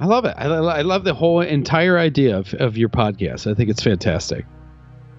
I 0.00 0.06
love 0.06 0.24
it. 0.24 0.34
I, 0.36 0.44
I 0.46 0.82
love 0.82 1.04
the 1.04 1.14
whole 1.14 1.40
entire 1.40 1.98
idea 1.98 2.38
of, 2.38 2.54
of 2.54 2.76
your 2.76 2.88
podcast. 2.88 3.50
I 3.50 3.54
think 3.54 3.68
it's 3.68 3.82
fantastic, 3.82 4.46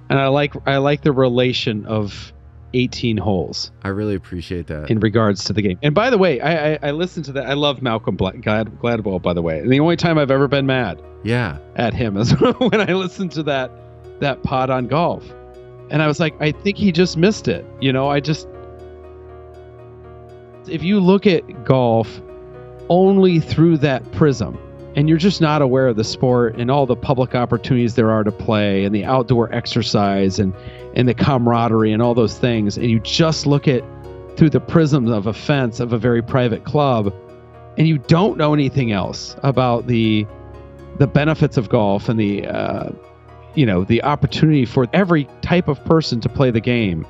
and 0.10 0.20
I 0.20 0.28
like 0.28 0.54
I 0.66 0.78
like 0.78 1.02
the 1.02 1.12
relation 1.12 1.86
of 1.86 2.32
18 2.74 3.18
holes 3.18 3.72
I 3.84 3.90
really 3.90 4.16
appreciate 4.16 4.68
that. 4.68 4.90
in 4.90 5.00
regards 5.00 5.44
to 5.46 5.54
the 5.54 5.62
game. 5.62 5.80
And 5.82 5.94
by 5.94 6.10
the 6.10 6.18
way, 6.18 6.40
I 6.40 6.74
I, 6.74 6.80
I 6.84 6.92
listened 6.92 7.26
to 7.26 7.34
that. 7.34 7.48
I 7.48 7.54
love 7.54 7.82
Malcolm 7.82 8.16
Glad, 8.16 8.42
Glad, 8.42 8.68
Gladwell. 8.80 9.22
By 9.22 9.34
the 9.34 9.42
way, 9.42 9.60
and 9.60 9.72
the 9.72 9.82
only 9.82 9.98
time 9.98 10.18
I've 10.18 10.32
ever 10.32 10.48
been 10.48 10.66
mad 10.66 11.02
yeah. 11.24 11.58
at 11.76 11.94
him 11.94 12.16
is 12.16 12.32
when 12.60 12.80
I 12.80 12.94
listened 12.94 13.34
to 13.34 13.44
that 13.44 13.72
that 14.22 14.44
pod 14.44 14.70
on 14.70 14.88
golf, 14.88 15.30
and 15.90 16.02
I 16.02 16.08
was 16.08 16.22
like, 16.22 16.42
I 16.42 16.54
think 16.54 16.78
he 16.78 16.94
just 16.94 17.18
missed 17.18 17.50
it. 17.50 17.66
You 17.82 17.92
know, 17.92 18.08
I 18.08 18.22
just 18.22 18.48
if 20.68 20.84
you 20.84 21.02
look 21.02 21.28
at 21.28 21.66
golf 21.66 22.22
only 22.88 23.40
through 23.40 23.78
that 23.78 24.10
prism 24.14 24.58
and 24.96 25.08
you're 25.08 25.18
just 25.18 25.42
not 25.42 25.62
aware 25.62 25.88
of 25.88 25.96
the 25.96 26.04
sport 26.04 26.56
and 26.56 26.72
all 26.72 26.86
the 26.86 26.96
public 26.96 27.36
opportunities 27.36 27.96
there 27.96 28.12
are 28.12 28.24
to 28.24 28.32
play 28.32 28.84
and 28.84 28.94
the 28.94 29.06
outdoor 29.06 29.54
exercise 29.54 30.40
and 30.40 30.54
and 30.96 31.08
the 31.08 31.14
camaraderie 31.14 31.92
and 31.92 32.02
all 32.02 32.16
those 32.16 32.38
things. 32.38 32.78
And 32.78 32.90
you 32.90 33.00
just 33.00 33.46
look 33.46 33.68
at 33.68 33.84
through 34.36 34.50
the 34.50 34.60
prism 34.60 35.08
of 35.08 35.28
a 35.28 35.34
fence 35.34 35.80
of 35.80 35.94
a 35.94 35.98
very 35.98 36.22
private 36.22 36.64
club 36.64 37.14
and 37.78 37.88
you 37.88 37.98
don't 37.98 38.38
know 38.38 38.54
anything 38.54 38.92
else 38.92 39.36
about 39.44 39.88
the 39.88 40.28
the 40.98 41.08
benefits 41.08 41.56
of 41.56 41.70
golf 41.70 42.10
and 42.10 42.20
the 42.20 42.46
uh, 42.46 42.90
you 43.56 43.66
know 43.66 43.84
the 43.86 44.04
opportunity 44.04 44.66
for 44.66 44.88
every 44.94 45.28
type 45.42 45.68
of 45.68 45.84
person 45.86 46.20
to 46.22 46.30
play 46.30 46.52
the 46.52 46.60
game. 46.60 47.08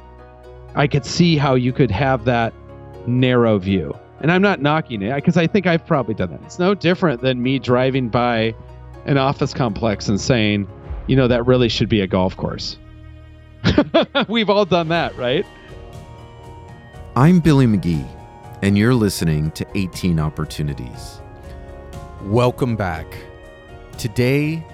I 0.76 0.85
could 0.88 1.05
see 1.05 1.38
how 1.38 1.55
you 1.55 1.73
could 1.73 1.90
have 1.91 2.26
that 2.26 2.54
narrow 3.07 3.57
view 3.57 3.98
and 4.22 4.32
i'm 4.32 4.41
not 4.41 4.62
knocking 4.62 5.02
it 5.02 5.14
because 5.16 5.38
i 5.38 5.48
think 5.48 5.68
i've 5.68 5.86
probably 5.86 6.14
done 6.14 6.30
that 6.30 6.41
it's 6.44 6.60
no 6.60 6.73
different 6.73 7.22
than 7.22 7.41
me 7.41 7.60
driving 7.60 8.10
by 8.10 8.54
an 9.05 9.18
office 9.18 9.54
complex 9.54 10.08
and 10.08 10.20
saying 10.20 10.68
you 11.07 11.16
know 11.16 11.27
that 11.27 11.46
really 11.46 11.70
should 11.70 11.90
be 11.90 12.02
a 12.02 12.07
golf 12.07 12.35
course 12.38 12.77
we've 14.27 14.49
all 14.49 14.66
done 14.66 14.88
that 14.88 15.16
right 15.18 15.46
I'm 17.20 17.41
Billy 17.41 17.66
McGee, 17.66 18.08
and 18.62 18.77
you're 18.77 18.93
listening 18.93 19.52
to 19.52 19.68
18 19.76 20.21
Opportunities. 20.21 21.20
Welcome 22.21 22.77
back. 22.77 23.08
Today, 23.98 24.65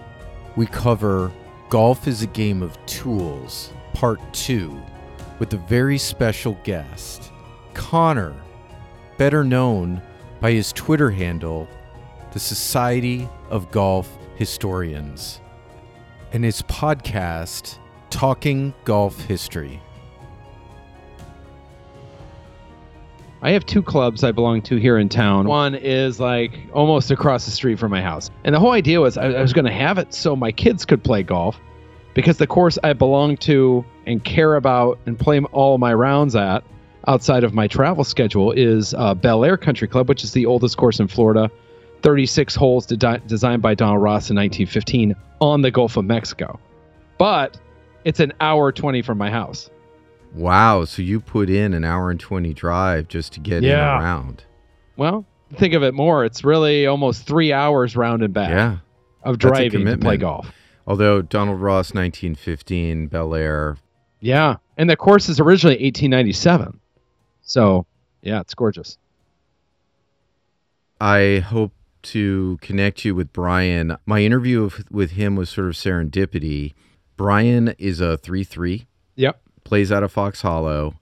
we 0.56 0.68
cover 0.68 1.32
Golf 1.70 2.08
is 2.08 2.22
a 2.22 2.28
Game 2.28 2.62
of 2.62 2.78
Tools, 2.86 3.72
Part 3.96 4.20
2, 4.34 4.80
with 5.40 5.54
a 5.54 5.58
very 5.58 5.98
special 5.98 6.56
guest, 6.64 7.32
Connor, 7.74 8.36
better 9.18 9.44
known 9.44 10.02
by 10.42 10.52
his 10.52 10.74
Twitter 10.74 11.10
handle, 11.10 11.68
the 12.34 12.40
Society 12.40 13.28
of 13.50 13.72
Golf 13.72 14.18
Historians, 14.36 15.40
and 16.34 16.44
his 16.44 16.62
podcast, 16.64 17.78
Talking 18.10 18.74
Golf 18.84 19.20
History. 19.22 19.82
I 23.42 23.52
have 23.52 23.66
two 23.66 23.84
clubs 23.84 24.24
I 24.24 24.32
belong 24.32 24.64
to 24.64 24.78
here 24.78 24.98
in 24.98 25.08
town. 25.08 25.48
One 25.48 25.76
is 25.76 26.20
like 26.20 26.52
almost 26.74 27.12
across 27.12 27.46
the 27.46 27.52
street 27.52 27.78
from 27.78 27.92
my 27.92 28.02
house. 28.02 28.32
And 28.44 28.56
the 28.56 28.60
whole 28.60 28.72
idea 28.72 29.00
was 29.00 29.18
I, 29.18 29.26
I 29.26 29.42
was 29.42 29.54
going 29.54 29.66
to 29.66 29.72
have 29.72 30.00
it 30.00 30.14
so 30.14 30.36
my 30.36 30.52
kids 30.52 30.84
could 30.84 31.04
play 31.04 31.22
golf 31.22 31.60
because 32.16 32.38
the 32.38 32.48
course 32.48 32.80
I 32.84 32.94
belong 32.94 33.38
to 33.38 33.86
and 34.08 34.24
care 34.24 34.56
about 34.56 34.98
and 35.06 35.20
play 35.20 35.40
all 35.40 35.78
my 35.78 35.94
rounds 35.94 36.36
at 36.36 36.64
outside 37.08 37.44
of 37.44 37.54
my 37.54 37.68
travel 37.68 38.04
schedule 38.04 38.52
is 38.52 38.94
uh, 38.94 39.14
Belleair 39.16 39.60
Country 39.60 39.88
Club, 39.88 40.10
which 40.10 40.24
is 40.24 40.34
the 40.34 40.46
oldest 40.46 40.78
course 40.78 41.00
in 41.00 41.08
Florida. 41.08 41.50
36 42.02 42.54
holes 42.56 42.86
de- 42.86 43.22
designed 43.26 43.62
by 43.62 43.74
Donald 43.74 44.02
Ross 44.02 44.30
in 44.30 44.36
1915 44.36 45.16
on 45.42 45.62
the 45.62 45.72
Gulf 45.72 45.98
of 45.98 46.06
Mexico. 46.06 46.60
But 47.18 47.60
it's 48.04 48.20
an 48.20 48.34
hour 48.42 48.72
20 48.72 49.02
from 49.02 49.18
my 49.18 49.32
house. 49.32 49.70
Wow, 50.34 50.86
so 50.86 51.02
you 51.02 51.20
put 51.20 51.50
in 51.50 51.74
an 51.74 51.84
hour 51.84 52.12
and 52.12 52.20
20 52.20 52.54
drive 52.54 53.08
just 53.08 53.34
to 53.34 53.40
get 53.40 53.64
in 53.64 53.72
around. 53.72 54.44
Well, 54.98 55.26
think 55.56 55.74
of 55.74 55.82
it 55.84 55.94
more. 55.94 56.26
It's 56.26 56.44
really 56.44 56.86
almost 56.86 57.26
three 57.26 57.54
hours 57.54 57.96
round 57.96 58.22
and 58.22 58.34
back. 58.34 58.50
Yeah. 58.50 58.78
of 59.24 59.38
driving 59.40 59.86
to 59.86 59.98
play 59.98 60.18
golf. 60.18 60.52
Although 60.86 61.22
Donald 61.24 61.60
Ross 61.62 61.94
1915 61.94 63.10
Belleair, 63.10 63.78
Yeah, 64.20 64.58
and 64.78 64.88
the 64.90 64.96
course 64.98 65.30
is 65.30 65.40
originally 65.40 65.76
1897. 65.76 66.80
So, 67.46 67.86
yeah, 68.22 68.42
it's 68.42 68.54
gorgeous. 68.54 68.98
I 71.00 71.44
hope 71.46 71.74
to 72.04 72.58
connect 72.62 73.04
you 73.06 73.16
with 73.16 73.34
Brian. 73.34 73.98
My 74.06 74.22
interview 74.22 74.64
of, 74.64 74.86
with 74.92 75.12
him 75.12 75.36
was 75.36 75.50
sort 75.50 75.68
of 75.68 75.74
serendipity. 75.74 76.74
Brian 77.18 77.70
is 77.78 78.02
a 78.02 78.18
3-3, 78.22 78.86
Yep. 79.16 79.42
plays 79.64 79.92
out 79.92 80.04
of 80.04 80.12
Fox 80.12 80.42
Hollow, 80.42 80.96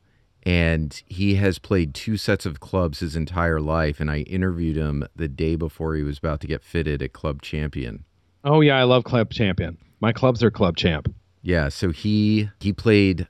and 0.43 1.01
he 1.07 1.35
has 1.35 1.59
played 1.59 1.93
two 1.93 2.17
sets 2.17 2.45
of 2.45 2.59
clubs 2.59 2.99
his 2.99 3.15
entire 3.15 3.59
life 3.61 3.99
and 3.99 4.11
I 4.11 4.19
interviewed 4.19 4.75
him 4.75 5.05
the 5.15 5.27
day 5.27 5.55
before 5.55 5.95
he 5.95 6.03
was 6.03 6.17
about 6.17 6.41
to 6.41 6.47
get 6.47 6.63
fitted 6.63 7.01
at 7.01 7.13
Club 7.13 7.41
Champion. 7.41 8.03
Oh 8.43 8.59
yeah, 8.61 8.77
I 8.77 8.83
love 8.83 9.05
Club 9.05 9.31
Champion. 9.31 9.77
My 10.01 10.11
clubs 10.11 10.43
are 10.43 10.51
Club 10.51 10.75
Champ. 10.75 11.13
Yeah, 11.41 11.69
so 11.69 11.91
he 11.91 12.49
he 12.59 12.73
played 12.73 13.27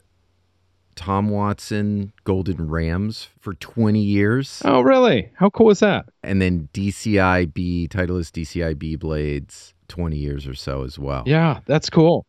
Tom 0.96 1.30
Watson 1.30 2.14
Golden 2.24 2.68
Rams 2.70 3.30
for 3.40 3.54
20 3.56 4.00
years 4.00 4.62
Oh 4.66 4.81
really? 4.81 5.31
How 5.36 5.50
cool 5.50 5.70
is 5.72 5.80
that? 5.80 6.06
and 6.24 6.42
then 6.42 6.70
DCIB 6.74 7.88
Titleist 7.90 8.31
DCIB 8.31 9.00
blades 9.00 9.74
20 9.90 10.18
years 10.18 10.48
or 10.48 10.53
so 10.56 10.84
as 10.84 10.98
well. 10.98 11.24
Yeah, 11.26 11.59
that's 11.66 11.90
cool. 11.90 12.26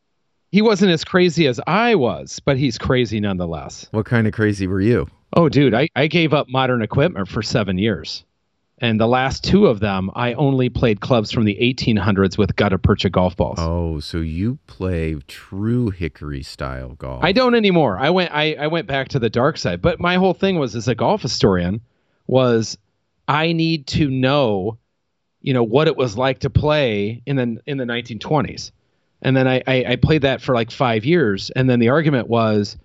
He 0.50 0.62
wasn't 0.62 0.92
as 0.92 1.04
crazy 1.04 1.46
as 1.46 1.60
I 1.66 1.94
was, 1.94 2.40
but 2.40 2.56
he's 2.56 2.78
crazy 2.78 3.18
nonetheless. 3.20 3.88
What 3.90 4.06
kind 4.06 4.26
of 4.26 4.32
crazy 4.32 4.66
were 4.66 4.80
you? 4.80 5.06
Oh, 5.36 5.48
dude, 5.48 5.74
I, 5.74 5.88
I 5.96 6.06
gave 6.06 6.32
up 6.32 6.46
modern 6.48 6.80
equipment 6.82 7.26
for 7.28 7.42
seven 7.42 7.76
years. 7.78 8.24
And 8.78 9.00
the 9.00 9.06
last 9.06 9.44
two 9.44 9.66
of 9.66 9.78
them, 9.78 10.10
I 10.16 10.32
only 10.34 10.68
played 10.68 11.00
clubs 11.00 11.30
from 11.30 11.44
the 11.44 11.56
1800s 11.60 12.36
with 12.36 12.56
gutta 12.56 12.78
percha 12.78 13.08
golf 13.08 13.36
balls. 13.36 13.58
Oh, 13.60 14.00
so 14.00 14.18
you 14.18 14.58
play 14.66 15.14
true 15.28 15.90
hickory 15.90 16.42
style 16.42 16.94
golf. 16.94 17.22
I 17.22 17.32
don't 17.32 17.54
anymore. 17.54 17.98
I 17.98 18.10
went 18.10 18.32
I, 18.32 18.54
I 18.54 18.66
went 18.66 18.88
back 18.88 19.08
to 19.08 19.20
the 19.20 19.30
dark 19.30 19.58
side. 19.58 19.80
But 19.80 20.00
my 20.00 20.16
whole 20.16 20.34
thing 20.34 20.58
was 20.58 20.74
as 20.74 20.88
a 20.88 20.94
golf 20.94 21.22
historian 21.22 21.82
was 22.26 22.76
I 23.28 23.52
need 23.52 23.86
to 23.88 24.10
know, 24.10 24.78
you 25.40 25.54
know, 25.54 25.62
what 25.62 25.86
it 25.86 25.96
was 25.96 26.18
like 26.18 26.40
to 26.40 26.50
play 26.50 27.22
in 27.26 27.36
the 27.36 27.60
in 27.66 27.78
the 27.78 27.84
1920s. 27.84 28.72
And 29.22 29.36
then 29.36 29.46
I, 29.46 29.62
I, 29.66 29.84
I 29.88 29.96
played 29.96 30.22
that 30.22 30.42
for 30.42 30.54
like 30.54 30.70
five 30.70 31.04
years. 31.04 31.50
And 31.50 31.70
then 31.70 31.78
the 31.78 31.88
argument 31.88 32.28
was 32.28 32.76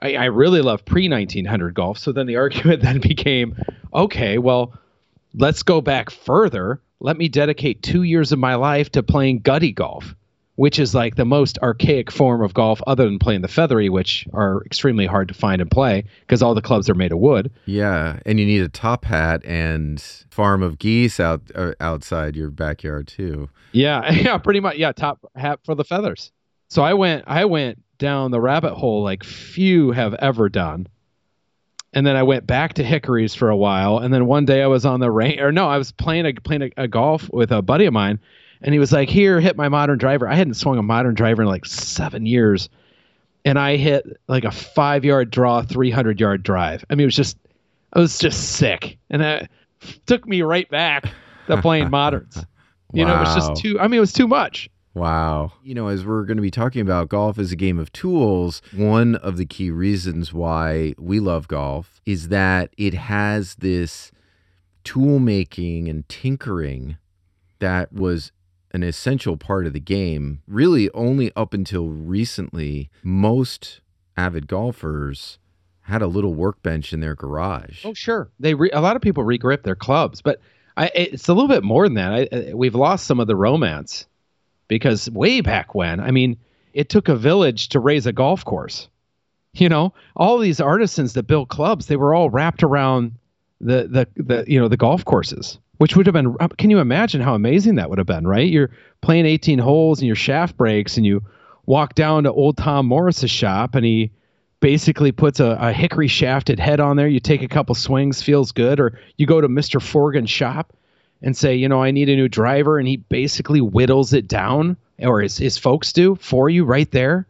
I, 0.00 0.14
I 0.14 0.24
really 0.26 0.60
love 0.60 0.84
pre 0.84 1.08
1900 1.08 1.74
golf. 1.74 1.98
So 1.98 2.12
then 2.12 2.26
the 2.26 2.36
argument 2.44 2.82
then 2.82 3.00
became, 3.00 3.56
okay, 3.92 4.38
well, 4.38 4.74
let's 5.34 5.62
go 5.62 5.80
back 5.80 6.10
further. 6.10 6.80
Let 7.00 7.16
me 7.16 7.28
dedicate 7.28 7.82
two 7.82 8.02
years 8.02 8.32
of 8.32 8.38
my 8.38 8.54
life 8.56 8.90
to 8.92 9.02
playing 9.02 9.40
gutty 9.40 9.72
golf, 9.72 10.14
which 10.56 10.78
is 10.78 10.94
like 10.94 11.16
the 11.16 11.24
most 11.24 11.58
archaic 11.62 12.10
form 12.10 12.42
of 12.42 12.52
golf 12.52 12.82
other 12.86 13.04
than 13.04 13.18
playing 13.18 13.40
the 13.40 13.48
feathery, 13.48 13.88
which 13.88 14.26
are 14.34 14.62
extremely 14.64 15.06
hard 15.06 15.28
to 15.28 15.34
find 15.34 15.62
and 15.62 15.70
play 15.70 16.04
because 16.20 16.42
all 16.42 16.54
the 16.54 16.60
clubs 16.60 16.90
are 16.90 16.94
made 16.94 17.12
of 17.12 17.18
wood. 17.18 17.50
Yeah, 17.64 18.20
and 18.26 18.38
you 18.38 18.44
need 18.44 18.62
a 18.62 18.68
top 18.68 19.04
hat 19.06 19.42
and 19.44 20.00
farm 20.30 20.62
of 20.62 20.78
geese 20.78 21.18
out 21.18 21.40
uh, 21.54 21.72
outside 21.80 22.36
your 22.36 22.50
backyard 22.50 23.08
too. 23.08 23.48
Yeah, 23.72 24.12
yeah, 24.12 24.36
pretty 24.38 24.60
much. 24.60 24.76
Yeah, 24.76 24.92
top 24.92 25.24
hat 25.34 25.60
for 25.64 25.74
the 25.74 25.84
feathers. 25.84 26.32
So 26.68 26.82
I 26.82 26.94
went, 26.94 27.24
I 27.26 27.46
went 27.46 27.82
down 27.98 28.30
the 28.30 28.40
rabbit 28.40 28.74
hole 28.74 29.02
like 29.02 29.24
few 29.24 29.92
have 29.92 30.14
ever 30.14 30.48
done. 30.48 30.86
And 31.92 32.06
then 32.06 32.16
I 32.16 32.22
went 32.22 32.46
back 32.46 32.74
to 32.74 32.84
hickories 32.84 33.34
for 33.34 33.50
a 33.50 33.56
while. 33.56 33.98
And 33.98 34.14
then 34.14 34.26
one 34.26 34.44
day 34.44 34.62
I 34.62 34.68
was 34.68 34.86
on 34.86 35.00
the 35.00 35.10
range, 35.10 35.40
or 35.40 35.50
no, 35.50 35.68
I 35.68 35.76
was 35.76 35.90
playing 35.90 36.26
a 36.26 36.32
playing 36.32 36.62
a, 36.62 36.84
a 36.84 36.88
golf 36.88 37.28
with 37.32 37.50
a 37.50 37.62
buddy 37.62 37.86
of 37.86 37.92
mine, 37.92 38.20
and 38.62 38.72
he 38.72 38.78
was 38.78 38.92
like, 38.92 39.08
"Here, 39.08 39.40
hit 39.40 39.56
my 39.56 39.68
modern 39.68 39.98
driver." 39.98 40.28
I 40.28 40.34
hadn't 40.34 40.54
swung 40.54 40.78
a 40.78 40.82
modern 40.82 41.14
driver 41.14 41.42
in 41.42 41.48
like 41.48 41.66
seven 41.66 42.26
years, 42.26 42.68
and 43.44 43.58
I 43.58 43.76
hit 43.76 44.06
like 44.28 44.44
a 44.44 44.52
five 44.52 45.04
yard 45.04 45.30
draw, 45.30 45.62
three 45.62 45.90
hundred 45.90 46.20
yard 46.20 46.42
drive. 46.44 46.84
I 46.90 46.94
mean, 46.94 47.04
it 47.04 47.06
was 47.06 47.16
just, 47.16 47.36
I 47.92 47.98
was 47.98 48.18
just 48.18 48.52
sick, 48.52 48.96
and 49.10 49.20
that 49.20 49.50
took 50.06 50.28
me 50.28 50.42
right 50.42 50.68
back 50.70 51.12
to 51.48 51.60
playing 51.60 51.90
moderns. 51.90 52.44
You 52.92 53.04
know, 53.04 53.16
it 53.16 53.20
was 53.20 53.34
just 53.34 53.56
too. 53.56 53.80
I 53.80 53.88
mean, 53.88 53.98
it 53.98 54.00
was 54.00 54.12
too 54.12 54.28
much. 54.28 54.70
Wow. 54.94 55.52
You 55.62 55.74
know, 55.74 55.88
as 55.88 56.04
we're 56.04 56.24
going 56.24 56.36
to 56.36 56.42
be 56.42 56.50
talking 56.50 56.82
about 56.82 57.08
golf 57.08 57.38
as 57.38 57.52
a 57.52 57.56
game 57.56 57.78
of 57.78 57.92
tools, 57.92 58.60
one 58.74 59.14
of 59.16 59.36
the 59.36 59.46
key 59.46 59.70
reasons 59.70 60.32
why 60.32 60.94
we 60.98 61.20
love 61.20 61.48
golf 61.48 62.00
is 62.06 62.28
that 62.28 62.74
it 62.76 62.94
has 62.94 63.56
this 63.56 64.10
tool 64.82 65.18
making 65.18 65.88
and 65.88 66.08
tinkering 66.08 66.96
that 67.60 67.92
was 67.92 68.32
an 68.72 68.82
essential 68.82 69.36
part 69.36 69.66
of 69.66 69.72
the 69.72 69.80
game. 69.80 70.42
Really, 70.46 70.90
only 70.92 71.32
up 71.36 71.54
until 71.54 71.88
recently, 71.88 72.90
most 73.02 73.80
avid 74.16 74.48
golfers 74.48 75.38
had 75.82 76.02
a 76.02 76.06
little 76.06 76.34
workbench 76.34 76.92
in 76.92 77.00
their 77.00 77.14
garage. 77.14 77.84
Oh, 77.84 77.94
sure. 77.94 78.30
They 78.38 78.54
re- 78.54 78.70
a 78.72 78.80
lot 78.80 78.96
of 78.96 79.02
people 79.02 79.24
regrip 79.24 79.62
their 79.62 79.74
clubs, 79.76 80.22
but 80.22 80.40
I, 80.76 80.90
it's 80.94 81.28
a 81.28 81.34
little 81.34 81.48
bit 81.48 81.64
more 81.64 81.86
than 81.86 81.94
that. 81.94 82.12
I, 82.12 82.36
uh, 82.36 82.56
we've 82.56 82.74
lost 82.74 83.06
some 83.06 83.20
of 83.20 83.26
the 83.26 83.36
romance 83.36 84.06
because 84.70 85.10
way 85.10 85.40
back 85.40 85.74
when, 85.74 85.98
I 85.98 86.12
mean, 86.12 86.38
it 86.72 86.88
took 86.88 87.08
a 87.08 87.16
village 87.16 87.70
to 87.70 87.80
raise 87.80 88.06
a 88.06 88.12
golf 88.12 88.44
course. 88.44 88.88
You 89.52 89.68
know, 89.68 89.92
all 90.14 90.38
these 90.38 90.60
artisans 90.60 91.14
that 91.14 91.24
built 91.24 91.48
clubs, 91.48 91.86
they 91.86 91.96
were 91.96 92.14
all 92.14 92.30
wrapped 92.30 92.62
around 92.62 93.12
the 93.60 94.06
the 94.16 94.22
the 94.22 94.44
you 94.46 94.60
know 94.60 94.68
the 94.68 94.76
golf 94.76 95.04
courses, 95.04 95.58
which 95.78 95.96
would 95.96 96.06
have 96.06 96.12
been. 96.12 96.36
Uh, 96.38 96.46
can 96.56 96.70
you 96.70 96.78
imagine 96.78 97.20
how 97.20 97.34
amazing 97.34 97.74
that 97.74 97.90
would 97.90 97.98
have 97.98 98.06
been? 98.06 98.28
Right, 98.28 98.48
you're 98.48 98.70
playing 99.00 99.26
18 99.26 99.58
holes 99.58 99.98
and 99.98 100.06
your 100.06 100.14
shaft 100.14 100.56
breaks, 100.56 100.96
and 100.96 101.04
you 101.04 101.24
walk 101.66 101.96
down 101.96 102.22
to 102.22 102.32
old 102.32 102.56
Tom 102.56 102.86
Morris's 102.86 103.30
shop, 103.30 103.74
and 103.74 103.84
he 103.84 104.12
basically 104.60 105.10
puts 105.10 105.40
a, 105.40 105.58
a 105.60 105.72
hickory 105.72 106.06
shafted 106.06 106.60
head 106.60 106.78
on 106.78 106.96
there. 106.96 107.08
You 107.08 107.18
take 107.18 107.42
a 107.42 107.48
couple 107.48 107.74
swings, 107.74 108.22
feels 108.22 108.52
good, 108.52 108.78
or 108.78 109.00
you 109.16 109.26
go 109.26 109.40
to 109.40 109.48
Mr. 109.48 109.82
Forgan's 109.82 110.30
shop 110.30 110.72
and 111.22 111.36
say, 111.36 111.54
you 111.54 111.68
know, 111.68 111.82
I 111.82 111.90
need 111.90 112.08
a 112.08 112.16
new 112.16 112.28
driver, 112.28 112.78
and 112.78 112.88
he 112.88 112.96
basically 112.96 113.60
whittles 113.60 114.12
it 114.12 114.26
down, 114.28 114.76
or 114.98 115.20
his 115.20 115.36
his 115.36 115.58
folks 115.58 115.92
do 115.92 116.16
for 116.16 116.48
you 116.48 116.64
right 116.64 116.90
there. 116.90 117.26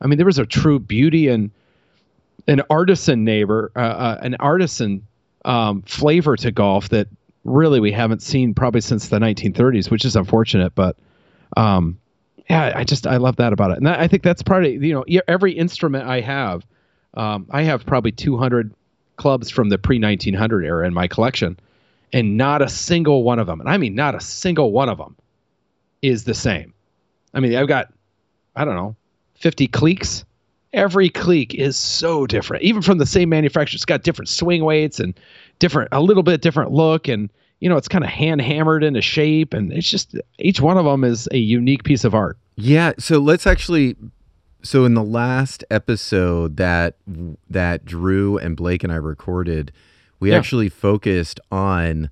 I 0.00 0.06
mean, 0.06 0.16
there 0.16 0.26
was 0.26 0.38
a 0.38 0.46
true 0.46 0.78
beauty 0.78 1.28
and 1.28 1.50
an 2.48 2.62
artisan 2.70 3.24
neighbor, 3.24 3.70
uh, 3.76 3.80
uh, 3.80 4.18
an 4.22 4.36
artisan 4.40 5.06
um, 5.44 5.82
flavor 5.82 6.36
to 6.36 6.50
golf 6.50 6.88
that 6.88 7.08
really 7.44 7.80
we 7.80 7.92
haven't 7.92 8.22
seen 8.22 8.54
probably 8.54 8.80
since 8.80 9.08
the 9.08 9.18
1930s, 9.18 9.90
which 9.90 10.04
is 10.04 10.16
unfortunate. 10.16 10.74
But 10.74 10.96
um, 11.56 11.98
yeah, 12.48 12.72
I 12.74 12.84
just 12.84 13.06
I 13.06 13.16
love 13.16 13.36
that 13.36 13.52
about 13.52 13.72
it, 13.72 13.78
and 13.78 13.86
that, 13.86 14.00
I 14.00 14.08
think 14.08 14.22
that's 14.22 14.42
probably 14.42 14.72
you 14.86 14.94
know 14.94 15.04
every 15.28 15.52
instrument 15.52 16.08
I 16.08 16.20
have, 16.20 16.66
um, 17.14 17.46
I 17.50 17.62
have 17.62 17.86
probably 17.86 18.12
200 18.12 18.74
clubs 19.16 19.50
from 19.50 19.68
the 19.68 19.78
pre 19.78 19.98
1900 19.98 20.64
era 20.64 20.86
in 20.86 20.94
my 20.94 21.06
collection, 21.06 21.58
and 22.12 22.36
not 22.36 22.62
a 22.62 22.68
single 22.68 23.22
one 23.22 23.38
of 23.38 23.46
them, 23.46 23.60
and 23.60 23.68
I 23.68 23.76
mean 23.76 23.94
not 23.94 24.14
a 24.14 24.20
single 24.20 24.72
one 24.72 24.88
of 24.88 24.98
them, 24.98 25.16
is 26.02 26.24
the 26.24 26.34
same. 26.34 26.74
I 27.34 27.40
mean 27.40 27.54
I've 27.54 27.68
got, 27.68 27.92
I 28.56 28.64
don't 28.64 28.76
know, 28.76 28.96
50 29.34 29.68
cleeks 29.68 30.24
every 30.72 31.08
cleek 31.08 31.54
is 31.54 31.76
so 31.76 32.26
different. 32.26 32.62
Even 32.62 32.82
from 32.82 32.98
the 32.98 33.06
same 33.06 33.28
manufacturer 33.28 33.76
it's 33.76 33.84
got 33.84 34.02
different 34.02 34.28
swing 34.28 34.64
weights 34.64 35.00
and 35.00 35.18
different 35.58 35.88
a 35.92 36.00
little 36.00 36.22
bit 36.22 36.40
different 36.40 36.72
look 36.72 37.08
and 37.08 37.30
you 37.60 37.68
know 37.68 37.76
it's 37.76 37.88
kind 37.88 38.04
of 38.04 38.10
hand 38.10 38.40
hammered 38.40 38.82
into 38.82 39.00
shape 39.00 39.54
and 39.54 39.72
it's 39.72 39.88
just 39.88 40.16
each 40.38 40.60
one 40.60 40.78
of 40.78 40.84
them 40.84 41.04
is 41.04 41.28
a 41.32 41.38
unique 41.38 41.84
piece 41.84 42.04
of 42.04 42.14
art. 42.14 42.38
Yeah 42.56 42.92
so 42.98 43.18
let's 43.18 43.46
actually 43.46 43.96
so 44.62 44.84
in 44.84 44.94
the 44.94 45.04
last 45.04 45.64
episode 45.70 46.56
that 46.56 46.96
that 47.50 47.84
drew 47.84 48.38
and 48.38 48.56
blake 48.56 48.84
and 48.84 48.92
i 48.92 48.96
recorded 48.96 49.72
we 50.22 50.30
yeah. 50.30 50.38
actually 50.38 50.68
focused 50.68 51.40
on 51.50 52.08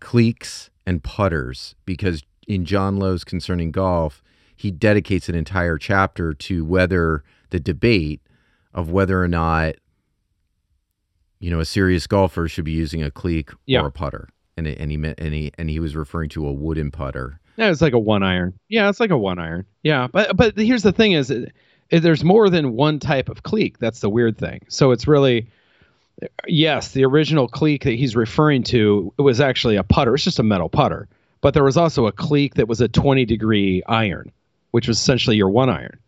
cleeks 0.00 0.70
and 0.86 1.02
putters 1.02 1.74
because 1.84 2.22
in 2.46 2.64
john 2.64 2.96
low's 2.96 3.24
concerning 3.24 3.70
golf 3.70 4.22
he 4.56 4.70
dedicates 4.70 5.28
an 5.28 5.34
entire 5.34 5.76
chapter 5.76 6.32
to 6.32 6.64
whether 6.64 7.22
the 7.50 7.60
debate 7.60 8.20
of 8.72 8.90
whether 8.90 9.22
or 9.22 9.28
not 9.28 9.74
you 11.40 11.50
know 11.50 11.60
a 11.60 11.64
serious 11.64 12.06
golfer 12.06 12.46
should 12.46 12.64
be 12.64 12.72
using 12.72 13.02
a 13.02 13.10
cleek 13.10 13.50
yeah. 13.66 13.80
or 13.80 13.86
a 13.86 13.92
putter, 13.92 14.28
and 14.56 14.66
it, 14.66 14.78
and 14.78 14.90
he 14.90 14.96
meant 14.96 15.18
and 15.18 15.34
he 15.34 15.50
and 15.58 15.70
he 15.70 15.80
was 15.80 15.96
referring 15.96 16.28
to 16.28 16.46
a 16.46 16.52
wooden 16.52 16.90
putter. 16.90 17.40
Yeah, 17.56 17.70
it's 17.70 17.80
like 17.80 17.94
a 17.94 17.98
one 17.98 18.22
iron. 18.22 18.58
Yeah, 18.68 18.88
it's 18.88 19.00
like 19.00 19.10
a 19.10 19.18
one 19.18 19.38
iron. 19.38 19.66
Yeah, 19.82 20.06
but 20.12 20.36
but 20.36 20.56
here's 20.56 20.82
the 20.82 20.92
thing: 20.92 21.12
is 21.12 21.30
it, 21.30 21.52
there's 21.90 22.22
more 22.22 22.48
than 22.48 22.74
one 22.74 22.98
type 22.98 23.28
of 23.28 23.42
cleek. 23.42 23.78
That's 23.78 24.00
the 24.00 24.10
weird 24.10 24.38
thing. 24.38 24.60
So 24.68 24.90
it's 24.92 25.08
really 25.08 25.48
yes, 26.46 26.92
the 26.92 27.04
original 27.04 27.48
cleek 27.48 27.84
that 27.84 27.92
he's 27.92 28.16
referring 28.16 28.62
to 28.64 29.12
was 29.18 29.40
actually 29.40 29.76
a 29.76 29.82
putter. 29.82 30.14
It's 30.14 30.24
just 30.24 30.38
a 30.38 30.42
metal 30.42 30.68
putter. 30.68 31.08
But 31.40 31.54
there 31.54 31.64
was 31.64 31.76
also 31.76 32.06
a 32.06 32.12
cleek 32.12 32.54
that 32.54 32.68
was 32.68 32.80
a 32.80 32.88
20 32.88 33.24
degree 33.24 33.82
iron, 33.86 34.30
which 34.72 34.86
was 34.86 34.98
essentially 34.98 35.36
your 35.36 35.48
one 35.48 35.70
iron. 35.70 35.98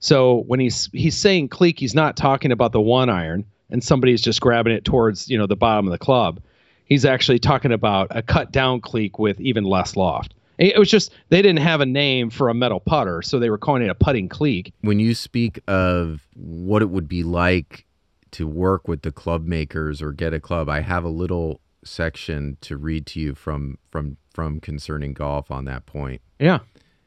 So 0.00 0.44
when 0.46 0.60
he's 0.60 0.88
he's 0.92 1.16
saying 1.16 1.48
cleek, 1.48 1.78
he's 1.78 1.94
not 1.94 2.16
talking 2.16 2.52
about 2.52 2.72
the 2.72 2.80
one 2.80 3.10
iron 3.10 3.44
and 3.70 3.82
somebody's 3.82 4.20
just 4.20 4.40
grabbing 4.40 4.72
it 4.72 4.84
towards 4.84 5.28
you 5.28 5.38
know 5.38 5.46
the 5.46 5.56
bottom 5.56 5.86
of 5.86 5.92
the 5.92 5.98
club. 5.98 6.40
He's 6.84 7.04
actually 7.04 7.38
talking 7.38 7.72
about 7.72 8.08
a 8.10 8.22
cut 8.22 8.50
down 8.50 8.80
cleek 8.80 9.18
with 9.18 9.40
even 9.40 9.64
less 9.64 9.96
loft. 9.96 10.34
It 10.58 10.78
was 10.78 10.90
just 10.90 11.12
they 11.30 11.40
didn't 11.40 11.60
have 11.60 11.80
a 11.80 11.86
name 11.86 12.30
for 12.30 12.48
a 12.48 12.54
metal 12.54 12.80
putter, 12.80 13.22
so 13.22 13.38
they 13.38 13.48
were 13.48 13.58
calling 13.58 13.82
it 13.82 13.90
a 13.90 13.94
putting 13.94 14.28
cleek. 14.28 14.74
When 14.82 14.98
you 15.00 15.14
speak 15.14 15.60
of 15.68 16.26
what 16.34 16.82
it 16.82 16.90
would 16.90 17.08
be 17.08 17.22
like 17.22 17.86
to 18.32 18.46
work 18.46 18.88
with 18.88 19.02
the 19.02 19.12
club 19.12 19.46
makers 19.46 20.00
or 20.00 20.12
get 20.12 20.34
a 20.34 20.40
club, 20.40 20.68
I 20.68 20.80
have 20.80 21.04
a 21.04 21.08
little 21.08 21.60
section 21.84 22.56
to 22.60 22.76
read 22.76 23.06
to 23.06 23.20
you 23.20 23.34
from 23.34 23.78
from 23.90 24.16
from 24.32 24.60
concerning 24.60 25.12
golf 25.12 25.50
on 25.50 25.64
that 25.64 25.86
point. 25.86 26.20
Yeah. 26.38 26.60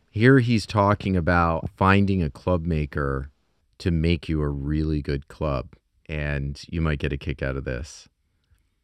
Here 0.09 0.39
he's 0.39 0.65
talking 0.65 1.15
about 1.15 1.69
finding 1.75 2.21
a 2.21 2.29
club 2.29 2.65
maker 2.65 3.31
to 3.79 3.91
make 3.91 4.29
you 4.29 4.41
a 4.41 4.49
really 4.49 5.01
good 5.01 5.27
club, 5.27 5.73
and 6.07 6.61
you 6.67 6.81
might 6.81 6.99
get 6.99 7.13
a 7.13 7.17
kick 7.17 7.41
out 7.41 7.57
of 7.57 7.65
this. 7.65 8.07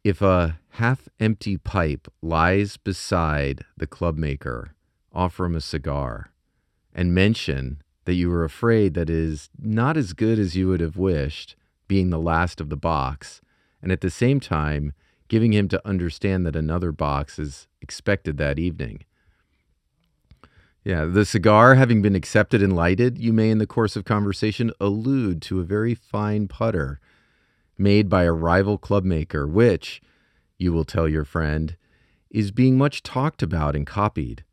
If 0.02 0.22
a 0.22 0.58
half 0.70 1.08
empty 1.20 1.56
pipe 1.56 2.08
lies 2.22 2.76
beside 2.76 3.64
the 3.76 3.86
club 3.86 4.16
maker, 4.16 4.74
offer 5.12 5.44
him 5.44 5.54
a 5.54 5.60
cigar 5.60 6.32
and 6.92 7.14
mention 7.14 7.82
that 8.06 8.14
you 8.14 8.32
are 8.32 8.44
afraid 8.44 8.94
that 8.94 9.10
it 9.10 9.16
is 9.16 9.50
not 9.58 9.96
as 9.96 10.12
good 10.12 10.38
as 10.38 10.56
you 10.56 10.68
would 10.68 10.80
have 10.80 10.96
wished, 10.96 11.54
being 11.90 12.10
the 12.10 12.20
last 12.20 12.60
of 12.60 12.68
the 12.68 12.76
box, 12.76 13.40
and 13.82 13.90
at 13.90 14.00
the 14.00 14.10
same 14.10 14.38
time 14.38 14.92
giving 15.26 15.52
him 15.52 15.66
to 15.66 15.84
understand 15.84 16.46
that 16.46 16.54
another 16.54 16.92
box 16.92 17.36
is 17.36 17.66
expected 17.82 18.38
that 18.38 18.60
evening. 18.60 19.02
Yeah, 20.84 21.04
the 21.06 21.24
cigar 21.24 21.74
having 21.74 22.00
been 22.00 22.14
accepted 22.14 22.62
and 22.62 22.76
lighted, 22.76 23.18
you 23.18 23.32
may 23.32 23.50
in 23.50 23.58
the 23.58 23.66
course 23.66 23.96
of 23.96 24.04
conversation 24.04 24.70
allude 24.80 25.42
to 25.42 25.58
a 25.58 25.64
very 25.64 25.96
fine 25.96 26.46
putter 26.46 27.00
made 27.76 28.08
by 28.08 28.22
a 28.22 28.32
rival 28.32 28.78
club 28.78 29.02
maker, 29.04 29.44
which, 29.44 30.00
you 30.58 30.72
will 30.72 30.84
tell 30.84 31.08
your 31.08 31.24
friend, 31.24 31.76
is 32.30 32.52
being 32.52 32.78
much 32.78 33.02
talked 33.02 33.42
about 33.42 33.74
and 33.74 33.84
copied. 33.84 34.44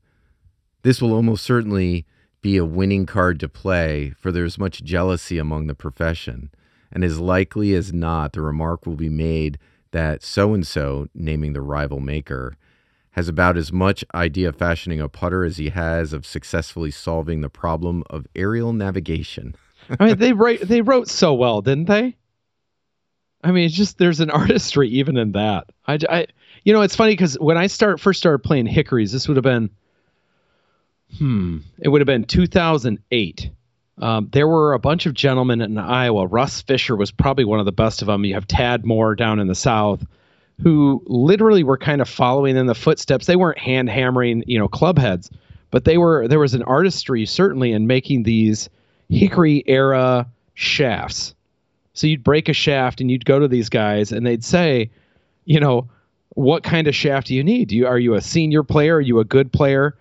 This 0.81 1.03
will 1.03 1.13
almost 1.13 1.43
certainly 1.43 2.07
be 2.41 2.57
a 2.57 2.65
winning 2.65 3.05
card 3.05 3.39
to 3.41 3.47
play, 3.47 4.15
for 4.17 4.31
there's 4.31 4.57
much 4.57 4.83
jealousy 4.83 5.37
among 5.37 5.67
the 5.67 5.75
profession, 5.75 6.49
and 6.91 7.03
as 7.03 7.19
likely 7.19 7.73
as 7.73 7.93
not, 7.93 8.33
the 8.33 8.41
remark 8.41 8.85
will 8.85 8.95
be 8.95 9.09
made 9.09 9.57
that 9.91 10.23
so 10.23 10.53
and 10.53 10.65
so, 10.65 11.07
naming 11.13 11.53
the 11.53 11.61
rival 11.61 11.99
maker, 11.99 12.57
has 13.11 13.27
about 13.27 13.57
as 13.57 13.71
much 13.71 14.05
idea 14.13 14.49
of 14.49 14.55
fashioning 14.55 15.01
a 15.01 15.09
putter 15.09 15.43
as 15.43 15.57
he 15.57 15.69
has 15.69 16.13
of 16.13 16.25
successfully 16.25 16.91
solving 16.91 17.41
the 17.41 17.49
problem 17.49 18.03
of 18.09 18.27
aerial 18.35 18.73
navigation. 18.73 19.55
I 19.99 20.05
mean, 20.05 20.17
they 20.17 20.33
write 20.33 20.61
they 20.61 20.81
wrote 20.81 21.07
so 21.07 21.33
well, 21.33 21.61
didn't 21.61 21.85
they? 21.85 22.15
I 23.43 23.51
mean, 23.51 23.65
it's 23.65 23.75
just 23.75 23.97
there's 23.97 24.19
an 24.19 24.29
artistry 24.31 24.89
even 24.89 25.17
in 25.17 25.31
that. 25.33 25.71
I, 25.87 25.99
I 26.09 26.27
you 26.63 26.73
know, 26.73 26.81
it's 26.81 26.95
funny 26.95 27.13
because 27.13 27.39
when 27.39 27.57
I 27.57 27.67
start 27.67 27.99
first 27.99 28.19
started 28.19 28.39
playing 28.39 28.67
hickories, 28.67 29.11
this 29.11 29.27
would 29.27 29.37
have 29.37 29.43
been, 29.43 29.69
hmm, 31.17 31.59
it 31.79 31.89
would 31.89 32.01
have 32.01 32.07
been 32.07 32.25
2008. 32.25 33.49
Um, 33.99 34.29
there 34.31 34.47
were 34.47 34.73
a 34.73 34.79
bunch 34.79 35.05
of 35.05 35.13
gentlemen 35.13 35.61
in 35.61 35.77
Iowa. 35.77 36.27
Russ 36.27 36.61
Fisher 36.61 36.95
was 36.95 37.11
probably 37.11 37.45
one 37.45 37.59
of 37.59 37.65
the 37.65 37.71
best 37.71 38.01
of 38.01 38.07
them. 38.07 38.25
You 38.25 38.35
have 38.35 38.47
Tad 38.47 38.85
Moore 38.85 39.15
down 39.15 39.39
in 39.39 39.47
the 39.47 39.55
south 39.55 40.05
who 40.61 41.03
literally 41.05 41.63
were 41.63 41.77
kind 41.77 42.01
of 42.01 42.09
following 42.09 42.57
in 42.57 42.65
the 42.65 42.75
footsteps. 42.75 43.25
They 43.25 43.35
weren't 43.35 43.59
hand 43.59 43.89
hammering, 43.89 44.43
you 44.47 44.57
know, 44.57 44.67
club 44.67 44.97
heads, 44.97 45.29
but 45.71 45.85
they 45.85 45.97
were 45.97 46.27
there 46.27 46.39
was 46.39 46.53
an 46.53 46.63
artistry 46.63 47.25
certainly 47.25 47.71
in 47.71 47.87
making 47.87 48.23
these 48.23 48.69
hickory 49.09 49.63
era 49.67 50.27
shafts. 50.55 51.35
So 51.93 52.07
you'd 52.07 52.23
break 52.23 52.49
a 52.49 52.53
shaft 52.53 53.01
and 53.01 53.09
you'd 53.09 53.25
go 53.25 53.39
to 53.39 53.47
these 53.47 53.69
guys 53.69 54.11
and 54.11 54.25
they'd 54.25 54.43
say, 54.43 54.89
you 55.45 55.59
know, 55.59 55.89
what 56.29 56.63
kind 56.63 56.87
of 56.87 56.95
shaft 56.95 57.27
do 57.27 57.35
you 57.35 57.43
need? 57.43 57.69
Do 57.69 57.75
you 57.75 57.87
are 57.87 57.99
you 57.99 58.15
a 58.15 58.21
senior 58.21 58.63
player? 58.63 58.95
Are 58.95 59.01
you 59.01 59.19
a 59.19 59.25
good 59.25 59.51
player? 59.51 59.95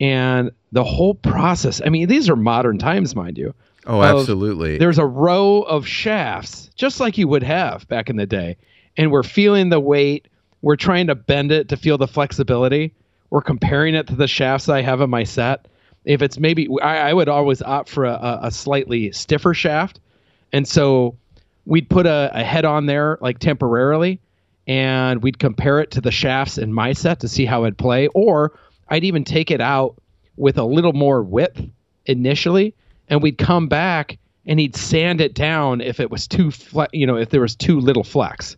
And 0.00 0.52
the 0.72 0.84
whole 0.84 1.14
process. 1.14 1.80
I 1.84 1.88
mean, 1.88 2.08
these 2.08 2.28
are 2.28 2.36
modern 2.36 2.78
times, 2.78 3.16
mind 3.16 3.38
you. 3.38 3.54
Oh, 3.86 4.02
absolutely. 4.02 4.76
There's 4.78 4.98
a 4.98 5.06
row 5.06 5.62
of 5.62 5.86
shafts, 5.86 6.70
just 6.76 7.00
like 7.00 7.16
you 7.16 7.26
would 7.28 7.42
have 7.42 7.88
back 7.88 8.10
in 8.10 8.16
the 8.16 8.26
day 8.26 8.56
and 8.98 9.10
we're 9.10 9.22
feeling 9.22 9.70
the 9.70 9.80
weight. 9.80 10.28
We're 10.60 10.76
trying 10.76 11.06
to 11.06 11.14
bend 11.14 11.52
it 11.52 11.68
to 11.70 11.76
feel 11.76 11.96
the 11.96 12.08
flexibility. 12.08 12.92
We're 13.30 13.42
comparing 13.42 13.94
it 13.94 14.08
to 14.08 14.16
the 14.16 14.26
shafts 14.26 14.68
I 14.68 14.82
have 14.82 15.00
in 15.00 15.08
my 15.08 15.24
set. 15.24 15.68
If 16.04 16.20
it's 16.20 16.38
maybe, 16.38 16.68
I, 16.82 17.10
I 17.10 17.14
would 17.14 17.28
always 17.28 17.62
opt 17.62 17.88
for 17.88 18.04
a, 18.04 18.40
a, 18.42 18.50
slightly 18.50 19.12
stiffer 19.12 19.54
shaft. 19.54 20.00
And 20.52 20.66
so 20.66 21.16
we'd 21.64 21.88
put 21.88 22.06
a, 22.06 22.30
a 22.32 22.42
head 22.42 22.64
on 22.64 22.86
there 22.86 23.18
like 23.20 23.38
temporarily 23.38 24.20
and 24.66 25.22
we'd 25.22 25.38
compare 25.38 25.80
it 25.80 25.92
to 25.92 26.00
the 26.00 26.10
shafts 26.10 26.58
in 26.58 26.72
my 26.72 26.92
set 26.92 27.20
to 27.20 27.28
see 27.28 27.44
how 27.44 27.64
it'd 27.64 27.78
play. 27.78 28.08
Or 28.08 28.58
I'd 28.88 29.04
even 29.04 29.24
take 29.24 29.50
it 29.50 29.60
out 29.60 29.96
with 30.38 30.58
a 30.58 30.64
little 30.64 30.92
more 30.92 31.22
width 31.22 31.60
initially 32.06 32.74
and 33.08 33.22
we'd 33.22 33.38
come 33.38 33.68
back 33.68 34.18
and 34.46 34.58
he'd 34.58 34.76
sand 34.76 35.20
it 35.20 35.34
down 35.34 35.80
if 35.80 36.00
it 36.00 36.10
was 36.10 36.26
too 36.26 36.50
fle- 36.50 36.84
you 36.92 37.06
know 37.06 37.16
if 37.16 37.30
there 37.30 37.40
was 37.40 37.54
too 37.54 37.80
little 37.80 38.04
flex 38.04 38.56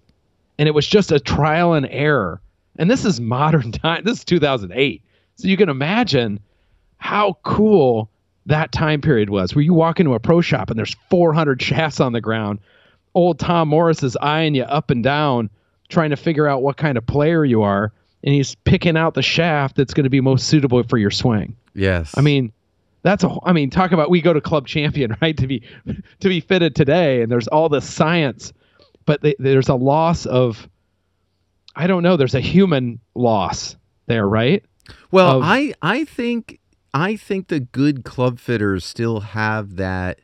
and 0.58 0.68
it 0.68 0.72
was 0.72 0.86
just 0.86 1.10
a 1.10 1.18
trial 1.18 1.72
and 1.72 1.86
error 1.90 2.40
And 2.76 2.90
this 2.90 3.04
is 3.04 3.20
modern 3.20 3.72
time. 3.84 4.04
This 4.04 4.18
is 4.18 4.24
2008. 4.24 5.02
So 5.36 5.48
you 5.48 5.56
can 5.56 5.68
imagine 5.68 6.38
how 6.98 7.38
cool 7.42 8.10
that 8.46 8.72
time 8.72 9.00
period 9.00 9.30
was 9.30 9.54
where 9.54 9.64
you 9.64 9.74
walk 9.74 10.00
into 10.00 10.14
a 10.14 10.20
pro 10.20 10.40
shop 10.40 10.70
and 10.70 10.78
there's 10.78 10.96
400 11.08 11.60
shafts 11.62 12.00
on 12.00 12.12
the 12.12 12.20
ground. 12.20 12.58
Old 13.14 13.38
Tom 13.38 13.68
Morris 13.68 14.02
is 14.02 14.16
eyeing 14.18 14.54
you 14.54 14.64
up 14.64 14.90
and 14.90 15.02
down, 15.02 15.50
trying 15.88 16.10
to 16.10 16.16
figure 16.16 16.46
out 16.46 16.62
what 16.62 16.76
kind 16.76 16.96
of 16.98 17.06
player 17.06 17.44
you 17.44 17.62
are. 17.62 17.92
And 18.22 18.34
he's 18.34 18.54
picking 18.54 18.96
out 18.96 19.14
the 19.14 19.22
shaft 19.22 19.76
that's 19.76 19.94
going 19.94 20.04
to 20.04 20.10
be 20.10 20.20
most 20.20 20.46
suitable 20.46 20.82
for 20.84 20.98
your 20.98 21.10
swing. 21.10 21.56
Yes. 21.80 22.12
I 22.16 22.20
mean, 22.20 22.52
that's 23.02 23.24
a. 23.24 23.34
I 23.44 23.52
mean, 23.52 23.70
talk 23.70 23.92
about 23.92 24.10
we 24.10 24.20
go 24.20 24.32
to 24.32 24.40
Club 24.40 24.66
Champion, 24.66 25.16
right? 25.22 25.36
To 25.36 25.46
be 25.46 25.62
to 26.20 26.28
be 26.28 26.40
fitted 26.40 26.74
today, 26.76 27.22
and 27.22 27.32
there's 27.32 27.48
all 27.48 27.68
the 27.68 27.80
science, 27.80 28.52
but 29.06 29.22
they, 29.22 29.34
there's 29.38 29.68
a 29.68 29.74
loss 29.74 30.26
of. 30.26 30.68
I 31.76 31.86
don't 31.86 32.02
know. 32.02 32.16
There's 32.16 32.34
a 32.34 32.40
human 32.40 33.00
loss 33.14 33.76
there, 34.06 34.28
right? 34.28 34.62
Well, 35.10 35.38
of- 35.38 35.42
I 35.44 35.72
I 35.80 36.04
think 36.04 36.60
I 36.92 37.16
think 37.16 37.48
the 37.48 37.60
good 37.60 38.04
club 38.04 38.38
fitters 38.38 38.84
still 38.84 39.20
have 39.20 39.76
that 39.76 40.20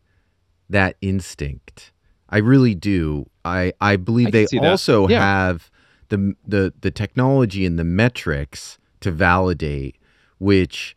that 0.69 0.97
instinct. 1.01 1.93
I 2.29 2.39
really 2.39 2.75
do. 2.75 3.31
I 3.45 3.73
I 3.81 3.97
believe 3.97 4.29
I 4.29 4.31
they 4.33 4.59
also 4.59 5.09
Yeah. 5.09 5.21
have 5.21 5.71
the 6.09 6.35
the 6.47 6.75
the 6.81 6.91
technology 6.91 7.65
and 7.65 7.79
the 7.79 7.85
metrics 7.85 8.79
to 9.01 9.11
validate 9.13 9.97
which 10.39 10.95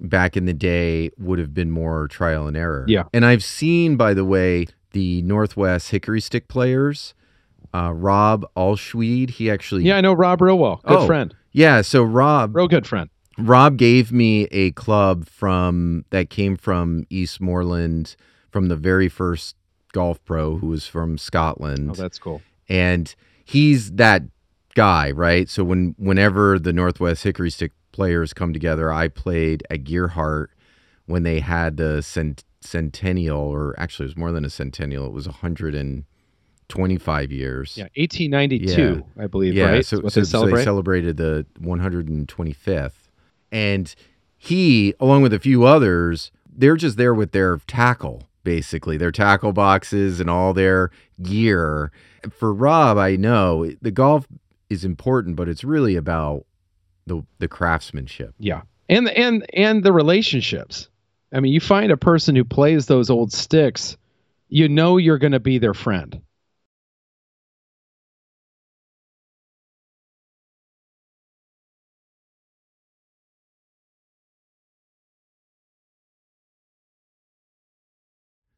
back 0.00 0.36
in 0.36 0.44
the 0.46 0.52
day 0.54 1.10
would 1.18 1.38
have 1.38 1.52
been 1.54 1.70
more 1.70 2.08
trial 2.08 2.46
and 2.46 2.56
error. 2.56 2.84
Yeah. 2.88 3.04
And 3.12 3.24
I've 3.24 3.42
seen 3.44 3.96
by 3.96 4.14
the 4.14 4.24
way 4.24 4.66
the 4.92 5.22
Northwest 5.22 5.90
Hickory 5.90 6.20
Stick 6.20 6.48
players 6.48 7.14
uh, 7.74 7.92
Rob 7.92 8.46
Alschweed, 8.56 9.30
he 9.30 9.50
actually 9.50 9.82
Yeah, 9.84 9.96
I 9.96 10.00
know 10.00 10.12
Rob 10.14 10.40
real 10.40 10.58
well. 10.58 10.80
Good 10.86 10.96
Oh. 10.98 11.06
friend, 11.06 11.34
Yeah, 11.52 11.82
so 11.82 12.02
Rob 12.02 12.54
real 12.56 12.68
good 12.68 12.86
friend. 12.86 13.10
Rob 13.38 13.76
gave 13.76 14.12
me 14.12 14.44
a 14.50 14.70
club 14.72 15.26
from 15.28 16.04
that 16.10 16.30
came 16.30 16.56
from 16.56 17.04
Eastmoreland 17.10 18.16
from 18.50 18.68
the 18.68 18.76
very 18.76 19.08
first 19.10 19.56
golf 19.92 20.24
pro 20.24 20.56
who 20.56 20.68
was 20.68 20.86
from 20.86 21.18
Scotland. 21.18 21.90
Oh, 21.90 21.94
that's 21.94 22.18
cool. 22.18 22.40
and 22.68 23.14
he's 23.44 23.92
that 23.92 24.22
guy, 24.74 25.10
right? 25.10 25.48
So 25.48 25.64
when 25.64 25.94
whenever 25.98 26.58
the 26.58 26.72
Northwest 26.72 27.24
Hickory 27.24 27.50
Stick 27.50 27.72
players 27.96 28.32
come 28.34 28.52
together, 28.52 28.92
I 28.92 29.08
played 29.08 29.62
at 29.70 29.84
Gearhart 29.84 30.48
when 31.06 31.22
they 31.22 31.40
had 31.40 31.78
the 31.78 32.02
cent- 32.02 32.44
centennial 32.60 33.40
or 33.40 33.74
actually 33.78 34.04
it 34.04 34.08
was 34.08 34.18
more 34.18 34.32
than 34.32 34.44
a 34.44 34.50
centennial, 34.50 35.06
it 35.06 35.12
was 35.12 35.26
125 35.26 37.32
years. 37.32 37.78
Yeah, 37.78 37.84
1892, 37.96 39.02
I 39.18 39.26
believe. 39.28 39.54
Yeah, 39.54 39.70
right? 39.70 39.86
so, 39.86 40.00
What 40.00 40.12
so, 40.12 40.20
they 40.20 40.26
so 40.26 40.44
they 40.44 40.62
celebrated 40.62 41.16
the 41.16 41.46
125th. 41.58 42.92
And 43.50 43.94
he, 44.36 44.92
along 45.00 45.22
with 45.22 45.32
a 45.32 45.38
few 45.38 45.64
others, 45.64 46.30
they're 46.54 46.76
just 46.76 46.98
there 46.98 47.14
with 47.14 47.32
their 47.32 47.56
tackle, 47.66 48.24
basically, 48.44 48.98
their 48.98 49.10
tackle 49.10 49.54
boxes 49.54 50.20
and 50.20 50.28
all 50.28 50.52
their 50.52 50.90
gear. 51.22 51.90
For 52.28 52.52
Rob, 52.52 52.98
I 52.98 53.16
know 53.16 53.72
the 53.80 53.90
golf 53.90 54.26
is 54.68 54.84
important, 54.84 55.36
but 55.36 55.48
it's 55.48 55.64
really 55.64 55.96
about 55.96 56.44
the 57.06 57.22
the 57.38 57.48
craftsmanship. 57.48 58.34
Yeah. 58.38 58.62
And 58.88 59.06
the, 59.06 59.18
and 59.18 59.46
and 59.54 59.82
the 59.82 59.92
relationships. 59.92 60.88
I 61.32 61.40
mean, 61.40 61.52
you 61.52 61.60
find 61.60 61.90
a 61.90 61.96
person 61.96 62.36
who 62.36 62.44
plays 62.44 62.86
those 62.86 63.10
old 63.10 63.32
sticks, 63.32 63.96
you 64.48 64.68
know 64.68 64.96
you're 64.96 65.18
going 65.18 65.32
to 65.32 65.40
be 65.40 65.58
their 65.58 65.74
friend. 65.74 66.20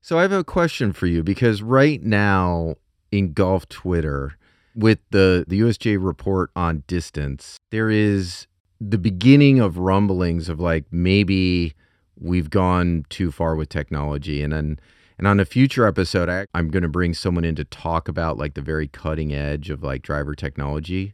So 0.03 0.19
I 0.19 0.23
have 0.23 0.33
a 0.33 0.43
question 0.43 0.93
for 0.93 1.07
you 1.07 1.23
because 1.23 1.61
right 1.61 2.03
now 2.03 2.77
in 3.13 3.35
golf 3.35 3.69
Twitter, 3.69 4.39
with 4.79 5.01
the 5.11 5.45
the 5.49 5.61
USGA 5.61 5.99
report 6.01 6.51
on 6.55 6.85
distance, 6.87 7.59
there 7.71 7.91
is 7.91 8.47
the 8.81 8.97
beginning 8.97 9.59
of 9.59 9.77
rumblings 9.77 10.49
of 10.49 10.61
like 10.61 10.85
maybe 10.93 11.75
we've 12.17 12.49
gone 12.49 13.05
too 13.09 13.33
far 13.33 13.57
with 13.57 13.69
technology, 13.69 14.41
and 14.41 14.53
then 14.53 14.79
and 15.19 15.27
on 15.27 15.41
a 15.41 15.45
future 15.45 15.85
episode, 15.85 16.29
I, 16.29 16.47
I'm 16.55 16.71
going 16.71 16.85
to 16.85 16.89
bring 16.89 17.13
someone 17.13 17.45
in 17.45 17.57
to 17.57 17.65
talk 17.65 18.07
about 18.07 18.39
like 18.39 18.55
the 18.55 18.63
very 18.63 18.87
cutting 18.87 19.35
edge 19.35 19.69
of 19.69 19.83
like 19.83 20.03
driver 20.03 20.37
technology, 20.37 21.13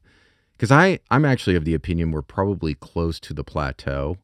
because 0.53 0.71
I 0.71 0.99
I'm 1.11 1.25
actually 1.25 1.57
of 1.57 1.65
the 1.65 1.75
opinion 1.75 2.11
we're 2.11 2.21
probably 2.21 2.75
close 2.75 3.19
to 3.21 3.33
the 3.33 3.45
plateau. 3.45 4.19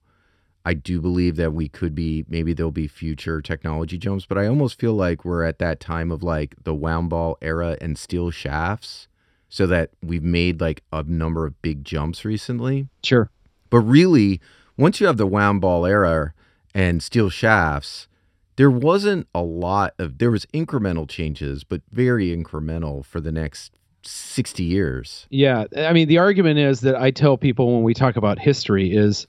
I 0.67 0.75
do 0.75 1.01
believe 1.01 1.37
that 1.37 1.55
we 1.55 1.69
could 1.69 1.95
be 1.95 2.27
maybe 2.29 2.53
there'll 2.53 2.71
be 2.71 2.89
future 2.89 3.41
technology 3.41 3.97
jumps, 3.97 4.27
but 4.27 4.37
I 4.37 4.47
almost 4.47 4.79
feel 4.79 4.93
like 4.93 5.25
we're 5.25 5.45
at 5.45 5.59
that 5.61 5.81
time 5.81 6.13
of 6.13 6.23
like 6.23 6.55
the 6.65 6.75
wound 6.75 7.09
ball 7.09 7.39
era 7.41 7.79
and 7.81 7.97
steel 7.97 8.31
shafts, 8.31 9.09
so 9.51 9.67
that 9.67 9.91
we've 10.03 10.23
made 10.23 10.61
like 10.61 10.83
a 10.93 11.03
number 11.03 11.45
of 11.45 11.61
big 11.61 11.85
jumps 11.85 12.25
recently. 12.25 12.89
Sure. 13.03 13.29
But 13.69 13.81
really, 13.81 14.41
once 14.79 15.01
you 15.01 15.07
have 15.07 15.19
the 15.19 15.27
wound 15.27 15.61
ball 15.61 15.85
era 15.85 16.33
and 16.75 17.03
steel 17.03 17.29
shafts, 17.29 18.09
there 18.57 18.71
wasn't 18.71 19.27
a 19.35 19.43
lot 19.43 19.95
of 19.99 20.19
there 20.19 20.31
was 20.31 20.47
incremental 20.47 21.09
changes, 21.09 21.65
but 21.65 21.83
very 21.93 22.35
incremental 22.35 23.05
for 23.05 23.21
the 23.21 23.33
next 23.33 23.73
60 24.03 24.63
years. 24.63 25.27
Yeah, 25.31 25.65
I 25.77 25.93
mean, 25.93 26.09
the 26.09 26.19
argument 26.19 26.59
is 26.59 26.81
that 26.81 26.97
I 26.97 27.11
tell 27.11 27.37
people 27.37 27.75
when 27.75 27.83
we 27.83 27.93
talk 27.93 28.17
about 28.17 28.39
history 28.39 28.95
is, 28.95 29.27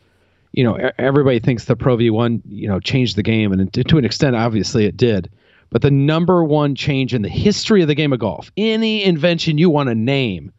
you 0.54 0.64
know, 0.64 0.92
everybody 0.98 1.40
thinks 1.40 1.66
the 1.66 1.76
Pro 1.76 1.98
V1, 1.98 2.42
you 2.46 2.68
know, 2.68 2.80
changed 2.80 3.16
the 3.16 3.24
game, 3.24 3.52
and 3.52 3.74
to 3.74 3.98
an 3.98 4.06
extent, 4.06 4.36
obviously, 4.36 4.86
it 4.86 4.98
did. 4.98 5.30
But 5.72 5.82
the 5.82 5.92
number 5.92 6.44
one 6.44 6.76
change 6.76 7.14
in 7.14 7.22
the 7.22 7.30
history 7.30 7.82
of 7.82 7.88
the 7.88 7.96
game 7.96 8.14
of 8.14 8.20
golf, 8.20 8.52
any 8.58 9.04
invention 9.04 9.58
you 9.58 9.70
want 9.70 9.88
to 9.90 9.96
name, 9.96 10.52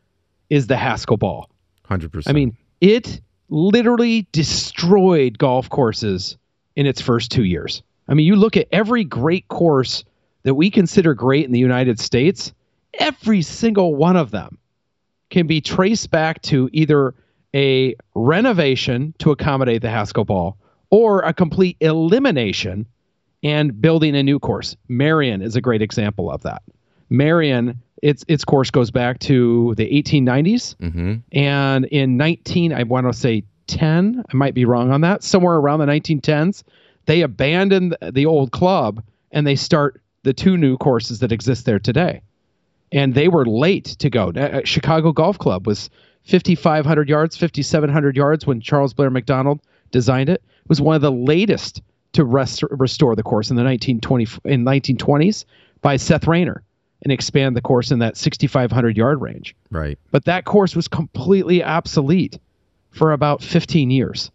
is 0.50 0.66
the 0.66 0.76
Haskell 0.76 1.18
ball. 1.18 1.50
100%. 1.88 2.24
I 2.26 2.32
mean, 2.32 2.56
it 2.80 3.20
literally 3.50 4.26
destroyed 4.32 5.38
golf 5.38 5.68
courses 5.68 6.38
in 6.76 6.86
its 6.86 7.00
first 7.00 7.30
two 7.30 7.44
years. 7.44 7.82
I 8.08 8.14
mean, 8.14 8.26
you 8.26 8.36
look 8.36 8.56
at 8.56 8.66
every 8.72 9.04
great 9.04 9.46
course 9.48 10.02
that 10.44 10.54
we 10.54 10.70
consider 10.70 11.14
great 11.14 11.44
in 11.44 11.52
the 11.52 11.58
United 11.58 12.00
States, 12.00 12.52
every 12.98 13.42
single 13.42 13.94
one 13.94 14.16
of 14.16 14.30
them 14.30 14.58
can 15.30 15.46
be 15.46 15.60
traced 15.60 16.10
back 16.10 16.40
to 16.42 16.68
either 16.72 17.14
a 17.54 17.94
renovation 18.14 19.14
to 19.18 19.30
accommodate 19.30 19.82
the 19.82 19.90
Haskell 19.90 20.24
ball 20.24 20.56
or 20.90 21.20
a 21.20 21.32
complete 21.32 21.76
elimination 21.80 22.86
and 23.42 23.80
building 23.80 24.14
a 24.16 24.22
new 24.22 24.38
course. 24.38 24.76
Merion 24.88 25.42
is 25.42 25.56
a 25.56 25.60
great 25.60 25.82
example 25.82 26.30
of 26.30 26.42
that. 26.42 26.62
Merion, 27.10 27.78
its 28.02 28.24
its 28.28 28.44
course 28.44 28.70
goes 28.70 28.90
back 28.90 29.18
to 29.20 29.74
the 29.76 29.88
1890s. 30.02 30.76
hmm 30.78 31.14
And 31.32 31.84
in 31.86 32.16
19, 32.16 32.72
I 32.72 32.82
want 32.84 33.06
to 33.06 33.12
say 33.12 33.44
10, 33.66 34.24
I 34.32 34.36
might 34.36 34.54
be 34.54 34.64
wrong 34.64 34.90
on 34.90 35.00
that, 35.02 35.22
somewhere 35.22 35.56
around 35.56 35.80
the 35.80 35.86
1910s, 35.86 36.62
they 37.06 37.22
abandoned 37.22 37.96
the 38.12 38.26
old 38.26 38.52
club 38.52 39.02
and 39.30 39.46
they 39.46 39.56
start 39.56 40.00
the 40.22 40.32
two 40.32 40.56
new 40.56 40.76
courses 40.76 41.18
that 41.20 41.32
exist 41.32 41.64
there 41.64 41.78
today. 41.78 42.22
And 42.92 43.14
they 43.14 43.28
were 43.28 43.46
late 43.46 43.86
to 44.00 44.10
go. 44.10 44.28
Uh, 44.30 44.60
Chicago 44.64 45.12
Golf 45.12 45.38
Club 45.38 45.66
was 45.66 45.88
5,500 46.24 47.08
yards, 47.08 47.36
5,700 47.36 48.16
yards 48.16 48.46
when 48.46 48.60
Charles 48.60 48.92
Blair 48.92 49.10
Macdonald 49.10 49.60
designed 49.90 50.28
it. 50.28 50.42
It 50.64 50.68
was 50.68 50.80
one 50.80 50.94
of 50.94 51.02
the 51.02 51.10
latest 51.10 51.82
to 52.12 52.24
rest- 52.24 52.62
restore 52.70 53.16
the 53.16 53.22
course 53.22 53.50
in 53.50 53.56
the 53.56 53.64
1920 53.64 54.26
in 54.44 54.64
1920s 54.64 55.44
by 55.80 55.96
Seth 55.96 56.26
Rayner 56.26 56.62
and 57.02 57.10
expand 57.12 57.56
the 57.56 57.60
course 57.60 57.90
in 57.90 57.98
that 58.00 58.16
6,500 58.16 58.96
yard 58.96 59.20
range 59.20 59.56
Right. 59.70 59.98
but 60.10 60.24
that 60.26 60.44
course 60.44 60.76
was 60.76 60.86
completely 60.88 61.62
obsolete 61.64 62.38
for 62.90 63.12
about 63.12 63.42
15 63.42 63.90
years. 63.90 64.30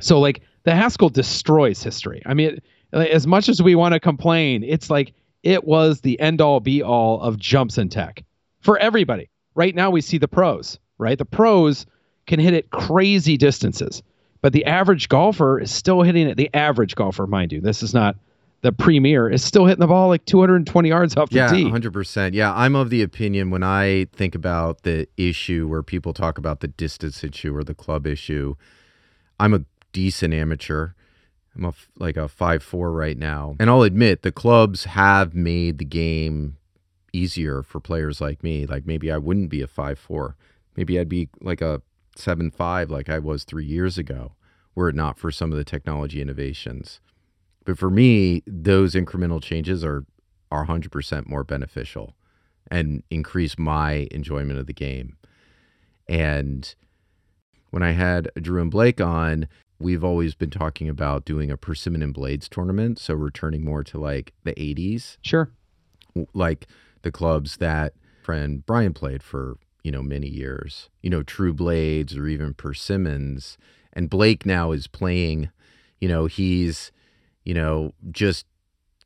So 0.00 0.18
like 0.20 0.42
the 0.64 0.74
Haskell 0.74 1.08
destroys 1.08 1.82
history. 1.82 2.20
I 2.26 2.34
mean, 2.34 2.58
it, 2.92 3.08
as 3.10 3.26
much 3.26 3.48
as 3.48 3.62
we 3.62 3.74
want 3.76 3.94
to 3.94 4.00
complain, 4.00 4.62
it's 4.64 4.90
like 4.90 5.12
it 5.42 5.64
was 5.64 6.00
the 6.00 6.18
end 6.20 6.40
all 6.40 6.60
be 6.60 6.82
all 6.82 7.20
of 7.22 7.38
jumps 7.38 7.78
in 7.78 7.88
tech 7.88 8.24
for 8.60 8.76
everybody. 8.78 9.30
Right 9.54 9.74
now 9.74 9.90
we 9.90 10.00
see 10.00 10.18
the 10.18 10.28
pros, 10.28 10.78
right? 10.98 11.16
The 11.16 11.24
pros 11.24 11.86
can 12.26 12.40
hit 12.40 12.52
it 12.52 12.70
crazy 12.70 13.36
distances, 13.36 14.02
but 14.42 14.52
the 14.52 14.64
average 14.64 15.08
golfer 15.08 15.58
is 15.58 15.70
still 15.70 16.02
hitting 16.02 16.28
it. 16.28 16.36
The 16.36 16.50
average 16.54 16.94
golfer, 16.94 17.26
mind 17.26 17.52
you, 17.52 17.60
this 17.60 17.82
is 17.82 17.92
not 17.94 18.16
the 18.62 18.72
premier, 18.72 19.28
is 19.28 19.42
still 19.42 19.64
hitting 19.66 19.80
the 19.80 19.86
ball 19.86 20.08
like 20.08 20.24
220 20.26 20.88
yards 20.88 21.16
off 21.16 21.30
the 21.30 21.36
Yeah, 21.36 21.50
tee. 21.52 21.64
100%. 21.64 22.34
Yeah, 22.34 22.52
I'm 22.54 22.76
of 22.76 22.90
the 22.90 23.02
opinion 23.02 23.50
when 23.50 23.62
I 23.62 24.06
think 24.12 24.34
about 24.34 24.82
the 24.82 25.06
issue 25.16 25.66
where 25.68 25.82
people 25.82 26.12
talk 26.12 26.36
about 26.38 26.60
the 26.60 26.68
distance 26.68 27.24
issue 27.24 27.56
or 27.56 27.64
the 27.64 27.74
club 27.74 28.06
issue, 28.06 28.56
I'm 29.38 29.54
a 29.54 29.64
decent 29.92 30.34
amateur. 30.34 30.90
I'm 31.56 31.64
a, 31.64 31.72
like 31.98 32.16
a 32.16 32.28
five 32.28 32.62
four 32.62 32.92
right 32.92 33.18
now. 33.18 33.56
And 33.58 33.68
I'll 33.68 33.82
admit 33.82 34.22
the 34.22 34.30
clubs 34.30 34.84
have 34.84 35.34
made 35.34 35.78
the 35.78 35.84
game 35.84 36.56
easier 37.12 37.62
for 37.62 37.80
players 37.80 38.20
like 38.20 38.42
me. 38.44 38.66
Like 38.66 38.86
maybe 38.86 39.10
I 39.10 39.18
wouldn't 39.18 39.50
be 39.50 39.60
a 39.62 39.66
five 39.66 39.98
four. 39.98 40.36
maybe 40.76 40.98
I'd 41.00 41.08
be 41.08 41.28
like 41.40 41.60
a 41.60 41.82
seven 42.20 42.50
five 42.50 42.90
like 42.90 43.08
I 43.08 43.18
was 43.18 43.44
three 43.44 43.64
years 43.66 43.98
ago, 43.98 44.32
were 44.74 44.88
it 44.88 44.94
not 44.94 45.18
for 45.18 45.30
some 45.30 45.52
of 45.52 45.58
the 45.58 45.64
technology 45.64 46.20
innovations. 46.20 47.00
But 47.64 47.78
for 47.78 47.90
me, 47.90 48.42
those 48.46 48.94
incremental 48.94 49.42
changes 49.42 49.84
are 49.84 50.04
are 50.52 50.66
100% 50.66 51.28
more 51.28 51.44
beneficial 51.44 52.16
and 52.72 53.04
increase 53.08 53.56
my 53.56 54.08
enjoyment 54.10 54.58
of 54.58 54.66
the 54.66 54.72
game. 54.72 55.16
And 56.08 56.74
when 57.70 57.84
I 57.84 57.92
had 57.92 58.30
Drew 58.34 58.60
and 58.60 58.70
Blake 58.70 59.00
on, 59.00 59.46
we've 59.78 60.02
always 60.02 60.34
been 60.34 60.50
talking 60.50 60.88
about 60.88 61.24
doing 61.24 61.50
a 61.52 61.56
Persimmon 61.56 62.02
and 62.02 62.12
Blades 62.12 62.48
tournament. 62.48 62.98
So 62.98 63.14
returning 63.14 63.64
more 63.64 63.84
to 63.84 63.98
like 63.98 64.32
the 64.42 64.54
80s, 64.54 65.18
Sure. 65.22 65.50
like 66.34 66.66
the 67.02 67.12
clubs 67.12 67.58
that 67.58 67.94
friend 68.22 68.66
Brian 68.66 68.92
played 68.92 69.22
for, 69.22 69.56
you 69.82 69.90
know, 69.90 70.02
many 70.02 70.28
years, 70.28 70.88
you 71.02 71.10
know, 71.10 71.22
True 71.22 71.52
Blades 71.52 72.16
or 72.16 72.26
even 72.26 72.54
Persimmons. 72.54 73.56
And 73.92 74.08
Blake 74.10 74.44
now 74.46 74.72
is 74.72 74.86
playing, 74.86 75.50
you 76.00 76.08
know, 76.08 76.26
he's, 76.26 76.92
you 77.44 77.54
know, 77.54 77.92
just, 78.10 78.46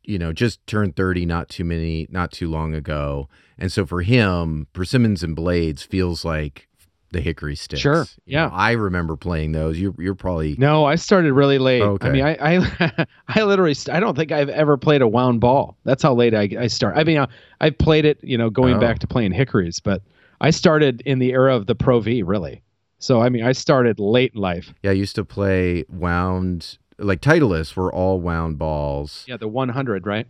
you 0.02 0.18
know, 0.18 0.32
just 0.32 0.66
turned 0.66 0.96
30 0.96 1.24
not 1.26 1.48
too 1.48 1.64
many, 1.64 2.06
not 2.10 2.30
too 2.32 2.48
long 2.50 2.74
ago. 2.74 3.28
And 3.58 3.70
so 3.72 3.86
for 3.86 4.02
him, 4.02 4.66
Persimmons 4.72 5.22
and 5.22 5.34
Blades 5.36 5.82
feels 5.82 6.24
like 6.24 6.68
the 7.12 7.20
hickory 7.20 7.54
sticks. 7.54 7.80
Sure, 7.80 8.06
You 8.26 8.36
know, 8.36 8.42
yeah. 8.46 8.50
I 8.52 8.72
remember 8.72 9.16
playing 9.16 9.52
those. 9.52 9.78
You're, 9.78 9.94
you're 9.98 10.16
probably, 10.16 10.56
No, 10.58 10.84
I 10.84 10.96
started 10.96 11.32
really 11.32 11.58
late. 11.58 11.80
Okay. 11.80 12.08
I 12.08 12.10
mean, 12.10 12.24
I, 12.24 12.56
I, 12.56 13.06
I 13.28 13.44
literally, 13.44 13.72
st- 13.74 13.96
I 13.96 14.00
don't 14.00 14.16
think 14.16 14.32
I've 14.32 14.48
ever 14.48 14.76
played 14.76 15.00
a 15.00 15.06
wound 15.08 15.40
ball. 15.40 15.76
That's 15.84 16.02
how 16.02 16.12
late 16.12 16.34
I, 16.34 16.48
I 16.58 16.66
start. 16.66 16.96
I 16.98 17.04
mean, 17.04 17.18
I, 17.20 17.28
I've 17.60 17.78
played 17.78 18.04
it, 18.04 18.18
you 18.24 18.36
know, 18.36 18.50
going 18.50 18.74
Oh. 18.74 18.80
back 18.80 18.98
to 18.98 19.06
playing 19.06 19.30
hickories, 19.32 19.78
but 19.78 20.02
I 20.40 20.50
started 20.50 21.02
in 21.06 21.18
the 21.18 21.32
era 21.32 21.54
of 21.56 21.66
the 21.66 21.74
Pro 21.74 22.00
V, 22.00 22.22
really. 22.22 22.62
So, 22.98 23.20
I 23.20 23.28
mean, 23.28 23.44
I 23.44 23.52
started 23.52 23.98
late 24.00 24.32
in 24.34 24.40
life. 24.40 24.72
yeah, 24.82 24.90
I 24.90 24.94
used 24.94 25.14
to 25.16 25.24
play 25.24 25.84
wound, 25.88 26.78
like 26.98 27.20
Titleists 27.20 27.76
were 27.76 27.92
all 27.92 28.20
wound 28.20 28.58
balls. 28.58 29.24
Yeah, 29.26 29.36
the 29.36 29.48
100, 29.48 30.06
right? 30.06 30.26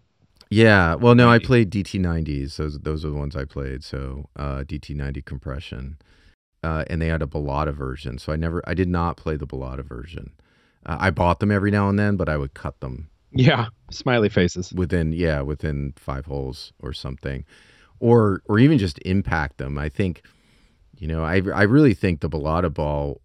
Yeah. 0.51 0.95
Well, 0.95 1.15
no, 1.15 1.29
I 1.31 1.39
played 1.39 1.71
DT90s. 1.71 2.57
Those 2.57 2.79
those 2.81 3.05
are 3.05 3.11
the 3.11 3.17
ones 3.17 3.35
I 3.35 3.45
played. 3.45 3.83
So 3.83 4.29
uh, 4.37 4.59
DT90 4.67 5.25
compression, 5.25 5.99
uh, 6.63 6.85
and 6.89 7.01
they 7.03 7.09
had 7.09 7.23
a 7.23 7.27
Balata 7.27 7.75
version. 7.75 8.19
So 8.19 8.33
I 8.33 8.37
never, 8.37 8.63
I 8.67 8.75
did 8.75 8.89
not 8.89 9.17
play 9.17 9.37
the 9.37 9.47
Balata 9.47 9.83
version. 9.85 10.33
Uh, 10.87 10.97
I 11.01 11.11
bought 11.11 11.41
them 11.41 11.51
every 11.51 11.71
now 11.71 11.89
and 11.89 11.99
then, 11.99 12.17
but 12.17 12.29
I 12.29 12.37
would 12.37 12.55
cut 12.55 12.81
them 12.81 13.09
Yeah, 13.33 13.67
smiley 13.91 14.29
faces. 14.29 14.73
within, 14.73 15.13
yeah, 15.13 15.41
within 15.41 15.95
five 15.97 16.27
holes 16.27 16.73
or 16.81 16.93
something, 16.93 17.45
or 18.01 18.43
or 18.47 18.59
even 18.59 18.79
just 18.79 18.99
impact 19.05 19.59
them. 19.59 19.79
I 19.79 19.89
think, 19.89 20.23
you 20.97 21.07
know, 21.09 21.25
I 21.25 21.43
I 21.55 21.63
really 21.63 21.95
think 21.95 22.21
the 22.21 22.29
Balata 22.31 22.73
ball 22.73 23.21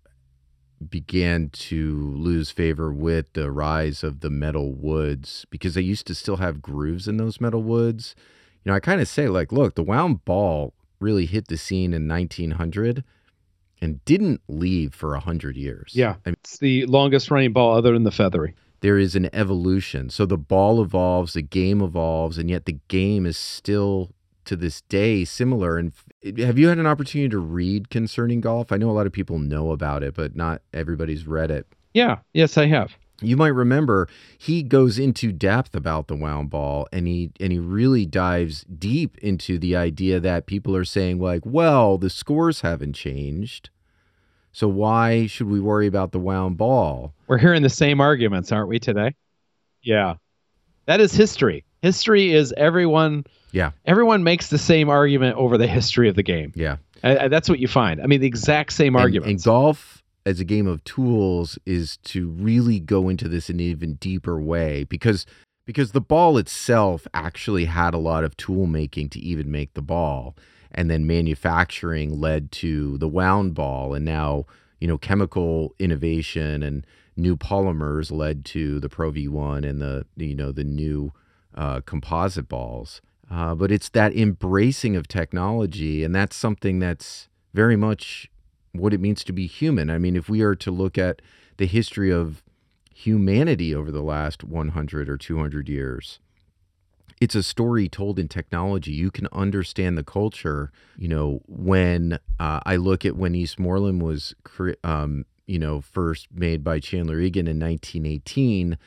began 0.90 1.50
to 1.50 2.14
lose 2.16 2.52
favor 2.52 2.92
with 2.94 3.34
the 3.34 3.52
rise 3.52 4.02
of 4.04 4.22
the 4.22 4.30
metal 4.30 4.72
woods 4.72 5.46
because 5.50 5.74
they 5.74 5.82
used 5.82 6.08
to 6.08 6.16
still 6.16 6.38
have 6.38 6.62
grooves 6.62 7.08
in 7.08 7.18
those 7.18 7.42
metal 7.42 7.62
woods. 7.62 8.16
You 8.64 8.72
know, 8.72 8.76
I 8.76 8.80
kind 8.80 9.02
of 9.02 9.08
say 9.08 9.28
like, 9.28 9.52
look, 9.52 9.76
the 9.76 9.84
wound 9.84 10.24
ball 10.24 10.74
really 11.02 11.26
hit 11.26 11.48
the 11.50 11.58
scene 11.58 11.94
in 11.94 12.08
1900 12.08 13.04
and 13.82 14.04
didn't 14.06 14.42
leave 14.48 14.94
for 14.94 15.10
a 15.14 15.20
100 15.20 15.56
years. 15.58 15.92
Yeah. 15.96 16.16
I 16.26 16.30
mean, 16.30 16.36
It's 16.44 16.58
the 16.60 16.86
longest 16.86 17.30
running 17.32 17.52
ball 17.54 17.76
other 17.76 17.94
than 17.94 18.04
the 18.04 18.12
feathery. 18.12 18.56
there 18.82 18.98
is 18.98 19.16
an 19.16 19.30
evolution. 19.34 20.10
So 20.10 20.26
the 20.26 20.38
ball 20.38 20.82
evolves, 20.82 21.34
the 21.34 21.42
game 21.42 21.82
evolves, 21.82 22.38
and 22.38 22.50
yet 22.50 22.66
the 22.66 22.80
game 22.88 23.26
is 23.26 23.38
still 23.38 24.12
to 24.50 24.56
this 24.56 24.82
day 24.82 25.24
similar. 25.24 25.78
And 25.78 25.94
have 26.38 26.60
you 26.60 26.68
had 26.68 26.78
an 26.78 26.88
opportunity 26.88 27.30
to 27.30 27.40
read 27.40 27.90
concerning 27.90 28.42
golf? 28.42 28.72
I 28.72 28.78
know 28.78 28.90
a 28.90 28.92
lot 28.92 29.08
of 29.08 29.14
people 29.14 29.40
know 29.40 29.72
about 29.72 30.04
it, 30.04 30.16
but 30.16 30.36
not 30.36 30.62
everybody's 30.74 31.26
read 31.26 31.52
it. 31.52 31.68
Yeah, 31.94 32.18
yes, 32.34 32.58
I 32.58 32.66
have. 32.68 32.96
You 33.22 33.36
might 33.36 33.50
remember 33.50 34.08
he 34.38 34.64
goes 34.64 34.98
into 34.98 35.32
depth 35.32 35.76
about 35.76 36.08
the 36.08 36.16
wound 36.16 36.50
ball 36.50 36.88
and 36.94 37.06
he 37.06 37.32
and 37.40 37.52
he 37.52 37.60
really 37.60 38.06
dives 38.06 38.64
deep 38.64 39.18
into 39.18 39.58
the 39.58 39.76
idea 39.76 40.20
that 40.20 40.46
people 40.46 40.76
are 40.76 40.86
saying 40.86 41.20
like, 41.20 41.42
well, 41.46 41.98
the 41.98 42.10
scores 42.10 42.62
haven't 42.62 42.94
changed. 42.94 43.70
So 44.52 44.68
why 44.68 45.28
should 45.28 45.48
we 45.48 45.60
worry 45.60 45.86
about 45.86 46.12
the 46.12 46.20
wound 46.20 46.58
ball? 46.58 47.14
We're 47.28 47.38
hearing 47.38 47.62
the 47.62 47.70
same 47.70 48.02
arguments, 48.02 48.52
aren't 48.52 48.70
we 48.70 48.80
today? 48.80 49.16
Yeah. 49.84 50.16
That 50.86 51.02
is 51.02 51.14
history. 51.14 51.66
History 51.82 52.34
is 52.34 52.54
everyone 52.58 53.26
Yeah. 53.52 53.72
everyone 53.86 54.24
makes 54.24 54.50
the 54.50 54.58
same 54.58 54.90
argument 54.90 55.38
over 55.38 55.58
the 55.58 55.68
history 55.68 56.10
of 56.10 56.16
the 56.16 56.24
game. 56.24 56.52
Yeah. 56.56 56.78
I, 57.04 57.18
I- 57.18 57.28
that's 57.28 57.50
what 57.50 57.60
you 57.60 57.68
find. 57.68 58.02
I 58.02 58.06
mean, 58.08 58.22
the 58.22 58.28
exact 58.28 58.74
same 58.74 58.96
arguments. 58.96 59.44
And, 59.46 59.52
golf 59.52 60.04
as 60.26 60.40
a 60.40 60.44
game 60.46 60.68
of 60.68 60.84
tools 60.84 61.58
is 61.66 61.98
to 62.04 62.28
really 62.30 62.80
go 62.80 63.10
into 63.10 63.28
this 63.28 63.50
in 63.50 63.56
an 63.56 63.62
even 63.62 63.94
deeper 63.96 64.40
way 64.40 64.84
because 64.84 65.26
because 65.66 65.92
the 65.92 66.02
ball 66.02 66.38
itself 66.38 67.08
actually 67.14 67.66
had 67.66 67.94
a 67.94 67.98
lot 68.00 68.24
of 68.24 68.36
tool 68.38 68.66
making 68.66 69.08
to 69.10 69.20
even 69.20 69.50
make 69.52 69.74
the 69.76 69.82
ball 69.82 70.36
and 70.72 70.90
then 70.90 71.08
manufacturing 71.08 72.20
led 72.20 72.52
to 72.52 72.98
the 72.98 73.08
wound 73.08 73.54
ball 73.56 73.94
and 73.94 74.04
now 74.06 74.46
you 74.80 74.88
know 74.88 74.98
chemical 74.98 75.74
innovation 75.80 76.62
and 76.64 76.86
new 77.16 77.36
polymers 77.38 78.12
led 78.12 78.44
to 78.46 78.80
the 78.80 78.90
pro 78.90 79.12
v1 79.12 79.68
and 79.68 79.82
the 79.82 80.06
you 80.18 80.36
know 80.36 80.52
the 80.52 80.64
new 80.64 81.12
uh, 81.56 81.80
composite 81.82 82.48
balls 82.50 83.02
uh, 83.30 83.56
but 83.56 83.72
it's 83.72 83.90
that 83.90 84.16
embracing 84.16 84.96
of 84.96 85.08
technology 85.08 86.04
and 86.04 86.14
that's 86.14 86.36
something 86.36 86.80
that's 86.80 87.28
very 87.54 87.76
much 87.76 88.30
what 88.74 88.94
it 88.94 89.00
means 89.00 89.24
to 89.24 89.34
be 89.34 89.48
human. 89.48 89.90
I 89.90 89.98
mean, 89.98 90.16
if 90.16 90.30
we 90.30 90.42
are 90.42 90.56
to 90.56 90.72
look 90.72 90.98
at 90.98 91.22
the 91.58 91.66
history 91.66 92.12
of 92.12 92.44
humanity 92.94 93.74
over 93.74 93.92
the 93.92 94.02
last 94.02 94.44
100 94.44 95.10
or 95.10 95.18
200 95.18 95.70
years, 95.70 96.20
it's 97.20 97.36
a 97.36 97.44
story 97.44 97.90
told 97.90 98.18
in 98.18 98.28
technology. 98.28 98.92
You 98.92 99.12
can 99.12 99.28
understand 99.32 99.98
the 99.98 100.04
culture. 100.04 100.72
You 100.98 101.10
know, 101.10 101.42
when 101.48 102.20
uh, 102.40 102.62
I 102.66 102.78
look 102.78 103.06
at 103.06 103.18
when 103.18 103.34
Eastmoreland 103.34 104.02
was, 104.02 104.36
um, 104.84 105.26
you 105.46 105.60
know, 105.60 105.82
first 105.82 106.28
made 106.34 106.64
by 106.64 106.80
Chandler 106.80 107.20
Egan 107.20 107.48
in 107.48 107.60
1918, 107.60 108.78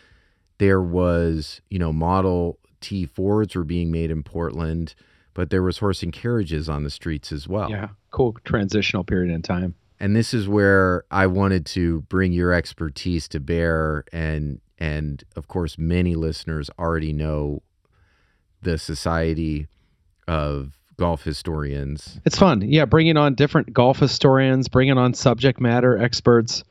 there 0.59 0.81
was, 0.81 1.61
you 1.69 1.79
know, 1.79 1.93
Model 1.93 2.59
T 2.83 3.07
Fords 3.07 3.55
were 3.57 3.65
being 3.65 3.91
made 3.91 4.11
in 4.11 4.23
Portland, 4.23 4.95
but 5.33 5.49
there 5.49 5.63
was 5.63 5.79
horse 5.79 6.03
and 6.03 6.13
carriages 6.13 6.69
on 6.69 6.85
the 6.85 6.91
streets 6.91 7.33
as 7.33 7.49
well. 7.49 7.71
yeah, 7.71 7.89
cool 8.11 8.37
transitional 8.45 9.05
period 9.05 9.33
in 9.33 9.41
time. 9.41 9.75
and 10.01 10.15
this 10.15 10.35
is 10.35 10.47
where 10.49 11.05
I 11.11 11.27
wanted 11.29 11.65
to 11.67 12.03
bring 12.03 12.33
your 12.33 12.53
expertise 12.53 13.29
to 13.29 13.41
bear 13.41 14.05
and 14.13 14.61
and 14.79 15.23
of 15.37 15.47
course 15.49 15.79
many 15.79 16.15
listeners 16.17 16.69
already 16.79 17.13
know 17.13 17.63
the 18.63 18.77
society 18.79 19.69
of 20.29 20.79
golf 20.99 21.23
historians 21.25 22.21
It's 22.25 22.39
fun. 22.39 22.61
Yeah, 22.63 22.85
bringing 22.85 23.17
on 23.17 23.35
different 23.35 23.73
golf 23.73 23.99
historians, 23.99 24.69
bringing 24.69 24.99
on 24.99 25.15
subject 25.15 25.61
matter 25.61 25.97
experts, 25.99 26.63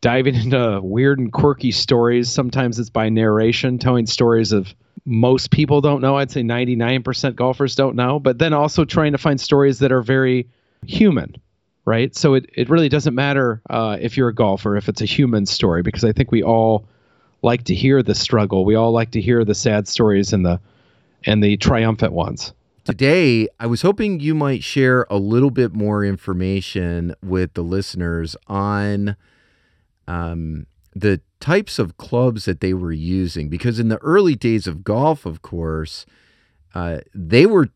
diving 0.00 0.34
into 0.34 0.80
weird 0.82 1.18
and 1.18 1.32
quirky 1.32 1.70
stories. 1.70 2.30
Sometimes 2.30 2.78
it's 2.78 2.90
by 2.90 3.08
narration, 3.08 3.78
telling 3.78 4.06
stories 4.06 4.52
of 4.52 4.74
most 5.04 5.50
people 5.50 5.80
don't 5.80 6.00
know. 6.00 6.16
I'd 6.16 6.30
say 6.30 6.42
99% 6.42 7.34
golfers 7.34 7.74
don't 7.74 7.96
know, 7.96 8.18
but 8.18 8.38
then 8.38 8.52
also 8.52 8.84
trying 8.84 9.12
to 9.12 9.18
find 9.18 9.40
stories 9.40 9.78
that 9.80 9.90
are 9.90 10.02
very 10.02 10.48
human, 10.86 11.36
right? 11.84 12.14
So 12.14 12.34
it, 12.34 12.48
it 12.54 12.68
really 12.68 12.88
doesn't 12.88 13.14
matter 13.14 13.60
uh, 13.70 13.96
if 14.00 14.16
you're 14.16 14.28
a 14.28 14.34
golfer, 14.34 14.76
if 14.76 14.88
it's 14.88 15.00
a 15.00 15.06
human 15.06 15.46
story, 15.46 15.82
because 15.82 16.04
I 16.04 16.12
think 16.12 16.30
we 16.30 16.42
all 16.42 16.86
like 17.42 17.64
to 17.64 17.74
hear 17.74 18.02
the 18.02 18.14
struggle. 18.14 18.64
We 18.64 18.76
all 18.76 18.92
like 18.92 19.10
to 19.12 19.20
hear 19.20 19.44
the 19.44 19.54
sad 19.54 19.88
stories 19.88 20.32
and 20.32 20.46
the 20.46 20.60
and 21.24 21.42
the 21.42 21.56
triumphant 21.56 22.12
ones. 22.12 22.52
today 22.84 23.48
I 23.60 23.66
was 23.66 23.82
hoping 23.82 24.18
you 24.18 24.34
might 24.34 24.64
share 24.64 25.06
a 25.08 25.16
little 25.16 25.50
bit 25.50 25.72
more 25.72 26.04
information 26.04 27.14
with 27.22 27.54
the 27.54 27.62
listeners 27.62 28.34
on 28.48 29.14
um, 30.08 30.66
the 30.94 31.20
types 31.42 31.80
of 31.80 31.96
clubs 31.96 32.44
that 32.44 32.60
they 32.60 32.72
were 32.72 32.92
using 32.92 33.48
because 33.48 33.80
in 33.80 33.88
the 33.88 33.98
early 33.98 34.36
days 34.36 34.68
of 34.68 34.84
golf 34.84 35.26
of 35.26 35.42
course 35.42 36.06
uh, 36.72 36.98
they 37.12 37.46
were 37.46 37.68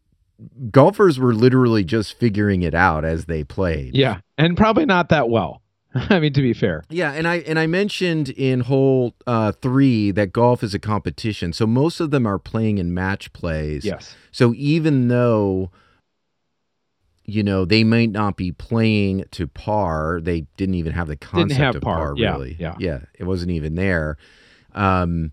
golfers 0.70 1.18
were 1.18 1.34
literally 1.34 1.82
just 1.82 2.16
figuring 2.16 2.62
it 2.62 2.74
out 2.74 3.04
as 3.04 3.24
they 3.24 3.42
played 3.42 3.94
Yeah, 3.94 4.20
and 4.38 4.56
probably 4.56 4.86
not 4.86 5.08
that 5.08 5.28
well. 5.28 5.62
I 5.94 6.20
mean, 6.20 6.32
to 6.34 6.42
be 6.42 6.52
fair. 6.52 6.84
Yeah, 6.90 7.12
and 7.12 7.26
I 7.26 7.36
and 7.36 7.58
I 7.58 7.66
mentioned 7.66 8.28
in 8.28 8.60
hole 8.60 9.14
uh, 9.26 9.52
three 9.52 10.10
that 10.12 10.32
golf 10.32 10.62
is 10.62 10.74
a 10.74 10.78
competition, 10.78 11.52
so 11.52 11.66
most 11.66 12.00
of 12.00 12.10
them 12.10 12.26
are 12.26 12.38
playing 12.38 12.78
in 12.78 12.94
match 12.94 13.32
plays. 13.32 13.84
Yes. 13.84 14.14
So 14.30 14.52
even 14.54 15.08
though 15.08 15.70
you 17.26 17.42
know 17.42 17.64
they 17.64 17.84
might 17.84 18.10
not 18.10 18.36
be 18.36 18.52
playing 18.52 19.24
to 19.32 19.46
par, 19.46 20.20
they 20.22 20.46
didn't 20.56 20.76
even 20.76 20.92
have 20.92 21.08
the 21.08 21.16
concept 21.16 21.60
have 21.60 21.76
of 21.76 21.82
par, 21.82 21.98
par. 21.98 22.14
yeah, 22.16 22.32
really. 22.32 22.56
yeah. 22.58 22.76
yeah, 22.78 23.00
it 23.14 23.24
wasn't 23.24 23.50
even 23.50 23.74
there. 23.74 24.16
Um, 24.74 25.32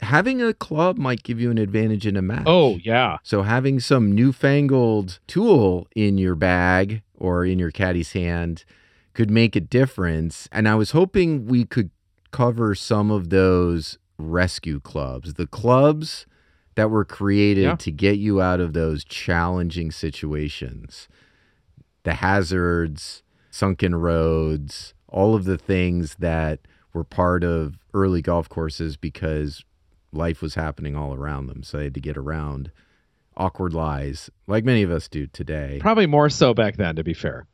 having 0.00 0.42
a 0.42 0.54
club 0.54 0.96
might 0.96 1.22
give 1.22 1.40
you 1.40 1.50
an 1.50 1.58
advantage 1.58 2.06
in 2.06 2.16
a 2.16 2.22
match. 2.22 2.44
Oh 2.46 2.78
yeah. 2.82 3.18
So 3.22 3.42
having 3.42 3.80
some 3.80 4.14
newfangled 4.14 5.18
tool 5.26 5.86
in 5.94 6.18
your 6.18 6.34
bag 6.34 7.02
or 7.16 7.44
in 7.44 7.58
your 7.58 7.70
caddy's 7.70 8.12
hand 8.12 8.64
could 9.14 9.30
make 9.30 9.56
a 9.56 9.60
difference. 9.60 10.48
And 10.52 10.68
I 10.68 10.74
was 10.74 10.92
hoping 10.92 11.46
we 11.46 11.64
could 11.64 11.90
cover 12.30 12.74
some 12.74 13.10
of 13.10 13.30
those 13.30 13.98
rescue 14.18 14.80
clubs, 14.80 15.34
the 15.34 15.46
clubs 15.46 16.26
that 16.78 16.90
were 16.90 17.04
created 17.04 17.64
Yeah. 17.64 17.74
to 17.76 17.90
get 17.90 18.18
you 18.18 18.40
out 18.40 18.60
of 18.60 18.72
those 18.72 19.02
challenging 19.04 19.90
situations, 19.90 21.08
the 22.04 22.14
hazards, 22.14 23.22
sunken 23.50 23.96
roads, 23.96 24.94
all 25.08 25.34
of 25.34 25.44
the 25.44 25.58
things 25.58 26.14
that 26.20 26.60
were 26.92 27.02
part 27.02 27.42
of 27.42 27.78
early 27.92 28.22
golf 28.22 28.48
courses 28.48 28.96
because 28.96 29.64
life 30.12 30.40
was 30.40 30.54
happening 30.54 30.94
all 30.94 31.14
around 31.14 31.48
them. 31.48 31.62
So 31.64 31.78
they 31.78 31.84
had 31.84 31.94
to 31.94 32.00
get 32.00 32.16
around 32.16 32.70
awkward 33.36 33.74
lies, 33.74 34.30
like 34.46 34.64
many 34.64 34.82
of 34.84 34.90
us 34.92 35.08
do 35.08 35.26
today. 35.26 35.78
Probably 35.80 36.06
more 36.06 36.28
so 36.30 36.54
back 36.54 36.76
then, 36.76 36.94
to 36.96 37.02
be 37.04 37.12
fair. 37.14 37.46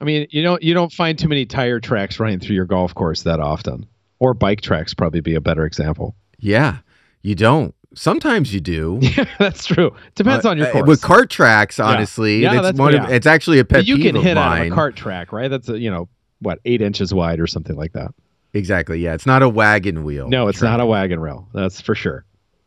I 0.00 0.04
mean, 0.04 0.26
you 0.30 0.42
don't 0.42 0.62
you 0.62 0.74
don't 0.74 0.92
find 0.92 1.18
too 1.18 1.28
many 1.28 1.46
tire 1.46 1.80
tracks 1.80 2.18
running 2.20 2.38
through 2.40 2.56
your 2.56 2.64
golf 2.64 2.94
course 2.94 3.22
that 3.24 3.40
often, 3.40 3.86
or 4.18 4.34
bike 4.34 4.60
tracks 4.60 4.94
probably 4.94 5.20
be 5.20 5.34
a 5.34 5.40
better 5.40 5.64
example. 5.64 6.14
Yeah, 6.38 6.78
you 7.22 7.34
don't. 7.34 7.74
Sometimes 7.94 8.54
you 8.54 8.60
do. 8.60 8.98
Yeah, 9.16 9.26
that's 9.38 9.66
true. 9.66 9.94
Depends 10.14 10.46
Uh, 10.46 10.50
on 10.50 10.58
your 10.58 10.68
uh, 10.68 10.72
course. 10.72 10.88
With 10.88 11.02
cart 11.02 11.28
tracks, 11.30 11.78
honestly, 11.78 12.42
Yeah, 12.42 12.52
it's 12.54 12.62
that's- 12.62 12.78
one 12.78 12.92
yeah. 12.94 13.04
of, 13.04 13.10
it's 13.10 13.26
actually 13.26 13.58
a 13.58 13.64
pet 13.64 13.86
you 13.86 13.96
peeve 13.96 14.06
can 14.06 14.16
of 14.16 14.22
hit 14.22 14.36
out 14.38 14.48
mine. 14.50 14.66
of 14.68 14.72
a 14.72 14.74
cart 14.74 14.96
track, 14.96 15.32
right? 15.32 15.48
That's 15.48 15.68
a, 15.68 15.78
you 15.78 15.90
know 15.90 16.08
what 16.40 16.58
eight 16.64 16.80
inches 16.82 17.12
wide 17.12 17.38
or 17.40 17.46
something 17.46 17.76
like 17.76 17.92
that. 17.92 18.12
Exactly. 18.54 18.98
Yeah, 19.00 19.14
it's 19.14 19.26
not 19.26 19.42
a 19.42 19.48
wagon 19.48 20.04
wheel. 20.04 20.28
No, 20.28 20.48
it's 20.48 20.58
track. 20.58 20.70
not 20.72 20.80
a 20.80 20.86
wagon 20.86 21.20
rail. 21.20 21.48
That's 21.54 21.80
for 21.80 21.94
sure. 21.94 22.24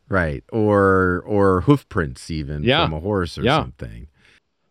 right, 0.09 0.43
or 0.51 1.23
or 1.25 1.61
hoof 1.61 1.89
prints 1.89 2.29
even 2.29 2.63
Yeah. 2.63 2.85
from 2.85 2.93
a 2.93 2.99
horse 2.99 3.37
or 3.39 3.41
Yeah. 3.43 3.61
something. 3.61 4.07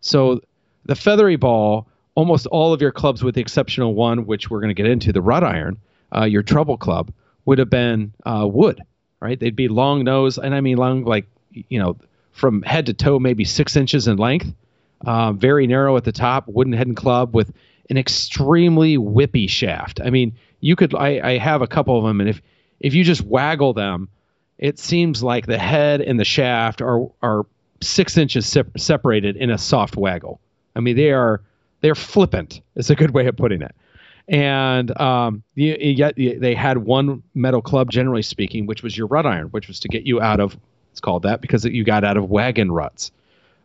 So 0.00 0.40
the 0.86 0.94
feathery 0.94 1.36
ball, 1.36 1.88
almost 2.14 2.46
all 2.46 2.72
of 2.72 2.80
your 2.80 2.92
clubs, 2.92 3.24
with 3.24 3.34
the 3.34 3.40
exception 3.40 3.82
of 3.82 3.90
one, 3.94 4.26
which 4.26 4.48
we're 4.50 4.60
going 4.60 4.68
to 4.74 4.80
get 4.82 4.86
into, 4.86 5.12
the 5.12 5.20
rut 5.22 5.42
iron, 5.42 5.78
uh, 6.16 6.24
your 6.24 6.42
treble 6.44 6.76
club, 6.76 7.10
would 7.46 7.58
have 7.58 7.70
been 7.70 8.12
uh, 8.26 8.46
wood, 8.50 8.80
right? 9.24 9.40
They'd 9.40 9.56
be 9.56 9.68
long 9.68 10.04
nose, 10.04 10.36
and 10.36 10.54
I 10.54 10.60
mean 10.60 10.76
long, 10.76 11.04
like 11.04 11.26
you 11.50 11.78
know, 11.78 11.96
from 12.32 12.60
head 12.60 12.86
to 12.86 12.92
toe, 12.92 13.18
maybe 13.18 13.44
six 13.44 13.74
inches 13.74 14.06
in 14.06 14.18
length, 14.18 14.52
uh, 15.06 15.32
very 15.32 15.66
narrow 15.66 15.96
at 15.96 16.04
the 16.04 16.12
top, 16.12 16.46
wooden 16.46 16.74
head 16.74 16.86
and 16.86 16.96
club 16.96 17.34
with 17.34 17.50
an 17.88 17.96
extremely 17.96 18.98
whippy 18.98 19.48
shaft. 19.48 20.00
I 20.04 20.10
mean, 20.10 20.36
you 20.60 20.76
could. 20.76 20.94
I, 20.94 21.20
I 21.26 21.38
have 21.38 21.62
a 21.62 21.66
couple 21.66 21.96
of 21.98 22.04
them, 22.04 22.20
and 22.20 22.28
if 22.28 22.42
if 22.80 22.92
you 22.92 23.02
just 23.02 23.22
waggle 23.22 23.72
them, 23.72 24.10
it 24.58 24.78
seems 24.78 25.22
like 25.22 25.46
the 25.46 25.58
head 25.58 26.02
and 26.02 26.20
the 26.20 26.24
shaft 26.24 26.82
are 26.82 27.08
are 27.22 27.46
six 27.80 28.18
inches 28.18 28.46
sep- 28.46 28.78
separated 28.78 29.36
in 29.36 29.48
a 29.48 29.56
soft 29.56 29.96
waggle. 29.96 30.38
I 30.76 30.80
mean, 30.80 30.96
they 30.96 31.12
are 31.12 31.40
they're 31.80 31.94
flippant. 31.94 32.60
Is 32.76 32.90
a 32.90 32.94
good 32.94 33.12
way 33.12 33.26
of 33.26 33.38
putting 33.38 33.62
it. 33.62 33.74
And 34.28 34.98
um, 35.00 35.42
they 35.54 36.54
had 36.56 36.78
one 36.78 37.22
metal 37.34 37.60
club, 37.60 37.90
generally 37.90 38.22
speaking, 38.22 38.66
which 38.66 38.82
was 38.82 38.96
your 38.96 39.06
rut 39.06 39.26
iron, 39.26 39.48
which 39.48 39.68
was 39.68 39.80
to 39.80 39.88
get 39.88 40.04
you 40.04 40.20
out 40.20 40.40
of. 40.40 40.56
It's 40.92 41.00
called 41.00 41.24
that 41.24 41.40
because 41.40 41.64
you 41.64 41.84
got 41.84 42.04
out 42.04 42.16
of 42.16 42.30
wagon 42.30 42.70
ruts. 42.72 43.10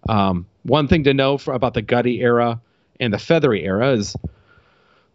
Um, 0.07 0.45
one 0.63 0.87
thing 0.87 1.03
to 1.03 1.13
know 1.13 1.37
for, 1.37 1.53
about 1.53 1.73
the 1.73 1.81
gutty 1.81 2.21
era 2.21 2.59
and 2.99 3.13
the 3.13 3.19
feathery 3.19 3.63
era 3.63 3.91
is 3.91 4.15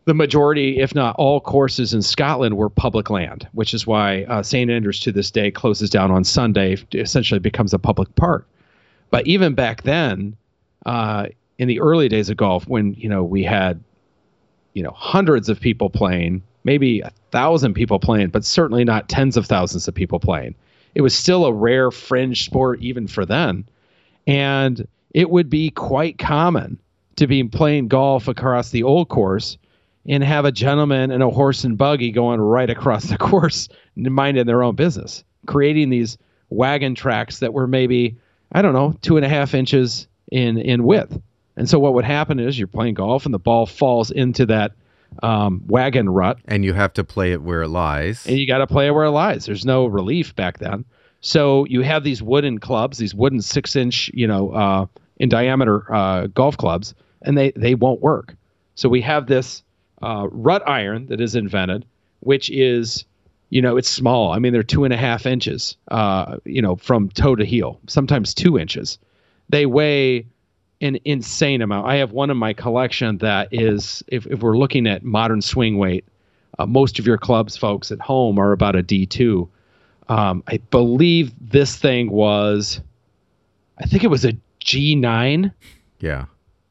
the 0.04 0.14
majority, 0.14 0.80
if 0.80 0.94
not 0.94 1.16
all, 1.16 1.40
courses 1.40 1.94
in 1.94 2.02
Scotland 2.02 2.56
were 2.56 2.68
public 2.68 3.10
land, 3.10 3.48
which 3.52 3.72
is 3.72 3.86
why 3.86 4.24
uh, 4.24 4.42
St 4.42 4.70
Andrews 4.70 5.00
to 5.00 5.12
this 5.12 5.30
day 5.30 5.50
closes 5.50 5.88
down 5.88 6.10
on 6.10 6.24
Sunday, 6.24 6.76
essentially 6.92 7.40
becomes 7.40 7.72
a 7.72 7.78
public 7.78 8.14
park. 8.14 8.46
But 9.10 9.26
even 9.26 9.54
back 9.54 9.82
then, 9.82 10.36
uh, 10.84 11.26
in 11.58 11.68
the 11.68 11.80
early 11.80 12.08
days 12.08 12.28
of 12.28 12.36
golf, 12.36 12.68
when 12.68 12.94
you 12.94 13.08
know 13.08 13.24
we 13.24 13.42
had, 13.42 13.82
you 14.74 14.82
know, 14.82 14.92
hundreds 14.94 15.48
of 15.48 15.60
people 15.60 15.88
playing, 15.88 16.42
maybe 16.64 17.00
a 17.00 17.10
thousand 17.30 17.74
people 17.74 17.98
playing, 17.98 18.28
but 18.28 18.44
certainly 18.44 18.84
not 18.84 19.08
tens 19.08 19.36
of 19.36 19.46
thousands 19.46 19.88
of 19.88 19.94
people 19.94 20.20
playing. 20.20 20.54
It 20.94 21.00
was 21.00 21.14
still 21.14 21.46
a 21.46 21.52
rare 21.52 21.90
fringe 21.90 22.44
sport 22.44 22.80
even 22.80 23.06
for 23.06 23.24
then, 23.24 23.64
and 24.26 24.86
it 25.12 25.30
would 25.30 25.48
be 25.48 25.70
quite 25.70 26.18
common 26.18 26.78
to 27.16 27.26
be 27.26 27.42
playing 27.44 27.88
golf 27.88 28.28
across 28.28 28.70
the 28.70 28.82
old 28.82 29.08
course 29.08 29.56
and 30.06 30.22
have 30.22 30.44
a 30.44 30.52
gentleman 30.52 31.10
and 31.10 31.22
a 31.22 31.30
horse 31.30 31.64
and 31.64 31.78
buggy 31.78 32.10
going 32.10 32.40
right 32.40 32.68
across 32.68 33.06
the 33.06 33.18
course, 33.18 33.68
minding 33.96 34.46
their 34.46 34.62
own 34.62 34.74
business, 34.74 35.24
creating 35.46 35.90
these 35.90 36.18
wagon 36.50 36.94
tracks 36.94 37.38
that 37.38 37.52
were 37.52 37.66
maybe 37.66 38.16
I 38.52 38.62
don't 38.62 38.74
know 38.74 38.94
two 39.02 39.16
and 39.16 39.24
a 39.24 39.28
half 39.28 39.54
inches 39.54 40.06
in 40.30 40.58
in 40.58 40.84
width. 40.84 41.18
And 41.56 41.68
so 41.68 41.78
what 41.78 41.94
would 41.94 42.04
happen 42.04 42.40
is 42.40 42.58
you're 42.58 42.66
playing 42.68 42.94
golf 42.94 43.24
and 43.26 43.34
the 43.34 43.38
ball 43.38 43.66
falls 43.66 44.10
into 44.10 44.46
that 44.46 44.72
um, 45.22 45.62
wagon 45.68 46.10
rut, 46.10 46.38
And 46.46 46.64
you 46.64 46.72
have 46.74 46.92
to 46.94 47.04
play 47.04 47.32
it 47.32 47.40
where 47.42 47.62
it 47.62 47.68
lies. 47.68 48.26
and 48.26 48.36
you 48.36 48.46
got 48.46 48.58
to 48.58 48.66
play 48.66 48.88
it 48.88 48.90
where 48.90 49.04
it 49.04 49.10
lies. 49.12 49.46
There's 49.46 49.64
no 49.64 49.86
relief 49.86 50.34
back 50.34 50.58
then. 50.58 50.84
So 51.20 51.64
you 51.66 51.82
have 51.82 52.02
these 52.04 52.22
wooden 52.22 52.58
clubs, 52.58 52.98
these 52.98 53.14
wooden 53.14 53.40
six 53.40 53.76
inch, 53.76 54.10
you 54.12 54.26
know, 54.26 54.50
uh, 54.50 54.86
in 55.18 55.28
diameter 55.28 55.92
uh, 55.94 56.26
golf 56.26 56.56
clubs, 56.56 56.94
and 57.22 57.38
they 57.38 57.52
they 57.52 57.74
won't 57.76 58.00
work. 58.02 58.34
So 58.74 58.88
we 58.88 59.00
have 59.02 59.26
this 59.28 59.62
uh, 60.02 60.26
rut 60.32 60.68
iron 60.68 61.06
that 61.06 61.20
is 61.20 61.36
invented, 61.36 61.86
which 62.20 62.50
is, 62.50 63.04
you 63.50 63.62
know, 63.62 63.76
it's 63.76 63.88
small. 63.88 64.32
I 64.32 64.38
mean, 64.40 64.52
they're 64.52 64.64
two 64.64 64.84
and 64.84 64.92
a 64.92 64.96
half 64.98 65.24
inches, 65.24 65.76
uh, 65.92 66.38
you 66.44 66.60
know, 66.60 66.74
from 66.76 67.08
toe 67.10 67.36
to 67.36 67.44
heel, 67.44 67.78
sometimes 67.86 68.34
two 68.34 68.58
inches. 68.58 68.98
They 69.48 69.64
weigh 69.64 70.26
an 70.84 70.98
insane 71.04 71.62
amount. 71.62 71.86
I 71.86 71.96
have 71.96 72.12
one 72.12 72.30
in 72.30 72.36
my 72.36 72.52
collection 72.52 73.18
that 73.18 73.48
is, 73.52 74.02
if, 74.08 74.26
if 74.26 74.40
we're 74.40 74.56
looking 74.56 74.86
at 74.86 75.02
modern 75.02 75.40
swing 75.40 75.78
weight, 75.78 76.04
uh, 76.58 76.66
most 76.66 76.98
of 76.98 77.06
your 77.06 77.18
clubs, 77.18 77.56
folks 77.56 77.90
at 77.90 78.00
home, 78.00 78.38
are 78.38 78.52
about 78.52 78.76
a 78.76 78.82
D2. 78.82 79.48
Um, 80.08 80.44
I 80.46 80.58
believe 80.70 81.32
this 81.40 81.76
thing 81.76 82.10
was, 82.10 82.80
I 83.78 83.86
think 83.86 84.04
it 84.04 84.08
was 84.08 84.24
a 84.24 84.36
G9. 84.64 85.52
yeah. 86.00 86.26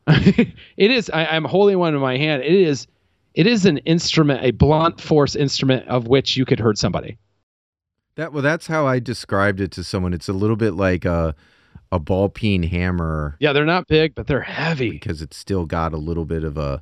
it 0.08 0.52
is. 0.78 1.10
I, 1.12 1.26
I'm 1.28 1.46
holding 1.46 1.80
one 1.80 1.96
in 1.96 2.02
my 2.02 2.18
hand. 2.18 2.44
It 2.44 2.54
is. 2.54 2.88
It 3.36 3.48
is 3.48 3.66
an 3.66 3.78
instrument, 3.80 4.44
a 4.44 4.52
blunt 4.52 5.00
force 5.00 5.34
instrument 5.36 5.88
of 5.88 6.08
which 6.08 6.36
you 6.36 6.46
could 6.46 6.60
hurt 6.60 6.78
somebody. 6.78 7.18
That 8.16 8.34
well, 8.34 8.44
that's 8.44 8.68
how 8.68 8.86
I 8.86 9.00
described 9.00 9.62
it 9.62 9.72
to 9.72 9.84
someone. 9.84 10.14
It's 10.14 10.28
a 10.28 10.34
little 10.34 10.58
bit 10.58 10.74
like 10.74 11.06
a 11.06 11.36
a 11.94 12.00
ball 12.00 12.28
peen 12.28 12.64
hammer 12.64 13.38
Yeah, 13.40 13.54
they're 13.54 13.66
not 13.66 13.88
big, 13.88 14.16
but 14.16 14.26
they're 14.28 14.42
heavy. 14.42 14.90
because 14.90 15.22
it's 15.22 15.38
still 15.38 15.66
got 15.66 15.94
a 15.94 15.98
little 15.98 16.26
bit 16.26 16.44
of 16.44 16.58
a 16.58 16.82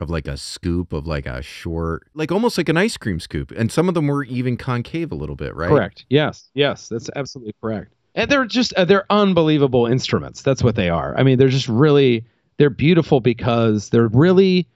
of 0.00 0.08
like 0.10 0.28
a 0.28 0.36
scoop 0.36 0.92
of 0.92 1.08
like 1.08 1.26
a 1.26 1.42
short, 1.42 2.06
like 2.14 2.30
almost 2.30 2.56
like 2.56 2.68
an 2.68 2.76
ice 2.76 2.96
cream 2.96 3.18
scoop. 3.18 3.50
And 3.50 3.72
some 3.72 3.88
of 3.88 3.94
them 3.94 4.06
were 4.06 4.22
even 4.24 4.56
concave 4.56 5.10
a 5.10 5.16
little 5.16 5.34
bit, 5.34 5.56
right? 5.56 5.68
Correct. 5.68 6.06
Yes. 6.08 6.50
Yes. 6.54 6.88
That's 6.88 7.10
absolutely 7.16 7.52
correct. 7.60 7.92
And 8.14 8.30
they're 8.30 8.44
just 8.44 8.72
uh, 8.74 8.84
they're 8.84 9.06
unbelievable 9.10 9.86
instruments. 9.86 10.42
That's 10.42 10.62
what 10.62 10.76
they 10.76 10.88
are. 10.88 11.16
I 11.18 11.24
mean, 11.24 11.36
they're 11.36 11.48
just 11.48 11.68
really 11.68 12.24
they're 12.58 12.70
beautiful 12.70 13.18
because 13.20 13.90
they're 13.90 14.06
really 14.08 14.68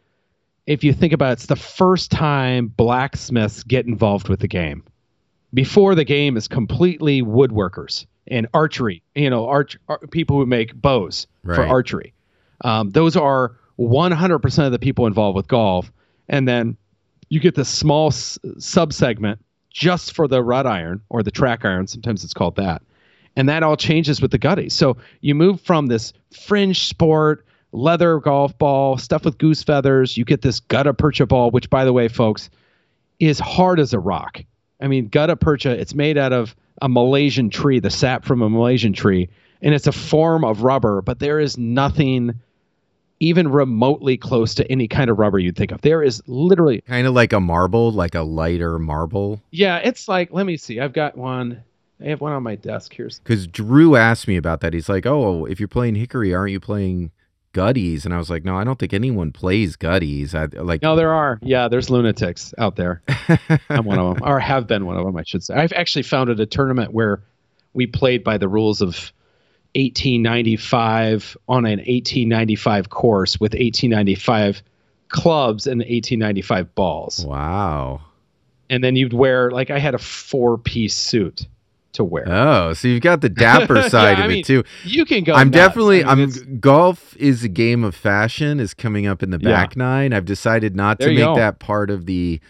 if 0.66 0.83
you 0.83 0.92
think 0.92 1.12
about 1.12 1.31
it, 1.31 1.33
it's 1.35 1.46
the 1.46 1.57
first 1.57 2.11
time 2.11 2.66
blacksmiths 2.66 3.62
get 3.62 3.87
involved 3.87 4.29
with 4.29 4.40
the 4.40 4.48
game. 4.48 4.83
Before 5.55 5.94
the 5.94 6.05
game 6.05 6.37
is 6.37 6.48
completely 6.48 7.22
woodworkers 7.22 8.07
and 8.29 8.47
archery, 8.55 9.03
you 9.15 9.29
know, 9.31 9.47
arch 9.49 9.77
ar- 9.89 9.99
people 10.11 10.37
who 10.39 10.47
make 10.47 10.75
bows 10.75 11.27
for 11.57 11.63
archery. 11.69 12.15
Um, 12.63 12.91
those 12.91 13.17
are 13.17 13.57
100% 13.79 14.67
of 14.67 14.73
the 14.73 14.79
people 14.79 15.07
involved 15.07 15.37
with 15.37 15.49
golf. 15.49 15.91
And 16.29 16.47
then 16.47 16.77
you 17.29 17.41
get 17.41 17.55
this 17.55 17.69
small 17.69 18.09
s- 18.09 18.39
subsegment 18.59 19.39
just 19.71 20.15
for 20.15 20.29
the 20.29 20.43
rut 20.43 20.67
iron 20.67 21.01
or 21.09 21.23
the 21.23 21.31
track 21.31 21.65
iron. 21.65 21.87
Sometimes 21.87 22.23
it's 22.25 22.35
called 22.35 22.57
that. 22.57 22.83
And 23.35 23.49
that 23.49 23.63
all 23.63 23.77
changes 23.77 24.21
with 24.21 24.31
the 24.31 24.39
gutty. 24.39 24.69
So 24.69 24.97
you 25.23 25.35
move 25.35 25.61
from 25.61 25.87
this 25.87 26.13
fringe 26.47 26.87
sport, 26.87 27.45
leather 27.73 28.21
golf 28.21 28.57
ball, 28.59 28.99
stuff 28.99 29.25
with 29.25 29.39
goose 29.39 29.63
feathers. 29.63 30.17
You 30.17 30.25
get 30.25 30.43
this 30.43 30.61
gutta 30.61 30.93
percha 30.93 31.27
ball, 31.27 31.51
which, 31.51 31.71
by 31.71 31.85
the 31.87 31.93
way, 31.95 32.09
folks, 32.09 32.51
is 33.19 33.39
hard 33.41 33.81
as 33.81 33.95
a 33.95 33.99
rock. 33.99 34.45
I 34.83 34.88
mean, 34.88 35.09
gutta 35.09 35.37
percha, 35.37 35.71
it's 35.71 35.95
made 35.95 36.18
out 36.18 36.33
of 36.33 36.55
a 36.83 36.88
Malaysian 36.88 37.49
tree, 37.51 37.79
the 37.79 37.90
sap 37.90 38.25
from 38.25 38.42
a 38.42 38.51
Malaysian 38.51 38.92
tree, 38.92 39.29
and 39.62 39.75
it's 39.75 39.87
a 39.87 39.92
form 39.92 40.45
of 40.45 40.62
rubber, 40.62 41.01
but 41.03 41.18
there 41.21 41.38
is 41.38 41.57
nothing 41.57 42.35
even 43.21 43.47
remotely 43.49 44.16
close 44.16 44.55
to 44.57 44.68
any 44.73 44.88
kind 44.88 45.09
of 45.09 45.16
rubber 45.18 45.38
you'd 45.38 45.55
think 45.57 45.71
of. 45.71 45.81
There 45.81 46.03
is 46.03 46.21
literally 46.27 46.81
Kind 46.81 47.07
of 47.07 47.14
like 47.14 47.33
a 47.33 47.38
marble, 47.38 47.92
like 47.92 48.16
a 48.16 48.23
lighter 48.23 48.81
marble. 48.81 49.40
yeah, 49.53 49.77
it's 49.79 50.09
like 50.09 50.33
let 50.33 50.45
me 50.45 50.57
see. 50.57 50.81
I've 50.81 50.92
got 50.92 51.16
one. 51.16 51.62
I 52.01 52.07
have 52.09 52.21
one 52.21 52.33
on 52.33 52.42
my 52.42 52.57
desk 52.57 52.92
here. 52.92 53.09
Because 53.23 53.47
Drew 53.47 53.95
asked 53.95 54.27
me 54.27 54.37
about 54.37 54.61
that. 54.62 54.73
He's 54.75 54.88
like, 54.88 55.07
"Oh, 55.07 55.45
if 55.47 55.61
you're 55.61 55.68
playing 55.68 55.95
hickory, 55.95 56.35
aren't 56.35 56.51
you 56.51 56.59
playing 56.59 57.12
gutties?" 57.53 58.05
And 58.05 58.15
I 58.15 58.19
was 58.19 58.31
like, 58.31 58.45
"No, 58.45 58.57
I 58.57 58.65
don't 58.65 58.79
think 58.79 58.93
anyone 58.93 59.33
plays 59.33 59.77
gutties." 59.77 60.35
I 60.35 60.47
like. 60.61 60.83
No, 60.83 60.97
there 60.97 61.12
are. 61.12 61.38
Yeah, 61.43 61.69
there's 61.69 61.91
lunatics 61.91 62.55
out 62.59 62.77
there. 62.77 63.03
I'm 63.69 63.85
one 63.85 63.99
of 63.99 64.15
them, 64.15 64.29
or 64.29 64.38
have 64.41 64.67
been 64.67 64.87
one 64.87 64.97
of 64.97 65.05
them, 65.05 65.17
I 65.17 65.23
should 65.25 65.43
say. 65.43 65.55
I've 65.55 65.73
actually 65.73 66.03
founded 66.03 66.41
a 66.41 66.47
tournament 66.47 66.93
where 66.93 67.23
we 67.75 67.87
played 67.87 68.25
by 68.25 68.38
the 68.38 68.49
rules 68.49 68.81
of 68.81 69.12
1895 69.75 71.37
on 71.49 71.65
an 71.65 71.79
1895 71.79 72.91
course 72.91 73.41
with 73.41 73.53
1895 73.53 74.62
clubs 75.09 75.67
and 75.67 75.79
1895 75.79 76.75
balls. 76.75 77.25
Wow. 77.25 78.03
And 78.69 78.83
then 78.83 78.97
you'd 78.97 79.12
wear 79.12 79.51
like 79.51 79.71
I 79.71 79.79
had 79.79 79.95
a 79.95 79.99
four 79.99 80.59
piece 80.59 80.95
suit 80.95 81.47
to 81.94 82.05
wear. 82.05 82.24
Oh, 82.26 82.72
so 82.72 82.88
you've 82.88 83.02
got 83.02 83.20
the 83.20 83.28
dapper 83.28 83.83
side 83.88 84.18
Yeah, 84.18 84.24
of 84.24 84.24
I 84.24 84.28
mean, 84.28 84.38
it 84.40 84.46
too. 84.46 84.64
You 84.85 85.05
can 85.05 85.24
go. 85.24 85.35
I'm 85.35 85.48
nuts. 85.48 85.57
definitely 85.57 86.05
I 86.05 86.14
mean, 86.14 86.28
it's- 86.31 86.42
golf 86.61 87.16
is 87.16 87.44
a 87.44 87.48
game 87.48 87.85
of 87.85 87.94
fashion 87.94 88.61
is 88.61 88.74
coming 88.74 89.07
up 89.07 89.22
in 89.22 89.31
the 89.31 89.38
Yeah. 89.40 89.50
back 89.50 89.76
nine. 89.76 90.12
I've 90.12 90.24
decided 90.24 90.74
not 90.74 90.98
to 91.00 91.05
There 91.07 91.12
you 91.12 91.18
make 91.20 91.26
go. 91.26 91.37
that 91.37 91.59
part 91.59 91.90
of 91.90 92.07
the 92.07 92.40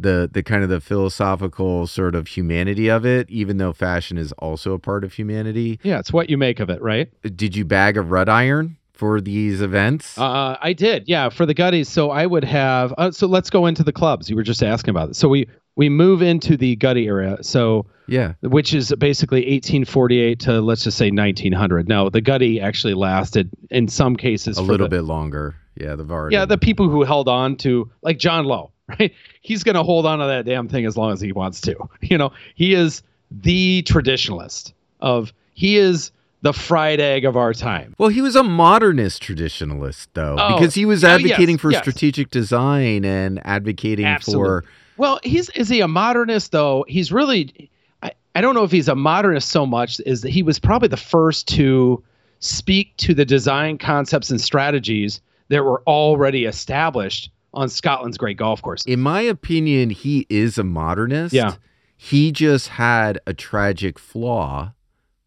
the 0.00 0.30
the 0.32 0.42
kind 0.44 0.62
of 0.62 0.68
the 0.70 0.80
philosophical 0.80 1.86
sort 1.88 2.14
of 2.14 2.28
humanity 2.28 2.88
of 2.88 3.04
it, 3.04 3.28
even 3.30 3.58
though 3.58 3.72
fashion 3.72 4.16
is 4.16 4.30
also 4.32 4.72
a 4.72 4.78
part 4.78 5.02
of 5.04 5.12
humanity. 5.12 5.80
Yeah, 5.82 5.98
it's 5.98 6.12
what 6.12 6.30
you 6.30 6.38
make 6.38 6.60
of 6.60 6.70
it, 6.70 6.80
right? 6.80 7.10
Did 7.36 7.56
you 7.56 7.64
bag 7.64 7.96
a 7.96 8.02
rut 8.02 8.28
iron 8.28 8.76
for 8.98 9.20
these 9.20 9.62
events? 9.62 10.18
Uh, 10.18 10.56
I 10.60 10.72
did, 10.72 11.04
yeah, 11.06 11.28
for 11.28 11.46
the 11.46 11.54
gutties. 11.54 11.86
So 11.86 12.10
I 12.10 12.26
would 12.26 12.44
have. 12.44 12.92
Uh, 12.98 13.10
so 13.12 13.28
let's 13.28 13.48
go 13.48 13.66
into 13.66 13.84
the 13.84 13.92
clubs. 13.92 14.28
You 14.28 14.34
were 14.36 14.42
just 14.42 14.62
asking 14.62 14.90
about 14.90 15.10
it. 15.10 15.16
So 15.16 15.28
we 15.28 15.46
we 15.76 15.88
move 15.88 16.20
into 16.20 16.56
the 16.56 16.74
gutty 16.76 17.06
area. 17.06 17.38
So 17.40 17.86
yeah. 18.08 18.32
which 18.42 18.74
is 18.74 18.92
basically 18.98 19.42
1848 19.42 20.40
to 20.40 20.60
let's 20.60 20.82
just 20.82 20.98
say 20.98 21.10
1900. 21.10 21.88
Now 21.88 22.08
the 22.08 22.20
gutty 22.20 22.60
actually 22.60 22.94
lasted 22.94 23.48
in 23.70 23.86
some 23.86 24.16
cases 24.16 24.58
A 24.58 24.62
little 24.62 24.86
the- 24.86 24.96
bit 24.96 25.04
longer. 25.04 25.54
Yeah, 25.76 25.94
the 25.94 26.04
Vardon. 26.04 26.32
Yeah, 26.32 26.44
the 26.44 26.58
people 26.58 26.88
who 26.88 27.04
held 27.04 27.28
on 27.28 27.54
to 27.58 27.88
like 28.02 28.18
John 28.18 28.46
Low, 28.46 28.72
right? 28.98 29.14
He's 29.42 29.62
going 29.62 29.76
to 29.76 29.84
hold 29.84 30.06
on 30.06 30.18
to 30.18 30.26
that 30.26 30.44
damn 30.44 30.66
thing 30.68 30.84
as 30.86 30.96
long 30.96 31.12
as 31.12 31.20
he 31.20 31.30
wants 31.30 31.60
to. 31.62 31.76
You 32.00 32.18
know, 32.18 32.32
he 32.56 32.74
is 32.74 33.04
the 33.30 33.84
traditionalist 33.86 34.72
of 35.00 35.32
he 35.54 35.76
is 35.76 36.10
the 36.42 36.52
fried 36.52 37.00
egg 37.00 37.24
of 37.24 37.36
our 37.36 37.52
time. 37.52 37.94
Well, 37.98 38.10
he 38.10 38.20
was 38.20 38.36
a 38.36 38.42
modernist 38.42 39.22
traditionalist, 39.22 40.08
though, 40.14 40.36
Oh, 40.38 40.56
because 40.58 40.74
he 40.74 40.84
was 40.84 41.02
oh, 41.04 41.08
yes, 41.08 41.20
advocating 41.20 41.58
for 41.58 41.70
yes. 41.70 41.80
strategic 41.82 42.30
design 42.30 43.04
and 43.04 43.44
advocating 43.44 44.18
for. 44.20 44.64
Well, 44.96 45.20
he's 45.22 45.48
is 45.50 45.68
he 45.68 45.80
a 45.80 45.88
modernist 45.88 46.52
though? 46.52 46.84
He's 46.88 47.12
really 47.12 47.70
I, 48.02 48.12
I 48.34 48.40
don't 48.40 48.54
know 48.54 48.64
if 48.64 48.72
he's 48.72 48.88
a 48.88 48.94
modernist 48.94 49.48
so 49.48 49.64
much 49.66 50.00
is 50.06 50.22
that 50.22 50.30
he 50.30 50.42
was 50.42 50.58
probably 50.58 50.88
the 50.88 50.96
first 50.96 51.46
to 51.48 52.02
speak 52.40 52.96
to 52.98 53.14
the 53.14 53.24
design 53.24 53.78
concepts 53.78 54.30
and 54.30 54.40
strategies 54.40 55.20
that 55.48 55.64
were 55.64 55.82
already 55.86 56.44
established 56.44 57.30
on 57.54 57.68
Scotland's 57.68 58.18
great 58.18 58.36
golf 58.36 58.60
course. 58.62 58.84
In 58.84 59.00
my 59.00 59.20
opinion, 59.22 59.90
he 59.90 60.26
is 60.28 60.58
a 60.58 60.64
modernist. 60.64 61.32
Yeah. 61.32 61.54
He 61.96 62.30
just 62.30 62.68
had 62.68 63.18
a 63.26 63.34
tragic 63.34 63.98
flaw 63.98 64.72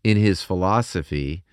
in 0.03 0.17
his 0.17 0.43
philosophy, 0.43 1.43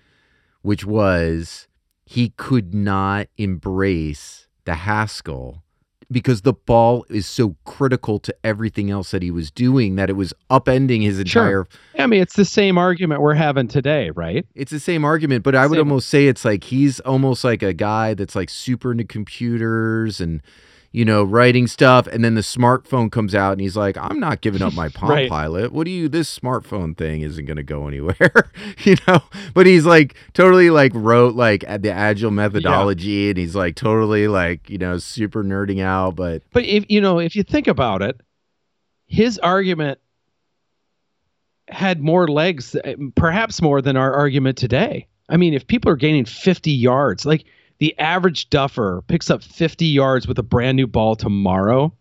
which 0.61 0.85
was 0.85 1.67
he 2.05 2.29
could 2.29 2.73
not 2.73 3.27
embrace 3.37 4.47
the 4.65 4.75
Haskell 4.75 5.63
because 6.11 6.41
the 6.41 6.53
ball 6.53 7.05
is 7.09 7.27
so 7.27 7.55
critical 7.65 8.17
to 8.19 8.35
everything 8.43 8.89
else 8.89 9.11
that 9.11 9.21
he 9.21 9.29
was 9.29 9.51
doing 9.51 9.95
that 9.95 10.09
it 10.09 10.13
was 10.13 10.33
upending 10.49 11.03
his 11.03 11.19
entire 11.19 11.65
Sure. 11.65 11.67
I 11.99 12.07
mean, 12.07 12.21
it's 12.21 12.35
the 12.35 12.45
same 12.45 12.79
argument 12.79 13.21
we're 13.21 13.35
having 13.35 13.67
today, 13.67 14.09
right? 14.09 14.45
It's 14.55 14.71
the 14.71 14.79
same 14.79 15.05
argument, 15.05 15.43
but 15.43 15.53
I 15.53 15.67
would 15.67 15.75
Same. 15.75 15.85
almost 15.87 16.09
say 16.09 16.25
it's 16.27 16.43
like 16.43 16.63
he's 16.63 16.99
almost 17.01 17.43
like 17.43 17.61
a 17.61 17.73
guy 17.73 18.15
that's 18.15 18.35
like 18.35 18.49
super 18.49 18.91
into 18.91 19.03
computers 19.03 20.19
and 20.19 20.41
you 20.91 21.05
know 21.05 21.23
writing 21.23 21.67
stuff, 21.67 22.07
and 22.07 22.23
then 22.23 22.35
the 22.35 22.41
smartphone 22.41 23.11
comes 23.11 23.35
out 23.35 23.51
and 23.51 23.61
he's 23.61 23.77
like, 23.77 23.97
"I'm 23.97 24.19
not 24.19 24.41
giving 24.41 24.61
up 24.61 24.73
my 24.73 24.89
Palm 24.93 25.11
Right. 25.11 25.29
Pilot. 25.29 25.71
What 25.71 25.85
do 25.85 25.91
you? 25.91 26.09
This 26.09 26.37
smartphone 26.37 26.97
thing 26.97 27.21
isn't 27.21 27.45
going 27.45 27.57
to 27.57 27.63
go 27.63 27.87
anywhere, 27.87 28.51
you 28.83 28.95
know." 29.07 29.21
But 29.53 29.65
he's 29.65 29.85
like 29.85 30.15
totally 30.33 30.69
like 30.69 30.91
wrote 30.95 31.35
like 31.35 31.63
at 31.67 31.83
the 31.83 31.91
agile 31.91 32.31
methodology, 32.31 33.29
and 33.29 33.37
he's 33.37 33.55
like 33.55 33.75
totally 33.75 34.27
like 34.27 34.69
you 34.69 34.77
know 34.77 34.97
super 34.97 35.43
nerding 35.43 35.81
out, 35.81 36.15
but 36.15 36.43
But 36.51 36.65
if 36.65 36.85
you 36.89 37.01
know, 37.01 37.19
if 37.19 37.35
you 37.35 37.43
think 37.43 37.67
about 37.67 38.01
it, 38.01 38.19
his 39.05 39.37
argument 39.39 39.99
had 41.67 42.01
more 42.01 42.27
legs, 42.27 42.75
uh, 42.75 42.95
perhaps 43.15 43.61
more 43.61 43.81
than 43.81 43.95
our 43.95 44.13
argument 44.13 44.57
today. 44.57 45.07
I 45.29 45.37
mean, 45.37 45.53
if 45.53 45.67
people 45.67 45.91
are 45.91 45.95
gaining 45.95 46.25
50 46.25 46.71
yards, 46.71 47.25
like 47.25 47.45
the 47.79 47.97
average 47.99 48.49
duffer 48.49 49.01
picks 49.07 49.29
up 49.29 49.41
50 49.43 49.85
yards 49.85 50.27
with 50.27 50.37
a 50.39 50.43
brand 50.43 50.75
new 50.75 50.87
ball 50.87 51.15
tomorrow. 51.15 51.93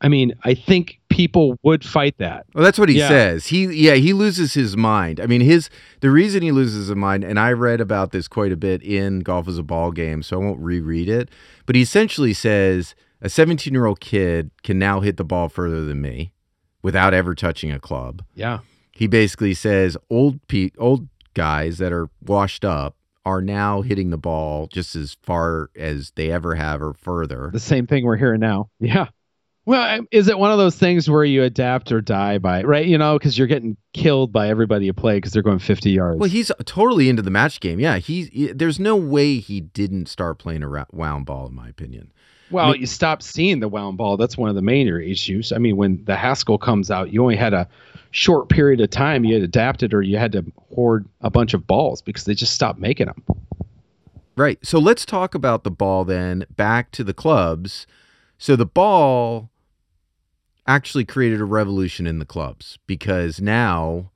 I 0.00 0.08
mean, 0.08 0.34
I 0.44 0.54
think 0.54 1.00
people 1.08 1.58
would 1.62 1.84
fight 1.84 2.18
that. 2.18 2.44
Well, 2.54 2.62
that's 2.64 2.78
what 2.78 2.88
he 2.88 2.98
Yeah. 2.98 3.08
says. 3.08 3.46
He 3.46 3.64
yeah, 3.66 3.94
he 3.94 4.12
loses 4.12 4.52
his 4.54 4.76
mind. 4.76 5.18
I 5.20 5.26
mean, 5.26 5.40
his 5.40 5.70
the 6.00 6.10
reason 6.10 6.42
he 6.42 6.52
loses 6.52 6.88
his 6.88 6.96
mind, 6.96 7.24
and 7.24 7.38
I 7.38 7.52
read 7.52 7.80
about 7.80 8.10
this 8.12 8.28
quite 8.28 8.52
a 8.52 8.56
bit 8.56 8.82
in 8.82 9.20
Golf 9.20 9.48
is 9.48 9.56
a 9.56 9.62
Ball 9.62 9.92
Game, 9.92 10.22
so 10.22 10.40
I 10.40 10.44
won't 10.44 10.60
reread 10.60 11.08
it. 11.08 11.30
But 11.64 11.76
he 11.76 11.82
essentially 11.82 12.34
says 12.34 12.94
a 13.22 13.28
17 13.30 13.72
year 13.72 13.86
old 13.86 14.00
kid 14.00 14.50
can 14.62 14.78
now 14.78 15.00
hit 15.00 15.16
the 15.16 15.24
ball 15.24 15.48
further 15.48 15.84
than 15.84 16.02
me 16.02 16.32
without 16.82 17.14
ever 17.14 17.34
touching 17.34 17.70
a 17.72 17.78
club. 17.78 18.22
Yeah. 18.34 18.58
He 18.92 19.06
basically 19.06 19.54
says 19.54 19.96
old 20.10 20.46
pe- 20.48 20.70
old 20.78 21.08
guys 21.32 21.78
that 21.78 21.92
are 21.92 22.08
washed 22.20 22.64
up 22.64 22.94
are 23.24 23.40
now 23.40 23.82
hitting 23.82 24.10
the 24.10 24.18
ball 24.18 24.68
just 24.72 24.94
as 24.96 25.16
far 25.22 25.70
as 25.76 26.12
they 26.14 26.30
ever 26.30 26.54
have 26.54 26.82
or 26.82 26.94
further. 26.94 27.50
The 27.52 27.60
same 27.60 27.86
thing 27.86 28.04
we're 28.04 28.16
hearing 28.16 28.40
now. 28.40 28.70
Yeah. 28.80 29.08
Well, 29.66 29.98
um, 30.00 30.08
is 30.10 30.28
it 30.28 30.38
one 30.38 30.52
of 30.52 30.58
those 30.58 30.76
things 30.76 31.08
where 31.08 31.24
you 31.24 31.42
adapt 31.42 31.90
or 31.90 32.02
die 32.02 32.36
by, 32.36 32.64
right? 32.64 32.84
You 32.84 32.98
know, 32.98 33.18
because 33.18 33.38
you're 33.38 33.46
getting 33.46 33.78
killed 33.94 34.30
by 34.30 34.50
everybody 34.50 34.84
you 34.84 34.92
play 34.92 35.16
because 35.16 35.32
they're 35.32 35.42
going 35.42 35.58
50 35.58 35.90
yards. 35.90 36.20
Well, 36.20 36.28
he's 36.28 36.52
totally 36.66 37.08
into 37.08 37.22
the 37.22 37.30
match 37.30 37.60
game. 37.60 37.80
Yeah, 37.80 37.96
he's 37.96 38.28
he, 38.28 38.52
there's 38.52 38.78
no 38.78 38.94
way 38.94 39.38
he 39.38 39.62
didn't 39.62 40.08
start 40.08 40.38
playing 40.38 40.62
a 40.62 40.86
wound 40.92 41.24
ball, 41.24 41.46
in 41.46 41.54
my 41.54 41.68
opinion. 41.68 42.12
Well, 42.54 42.68
I 42.68 42.72
mean- 42.72 42.80
you 42.82 42.86
stopped 42.86 43.22
seeing 43.22 43.60
the 43.60 43.68
wound 43.68 43.96
ball. 43.96 44.16
That's 44.16 44.38
one 44.38 44.48
of 44.48 44.54
the 44.54 44.62
major 44.62 45.00
issues. 45.00 45.52
I 45.52 45.58
mean, 45.58 45.76
when 45.76 46.02
the 46.04 46.16
Haskell 46.16 46.58
comes 46.58 46.90
out, 46.90 47.12
you 47.12 47.20
only 47.20 47.36
had 47.36 47.52
a 47.52 47.68
short 48.12 48.48
period 48.48 48.80
of 48.80 48.90
time. 48.90 49.24
You 49.24 49.34
had 49.34 49.42
adapted 49.42 49.92
or 49.92 50.02
you 50.02 50.16
had 50.16 50.32
to 50.32 50.44
hoard 50.72 51.06
a 51.20 51.30
bunch 51.30 51.52
of 51.52 51.66
balls 51.66 52.00
because 52.00 52.24
they 52.24 52.34
just 52.34 52.54
stopped 52.54 52.78
making 52.78 53.06
them. 53.06 53.22
Right. 54.36 54.58
So 54.62 54.78
let's 54.78 55.04
talk 55.04 55.34
about 55.34 55.64
the 55.64 55.70
ball 55.70 56.04
then. 56.04 56.46
Back 56.50 56.92
to 56.92 57.04
the 57.04 57.14
clubs. 57.14 57.86
So 58.38 58.56
the 58.56 58.66
ball 58.66 59.50
actually 60.66 61.04
created 61.04 61.40
a 61.40 61.44
revolution 61.44 62.06
in 62.06 62.18
the 62.20 62.24
clubs 62.24 62.78
because 62.86 63.40
now, 63.40 64.10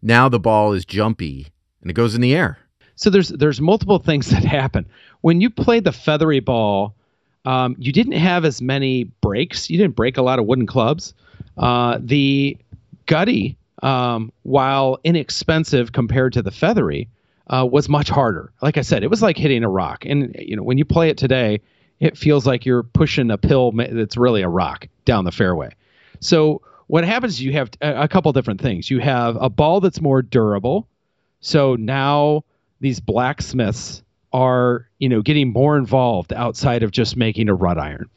now 0.00 0.28
the 0.28 0.40
ball 0.40 0.72
is 0.72 0.84
jumpy 0.84 1.48
and 1.80 1.90
it 1.90 1.94
goes 1.94 2.14
in 2.14 2.20
the 2.20 2.34
air. 2.34 2.58
So 2.96 3.10
there's 3.10 3.28
there's 3.28 3.60
multiple 3.60 3.98
things 3.98 4.26
that 4.30 4.44
happen 4.44 4.86
when 5.20 5.40
you 5.40 5.50
play 5.50 5.80
the 5.80 5.92
feathery 5.92 6.40
ball. 6.40 6.94
Um, 7.44 7.76
you 7.78 7.92
didn't 7.92 8.12
have 8.12 8.44
as 8.44 8.62
many 8.62 9.04
breaks. 9.04 9.68
You 9.68 9.78
didn't 9.78 9.96
break 9.96 10.16
a 10.16 10.22
lot 10.22 10.38
of 10.38 10.46
wooden 10.46 10.66
clubs. 10.66 11.14
Uh, 11.56 11.98
the 12.00 12.56
gutty, 13.06 13.56
um, 13.82 14.32
while 14.42 14.98
inexpensive 15.04 15.92
compared 15.92 16.32
to 16.34 16.42
the 16.42 16.50
feathery, 16.50 17.08
uh, 17.48 17.66
was 17.70 17.88
much 17.88 18.08
harder. 18.08 18.52
Like 18.62 18.78
I 18.78 18.82
said, 18.82 19.02
it 19.02 19.10
was 19.10 19.22
like 19.22 19.36
hitting 19.36 19.64
a 19.64 19.68
rock. 19.68 20.04
And 20.06 20.34
you 20.38 20.56
know, 20.56 20.62
when 20.62 20.78
you 20.78 20.84
play 20.84 21.08
it 21.10 21.18
today, 21.18 21.60
it 22.00 22.16
feels 22.16 22.46
like 22.46 22.64
you're 22.64 22.82
pushing 22.82 23.30
a 23.30 23.38
pill 23.38 23.72
that's 23.72 24.16
really 24.16 24.42
a 24.42 24.48
rock 24.48 24.88
down 25.04 25.24
the 25.24 25.32
fairway. 25.32 25.70
So 26.20 26.62
what 26.86 27.04
happens? 27.04 27.34
is 27.34 27.42
You 27.42 27.52
have 27.52 27.70
a 27.80 28.08
couple 28.08 28.32
different 28.32 28.60
things. 28.60 28.90
You 28.90 29.00
have 29.00 29.36
a 29.40 29.48
ball 29.48 29.80
that's 29.80 30.00
more 30.00 30.22
durable. 30.22 30.88
So 31.40 31.74
now 31.76 32.44
these 32.80 33.00
blacksmiths 33.00 34.01
are, 34.32 34.88
you 34.98 35.08
know, 35.08 35.22
getting 35.22 35.52
more 35.52 35.76
involved 35.76 36.32
outside 36.32 36.82
of 36.82 36.90
just 36.90 37.16
making 37.16 37.48
a 37.48 37.54
rut 37.54 37.78
iron. 37.78 38.08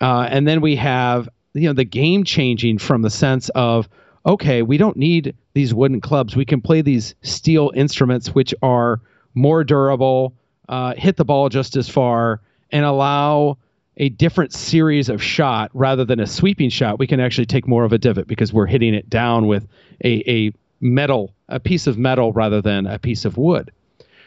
Uh, 0.00 0.28
and 0.30 0.46
then 0.46 0.60
we 0.60 0.76
have, 0.76 1.28
you 1.54 1.68
know, 1.68 1.72
the 1.72 1.84
game 1.84 2.24
changing 2.24 2.78
from 2.78 3.02
the 3.02 3.10
sense 3.10 3.48
of, 3.50 3.88
okay, 4.26 4.62
we 4.62 4.76
don't 4.76 4.96
need 4.96 5.34
these 5.54 5.72
wooden 5.72 6.00
clubs. 6.00 6.36
We 6.36 6.44
can 6.44 6.60
play 6.60 6.82
these 6.82 7.14
steel 7.22 7.72
instruments, 7.74 8.28
which 8.34 8.54
are 8.62 9.00
more 9.34 9.64
durable, 9.64 10.34
uh, 10.68 10.94
hit 10.96 11.16
the 11.16 11.24
ball 11.24 11.48
just 11.48 11.76
as 11.76 11.88
far, 11.88 12.40
and 12.70 12.84
allow 12.84 13.58
a 13.98 14.08
different 14.10 14.52
series 14.52 15.08
of 15.08 15.22
shot 15.22 15.70
rather 15.72 16.04
than 16.04 16.20
a 16.20 16.26
sweeping 16.26 16.68
shot. 16.68 16.98
We 16.98 17.06
can 17.06 17.20
actually 17.20 17.46
take 17.46 17.66
more 17.66 17.84
of 17.84 17.92
a 17.92 17.98
divot 17.98 18.26
because 18.26 18.52
we're 18.52 18.66
hitting 18.66 18.94
it 18.94 19.08
down 19.08 19.46
with 19.46 19.66
a, 20.04 20.22
a 20.30 20.52
metal, 20.80 21.34
a 21.48 21.58
piece 21.58 21.86
of 21.86 21.96
metal 21.96 22.32
rather 22.32 22.60
than 22.60 22.86
a 22.86 22.98
piece 22.98 23.24
of 23.24 23.38
wood. 23.38 23.70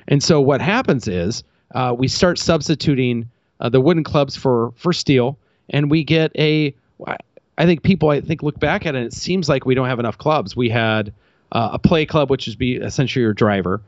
And 0.07 0.23
so 0.23 0.41
what 0.41 0.61
happens 0.61 1.07
is 1.07 1.43
uh, 1.75 1.93
we 1.97 2.07
start 2.07 2.39
substituting 2.39 3.29
uh, 3.59 3.69
the 3.69 3.81
wooden 3.81 4.03
clubs 4.03 4.35
for 4.35 4.73
for 4.75 4.93
steel, 4.93 5.37
and 5.69 5.91
we 5.91 6.03
get 6.03 6.31
a. 6.37 6.73
I 7.57 7.65
think 7.65 7.83
people 7.83 8.09
I 8.09 8.21
think 8.21 8.41
look 8.41 8.59
back 8.59 8.85
at 8.85 8.95
it. 8.95 9.03
It 9.03 9.13
seems 9.13 9.49
like 9.49 9.65
we 9.65 9.75
don't 9.75 9.87
have 9.87 9.99
enough 9.99 10.17
clubs. 10.17 10.55
We 10.55 10.69
had 10.69 11.13
uh, 11.51 11.69
a 11.73 11.79
play 11.79 12.05
club, 12.05 12.29
which 12.29 12.47
would 12.47 12.57
be 12.57 12.75
essentially 12.75 13.21
your 13.21 13.33
driver. 13.33 13.81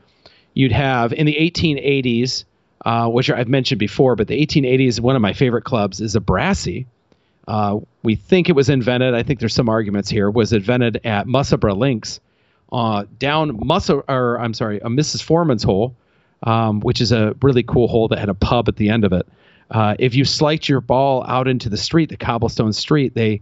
You'd 0.54 0.72
have 0.72 1.14
in 1.14 1.24
the 1.24 1.34
1880s, 1.34 2.44
uh, 2.84 3.08
which 3.08 3.30
I've 3.30 3.48
mentioned 3.48 3.78
before, 3.78 4.16
but 4.16 4.28
the 4.28 4.46
1880s, 4.46 5.00
one 5.00 5.16
of 5.16 5.22
my 5.22 5.32
favorite 5.32 5.64
clubs 5.64 6.00
is 6.00 6.14
a 6.14 6.20
Brassy. 6.20 6.86
Uh, 7.48 7.78
we 8.02 8.14
think 8.14 8.50
it 8.50 8.52
was 8.52 8.68
invented. 8.68 9.14
I 9.14 9.22
think 9.22 9.40
there's 9.40 9.54
some 9.54 9.70
arguments 9.70 10.10
here. 10.10 10.30
Was 10.30 10.52
invented 10.52 11.00
at 11.04 11.26
Musselburgh 11.26 11.78
Links 11.78 12.20
uh, 12.72 13.04
down 13.18 13.58
Muscle, 13.64 14.02
or 14.08 14.40
I'm 14.40 14.54
sorry, 14.54 14.78
a 14.78 14.88
Mrs. 14.88 15.22
Forman's 15.22 15.62
hole, 15.62 15.94
um, 16.44 16.80
which 16.80 17.00
is 17.00 17.12
a 17.12 17.34
really 17.42 17.62
cool 17.62 17.88
hole 17.88 18.08
that 18.08 18.18
had 18.18 18.28
a 18.28 18.34
pub 18.34 18.68
at 18.68 18.76
the 18.76 18.88
end 18.88 19.04
of 19.04 19.12
it. 19.12 19.26
Uh, 19.70 19.94
if 19.98 20.14
you 20.14 20.24
sliced 20.24 20.68
your 20.68 20.80
ball 20.80 21.24
out 21.26 21.48
into 21.48 21.68
the 21.68 21.76
street, 21.76 22.10
the 22.10 22.16
cobblestone 22.16 22.72
street, 22.72 23.14
they 23.14 23.40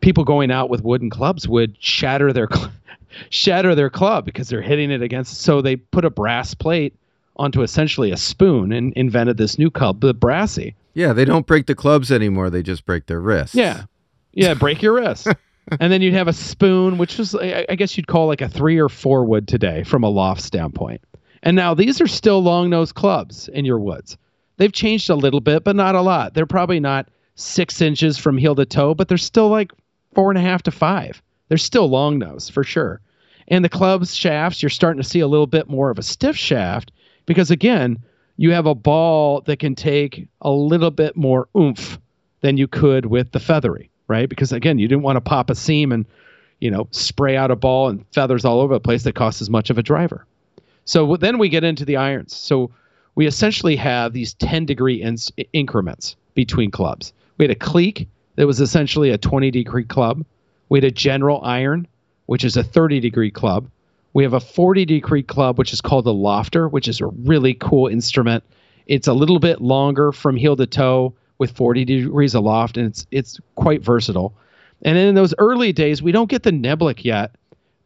people 0.00 0.24
going 0.24 0.50
out 0.50 0.70
with 0.70 0.82
wooden 0.82 1.10
clubs 1.10 1.48
would 1.48 1.76
shatter 1.82 2.32
their 2.32 2.48
shatter 3.30 3.74
their 3.74 3.90
club 3.90 4.24
because 4.24 4.48
they're 4.48 4.62
hitting 4.62 4.90
it 4.90 5.02
against. 5.02 5.40
So 5.40 5.60
they 5.60 5.76
put 5.76 6.04
a 6.04 6.10
brass 6.10 6.54
plate 6.54 6.94
onto 7.36 7.62
essentially 7.62 8.10
a 8.10 8.16
spoon 8.16 8.72
and 8.72 8.92
invented 8.94 9.36
this 9.36 9.58
new 9.58 9.70
club, 9.70 10.00
the 10.00 10.14
brassy. 10.14 10.74
Yeah, 10.94 11.12
they 11.12 11.26
don't 11.26 11.46
break 11.46 11.66
the 11.66 11.74
clubs 11.74 12.10
anymore; 12.10 12.48
they 12.48 12.62
just 12.62 12.86
break 12.86 13.06
their 13.06 13.20
wrists. 13.20 13.54
Yeah, 13.54 13.84
yeah, 14.32 14.54
break 14.54 14.80
your 14.80 14.94
wrist. 14.94 15.28
and 15.80 15.92
then 15.92 16.00
you'd 16.00 16.14
have 16.14 16.28
a 16.28 16.32
spoon, 16.32 16.96
which 16.96 17.18
was 17.18 17.34
I 17.34 17.74
guess 17.76 17.96
you'd 17.96 18.06
call 18.06 18.28
like 18.28 18.40
a 18.40 18.48
three 18.48 18.78
or 18.78 18.88
four 18.88 19.24
wood 19.24 19.46
today 19.46 19.82
from 19.82 20.04
a 20.04 20.08
loft 20.08 20.40
standpoint. 20.40 21.02
And 21.46 21.54
now 21.54 21.74
these 21.74 22.00
are 22.00 22.08
still 22.08 22.42
long 22.42 22.70
nose 22.70 22.90
clubs 22.90 23.46
in 23.46 23.64
your 23.64 23.78
woods. 23.78 24.18
They've 24.56 24.72
changed 24.72 25.10
a 25.10 25.14
little 25.14 25.38
bit, 25.38 25.62
but 25.62 25.76
not 25.76 25.94
a 25.94 26.00
lot. 26.00 26.34
They're 26.34 26.44
probably 26.44 26.80
not 26.80 27.08
six 27.36 27.80
inches 27.80 28.18
from 28.18 28.36
heel 28.36 28.56
to 28.56 28.66
toe, 28.66 28.96
but 28.96 29.06
they're 29.06 29.16
still 29.16 29.48
like 29.48 29.70
four 30.12 30.32
and 30.32 30.38
a 30.38 30.40
half 30.40 30.64
to 30.64 30.72
five. 30.72 31.22
They're 31.46 31.56
still 31.56 31.88
long 31.88 32.18
nose 32.18 32.50
for 32.50 32.64
sure. 32.64 33.00
And 33.46 33.64
the 33.64 33.68
club's 33.68 34.12
shafts, 34.12 34.60
you're 34.60 34.70
starting 34.70 35.00
to 35.00 35.08
see 35.08 35.20
a 35.20 35.28
little 35.28 35.46
bit 35.46 35.68
more 35.68 35.88
of 35.88 36.00
a 36.00 36.02
stiff 36.02 36.34
shaft 36.36 36.90
because, 37.26 37.52
again, 37.52 38.00
you 38.36 38.50
have 38.50 38.66
a 38.66 38.74
ball 38.74 39.42
that 39.42 39.60
can 39.60 39.76
take 39.76 40.26
a 40.40 40.50
little 40.50 40.90
bit 40.90 41.16
more 41.16 41.46
oomph 41.56 42.00
than 42.40 42.56
you 42.56 42.66
could 42.66 43.06
with 43.06 43.30
the 43.30 43.38
feathery, 43.38 43.88
right? 44.08 44.28
Because, 44.28 44.50
again, 44.50 44.80
you 44.80 44.88
didn't 44.88 45.04
want 45.04 45.14
to 45.14 45.20
pop 45.20 45.50
a 45.50 45.54
seam 45.54 45.92
and, 45.92 46.06
you 46.58 46.72
know, 46.72 46.88
spray 46.90 47.36
out 47.36 47.52
a 47.52 47.56
ball 47.56 47.88
and 47.88 48.04
feathers 48.12 48.44
all 48.44 48.58
over 48.58 48.74
the 48.74 48.80
place 48.80 49.04
that 49.04 49.14
costs 49.14 49.40
as 49.40 49.48
much 49.48 49.70
of 49.70 49.78
a 49.78 49.82
driver. 49.84 50.26
So 50.86 51.16
then 51.16 51.38
we 51.38 51.48
get 51.48 51.64
into 51.64 51.84
the 51.84 51.96
irons. 51.96 52.34
So 52.34 52.70
we 53.16 53.26
essentially 53.26 53.76
have 53.76 54.12
these 54.12 54.34
10 54.34 54.64
degree 54.64 55.02
in- 55.02 55.18
increments 55.52 56.16
between 56.34 56.70
clubs. 56.70 57.12
We 57.38 57.44
had 57.44 57.50
a 57.50 57.58
cleek 57.58 58.08
that 58.36 58.46
was 58.46 58.60
essentially 58.60 59.10
a 59.10 59.18
20 59.18 59.50
degree 59.50 59.84
club. 59.84 60.24
We 60.68 60.78
had 60.78 60.84
a 60.84 60.90
general 60.90 61.40
iron, 61.42 61.86
which 62.26 62.44
is 62.44 62.56
a 62.56 62.62
30 62.62 63.00
degree 63.00 63.30
club. 63.30 63.68
We 64.14 64.22
have 64.22 64.32
a 64.32 64.40
40 64.40 64.84
degree 64.84 65.22
club, 65.22 65.58
which 65.58 65.72
is 65.72 65.80
called 65.80 66.06
a 66.06 66.10
lofter, 66.12 66.68
which 66.68 66.88
is 66.88 67.00
a 67.00 67.06
really 67.06 67.54
cool 67.54 67.88
instrument. 67.88 68.44
It's 68.86 69.08
a 69.08 69.12
little 69.12 69.38
bit 69.38 69.60
longer 69.60 70.12
from 70.12 70.36
heel 70.36 70.56
to 70.56 70.66
toe 70.66 71.12
with 71.38 71.50
40 71.50 71.84
degrees 71.84 72.34
aloft, 72.34 72.78
and 72.78 72.86
it's 72.86 73.06
it's 73.10 73.38
quite 73.56 73.82
versatile. 73.82 74.32
And 74.82 74.96
in 74.96 75.14
those 75.14 75.34
early 75.38 75.72
days, 75.72 76.02
we 76.02 76.12
don't 76.12 76.30
get 76.30 76.44
the 76.44 76.50
niblick 76.50 77.04
yet, 77.04 77.34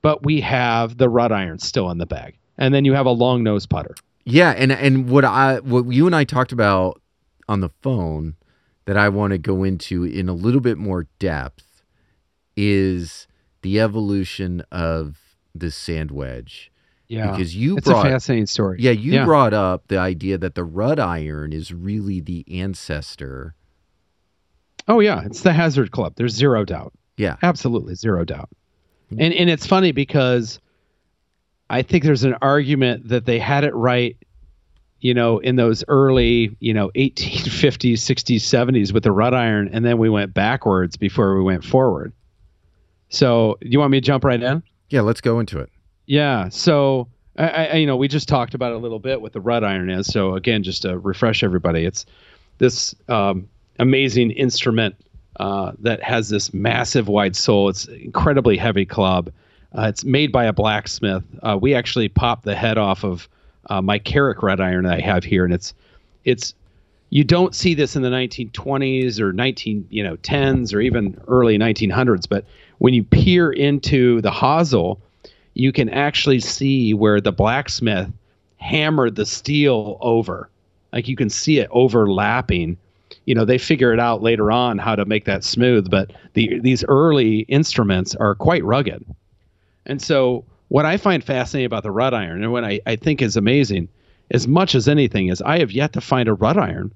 but 0.03 0.25
we 0.25 0.41
have 0.41 0.99
the 0.99 1.09
rut 1.09 1.33
iron 1.33 1.59
still 1.59 1.91
in 1.91 1.99
the 1.99 2.07
bag. 2.07 2.37
And 2.59 2.75
then 2.75 2.85
you 2.85 2.93
have 2.95 3.07
a 3.07 3.11
long 3.11 3.43
nose 3.43 3.67
putter. 3.67 3.95
Yeah, 4.25 4.51
and 4.51 4.71
and 4.71 5.09
what 5.09 5.25
I 5.25 5.61
what 5.61 5.87
you 5.93 6.07
and 6.07 6.15
I 6.15 6.25
talked 6.25 6.53
about 6.53 7.01
on 7.49 7.61
the 7.61 7.71
phone 7.83 8.37
that 8.85 8.97
I 8.97 9.09
want 9.09 9.33
to 9.33 9.39
go 9.39 9.65
into 9.65 10.05
in 10.05 10.29
a 10.29 10.33
little 10.35 10.61
bit 10.61 10.77
more 10.79 11.07
depth 11.19 11.83
is 12.57 13.27
the 13.63 13.81
evolution 13.81 14.63
of 14.71 15.19
the 15.55 15.71
sand 15.71 16.11
wedge. 16.11 16.71
Yeah, 17.09 17.31
because 17.33 17.57
you 17.57 17.77
it's 17.77 17.87
brought 17.89 18.07
a 18.07 18.11
fascinating 18.11 18.47
story. 18.47 18.79
Yeah, 18.81 18.93
you 18.93 19.13
Yeah. 19.15 19.25
brought 19.25 19.53
up 19.53 19.89
the 19.89 19.99
idea 19.99 20.39
that 20.39 20.55
the 20.55 20.63
rut 20.65 21.01
iron 21.01 21.53
is 21.53 21.73
really 21.73 22.21
the 22.21 22.45
ancestor. 22.61 23.55
Oh 24.87 25.01
yeah, 25.01 25.23
it's 25.25 25.41
the 25.43 25.53
Hazard 25.53 25.91
Club. 25.91 26.15
There's 26.17 26.35
zero 26.35 26.65
doubt. 26.65 26.93
Yeah, 27.17 27.37
Absolutely 27.43 27.95
zero 27.97 28.25
doubt. 28.25 28.49
And 29.11 29.35
and 29.35 29.51
it's 29.51 29.67
funny 29.67 29.91
because 29.93 30.61
I 31.71 31.83
think 31.83 32.03
there's 32.03 32.25
an 32.25 32.35
argument 32.43 33.09
that 33.09 33.27
they 33.27 33.39
had 33.39 33.63
it 33.63 33.75
right, 33.75 34.17
you 34.99 35.15
know, 35.15 35.39
in 35.39 35.55
those 35.55 35.85
early, 35.87 36.57
you 36.59 36.75
know, 36.75 36.91
1850s, 36.97 37.93
60s, 37.93 38.41
70s 38.41 38.93
with 38.93 39.05
the 39.05 39.13
rut 39.13 39.35
iron, 39.35 39.71
and 39.73 39.85
then 39.85 39.97
we 39.97 40.11
went 40.11 40.35
backwards 40.35 40.97
before 40.97 41.37
we 41.37 41.43
went 41.43 41.65
forward. 41.65 42.13
So, 43.09 43.57
you 43.63 43.79
want 43.79 43.93
me 43.93 44.01
to 44.01 44.07
jump 44.07 44.25
right 44.25 44.43
in? 44.43 44.63
yeah. 44.91 45.01
Let's 45.01 45.21
go 45.21 45.41
into 45.41 45.61
it. 45.61 45.71
Yeah. 46.07 46.49
So, 46.49 47.09
I, 47.39 47.67
I, 47.67 47.75
you 47.77 47.87
know, 47.87 47.97
we 47.97 48.09
just 48.09 48.29
talked 48.29 48.55
about 48.55 48.73
it 48.73 48.75
a 48.75 48.79
little 48.79 48.99
bit 48.99 49.21
what 49.21 49.33
the 49.33 49.41
rut 49.41 49.65
iron 49.65 49.91
is. 49.91 50.07
So, 50.09 50.35
again, 50.35 50.65
just 50.65 50.83
to 50.83 50.99
refresh 50.99 51.45
everybody, 51.45 51.85
it's 51.85 52.05
this 52.59 52.95
um, 53.09 53.49
amazing 53.79 54.33
instrument 54.33 54.97
uh, 55.39 55.73
that 55.79 56.03
has 56.03 56.29
this 56.29 56.53
massive 56.53 57.07
wide 57.07 57.37
sole. 57.37 57.69
It's 57.69 57.87
incredibly 57.87 58.57
heavy 58.57 58.85
club. 58.85 59.31
Uh, 59.77 59.87
it's 59.89 60.05
made 60.05 60.33
by 60.33 60.45
a 60.45 60.53
blacksmith. 60.53 61.23
Uh, 61.43 61.59
we 61.61 61.75
actually 61.75 62.09
popped 62.09 62.45
the 62.45 62.57
head 62.57 62.79
off 62.79 63.05
of 63.05 63.29
uh, 63.69 63.81
my 63.81 63.99
Carrick 63.99 64.43
rut 64.43 64.61
iron 64.61 64.85
that 64.85 64.95
I 64.95 65.01
have 65.01 65.25
here, 65.25 65.45
and 65.45 65.55
it's 65.55 65.75
it's 66.25 66.55
you 67.11 67.25
don't 67.25 67.55
see 67.55 67.75
this 67.75 67.97
in 67.97 68.03
the 68.03 68.09
1920s 68.09 69.21
or 69.21 69.33
19 69.33 69.87
you 69.91 70.03
know 70.03 70.17
10s 70.19 70.75
or 70.75 70.81
even 70.81 71.21
early 71.29 71.59
1900s. 71.59 72.29
But 72.29 72.45
when 72.79 72.95
you 72.95 73.05
peer 73.05 73.53
into 73.53 74.21
the 74.23 74.31
hosel, 74.31 74.99
you 75.55 75.73
can 75.73 75.89
actually 75.89 76.41
see 76.41 76.95
where 76.95 77.21
the 77.21 77.33
blacksmith 77.33 78.11
hammered 78.57 79.17
the 79.17 79.27
steel 79.27 79.99
over. 80.01 80.49
Like 80.93 81.09
you 81.09 81.17
can 81.17 81.31
see 81.31 81.59
it 81.59 81.69
overlapping. 81.71 82.77
You 83.27 83.35
know, 83.35 83.45
they 83.45 83.59
figure 83.59 83.93
it 83.93 84.01
out 84.01 84.23
later 84.23 84.51
on 84.51 84.79
how 84.79 84.97
to 84.97 85.05
make 85.05 85.25
that 85.27 85.45
smooth, 85.45 85.91
but 85.91 86.13
the 86.35 86.59
these 86.61 86.85
early 86.85 87.41
instruments 87.41 88.17
are 88.17 88.35
quite 88.35 88.65
rugged. 88.65 89.05
And 89.87 90.01
so 90.01 90.45
what 90.69 90.87
I 90.87 90.97
find 90.97 91.23
fascinating 91.23 91.67
about 91.67 91.83
the 91.83 91.91
rut 91.91 92.15
iron 92.15 92.43
and 92.43 92.53
what 92.53 92.65
I, 92.65 92.81
I 92.87 92.97
think 92.97 93.23
is 93.23 93.37
amazing 93.37 93.89
as 94.31 94.47
much 94.47 94.75
as 94.75 94.89
anything 94.89 95.29
is 95.29 95.43
I 95.43 95.59
have 95.59 95.73
yet 95.73 95.93
to 95.95 96.01
find 96.01 96.29
a 96.29 96.35
rut 96.35 96.57
iron 96.57 96.93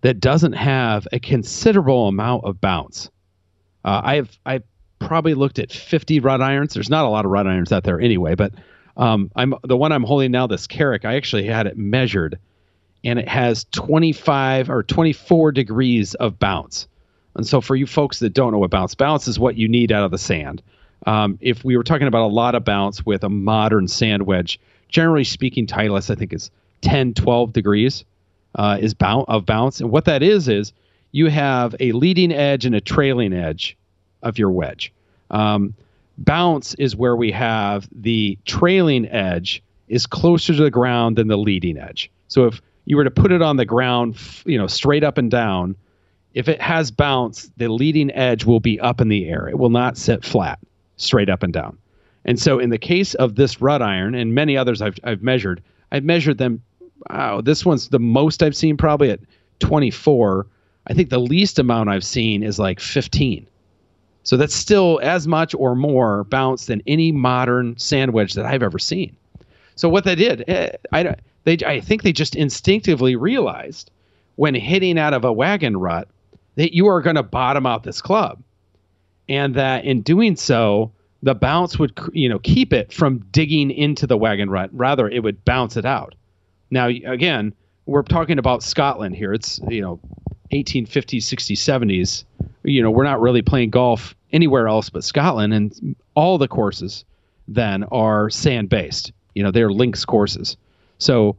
that 0.00 0.20
doesn't 0.20 0.54
have 0.54 1.06
a 1.12 1.20
considerable 1.20 2.08
amount 2.08 2.44
of 2.44 2.60
bounce. 2.60 3.10
Uh, 3.84 4.00
I've 4.04 4.38
I've 4.44 4.64
probably 4.98 5.34
looked 5.34 5.58
at 5.58 5.72
50 5.72 6.20
rut 6.20 6.40
irons. 6.40 6.74
There's 6.74 6.90
not 6.90 7.04
a 7.04 7.08
lot 7.08 7.24
of 7.24 7.30
rut 7.30 7.46
irons 7.46 7.72
out 7.72 7.84
there 7.84 8.00
anyway, 8.00 8.34
but 8.34 8.52
um, 8.96 9.30
I'm 9.34 9.54
the 9.62 9.76
one 9.76 9.92
I'm 9.92 10.04
holding 10.04 10.30
now, 10.32 10.46
this 10.46 10.66
Carrick. 10.66 11.04
I 11.04 11.16
actually 11.16 11.46
had 11.46 11.66
it 11.66 11.76
measured, 11.76 12.38
and 13.04 13.18
it 13.18 13.28
has 13.28 13.64
25 13.72 14.70
or 14.70 14.82
24 14.82 15.52
degrees 15.52 16.14
of 16.14 16.38
bounce. 16.38 16.88
And 17.34 17.46
so, 17.46 17.60
for 17.60 17.74
you 17.74 17.86
folks 17.86 18.18
that 18.18 18.34
don't 18.34 18.52
know 18.52 18.58
what 18.58 18.70
bounce, 18.70 18.94
bounce 18.94 19.26
is 19.28 19.38
what 19.38 19.56
you 19.56 19.68
need 19.68 19.92
out 19.92 20.04
of 20.04 20.10
the 20.10 20.18
sand. 20.18 20.62
Um, 21.06 21.38
if 21.40 21.64
we 21.64 21.76
were 21.76 21.82
talking 21.82 22.06
about 22.06 22.24
a 22.24 22.32
lot 22.32 22.54
of 22.54 22.64
bounce 22.64 23.04
with 23.04 23.24
a 23.24 23.28
modern 23.28 23.88
sand 23.88 24.26
wedge, 24.26 24.60
generally 24.88 25.24
speaking, 25.24 25.66
Titleist 25.66 26.10
I 26.10 26.14
think 26.14 26.32
is 26.32 26.50
10, 26.82 27.14
12 27.14 27.52
degrees 27.52 28.04
uh, 28.54 28.78
is 28.80 28.94
of 29.00 29.46
bounce, 29.46 29.80
and 29.80 29.90
what 29.90 30.04
that 30.04 30.22
is 30.22 30.48
is 30.48 30.72
you 31.12 31.28
have 31.28 31.74
a 31.80 31.92
leading 31.92 32.32
edge 32.32 32.64
and 32.64 32.74
a 32.74 32.80
trailing 32.80 33.32
edge 33.32 33.76
of 34.22 34.38
your 34.38 34.50
wedge. 34.50 34.92
Um, 35.30 35.74
bounce 36.18 36.74
is 36.74 36.94
where 36.96 37.16
we 37.16 37.32
have 37.32 37.88
the 37.92 38.38
trailing 38.44 39.06
edge 39.08 39.62
is 39.88 40.06
closer 40.06 40.54
to 40.54 40.62
the 40.62 40.70
ground 40.70 41.16
than 41.16 41.28
the 41.28 41.36
leading 41.36 41.76
edge. 41.78 42.10
So 42.28 42.46
if 42.46 42.62
you 42.84 42.96
were 42.96 43.04
to 43.04 43.10
put 43.10 43.32
it 43.32 43.42
on 43.42 43.56
the 43.56 43.64
ground, 43.64 44.16
you 44.44 44.58
know, 44.58 44.66
straight 44.66 45.04
up 45.04 45.18
and 45.18 45.30
down, 45.30 45.76
if 46.34 46.48
it 46.48 46.60
has 46.60 46.90
bounce, 46.90 47.50
the 47.56 47.68
leading 47.68 48.10
edge 48.12 48.44
will 48.44 48.60
be 48.60 48.80
up 48.80 49.00
in 49.00 49.08
the 49.08 49.28
air. 49.28 49.48
It 49.48 49.58
will 49.58 49.70
not 49.70 49.98
sit 49.98 50.24
flat, 50.24 50.58
straight 51.02 51.28
up 51.28 51.42
and 51.42 51.52
down. 51.52 51.78
And 52.24 52.38
so 52.38 52.58
in 52.58 52.70
the 52.70 52.78
case 52.78 53.14
of 53.14 53.34
this 53.34 53.60
rut 53.60 53.82
iron 53.82 54.14
and 54.14 54.34
many 54.34 54.56
others 54.56 54.80
I've, 54.80 54.98
I've 55.04 55.22
measured, 55.22 55.62
I've 55.90 56.04
measured 56.04 56.38
them. 56.38 56.62
Wow, 57.10 57.40
this 57.40 57.66
one's 57.66 57.88
the 57.88 57.98
most 57.98 58.42
I've 58.42 58.56
seen 58.56 58.76
probably 58.76 59.10
at 59.10 59.20
24. 59.58 60.46
I 60.86 60.94
think 60.94 61.10
the 61.10 61.18
least 61.18 61.58
amount 61.58 61.88
I've 61.88 62.04
seen 62.04 62.42
is 62.42 62.58
like 62.58 62.80
15. 62.80 63.46
So 64.24 64.36
that's 64.36 64.54
still 64.54 65.00
as 65.02 65.26
much 65.26 65.54
or 65.54 65.74
more 65.74 66.24
bounce 66.24 66.66
than 66.66 66.82
any 66.86 67.10
modern 67.10 67.76
sand 67.76 68.12
wedge 68.12 68.34
that 68.34 68.46
I've 68.46 68.62
ever 68.62 68.78
seen. 68.78 69.16
So 69.74 69.88
what 69.88 70.04
they 70.04 70.14
did, 70.14 70.44
eh, 70.48 70.70
I 70.92 71.16
they 71.44 71.58
I 71.66 71.80
think 71.80 72.02
they 72.02 72.12
just 72.12 72.36
instinctively 72.36 73.16
realized 73.16 73.90
when 74.36 74.54
hitting 74.54 74.98
out 74.98 75.14
of 75.14 75.24
a 75.24 75.32
wagon 75.32 75.76
rut 75.76 76.08
that 76.54 76.74
you 76.74 76.86
are 76.86 77.00
going 77.00 77.16
to 77.16 77.22
bottom 77.22 77.66
out 77.66 77.82
this 77.82 78.00
club, 78.00 78.42
and 79.32 79.54
that 79.54 79.86
in 79.86 80.02
doing 80.02 80.36
so, 80.36 80.92
the 81.22 81.34
bounce 81.34 81.78
would 81.78 81.98
you 82.12 82.28
know 82.28 82.38
keep 82.40 82.72
it 82.72 82.92
from 82.92 83.20
digging 83.30 83.70
into 83.70 84.06
the 84.06 84.16
wagon 84.16 84.50
rut. 84.50 84.68
Rather, 84.72 85.08
it 85.08 85.22
would 85.22 85.42
bounce 85.44 85.76
it 85.76 85.86
out. 85.86 86.14
Now 86.70 86.88
again, 86.88 87.54
we're 87.86 88.02
talking 88.02 88.38
about 88.38 88.62
Scotland 88.62 89.16
here. 89.16 89.32
It's 89.32 89.58
you 89.68 89.80
know 89.80 89.98
1850s, 90.52 91.22
60s, 91.22 91.56
70s. 91.56 92.24
You 92.62 92.82
know, 92.82 92.90
we're 92.90 93.04
not 93.04 93.22
really 93.22 93.40
playing 93.40 93.70
golf 93.70 94.14
anywhere 94.32 94.68
else 94.68 94.90
but 94.90 95.02
Scotland, 95.02 95.54
and 95.54 95.96
all 96.14 96.36
the 96.36 96.48
courses 96.48 97.04
then 97.48 97.84
are 97.84 98.28
sand 98.28 98.68
based. 98.68 99.12
You 99.34 99.42
know, 99.42 99.50
they're 99.50 99.72
links 99.72 100.04
courses. 100.04 100.58
So 100.98 101.36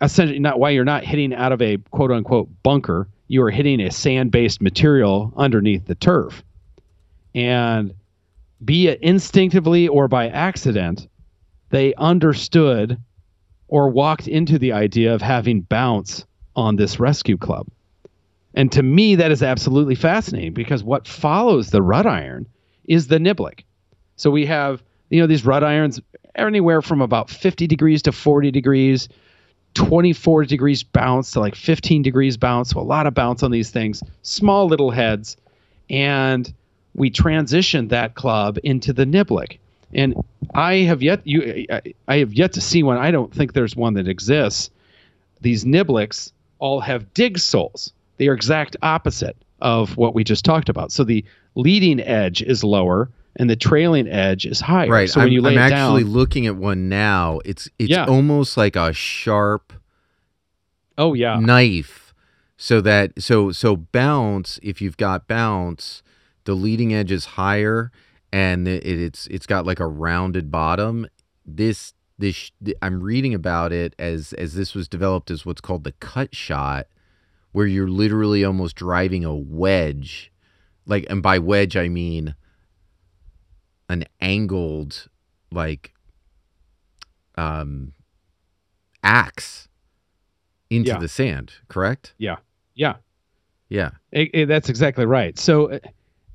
essentially, 0.00 0.40
not 0.40 0.58
why 0.58 0.70
you're 0.70 0.84
not 0.84 1.04
hitting 1.04 1.32
out 1.32 1.52
of 1.52 1.62
a 1.62 1.78
quote 1.92 2.10
unquote 2.10 2.48
bunker, 2.64 3.06
you 3.28 3.40
are 3.42 3.52
hitting 3.52 3.80
a 3.80 3.92
sand 3.92 4.32
based 4.32 4.60
material 4.60 5.32
underneath 5.36 5.86
the 5.86 5.94
turf. 5.94 6.42
And 7.34 7.94
be 8.64 8.88
it 8.88 9.00
instinctively 9.02 9.88
or 9.88 10.08
by 10.08 10.28
accident, 10.28 11.08
they 11.70 11.94
understood 11.94 12.98
or 13.68 13.88
walked 13.88 14.28
into 14.28 14.58
the 14.58 14.72
idea 14.72 15.14
of 15.14 15.20
having 15.20 15.62
bounce 15.62 16.24
on 16.54 16.76
this 16.76 17.00
rescue 17.00 17.36
club. 17.36 17.66
And 18.54 18.70
to 18.72 18.82
me, 18.82 19.16
that 19.16 19.32
is 19.32 19.42
absolutely 19.42 19.96
fascinating 19.96 20.54
because 20.54 20.84
what 20.84 21.08
follows 21.08 21.70
the 21.70 21.82
rut 21.82 22.06
iron 22.06 22.46
is 22.84 23.08
the 23.08 23.18
niblick. 23.18 23.64
So 24.16 24.30
we 24.30 24.46
have, 24.46 24.82
you 25.10 25.20
know, 25.20 25.26
these 25.26 25.44
rut 25.44 25.64
irons 25.64 26.00
anywhere 26.36 26.82
from 26.82 27.00
about 27.00 27.30
50 27.30 27.66
degrees 27.66 28.02
to 28.02 28.12
40 28.12 28.50
degrees, 28.52 29.08
24 29.74 30.44
degrees 30.44 30.84
bounce 30.84 31.32
to 31.32 31.40
like 31.40 31.56
15 31.56 32.02
degrees 32.02 32.36
bounce. 32.36 32.70
So 32.70 32.80
a 32.80 32.82
lot 32.82 33.08
of 33.08 33.14
bounce 33.14 33.42
on 33.42 33.50
these 33.50 33.70
things, 33.70 34.02
small 34.22 34.66
little 34.66 34.92
heads. 34.92 35.36
And 35.90 36.52
we 36.94 37.10
transitioned 37.10 37.88
that 37.90 38.14
club 38.14 38.58
into 38.62 38.92
the 38.92 39.04
niblick. 39.04 39.58
And 39.92 40.14
I 40.54 40.76
have 40.78 41.02
yet 41.02 41.20
you 41.24 41.66
I 42.08 42.16
have 42.18 42.32
yet 42.32 42.52
to 42.54 42.60
see 42.60 42.82
one. 42.82 42.98
I 42.98 43.10
don't 43.10 43.32
think 43.32 43.52
there's 43.52 43.76
one 43.76 43.94
that 43.94 44.08
exists. 44.08 44.70
These 45.40 45.64
niblicks 45.64 46.32
all 46.58 46.80
have 46.80 47.12
dig 47.14 47.38
soles. 47.38 47.92
They 48.16 48.28
are 48.28 48.34
exact 48.34 48.76
opposite 48.82 49.36
of 49.60 49.96
what 49.96 50.14
we 50.14 50.24
just 50.24 50.44
talked 50.44 50.68
about. 50.68 50.92
So 50.92 51.04
the 51.04 51.24
leading 51.54 52.00
edge 52.00 52.42
is 52.42 52.64
lower 52.64 53.08
and 53.36 53.50
the 53.50 53.56
trailing 53.56 54.08
edge 54.08 54.46
is 54.46 54.60
higher. 54.60 54.88
Right. 54.88 55.10
So 55.10 55.20
I'm, 55.20 55.26
when 55.26 55.32
you 55.32 55.42
lay 55.42 55.52
I'm 55.52 55.58
actually 55.58 56.04
down, 56.04 56.12
looking 56.12 56.46
at 56.46 56.56
one 56.56 56.88
now. 56.88 57.40
It's 57.44 57.68
it's 57.78 57.90
Yeah. 57.90 58.06
almost 58.06 58.56
like 58.56 58.76
a 58.76 58.92
sharp 58.92 59.72
oh 60.96 61.14
yeah, 61.14 61.38
knife. 61.38 62.14
So 62.56 62.80
that 62.80 63.20
so 63.22 63.50
so 63.52 63.76
bounce. 63.76 64.60
If 64.62 64.80
you've 64.80 64.96
got 64.96 65.26
bounce, 65.26 66.02
the 66.44 66.54
leading 66.54 66.92
edge 66.94 67.10
is 67.10 67.24
higher, 67.24 67.90
and 68.32 68.66
it, 68.68 68.84
it's 68.86 69.26
it's 69.28 69.46
got 69.46 69.66
like 69.66 69.80
a 69.80 69.86
rounded 69.86 70.50
bottom. 70.50 71.06
This 71.46 71.94
this 72.18 72.50
I'm 72.82 73.02
reading 73.02 73.34
about 73.34 73.72
it 73.72 73.94
as 73.98 74.32
as 74.34 74.54
this 74.54 74.74
was 74.74 74.88
developed 74.88 75.30
as 75.30 75.44
what's 75.46 75.60
called 75.60 75.84
the 75.84 75.92
cut 75.92 76.34
shot, 76.34 76.86
where 77.52 77.66
you're 77.66 77.88
literally 77.88 78.44
almost 78.44 78.76
driving 78.76 79.24
a 79.24 79.34
wedge, 79.34 80.32
like 80.86 81.06
and 81.10 81.22
by 81.22 81.38
wedge 81.38 81.76
I 81.76 81.88
mean 81.88 82.34
an 83.88 84.04
angled 84.20 85.08
like 85.52 85.92
um 87.36 87.92
axe 89.02 89.68
into 90.70 90.90
Yeah. 90.90 90.98
the 90.98 91.08
sand, 91.08 91.52
correct? 91.68 92.14
yeah. 92.18 92.36
Yeah. 93.68 93.90
It- 94.12 94.30
it- 94.34 94.46
that's 94.46 94.68
exactly 94.68 95.04
right. 95.06 95.36
So 95.38 95.72
uh, 95.72 95.78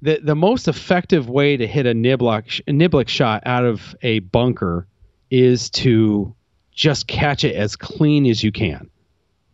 the 0.02 0.20
the 0.24 0.36
most 0.36 0.68
effective 0.68 1.30
way 1.30 1.58
to 1.58 1.68
hit 1.68 1.86
a 1.86 1.93
niblick 1.93 2.50
sh- 2.50 2.62
niblick 2.68 3.08
shot 3.08 3.43
out 3.45 3.66
of 3.66 3.95
a 4.02 4.20
bunker 4.20 4.88
is 5.30 5.70
to 5.70 6.34
just 6.72 7.08
catch 7.08 7.43
it 7.43 7.56
as 7.56 7.76
clean 7.76 8.26
as 8.26 8.43
you 8.43 8.52
can, 8.52 8.89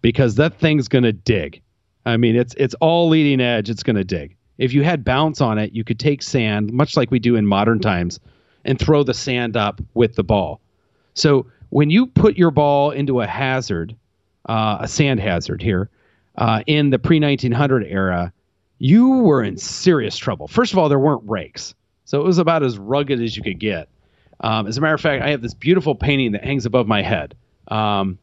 because 0.01 0.35
that 0.35 0.59
thing's 0.59 0.87
gonna 0.87 1.11
dig. 1.11 1.61
I 2.05 2.17
mean, 2.17 2.35
it's 2.35 2.53
it's 2.57 2.75
all 2.75 3.09
leading 3.09 3.41
edge. 3.41 3.69
It's 3.69 3.83
gonna 3.83 4.03
dig. 4.03 4.35
If 4.57 4.73
you 4.73 4.83
had 4.83 5.03
bounce 5.03 5.41
on 5.41 5.57
it, 5.57 5.73
you 5.73 5.83
could 5.83 5.99
take 5.99 6.21
sand, 6.21 6.71
much 6.71 6.95
like 6.95 7.11
we 7.11 7.19
do 7.19 7.35
in 7.35 7.45
modern 7.45 7.79
times, 7.79 8.19
and 8.63 8.79
throw 8.79 9.03
the 9.03 9.13
sand 9.13 9.57
up 9.57 9.81
with 9.93 10.15
the 10.15 10.23
ball. 10.23 10.61
So 11.13 11.47
when 11.69 11.89
you 11.89 12.07
put 12.07 12.37
your 12.37 12.51
ball 12.51 12.91
into 12.91 13.21
a 13.21 13.27
hazard, 13.27 13.95
uh, 14.47 14.77
a 14.79 14.87
sand 14.87 15.19
hazard 15.19 15.61
here, 15.61 15.89
uh, 16.37 16.61
in 16.67 16.89
the 16.89 16.99
pre 16.99 17.19
1900 17.19 17.85
era, 17.87 18.31
you 18.79 19.19
were 19.19 19.43
in 19.43 19.57
serious 19.57 20.17
trouble. 20.17 20.47
First 20.47 20.73
of 20.73 20.79
all, 20.79 20.89
there 20.89 20.99
weren't 20.99 21.23
rakes, 21.25 21.73
so 22.05 22.19
it 22.19 22.23
was 22.23 22.37
about 22.37 22.63
as 22.63 22.77
rugged 22.77 23.21
as 23.21 23.35
you 23.35 23.43
could 23.43 23.59
get. 23.59 23.89
Um, 24.41 24.67
as 24.67 24.77
a 24.77 24.81
matter 24.81 24.95
of 24.95 25.01
fact, 25.01 25.23
I 25.23 25.29
have 25.29 25.41
this 25.41 25.53
beautiful 25.53 25.95
painting 25.95 26.33
that 26.33 26.43
hangs 26.43 26.65
above 26.65 26.87
my 26.87 27.01
head. 27.01 27.35
Um, 27.69 28.19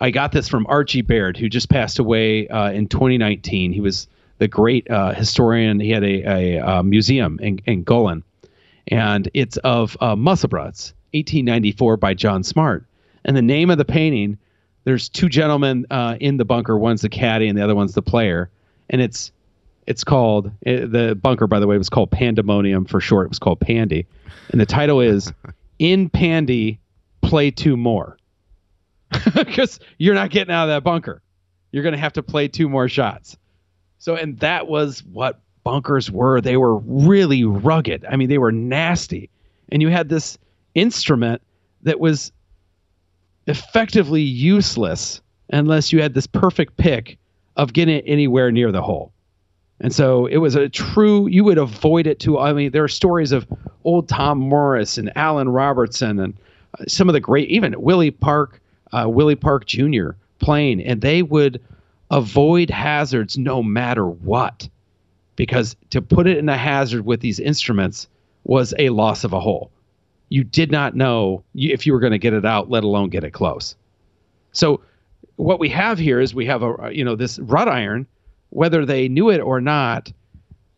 I 0.00 0.10
got 0.10 0.32
this 0.32 0.48
from 0.48 0.66
Archie 0.68 1.02
Baird, 1.02 1.36
who 1.36 1.48
just 1.48 1.68
passed 1.68 1.98
away 1.98 2.48
uh, 2.48 2.72
in 2.72 2.88
2019. 2.88 3.72
He 3.72 3.80
was 3.80 4.08
the 4.38 4.48
great 4.48 4.90
uh, 4.90 5.14
historian. 5.14 5.78
He 5.78 5.90
had 5.90 6.02
a, 6.02 6.22
a, 6.28 6.58
uh 6.58 6.82
museum 6.82 7.38
in, 7.40 7.60
in 7.66 7.84
Gullane, 7.84 8.24
and 8.88 9.30
it's 9.34 9.56
of 9.58 9.96
uh, 10.00 10.16
Musselburgh. 10.16 10.74
1894 11.12 11.98
by 11.98 12.14
John 12.14 12.42
Smart. 12.42 12.86
And 13.24 13.36
the 13.36 13.42
name 13.42 13.70
of 13.70 13.78
the 13.78 13.84
painting, 13.84 14.38
there's 14.84 15.08
two 15.08 15.28
gentlemen 15.28 15.86
uh, 15.90 16.16
in 16.20 16.38
the 16.38 16.44
bunker. 16.44 16.76
One's 16.76 17.02
the 17.02 17.08
caddy, 17.08 17.48
and 17.48 17.56
the 17.56 17.62
other 17.62 17.74
one's 17.74 17.94
the 17.94 18.02
player. 18.02 18.50
And 18.90 19.00
it's 19.00 19.30
it's 19.86 20.04
called 20.04 20.50
eh, 20.66 20.86
the 20.86 21.18
bunker. 21.20 21.46
By 21.46 21.60
the 21.60 21.66
way, 21.66 21.76
was 21.78 21.88
called 21.88 22.10
Pandemonium 22.10 22.84
for 22.84 23.00
short. 23.00 23.26
It 23.26 23.30
was 23.30 23.38
called 23.38 23.60
Pandy, 23.60 24.06
and 24.50 24.60
the 24.60 24.66
title 24.66 25.00
is 25.00 25.32
"In 25.78 26.08
Pandy, 26.08 26.78
Play 27.20 27.50
Two 27.50 27.76
More," 27.76 28.16
because 29.34 29.80
you're 29.98 30.14
not 30.14 30.30
getting 30.30 30.52
out 30.52 30.64
of 30.64 30.68
that 30.70 30.84
bunker. 30.84 31.22
You're 31.72 31.82
going 31.82 31.94
to 31.94 31.98
have 31.98 32.12
to 32.14 32.22
play 32.22 32.48
two 32.48 32.68
more 32.68 32.88
shots. 32.88 33.36
So, 33.98 34.14
and 34.14 34.38
that 34.40 34.68
was 34.68 35.02
what 35.04 35.40
bunkers 35.64 36.10
were. 36.10 36.40
They 36.40 36.56
were 36.56 36.76
really 36.78 37.44
rugged. 37.44 38.04
I 38.04 38.16
mean, 38.16 38.28
they 38.28 38.38
were 38.38 38.52
nasty. 38.52 39.30
And 39.70 39.80
you 39.80 39.88
had 39.88 40.08
this 40.08 40.38
instrument 40.74 41.40
that 41.82 41.98
was 41.98 42.32
effectively 43.46 44.22
useless 44.22 45.20
unless 45.50 45.92
you 45.92 46.02
had 46.02 46.14
this 46.14 46.26
perfect 46.26 46.76
pick 46.76 47.18
of 47.56 47.72
getting 47.72 47.96
it 47.96 48.04
anywhere 48.06 48.50
near 48.50 48.72
the 48.72 48.82
hole. 48.82 49.11
And 49.82 49.92
so 49.92 50.26
it 50.26 50.36
was 50.36 50.54
a 50.54 50.68
true, 50.68 51.26
you 51.26 51.42
would 51.42 51.58
avoid 51.58 52.06
it 52.06 52.20
too. 52.20 52.38
I 52.38 52.52
mean, 52.52 52.70
there 52.70 52.84
are 52.84 52.88
stories 52.88 53.32
of 53.32 53.46
old 53.84 54.08
Tom 54.08 54.38
Morris 54.38 54.96
and 54.96 55.10
Alan 55.16 55.48
Robertson 55.48 56.20
and 56.20 56.34
uh, 56.78 56.84
some 56.86 57.08
of 57.08 57.12
the 57.12 57.20
great, 57.20 57.48
even 57.48 57.74
Willie 57.82 58.12
Park, 58.12 58.60
uh, 58.92 59.06
Willie 59.08 59.34
Park 59.34 59.66
Jr. 59.66 60.10
playing, 60.38 60.80
and 60.82 61.00
they 61.00 61.22
would 61.22 61.60
avoid 62.12 62.70
hazards 62.70 63.36
no 63.36 63.60
matter 63.60 64.06
what. 64.06 64.68
Because 65.34 65.74
to 65.90 66.00
put 66.00 66.28
it 66.28 66.38
in 66.38 66.48
a 66.48 66.56
hazard 66.56 67.04
with 67.04 67.20
these 67.20 67.40
instruments 67.40 68.06
was 68.44 68.72
a 68.78 68.90
loss 68.90 69.24
of 69.24 69.32
a 69.32 69.40
hole. 69.40 69.72
You 70.28 70.44
did 70.44 70.70
not 70.70 70.94
know 70.94 71.42
if 71.54 71.86
you 71.86 71.92
were 71.92 72.00
going 72.00 72.12
to 72.12 72.18
get 72.18 72.34
it 72.34 72.44
out, 72.44 72.70
let 72.70 72.84
alone 72.84 73.08
get 73.08 73.24
it 73.24 73.32
close. 73.32 73.74
So 74.52 74.80
what 75.36 75.58
we 75.58 75.68
have 75.70 75.98
here 75.98 76.20
is 76.20 76.34
we 76.34 76.46
have 76.46 76.62
a 76.62 76.90
you 76.92 77.04
know 77.04 77.16
this 77.16 77.38
rut 77.40 77.68
iron, 77.68 78.06
whether 78.52 78.84
they 78.84 79.08
knew 79.08 79.30
it 79.30 79.40
or 79.40 79.62
not, 79.62 80.12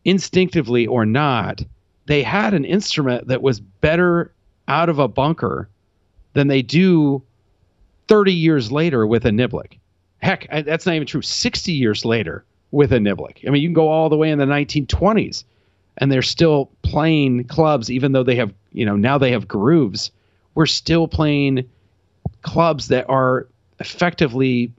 instinctively 0.05 0.87
or 0.87 1.05
not, 1.05 1.61
they 2.07 2.23
had 2.23 2.55
an 2.55 2.65
instrument 2.65 3.27
that 3.27 3.43
was 3.43 3.59
better 3.59 4.33
out 4.69 4.89
of 4.89 5.01
a 5.01 5.09
bunker 5.09 5.69
than 6.35 6.47
they 6.47 6.63
do 6.63 7.21
30 8.07 8.33
years 8.33 8.71
later 8.71 9.07
with 9.07 9.27
a 9.27 9.31
niblick. 9.31 9.79
Heck, 10.19 10.49
that's 10.65 10.87
not 10.87 10.95
even 10.95 11.07
true. 11.07 11.21
60 11.21 11.73
years 11.73 12.05
later 12.05 12.45
with 12.71 12.93
a 12.93 12.99
niblick. 12.99 13.47
I 13.47 13.51
mean, 13.51 13.61
you 13.61 13.69
can 13.69 13.75
go 13.75 13.89
all 13.89 14.09
the 14.09 14.17
way 14.17 14.31
in 14.31 14.39
the 14.39 14.45
1920s 14.45 15.43
and 15.99 16.13
they're 16.13 16.23
still 16.23 16.71
playing 16.83 17.45
clubs 17.45 17.91
even 17.91 18.13
though 18.13 18.23
they 18.23 18.37
have, 18.37 18.55
you 18.73 18.87
know, 18.87 18.97
now 18.97 19.19
they 19.19 19.33
have 19.33 19.49
grooves. 19.49 20.13
We're 20.55 20.67
still 20.67 21.09
playing 21.09 21.69
clubs 22.43 22.87
that 22.89 23.09
are 23.09 23.49
effectively 23.81 24.73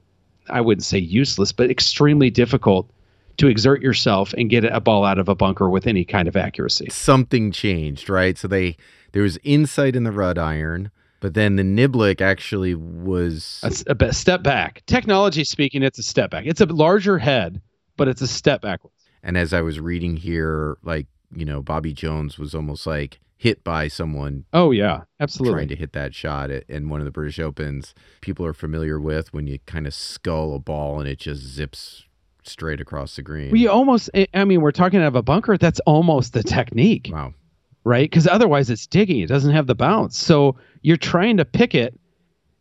I 0.48 0.60
wouldn't 0.60 0.84
say 0.84 0.98
useless, 0.98 1.52
but 1.52 1.70
extremely 1.70 2.30
difficult 2.30 2.90
to 3.38 3.48
exert 3.48 3.82
yourself 3.82 4.32
and 4.34 4.48
get 4.48 4.64
a 4.64 4.80
ball 4.80 5.04
out 5.04 5.18
of 5.18 5.28
a 5.28 5.34
bunker 5.34 5.68
with 5.68 5.86
any 5.86 6.04
kind 6.04 6.26
of 6.26 6.36
accuracy. 6.36 6.88
Something 6.90 7.52
changed, 7.52 8.08
right? 8.08 8.38
So 8.38 8.48
they 8.48 8.76
there 9.12 9.22
was 9.22 9.38
insight 9.44 9.94
in 9.96 10.04
the 10.04 10.12
rut 10.12 10.38
iron, 10.38 10.90
but 11.20 11.34
then 11.34 11.56
the 11.56 11.62
niblick 11.62 12.20
actually 12.20 12.74
was 12.74 13.84
a, 13.86 13.94
be- 13.94 14.12
step 14.12 14.42
back. 14.42 14.82
Technology 14.86 15.44
speaking, 15.44 15.82
it's 15.82 15.98
a 15.98 16.02
step 16.02 16.30
back. 16.30 16.44
It's 16.46 16.60
a 16.60 16.66
larger 16.66 17.18
head, 17.18 17.60
but 17.96 18.08
it's 18.08 18.22
a 18.22 18.26
step 18.28 18.62
backwards. 18.62 18.94
and 19.22 19.36
as 19.36 19.52
I 19.52 19.60
was 19.60 19.80
reading 19.80 20.16
here, 20.16 20.78
like, 20.82 21.06
you 21.34 21.44
know, 21.44 21.62
Bobby 21.62 21.92
Jones 21.92 22.38
was 22.38 22.54
almost 22.54 22.86
like 22.86 23.20
hit 23.36 23.62
by 23.62 23.86
someone 23.88 24.44
Oh 24.52 24.70
yeah, 24.70 25.02
absolutely. 25.20 25.54
trying 25.54 25.68
to 25.68 25.76
hit 25.76 25.92
that 25.92 26.14
shot 26.14 26.50
at, 26.50 26.64
in 26.68 26.88
one 26.88 27.00
of 27.00 27.04
the 27.04 27.10
British 27.10 27.38
Opens. 27.38 27.94
People 28.20 28.46
are 28.46 28.54
familiar 28.54 28.98
with 28.98 29.32
when 29.32 29.46
you 29.46 29.58
kind 29.66 29.86
of 29.86 29.94
skull 29.94 30.54
a 30.54 30.58
ball 30.58 30.98
and 31.00 31.08
it 31.08 31.18
just 31.18 31.42
zips 31.42 32.04
straight 32.42 32.80
across 32.80 33.16
the 33.16 33.22
green. 33.22 33.50
We 33.50 33.66
almost, 33.66 34.08
I- 34.14 34.44
mean, 34.44 34.60
we're 34.60 34.70
talking 34.72 35.00
out 35.00 35.08
of 35.08 35.16
a 35.16 35.22
bunker. 35.22 35.58
That's 35.58 35.80
almost 35.80 36.32
the 36.32 36.42
technique, 36.42 37.10
wow. 37.12 37.34
right? 37.84 38.08
Because 38.08 38.26
otherwise 38.26 38.70
it's 38.70 38.86
digging. 38.86 39.20
It 39.20 39.26
doesn't 39.26 39.52
have 39.52 39.66
the 39.66 39.74
bounce. 39.74 40.16
So 40.16 40.56
you're 40.82 40.96
trying 40.96 41.36
to 41.38 41.44
pick 41.44 41.74
it. 41.74 41.98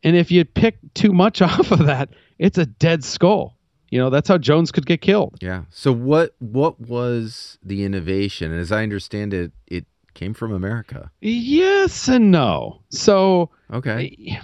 And 0.03 0.15
if 0.15 0.32
you 0.32 0.43
pick 0.43 0.78
too 0.93 1.13
much 1.13 1.41
off 1.41 1.71
of 1.71 1.86
that, 1.86 2.09
it's 2.39 2.57
a 2.57 2.65
dead 2.65 3.03
skull. 3.03 3.55
You 3.91 3.99
know, 3.99 4.09
that's 4.09 4.28
how 4.28 4.38
Jones 4.38 4.71
could 4.71 4.86
get 4.86 5.01
killed. 5.01 5.38
Yeah. 5.41 5.63
So 5.69 5.93
what 5.93 6.36
what 6.39 6.82
was 6.82 7.57
the 7.63 7.86
innovation? 7.86 8.51
And 8.51 8.59
as 8.59 8.71
I 8.71 8.84
understand 8.84 9.34
it, 9.34 9.51
it 9.67 9.86
came 10.16 10.34
from 10.34 10.51
America. 10.51 11.11
Yes 11.22 12.07
and 12.07 12.32
no. 12.32 12.82
So 12.89 13.51
Okay. 13.72 14.39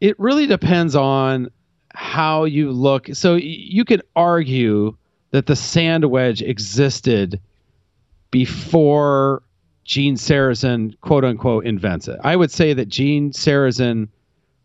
it 0.00 0.18
really 0.18 0.46
depends 0.46 0.96
on 0.96 1.50
how 1.94 2.44
you 2.44 2.70
look. 2.72 3.08
So 3.12 3.34
you 3.34 3.84
could 3.84 4.02
argue 4.16 4.96
that 5.32 5.46
the 5.46 5.56
sand 5.56 6.04
wedge 6.06 6.40
existed 6.40 7.38
before 8.30 9.42
Gene 9.84 10.14
Sarazen, 10.16 10.98
quote 11.00 11.24
unquote, 11.24 11.66
invents 11.66 12.08
it. 12.08 12.18
I 12.22 12.36
would 12.36 12.50
say 12.50 12.72
that 12.74 12.88
Gene 12.88 13.32
Sarazen 13.32 14.08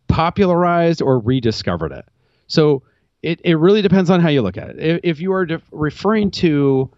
popularized 0.07 1.01
or 1.01 1.19
rediscovered 1.19 1.91
it. 1.91 2.05
So 2.47 2.83
it, 3.23 3.39
it 3.43 3.55
really 3.55 3.81
depends 3.81 4.09
on 4.09 4.19
how 4.19 4.29
you 4.29 4.41
look 4.41 4.57
at 4.57 4.69
it. 4.71 4.79
If, 4.79 4.99
if 5.03 5.21
you 5.21 5.33
are 5.33 5.45
def- 5.45 5.63
referring 5.71 6.29
to 6.31 6.91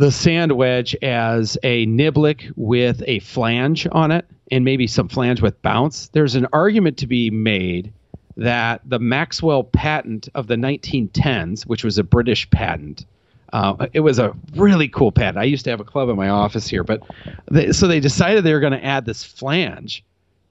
the 0.00 0.10
sand 0.10 0.52
wedge 0.52 0.96
as 1.02 1.58
a 1.62 1.84
niblick 1.84 2.50
with 2.56 3.02
a 3.06 3.18
flange 3.18 3.86
on 3.92 4.10
it 4.10 4.24
and 4.50 4.64
maybe 4.64 4.86
some 4.86 5.10
flange 5.10 5.42
with 5.42 5.60
bounce, 5.60 6.08
there's 6.08 6.34
an 6.34 6.46
argument 6.54 6.96
to 6.96 7.06
be 7.06 7.30
made 7.30 7.92
that 8.38 8.80
the 8.86 8.98
Maxwell 8.98 9.62
patent 9.62 10.26
of 10.34 10.46
the 10.46 10.56
1910s, 10.56 11.66
which 11.66 11.84
was 11.84 11.98
a 11.98 12.02
British 12.02 12.48
patent, 12.48 13.04
uh, 13.52 13.88
it 13.92 14.00
was 14.00 14.18
a 14.18 14.34
really 14.56 14.88
cool 14.88 15.12
patent. 15.12 15.36
I 15.36 15.44
used 15.44 15.64
to 15.64 15.70
have 15.70 15.80
a 15.80 15.84
club 15.84 16.08
in 16.08 16.16
my 16.16 16.30
office 16.30 16.66
here, 16.66 16.82
but 16.82 17.02
they, 17.50 17.70
so 17.70 17.86
they 17.86 18.00
decided 18.00 18.42
they 18.42 18.54
were 18.54 18.60
going 18.60 18.72
to 18.72 18.82
add 18.82 19.04
this 19.04 19.22
flange 19.22 20.02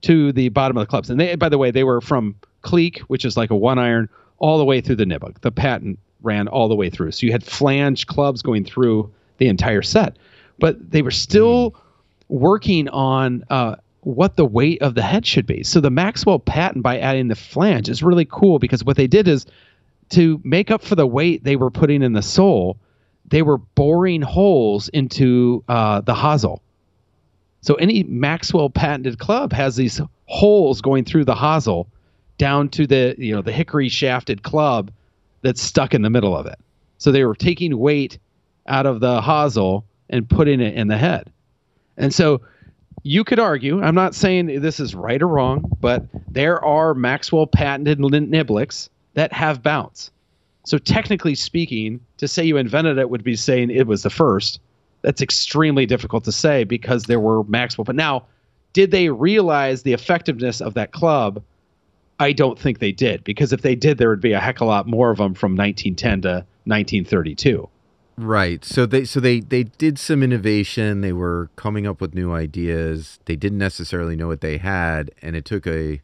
to 0.02 0.32
the 0.32 0.50
bottom 0.50 0.78
of 0.78 0.82
the 0.82 0.88
clubs. 0.91 1.10
And 1.10 1.20
they, 1.20 1.34
by 1.34 1.50
the 1.50 1.58
way, 1.58 1.72
they 1.72 1.84
were 1.84 2.02
from 2.02 2.36
cleek, 2.62 3.00
which 3.08 3.26
is 3.26 3.36
like 3.36 3.50
a 3.50 3.56
one 3.56 3.80
iron, 3.80 4.10
all 4.38 4.60
the 4.60 4.66
way 4.66 4.80
through 4.80 4.97
the 4.97 5.06
niblick. 5.06 5.41
The 5.41 5.52
patent 5.52 5.97
ran 6.22 6.47
all 6.47 6.68
the 6.68 6.76
way 6.76 6.91
through. 6.91 7.14
So 7.14 7.26
you 7.26 7.32
had 7.32 7.43
flange 7.43 8.06
clubs 8.06 8.43
going 8.43 8.64
through 8.64 9.12
the 9.39 9.47
entire 9.47 9.81
set. 9.81 10.17
But 10.59 10.91
they 10.91 11.01
were 11.01 11.11
still 11.11 11.75
working 12.29 12.87
on 12.89 13.43
uh, 13.49 13.75
what 14.01 14.35
the 14.35 14.45
weight 14.45 14.81
of 14.81 14.95
the 14.95 15.01
head 15.01 15.25
should 15.25 15.45
be. 15.45 15.63
So 15.63 15.81
the 15.81 15.89
Maxwell 15.89 16.39
patent 16.39 16.83
by 16.83 16.99
adding 16.99 17.27
the 17.27 17.35
flange 17.35 17.89
is 17.89 18.03
really 18.03 18.25
cool 18.25 18.59
because 18.59 18.83
what 18.83 18.97
they 18.97 19.07
did 19.07 19.27
is 19.27 19.45
to 20.09 20.39
make 20.43 20.71
up 20.71 20.83
for 20.83 20.95
the 20.95 21.07
weight 21.07 21.43
they 21.43 21.55
were 21.55 21.71
putting 21.71 22.01
in 22.01 22.13
the 22.13 22.21
sole, 22.21 22.77
they 23.25 23.41
were 23.41 23.57
boring 23.57 24.21
holes 24.21 24.89
into 24.89 25.63
uh, 25.67 26.01
the 26.01 26.13
hosel. 26.13 26.59
So 27.61 27.75
any 27.75 28.03
Maxwell 28.03 28.69
patented 28.69 29.19
club 29.19 29.51
has 29.53 29.75
these 29.75 30.01
holes 30.25 30.81
going 30.81 31.03
through 31.03 31.25
the 31.25 31.35
hosel 31.35 31.87
down 32.37 32.69
to 32.69 32.87
the 32.87 33.15
you 33.17 33.35
know 33.35 33.41
the 33.41 33.51
hickory 33.51 33.89
shafted 33.89 34.43
club 34.43 34.91
that's 35.41 35.61
stuck 35.61 35.93
in 35.93 36.01
the 36.01 36.09
middle 36.09 36.35
of 36.35 36.45
it. 36.45 36.57
So 36.97 37.11
they 37.11 37.25
were 37.25 37.35
taking 37.35 37.77
weight 37.77 38.17
out 38.70 38.86
of 38.86 38.99
the 38.99 39.22
hosel 39.22 39.84
and 40.09 40.30
putting 40.30 40.61
it 40.61 40.76
in 40.76 40.88
the 40.88 40.97
head. 40.97 41.32
And 41.97 42.13
so 42.13 42.41
you 43.03 43.24
could 43.24 43.39
argue, 43.39 43.82
I'm 43.82 43.95
not 43.95 44.15
saying 44.15 44.61
this 44.61 44.80
is 44.80 44.95
right 44.95 45.22
or 45.22 45.28
wrong, 45.28 45.70
but 45.82 46.05
there 46.30 46.63
are 46.63 46.93
Maxwell 46.93 47.47
patented 47.47 47.99
niblicks 47.99 48.89
that 49.13 49.34
have 49.34 49.63
bounce. 49.63 50.11
So 50.65 50.78
technically 50.78 51.36
speaking, 51.36 51.99
to 52.17 52.28
say 52.28 52.43
you 52.43 52.57
invented 52.57 52.97
it 52.97 53.09
would 53.09 53.24
be 53.24 53.36
saying 53.36 53.72
it 53.72 53.88
was 53.88 54.03
the 54.03 54.09
first. 54.09 54.59
That's 55.01 55.22
extremely 55.22 55.86
difficult 55.86 56.26
to 56.26 56.32
say 56.32 56.63
because 56.63 57.03
there 57.03 57.20
were 57.20 57.43
Maxwell. 57.45 57.86
But 57.86 57.95
now, 57.95 58.26
did 58.74 58.91
they 58.91 59.09
realize 59.09 59.84
the 59.84 59.93
effectiveness 59.93 60.61
of 60.61 60.74
that 60.74 60.91
club? 60.91 61.41
I 62.20 62.34
don't 62.34 62.59
think 62.59 62.80
they 62.80 62.91
did 62.91 63.24
because 63.24 63.53
if 63.53 63.61
they 63.61 63.76
did, 63.76 63.97
there 63.97 64.09
would 64.09 64.22
be 64.22 64.34
a 64.34 64.39
heck 64.39 64.57
of 64.57 64.61
a 64.61 64.65
lot 64.65 64.88
more 64.88 65.09
of 65.09 65.17
them 65.17 65.34
from 65.34 65.55
1910 65.55 66.22
to 66.24 66.45
1932. 66.65 67.67
Right. 68.20 68.65
So 68.65 68.86
they 68.86 69.05
so 69.05 69.22
they 69.22 69.39
they 69.39 69.63
did 69.63 69.97
some 69.97 70.22
innovation. 70.22 70.99
They 70.99 71.13
were 71.13 71.49
coming 71.55 71.88
up 71.88 72.01
with 72.01 72.13
new 72.13 72.34
ideas. 72.34 73.17
They 73.26 73.38
didn't 73.38 73.59
necessarily 73.59 74.17
know 74.17 74.28
what 74.28 74.41
they 74.41 74.57
had, 74.57 75.11
and 75.22 75.38
it 75.38 75.45
took 75.45 75.65
a 75.65 76.01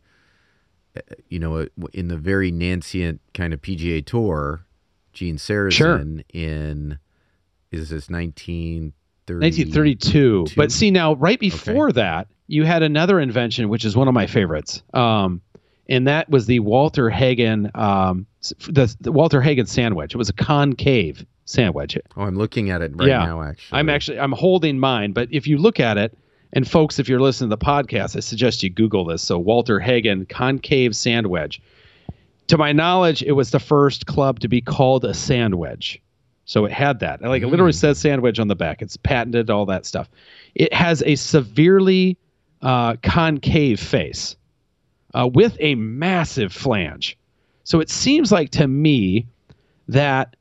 you 1.28 1.40
know 1.40 1.60
a, 1.60 1.68
in 1.92 2.08
the 2.08 2.18
very 2.18 2.52
Nancient 2.52 3.20
kind 3.34 3.54
of 3.54 3.62
PGA 3.62 4.06
Tour, 4.06 4.66
Gene 5.12 5.36
Sarazen 5.36 5.74
Sure. 5.74 5.98
in 6.34 7.00
is 7.72 7.90
this 7.90 8.10
1930 8.10 9.46
1932. 9.46 10.46
But 10.56 10.72
see 10.72 10.92
now, 10.92 11.16
right 11.16 11.40
before 11.40 11.92
that, 11.92 12.28
you 12.48 12.64
had 12.64 12.82
another 12.82 13.20
invention, 13.20 13.68
which 13.68 13.84
is 13.84 13.98
one 13.98 14.08
of 14.08 14.14
my 14.14 14.26
favorites. 14.26 14.84
Um, 14.94 15.42
and 15.90 16.08
that 16.08 16.30
was 16.30 16.46
the 16.46 16.60
Walter 16.60 17.10
Hagen, 17.10 17.70
um, 17.76 18.26
the, 18.70 18.96
the 19.02 19.12
Walter 19.12 19.42
Hagen 19.42 19.66
sand 19.66 19.96
wedge. 19.96 20.16
It 20.16 20.18
was 20.18 20.30
a 20.30 20.34
concave 20.34 21.26
sand 21.46 21.74
wedge. 21.74 21.98
Oh, 22.18 22.24
I'm 22.24 22.36
looking 22.38 22.70
at 22.70 22.82
it 22.82 22.92
right 22.96 23.08
Yeah. 23.08 23.26
now. 23.26 23.42
Actually, 23.42 23.80
I'm 23.80 23.90
actually 23.90 24.20
I'm 24.20 24.32
holding 24.32 24.80
mine, 24.80 25.12
but 25.14 25.30
if 25.32 25.48
you 25.48 25.58
look 25.58 25.80
at 25.80 25.98
it, 25.98 26.18
and 26.54 26.68
folks, 26.70 27.00
if 27.00 27.08
you're 27.10 27.20
listening 27.20 27.50
to 27.50 27.56
the 27.56 27.64
podcast, 27.66 28.16
I 28.16 28.20
suggest 28.22 28.64
you 28.64 28.70
Google 28.70 29.06
this. 29.06 29.22
So 29.22 29.38
Walter 29.38 29.80
Hagen 29.80 30.26
concave 30.26 30.96
sand 30.96 31.28
wedge. 31.28 31.62
To 32.48 32.58
my 32.58 32.72
knowledge, 32.72 33.24
it 33.24 33.32
was 33.34 33.52
the 33.52 33.60
first 33.60 34.06
club 34.06 34.40
to 34.42 34.48
be 34.48 34.62
called 34.62 35.04
a 35.04 35.14
sand 35.14 35.56
wedge. 35.56 36.00
So 36.46 36.66
it 36.66 36.72
had 36.72 37.00
that. 37.00 37.22
Like 37.22 37.42
it 37.42 37.48
literally 37.48 37.72
Mm. 37.72 37.76
says 37.80 37.98
sand 37.98 38.22
wedge 38.22 38.40
on 38.40 38.48
the 38.48 38.56
back. 38.56 38.82
It's 38.84 38.96
patented, 38.98 39.50
all 39.50 39.66
that 39.66 39.86
stuff. 39.86 40.10
It 40.54 40.72
has 40.74 41.02
a 41.06 41.16
severely 41.16 42.18
uh, 42.62 42.96
concave 43.04 43.80
face 43.80 44.36
uh, 45.14 45.28
with 45.34 45.58
a 45.60 45.76
massive 45.76 46.54
flange. 46.54 47.18
So 47.64 47.80
it 47.80 47.90
seems 47.90 48.32
like 48.32 48.52
to 48.52 48.68
me 48.68 49.26
that 49.88 50.36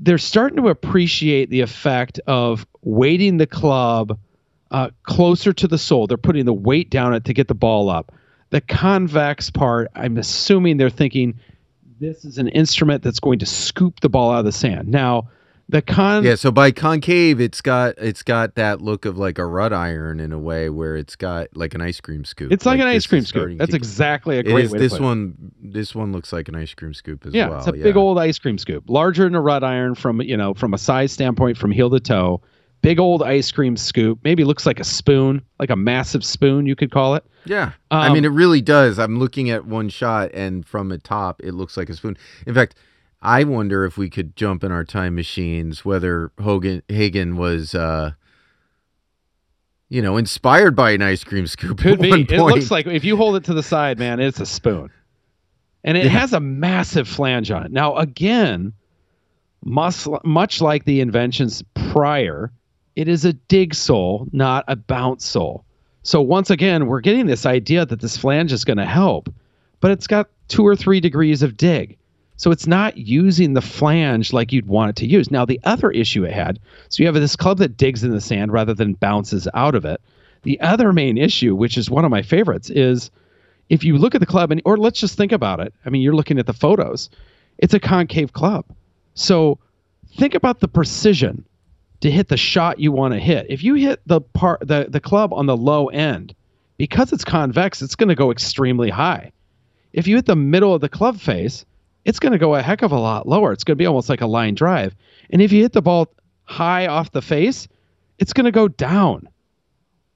they're 0.00 0.18
starting 0.18 0.56
to 0.56 0.68
appreciate 0.68 1.50
the 1.50 1.60
effect 1.60 2.20
of 2.26 2.66
weighting 2.82 3.36
the 3.36 3.46
club 3.46 4.18
uh, 4.70 4.90
closer 5.04 5.52
to 5.52 5.68
the 5.68 5.78
sole. 5.78 6.06
They're 6.06 6.16
putting 6.16 6.44
the 6.44 6.52
weight 6.52 6.90
down 6.90 7.14
it 7.14 7.24
to 7.24 7.34
get 7.34 7.48
the 7.48 7.54
ball 7.54 7.88
up. 7.88 8.12
The 8.50 8.60
convex 8.60 9.50
part, 9.50 9.88
I'm 9.94 10.16
assuming 10.18 10.76
they're 10.76 10.90
thinking 10.90 11.38
this 11.98 12.24
is 12.24 12.38
an 12.38 12.48
instrument 12.48 13.02
that's 13.02 13.20
going 13.20 13.38
to 13.38 13.46
scoop 13.46 14.00
the 14.00 14.08
ball 14.08 14.30
out 14.32 14.40
of 14.40 14.44
the 14.44 14.52
sand. 14.52 14.88
Now, 14.88 15.28
the 15.68 15.82
con 15.82 16.22
Yeah, 16.24 16.36
so 16.36 16.50
by 16.50 16.70
concave, 16.70 17.40
it's 17.40 17.60
got 17.60 17.94
it's 17.98 18.22
got 18.22 18.54
that 18.54 18.80
look 18.80 19.04
of 19.04 19.18
like 19.18 19.38
a 19.38 19.44
rut 19.46 19.72
iron 19.72 20.20
in 20.20 20.32
a 20.32 20.38
way, 20.38 20.68
where 20.70 20.96
it's 20.96 21.16
got 21.16 21.48
like 21.56 21.74
an 21.74 21.80
ice 21.80 22.00
cream 22.00 22.24
scoop. 22.24 22.52
it's 22.52 22.64
like, 22.66 22.78
an 22.80 22.86
ice 22.86 23.06
cream 23.06 23.22
scoop. 23.24 23.58
That's 23.58 23.70
to- 23.72 23.76
exactly 23.76 24.38
a 24.38 24.42
great 24.42 24.66
is- 24.66 24.70
way 24.72 24.78
to 24.78 24.82
this 24.84 24.92
put 24.92 25.00
it. 25.00 25.04
one, 25.04 25.52
this 25.60 25.94
one 25.94 26.12
looks 26.12 26.32
like 26.32 26.48
an 26.48 26.54
ice 26.54 26.72
cream 26.74 26.94
scoop 26.94 27.26
as 27.26 27.34
yeah, 27.34 27.48
well. 27.48 27.58
it's 27.58 27.66
a 27.66 27.72
big 27.72 27.96
old 27.96 28.18
ice 28.18 28.38
cream 28.38 28.58
scoop, 28.58 28.84
larger 28.88 29.24
than 29.24 29.34
a 29.34 29.40
rut 29.40 29.64
iron 29.64 29.94
from 29.94 30.20
you 30.22 30.36
know 30.36 30.54
from 30.54 30.72
a 30.74 30.78
size 30.78 31.10
standpoint 31.12 31.56
from 31.58 31.70
heel 31.72 31.90
to 31.90 32.00
toe. 32.00 32.40
Big 32.82 33.00
old 33.00 33.22
ice 33.22 33.50
cream 33.50 33.76
scoop. 33.76 34.20
Maybe 34.22 34.44
looks 34.44 34.66
like 34.66 34.78
a 34.78 34.84
spoon, 34.84 35.42
like 35.58 35.70
a 35.70 35.76
massive 35.76 36.22
spoon, 36.24 36.66
you 36.66 36.76
could 36.76 36.92
call 36.92 37.16
it. 37.16 37.24
Yeah, 37.44 37.72
I 37.90 38.08
Um, 38.08 38.12
mean, 38.12 38.24
it 38.24 38.28
really 38.30 38.60
does. 38.60 38.98
I'm 39.00 39.18
looking 39.18 39.50
at 39.50 39.64
one 39.66 39.88
shot, 39.88 40.30
and 40.34 40.64
from 40.64 40.90
the 40.90 40.98
top, 40.98 41.40
it 41.42 41.52
looks 41.54 41.76
like 41.76 41.88
a 41.88 41.94
spoon. 41.94 42.16
In 42.46 42.54
fact, 42.54 42.76
I 43.26 43.42
wonder 43.42 43.84
if 43.84 43.98
we 43.98 44.08
could 44.08 44.36
jump 44.36 44.62
in 44.62 44.70
our 44.70 44.84
time 44.84 45.16
machines, 45.16 45.84
whether 45.84 46.30
Hogan 46.40 46.84
Hagen 46.88 47.36
was, 47.36 47.74
uh, 47.74 48.12
you 49.88 50.00
know, 50.00 50.16
inspired 50.16 50.76
by 50.76 50.92
an 50.92 51.02
ice 51.02 51.24
cream 51.24 51.48
scoop. 51.48 51.78
Could 51.78 51.94
at 51.94 52.00
be. 52.00 52.10
one 52.10 52.20
It 52.20 52.40
looks 52.40 52.70
like 52.70 52.86
if 52.86 53.04
you 53.04 53.16
hold 53.16 53.34
it 53.34 53.42
to 53.44 53.54
the 53.54 53.64
side, 53.64 53.98
man, 53.98 54.20
it's 54.20 54.38
a 54.38 54.46
spoon. 54.46 54.90
And 55.82 55.96
it 55.96 56.04
Yeah. 56.04 56.10
has 56.10 56.32
a 56.34 56.40
massive 56.40 57.08
flange 57.08 57.50
on 57.50 57.64
it. 57.64 57.72
Now, 57.72 57.96
again, 57.96 58.72
much, 59.64 60.06
much 60.24 60.60
like 60.60 60.84
the 60.84 61.00
inventions 61.00 61.64
prior, 61.74 62.52
it 62.94 63.08
is 63.08 63.24
a 63.24 63.32
dig 63.32 63.74
sole, 63.74 64.28
not 64.30 64.64
a 64.68 64.76
bounce 64.76 65.24
sole. 65.26 65.64
So 66.04 66.22
once 66.22 66.50
again, 66.50 66.86
we're 66.86 67.00
getting 67.00 67.26
this 67.26 67.44
idea 67.44 67.84
that 67.86 68.00
this 68.00 68.16
flange 68.16 68.52
is 68.52 68.64
going 68.64 68.78
to 68.78 68.86
help, 68.86 69.28
but 69.80 69.90
it's 69.90 70.06
got 70.06 70.28
two 70.46 70.64
or 70.64 70.76
three 70.76 71.00
degrees 71.00 71.42
of 71.42 71.56
dig. 71.56 71.96
So 72.36 72.50
it's 72.50 72.66
not 72.66 72.98
using 72.98 73.54
the 73.54 73.62
flange 73.62 74.32
like 74.32 74.52
you'd 74.52 74.66
want 74.66 74.90
it 74.90 74.96
to 74.96 75.06
use. 75.06 75.30
Now, 75.30 75.44
the 75.44 75.60
other 75.64 75.90
issue 75.90 76.24
it 76.24 76.32
had, 76.32 76.58
so 76.88 77.02
you 77.02 77.06
have 77.06 77.14
this 77.14 77.36
club 77.36 77.58
that 77.58 77.76
digs 77.76 78.04
in 78.04 78.10
the 78.10 78.20
sand 78.20 78.52
rather 78.52 78.74
than 78.74 78.94
bounces 78.94 79.48
out 79.54 79.74
of 79.74 79.84
it. 79.84 80.00
The 80.42 80.60
other 80.60 80.92
main 80.92 81.16
issue, 81.16 81.54
which 81.54 81.78
is 81.78 81.90
one 81.90 82.04
of 82.04 82.10
my 82.10 82.22
favorites, 82.22 82.70
is 82.70 83.10
if 83.68 83.82
you 83.82 83.98
look 83.98 84.14
at 84.14 84.20
the 84.20 84.26
club, 84.26 84.50
and 84.50 84.62
or 84.64 84.76
let's 84.76 85.00
just 85.00 85.16
think 85.16 85.32
about 85.32 85.60
it. 85.60 85.72
I 85.84 85.90
mean, 85.90 86.02
you're 86.02 86.14
looking 86.14 86.38
at 86.38 86.46
the 86.46 86.52
photos. 86.52 87.10
It's 87.58 87.74
a 87.74 87.80
concave 87.80 88.32
club. 88.32 88.64
So 89.14 89.58
think 90.16 90.34
about 90.34 90.60
the 90.60 90.68
precision 90.68 91.44
to 92.00 92.10
hit 92.10 92.28
the 92.28 92.36
shot 92.36 92.78
you 92.78 92.92
want 92.92 93.14
to 93.14 93.20
hit. 93.20 93.46
If 93.48 93.64
you 93.64 93.74
hit 93.74 94.00
the 94.06 94.20
part 94.20 94.60
the, 94.60 94.86
the 94.88 95.00
club 95.00 95.32
on 95.32 95.46
the 95.46 95.56
low 95.56 95.88
end, 95.88 96.34
because 96.76 97.12
it's 97.12 97.24
convex, 97.24 97.80
it's 97.80 97.94
going 97.94 98.10
to 98.10 98.14
go 98.14 98.30
extremely 98.30 98.90
high. 98.90 99.32
If 99.94 100.06
you 100.06 100.16
hit 100.16 100.26
the 100.26 100.36
middle 100.36 100.74
of 100.74 100.82
the 100.82 100.90
club 100.90 101.18
face, 101.18 101.64
it's 102.06 102.20
going 102.20 102.32
to 102.32 102.38
go 102.38 102.54
a 102.54 102.62
heck 102.62 102.82
of 102.82 102.92
a 102.92 102.98
lot 102.98 103.28
lower. 103.28 103.52
It's 103.52 103.64
going 103.64 103.76
to 103.76 103.82
be 103.82 103.86
almost 103.86 104.08
like 104.08 104.20
a 104.20 104.26
line 104.26 104.54
drive. 104.54 104.94
And 105.28 105.42
if 105.42 105.52
you 105.52 105.60
hit 105.60 105.72
the 105.72 105.82
ball 105.82 106.08
high 106.44 106.86
off 106.86 107.10
the 107.10 107.20
face, 107.20 107.66
it's 108.18 108.32
going 108.32 108.44
to 108.44 108.52
go 108.52 108.68
down. 108.68 109.28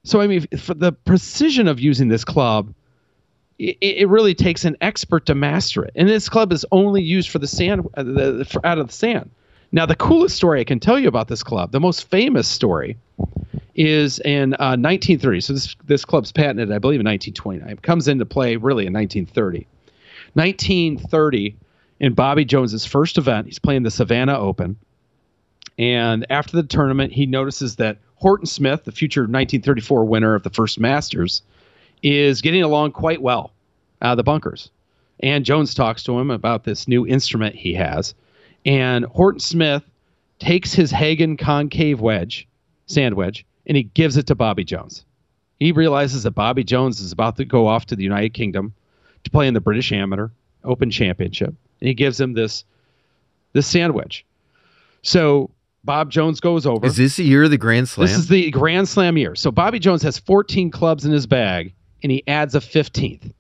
So 0.05 0.21
I 0.21 0.29
mean, 0.29 0.47
for 0.57 0.73
the 0.75 0.93
precision 0.93 1.67
of 1.67 1.81
using 1.81 2.07
this 2.07 2.25
club, 2.25 2.73
it, 3.59 3.77
it 3.81 4.09
really 4.09 4.35
takes 4.35 4.65
an 4.65 4.77
expert 4.81 5.27
to 5.27 5.35
master 5.35 5.85
it. 5.85 5.93
And 5.97 6.09
this 6.09 6.29
club 6.29 6.53
is 6.53 6.65
only 6.71 7.03
used 7.03 7.29
for 7.29 7.41
the 7.41 7.49
sand, 7.49 7.89
uh, 7.95 8.05
the, 8.05 8.47
for, 8.49 8.65
out 8.65 8.79
of 8.79 8.87
the 8.87 8.93
sand. 8.93 9.31
Now, 9.73 9.85
the 9.85 9.97
coolest 9.97 10.37
story 10.37 10.61
I 10.61 10.65
can 10.65 10.79
tell 10.79 10.99
you 10.99 11.09
about 11.09 11.27
this 11.27 11.43
club, 11.43 11.73
the 11.73 11.81
most 11.81 12.09
famous 12.09 12.47
story, 12.47 12.97
is 13.75 14.21
in 14.21 14.55
uh, 14.55 14.79
1930. 14.79 15.41
So 15.41 15.53
this 15.55 15.77
this 15.85 16.05
club's 16.05 16.31
patented, 16.31 16.71
I 16.71 16.79
believe, 16.79 17.01
in 17.01 17.07
1929. 17.07 17.69
It 17.69 17.83
comes 17.83 18.07
into 18.07 18.25
play 18.25 18.57
really 18.57 18.87
in 18.87 18.93
1930. 18.93 19.67
1930, 20.35 21.57
in 22.01 22.15
Bobby 22.15 22.45
Jones's 22.45 22.87
first 22.87 23.19
event, 23.19 23.47
he's 23.47 23.59
playing 23.59 23.83
the 23.83 23.91
Savannah 23.91 24.39
Open. 24.39 24.77
And 25.79 26.27
after 26.31 26.57
the 26.57 26.63
tournament, 26.63 27.13
he 27.13 27.27
notices 27.27 27.77
that 27.77 27.99
Horton 28.17 28.47
Smith, 28.47 28.85
the 28.85 28.93
future 28.93 29.23
1934 29.23 30.05
winner 30.05 30.35
of 30.35 30.43
the 30.43 30.51
first 30.51 30.81
Masters, 30.81 31.43
is 32.03 32.43
getting 32.43 32.63
along 32.63 32.93
quite 32.93 33.23
well 33.23 33.53
out 34.03 34.13
of 34.13 34.17
the 34.17 34.23
bunkers. 34.23 34.71
And 35.21 35.45
Jones 35.45 35.75
talks 35.75 36.03
to 36.05 36.19
him 36.19 36.31
about 36.31 36.65
this 36.65 36.89
new 36.89 37.07
instrument 37.07 37.55
he 37.55 37.75
has. 37.75 38.15
And 38.65 39.05
Horton 39.05 39.41
Smith 39.41 39.83
takes 40.39 40.73
his 40.73 40.91
Hagen 40.91 41.37
concave 41.37 42.01
wedge, 42.01 42.49
sand 42.87 43.15
wedge, 43.15 43.45
and 43.67 43.77
he 43.77 43.85
gives 43.85 44.17
it 44.17 44.27
to 44.27 44.35
Bobby 44.35 44.65
Jones. 44.65 45.05
He 45.59 45.73
realizes 45.73 46.23
that 46.23 46.31
Bobby 46.33 46.65
Jones 46.65 47.01
is 47.01 47.13
about 47.13 47.37
to 47.37 47.45
go 47.45 47.67
off 47.67 47.87
to 47.87 47.97
the 47.97 48.03
United 48.03 48.33
Kingdom 48.33 48.73
to 49.25 49.31
play 49.31 49.47
in 49.47 49.55
the 49.55 49.61
British 49.61 49.93
Amateur 49.93 50.29
Open 50.65 50.91
Championship, 50.91 51.55
and 51.81 51.89
he 51.89 51.95
gives 51.95 52.21
him 52.21 52.33
this 52.35 52.65
this 53.53 53.67
sand 53.67 53.95
wedge. 53.95 54.25
So 55.03 55.51
Bob 55.85 56.11
Jones 56.11 56.41
goes 56.41 56.67
over. 56.67 56.87
Is 56.87 56.97
this 56.97 57.17
the 57.17 57.25
year 57.25 57.45
of 57.45 57.51
the 57.51 57.59
Grand 57.59 57.89
Slam? 57.89 58.07
This 58.07 58.17
is 58.17 58.29
the 58.29 58.51
Grand 58.51 58.89
Slam 58.89 59.17
year. 59.17 59.35
So 59.35 59.51
Bobby 59.51 59.79
Jones 59.79 60.03
has 60.03 60.19
14 60.19 60.71
clubs 60.71 61.05
in 61.05 61.13
his 61.13 61.27
bag, 61.27 61.73
and 62.03 62.13
he 62.13 62.23
adds 62.29 62.55
a 62.55 62.61
15th 62.61 63.33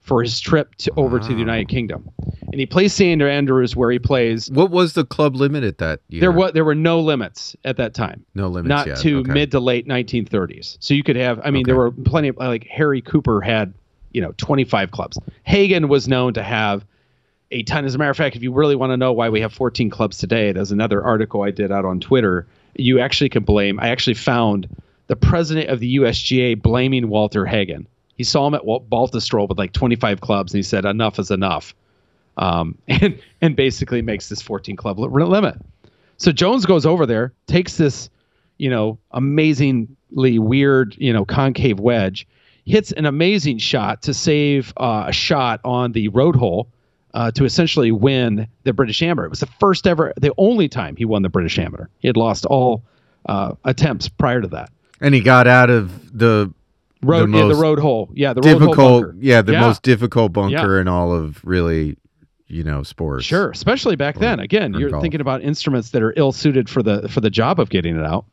for 0.00 0.22
his 0.22 0.40
trip 0.40 0.74
to, 0.76 0.90
over 0.96 1.18
to 1.18 1.28
the 1.28 1.34
United 1.34 1.68
Kingdom. 1.68 2.08
And 2.50 2.54
he 2.58 2.64
plays 2.64 2.94
St. 2.94 3.20
Andrews, 3.20 3.76
where 3.76 3.90
he 3.90 3.98
plays. 3.98 4.50
what 4.50 4.70
was 4.70 4.94
the 4.94 5.04
club 5.04 5.36
limit 5.36 5.64
at 5.64 5.78
that 5.78 6.00
year? 6.08 6.20
There 6.20 6.32
was 6.32 6.52
there 6.52 6.64
were 6.64 6.74
no 6.74 6.98
limits 7.00 7.54
at 7.64 7.76
that 7.76 7.92
time. 7.94 8.24
no 8.34 8.48
limits 8.48 8.68
not 8.70 8.86
yet. 8.86 8.98
to 8.98 9.18
Okay. 9.18 9.32
mid 9.32 9.50
to 9.50 9.60
late 9.60 9.86
1930s. 9.86 10.78
So 10.80 10.94
you 10.94 11.02
could 11.02 11.16
have, 11.16 11.40
I 11.44 11.50
mean, 11.50 11.64
there 11.66 11.76
were 11.76 11.90
plenty 11.90 12.28
of, 12.28 12.38
like 12.38 12.66
Harry 12.68 13.02
Cooper 13.02 13.42
had, 13.42 13.74
you 14.12 14.22
know, 14.22 14.32
25 14.38 14.90
clubs. 14.92 15.18
Hagen 15.44 15.88
was 15.88 16.08
known 16.08 16.32
to 16.34 16.42
have 16.42 16.86
a 17.50 17.62
ton. 17.62 17.84
As 17.84 17.94
a 17.94 17.98
matter 17.98 18.10
of 18.10 18.16
fact, 18.16 18.36
if 18.36 18.42
you 18.42 18.52
really 18.52 18.76
want 18.76 18.90
to 18.90 18.96
know 18.96 19.12
why 19.12 19.28
we 19.28 19.40
have 19.40 19.52
14 19.52 19.90
clubs 19.90 20.18
today, 20.18 20.52
there's 20.52 20.72
another 20.72 21.02
article 21.02 21.42
I 21.42 21.50
did 21.50 21.72
out 21.72 21.84
on 21.84 22.00
Twitter. 22.00 22.46
You 22.74 23.00
actually 23.00 23.30
can 23.30 23.44
blame, 23.44 23.80
I 23.80 23.88
actually 23.88 24.14
found 24.14 24.68
the 25.06 25.16
president 25.16 25.70
of 25.70 25.80
the 25.80 25.96
USGA 25.96 26.60
blaming 26.60 27.08
Walter 27.08 27.46
Hagen. 27.46 27.86
He 28.16 28.24
saw 28.24 28.46
him 28.46 28.54
at 28.54 28.62
Baltusrol 28.62 29.48
with 29.48 29.58
like 29.58 29.72
25 29.72 30.20
clubs 30.20 30.52
and 30.52 30.58
he 30.58 30.62
said, 30.62 30.84
enough 30.84 31.18
is 31.18 31.30
enough. 31.30 31.74
Um, 32.36 32.76
and, 32.88 33.18
and 33.40 33.56
basically 33.56 34.02
makes 34.02 34.28
this 34.28 34.42
14 34.42 34.76
club 34.76 34.98
limit. 34.98 35.56
So 36.18 36.32
Jones 36.32 36.66
goes 36.66 36.84
over 36.84 37.06
there, 37.06 37.32
takes 37.46 37.76
this, 37.76 38.10
you 38.58 38.68
know, 38.68 38.98
amazingly 39.12 40.38
weird, 40.38 40.96
you 40.98 41.12
know, 41.12 41.24
concave 41.24 41.80
wedge, 41.80 42.26
hits 42.66 42.92
an 42.92 43.06
amazing 43.06 43.58
shot 43.58 44.02
to 44.02 44.12
save 44.12 44.74
uh, 44.76 45.04
a 45.08 45.12
shot 45.12 45.60
on 45.64 45.92
the 45.92 46.08
road 46.08 46.36
hole 46.36 46.68
uh, 47.14 47.30
to 47.32 47.44
essentially 47.44 47.90
win 47.92 48.46
the 48.64 48.72
British 48.72 49.02
Amateur. 49.02 49.26
It 49.26 49.30
was 49.30 49.40
the 49.40 49.48
first 49.60 49.86
ever, 49.86 50.12
the 50.20 50.32
only 50.38 50.68
time 50.68 50.96
he 50.96 51.04
won 51.04 51.22
the 51.22 51.28
British 51.28 51.58
Amateur. 51.58 51.86
He 51.98 52.08
had 52.08 52.16
lost 52.16 52.44
all 52.46 52.82
uh, 53.26 53.54
attempts 53.64 54.08
prior 54.08 54.40
to 54.40 54.48
that. 54.48 54.70
And 55.00 55.14
he 55.14 55.20
got 55.20 55.46
out 55.46 55.70
of 55.70 56.16
the 56.18 56.52
Road, 57.00 57.30
the 57.30 57.38
yeah, 57.38 57.46
the 57.46 57.54
road 57.54 57.78
hole, 57.78 58.10
yeah, 58.12 58.32
the 58.32 58.40
road 58.40 58.58
hole 58.60 59.00
difficult, 59.00 59.14
yeah, 59.20 59.40
the 59.40 59.52
Yeah. 59.52 59.60
most 59.60 59.82
difficult 59.84 60.32
bunker 60.32 60.80
in 60.80 60.88
all 60.88 61.12
of 61.14 61.44
really, 61.44 61.96
you 62.48 62.64
know, 62.64 62.82
sports. 62.82 63.24
Sure, 63.24 63.50
especially 63.50 63.94
back 63.94 64.18
then. 64.18 64.40
Again, 64.40 64.74
you're 64.74 64.90
golf. 64.90 65.02
thinking 65.02 65.20
about 65.20 65.42
instruments 65.42 65.90
that 65.90 66.02
are 66.02 66.12
ill 66.16 66.32
suited 66.32 66.68
for 66.68 66.82
the 66.82 67.08
for 67.08 67.20
the 67.20 67.30
job 67.30 67.60
of 67.60 67.68
getting 67.70 67.96
it 67.96 68.04
out. 68.04 68.24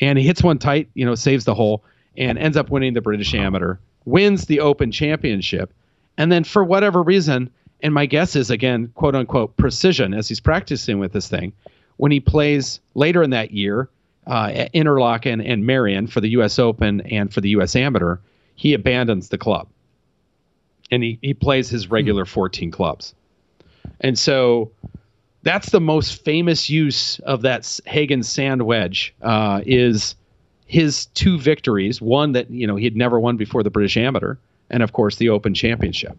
And 0.00 0.18
he 0.18 0.24
hits 0.26 0.42
one 0.42 0.58
tight, 0.58 0.88
you 0.94 1.04
know, 1.04 1.14
saves 1.14 1.44
the 1.44 1.54
hole, 1.54 1.84
and 2.16 2.38
ends 2.38 2.56
up 2.56 2.70
winning 2.70 2.94
the 2.94 3.02
British 3.02 3.34
Amateur, 3.34 3.76
wins 4.06 4.46
the 4.46 4.60
Open 4.60 4.90
Championship, 4.90 5.74
and 6.16 6.32
then 6.32 6.42
for 6.42 6.64
whatever 6.64 7.02
reason, 7.02 7.50
and 7.82 7.92
my 7.92 8.06
guess 8.06 8.36
is 8.36 8.50
again, 8.50 8.90
quote 8.94 9.14
unquote, 9.14 9.56
precision 9.56 10.14
as 10.14 10.28
he's 10.28 10.40
practicing 10.40 10.98
with 10.98 11.12
this 11.12 11.28
thing, 11.28 11.52
when 11.96 12.12
he 12.12 12.20
plays 12.20 12.80
later 12.94 13.22
in 13.22 13.30
that 13.30 13.52
year 13.52 13.88
uh, 14.26 14.50
at 14.52 14.70
Interlaken 14.74 15.40
and 15.40 15.64
Merion 15.64 16.06
for 16.06 16.20
the 16.20 16.30
U.S. 16.30 16.58
Open 16.58 17.00
and 17.02 17.32
for 17.32 17.40
the 17.40 17.50
U.S. 17.50 17.76
Amateur, 17.76 18.18
he 18.54 18.74
abandons 18.74 19.28
the 19.28 19.38
club, 19.38 19.68
and 20.90 21.02
he 21.02 21.18
he 21.22 21.34
plays 21.34 21.68
his 21.68 21.90
regular 21.90 22.24
14 22.24 22.70
clubs. 22.70 23.14
And 24.00 24.18
so 24.18 24.72
that's 25.42 25.70
the 25.70 25.80
most 25.80 26.24
famous 26.24 26.68
use 26.68 27.20
of 27.20 27.42
that 27.42 27.80
Hagen 27.86 28.22
sand 28.22 28.62
wedge 28.62 29.14
uh, 29.22 29.60
is 29.64 30.16
his 30.66 31.06
two 31.06 31.38
victories. 31.38 32.00
One 32.00 32.32
that 32.32 32.50
you 32.50 32.66
know 32.66 32.76
he 32.76 32.84
had 32.84 32.96
never 32.96 33.20
won 33.20 33.36
before 33.36 33.62
the 33.62 33.70
British 33.70 33.96
Amateur, 33.96 34.36
and 34.70 34.82
of 34.82 34.92
course 34.92 35.16
the 35.16 35.28
Open 35.28 35.54
Championship. 35.54 36.16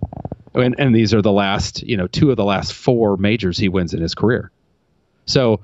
And, 0.61 0.75
and 0.77 0.95
these 0.95 1.13
are 1.13 1.21
the 1.21 1.31
last 1.31 1.83
you 1.83 1.97
know 1.97 2.07
two 2.07 2.31
of 2.31 2.37
the 2.37 2.45
last 2.45 2.73
four 2.73 3.17
majors 3.17 3.57
he 3.57 3.69
wins 3.69 3.93
in 3.93 4.01
his 4.01 4.15
career. 4.15 4.51
So 5.25 5.61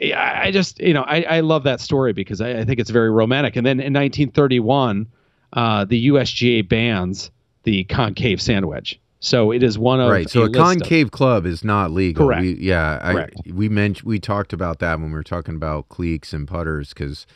I 0.00 0.50
just 0.52 0.80
you 0.80 0.94
know 0.94 1.02
I, 1.02 1.22
I 1.22 1.40
love 1.40 1.64
that 1.64 1.80
story 1.80 2.12
because 2.12 2.40
I, 2.40 2.60
I 2.60 2.64
think 2.64 2.80
it's 2.80 2.90
very 2.90 3.10
romantic. 3.10 3.56
And 3.56 3.66
then 3.66 3.80
in 3.80 3.92
1931, 3.92 5.06
uh, 5.52 5.84
the 5.84 6.08
USGA 6.08 6.68
bans 6.68 7.30
the 7.62 7.84
concave 7.84 8.40
sand 8.40 8.66
wedge. 8.66 9.00
So 9.20 9.52
it 9.52 9.62
is 9.62 9.78
one 9.78 10.00
of 10.00 10.08
the. 10.08 10.12
Right. 10.12 10.28
So 10.28 10.42
a 10.42 10.46
of- 10.46 10.52
concave 10.52 11.10
club 11.10 11.46
is 11.46 11.64
not 11.64 11.90
legal. 11.90 12.26
Correct. 12.26 12.42
We, 12.42 12.54
yeah. 12.56 13.00
I, 13.02 13.12
Correct. 13.12 13.40
We 13.50 13.70
mentioned 13.70 14.06
we 14.06 14.18
talked 14.18 14.52
about 14.52 14.80
that 14.80 15.00
when 15.00 15.08
we 15.08 15.14
were 15.14 15.24
talking 15.24 15.56
about 15.56 15.88
cleeks 15.88 16.34
and 16.34 16.46
putters 16.46 16.90
because, 16.90 17.26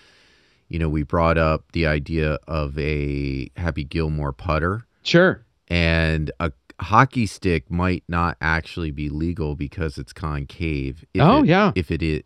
you 0.68 0.78
know, 0.78 0.90
we 0.90 1.02
brought 1.02 1.38
up 1.38 1.72
the 1.72 1.86
idea 1.86 2.38
of 2.46 2.78
a 2.78 3.50
Happy 3.56 3.84
Gilmore 3.84 4.34
putter 4.34 4.84
Sure. 5.08 5.42
And 5.68 6.30
a 6.40 6.52
hockey 6.80 7.26
stick 7.26 7.70
might 7.70 8.04
not 8.08 8.36
actually 8.40 8.90
be 8.90 9.08
legal 9.08 9.54
because 9.56 9.98
it's 9.98 10.12
concave. 10.12 11.04
If 11.14 11.22
Oh, 11.22 11.40
it- 11.42 11.46
yeah. 11.48 11.72
If 11.74 11.90
it 11.90 12.02
is 12.02 12.22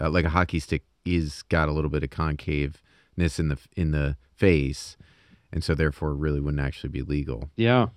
uh, 0.00 0.10
like 0.10 0.24
a 0.24 0.30
hockey 0.30 0.58
stick 0.60 0.82
is 1.04 1.42
got 1.44 1.68
a 1.68 1.72
little 1.72 1.90
bit 1.90 2.02
of 2.02 2.10
concaveness 2.10 3.38
in 3.38 3.48
the 3.48 3.58
in 3.76 3.90
the 3.92 4.16
face, 4.36 4.96
and 5.52 5.62
so 5.62 5.74
therefore 5.74 6.14
really 6.14 6.40
wouldn't 6.40 6.62
actually 6.62 6.90
be 6.90 7.02
legal 7.02 7.50
Yeah. 7.56 7.88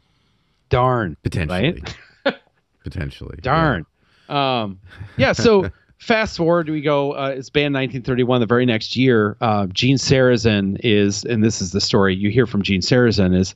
Darn. 0.70 1.16
potentially. 1.24 1.82
potentially. 2.84 3.36
yeah. 3.38 3.42
Darn. 3.42 3.86
Um, 4.30 4.80
yeah. 5.18 5.32
So 5.32 5.70
fast 5.98 6.38
forward, 6.38 6.70
we 6.70 6.82
go. 6.82 7.14
Uh, 7.14 7.34
it's 7.38 7.50
banned 7.50 7.74
1931. 7.74 8.42
The 8.42 8.46
very 8.46 8.66
next 8.66 8.96
year, 8.96 9.38
uh, 9.42 9.68
Gene 9.68 9.98
Sarazen 9.98 10.78
is, 10.84 11.24
and 11.26 11.44
this 11.44 11.62
is 11.62 11.72
the 11.72 11.82
story 11.82 12.16
you 12.16 12.30
hear 12.30 12.46
from 12.46 12.62
Gene 12.62 12.82
Sarazen 12.82 13.36
is 13.36 13.56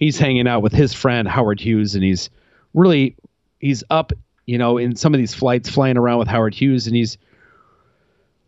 he's 0.00 0.18
hanging 0.18 0.48
out 0.48 0.62
with 0.62 0.72
his 0.72 0.92
friend 0.92 1.28
Howard 1.28 1.60
Hughes, 1.60 1.94
and 1.94 2.02
he's 2.02 2.28
really 2.74 3.14
he's 3.60 3.84
up, 3.90 4.12
you 4.46 4.58
know, 4.58 4.78
in 4.78 4.96
some 4.96 5.14
of 5.14 5.18
these 5.18 5.34
flights 5.34 5.68
flying 5.68 5.96
around 5.96 6.18
with 6.18 6.28
Howard 6.28 6.54
Hughes, 6.54 6.86
and 6.86 6.96
he's 6.96 7.16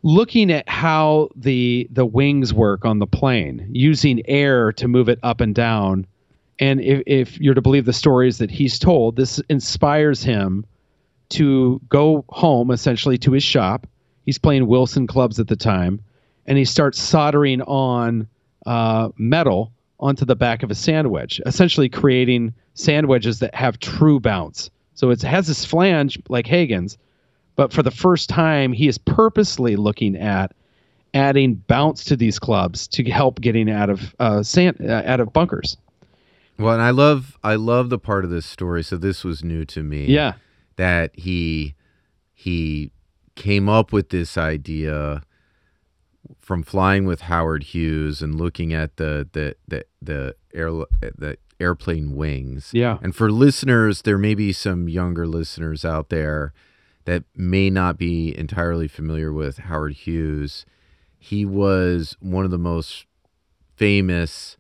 looking 0.02 0.50
at 0.50 0.68
how 0.68 1.28
the 1.36 1.86
the 1.92 2.06
wings 2.06 2.52
work 2.52 2.84
on 2.84 2.98
the 2.98 3.06
plane 3.06 3.68
using 3.70 4.20
air 4.26 4.72
to 4.72 4.88
move 4.88 5.08
it 5.08 5.20
up 5.22 5.40
and 5.40 5.54
down. 5.54 6.06
And 6.58 6.80
if, 6.80 7.02
if 7.06 7.40
you're 7.40 7.54
to 7.54 7.62
believe 7.62 7.84
the 7.84 7.92
stories 7.92 8.38
that 8.38 8.50
he's 8.50 8.78
told 8.78 9.16
this 9.16 9.38
inspires 9.48 10.22
him 10.22 10.66
to 11.30 11.80
go 11.88 12.24
home 12.28 12.70
essentially 12.70 13.16
to 13.18 13.32
his 13.32 13.42
shop. 13.42 13.86
He's 14.26 14.38
playing 14.38 14.66
wilson 14.66 15.06
clubs 15.06 15.40
at 15.40 15.48
the 15.48 15.56
time 15.56 16.00
and 16.46 16.58
he 16.58 16.64
starts 16.64 17.00
soldering 17.00 17.62
on 17.62 18.28
uh, 18.66 19.08
metal 19.16 19.72
onto 20.02 20.24
the 20.26 20.36
back 20.36 20.62
of 20.62 20.70
a 20.70 20.74
sand 20.74 21.10
wedge 21.10 21.40
essentially 21.46 21.88
creating 21.88 22.52
sand 22.74 23.06
wedges 23.06 23.38
that 23.38 23.54
have 23.54 23.78
true 23.78 24.20
bounce 24.20 24.68
so 24.94 25.08
it 25.10 25.22
has 25.22 25.46
this 25.46 25.64
flange 25.64 26.18
like 26.28 26.46
hagen's 26.46 26.98
but 27.56 27.72
for 27.72 27.82
the 27.82 27.90
first 27.90 28.28
time 28.28 28.72
he 28.72 28.88
is 28.88 28.98
purposely 28.98 29.76
looking 29.76 30.16
at 30.16 30.52
adding 31.14 31.54
bounce 31.54 32.04
to 32.04 32.16
these 32.16 32.38
clubs 32.38 32.88
to 32.88 33.04
help 33.04 33.40
getting 33.40 33.70
out 33.70 33.88
of 33.90 34.14
uh, 34.18 34.42
sand 34.42 34.76
uh, 34.80 35.02
out 35.06 35.20
of 35.20 35.32
bunkers 35.32 35.76
Well, 36.58 36.74
and 36.74 36.82
I 36.82 36.90
love 36.90 37.38
I 37.44 37.54
love 37.54 37.88
the 37.90 37.98
part 37.98 38.24
of 38.24 38.30
this 38.30 38.46
story. 38.46 38.82
So 38.82 38.96
this 38.96 39.24
was 39.24 39.42
new 39.44 39.64
to 39.66 39.82
me. 39.82 40.06
yeah 40.06 40.34
That 40.76 41.10
he 41.18 41.74
he 42.34 42.90
came 43.34 43.68
up 43.68 43.92
with 43.92 44.08
this 44.10 44.36
idea 44.36 45.22
from 46.42 46.62
flying 46.62 47.06
with 47.06 47.22
Howard 47.22 47.62
Hughes 47.62 48.20
and 48.20 48.34
looking 48.34 48.74
at 48.74 48.96
the 48.96 49.28
the 49.32 49.56
the 49.66 49.86
the 50.02 50.36
air 50.52 50.70
the 51.16 51.38
airplane 51.58 52.14
wings. 52.16 52.70
Yeah. 52.74 52.98
And 53.00 53.14
for 53.14 53.30
listeners, 53.30 54.02
there 54.02 54.18
may 54.18 54.34
be 54.34 54.52
some 54.52 54.88
younger 54.88 55.26
listeners 55.26 55.84
out 55.84 56.08
there 56.08 56.52
that 57.04 57.24
may 57.36 57.70
not 57.70 57.96
be 57.96 58.36
entirely 58.36 58.88
familiar 58.88 59.32
with 59.32 59.58
Howard 59.58 59.94
Hughes. 59.94 60.66
He 61.18 61.44
was 61.44 62.16
one 62.20 62.44
of 62.44 62.50
the 62.50 62.58
most 62.58 63.06
famous 63.76 64.56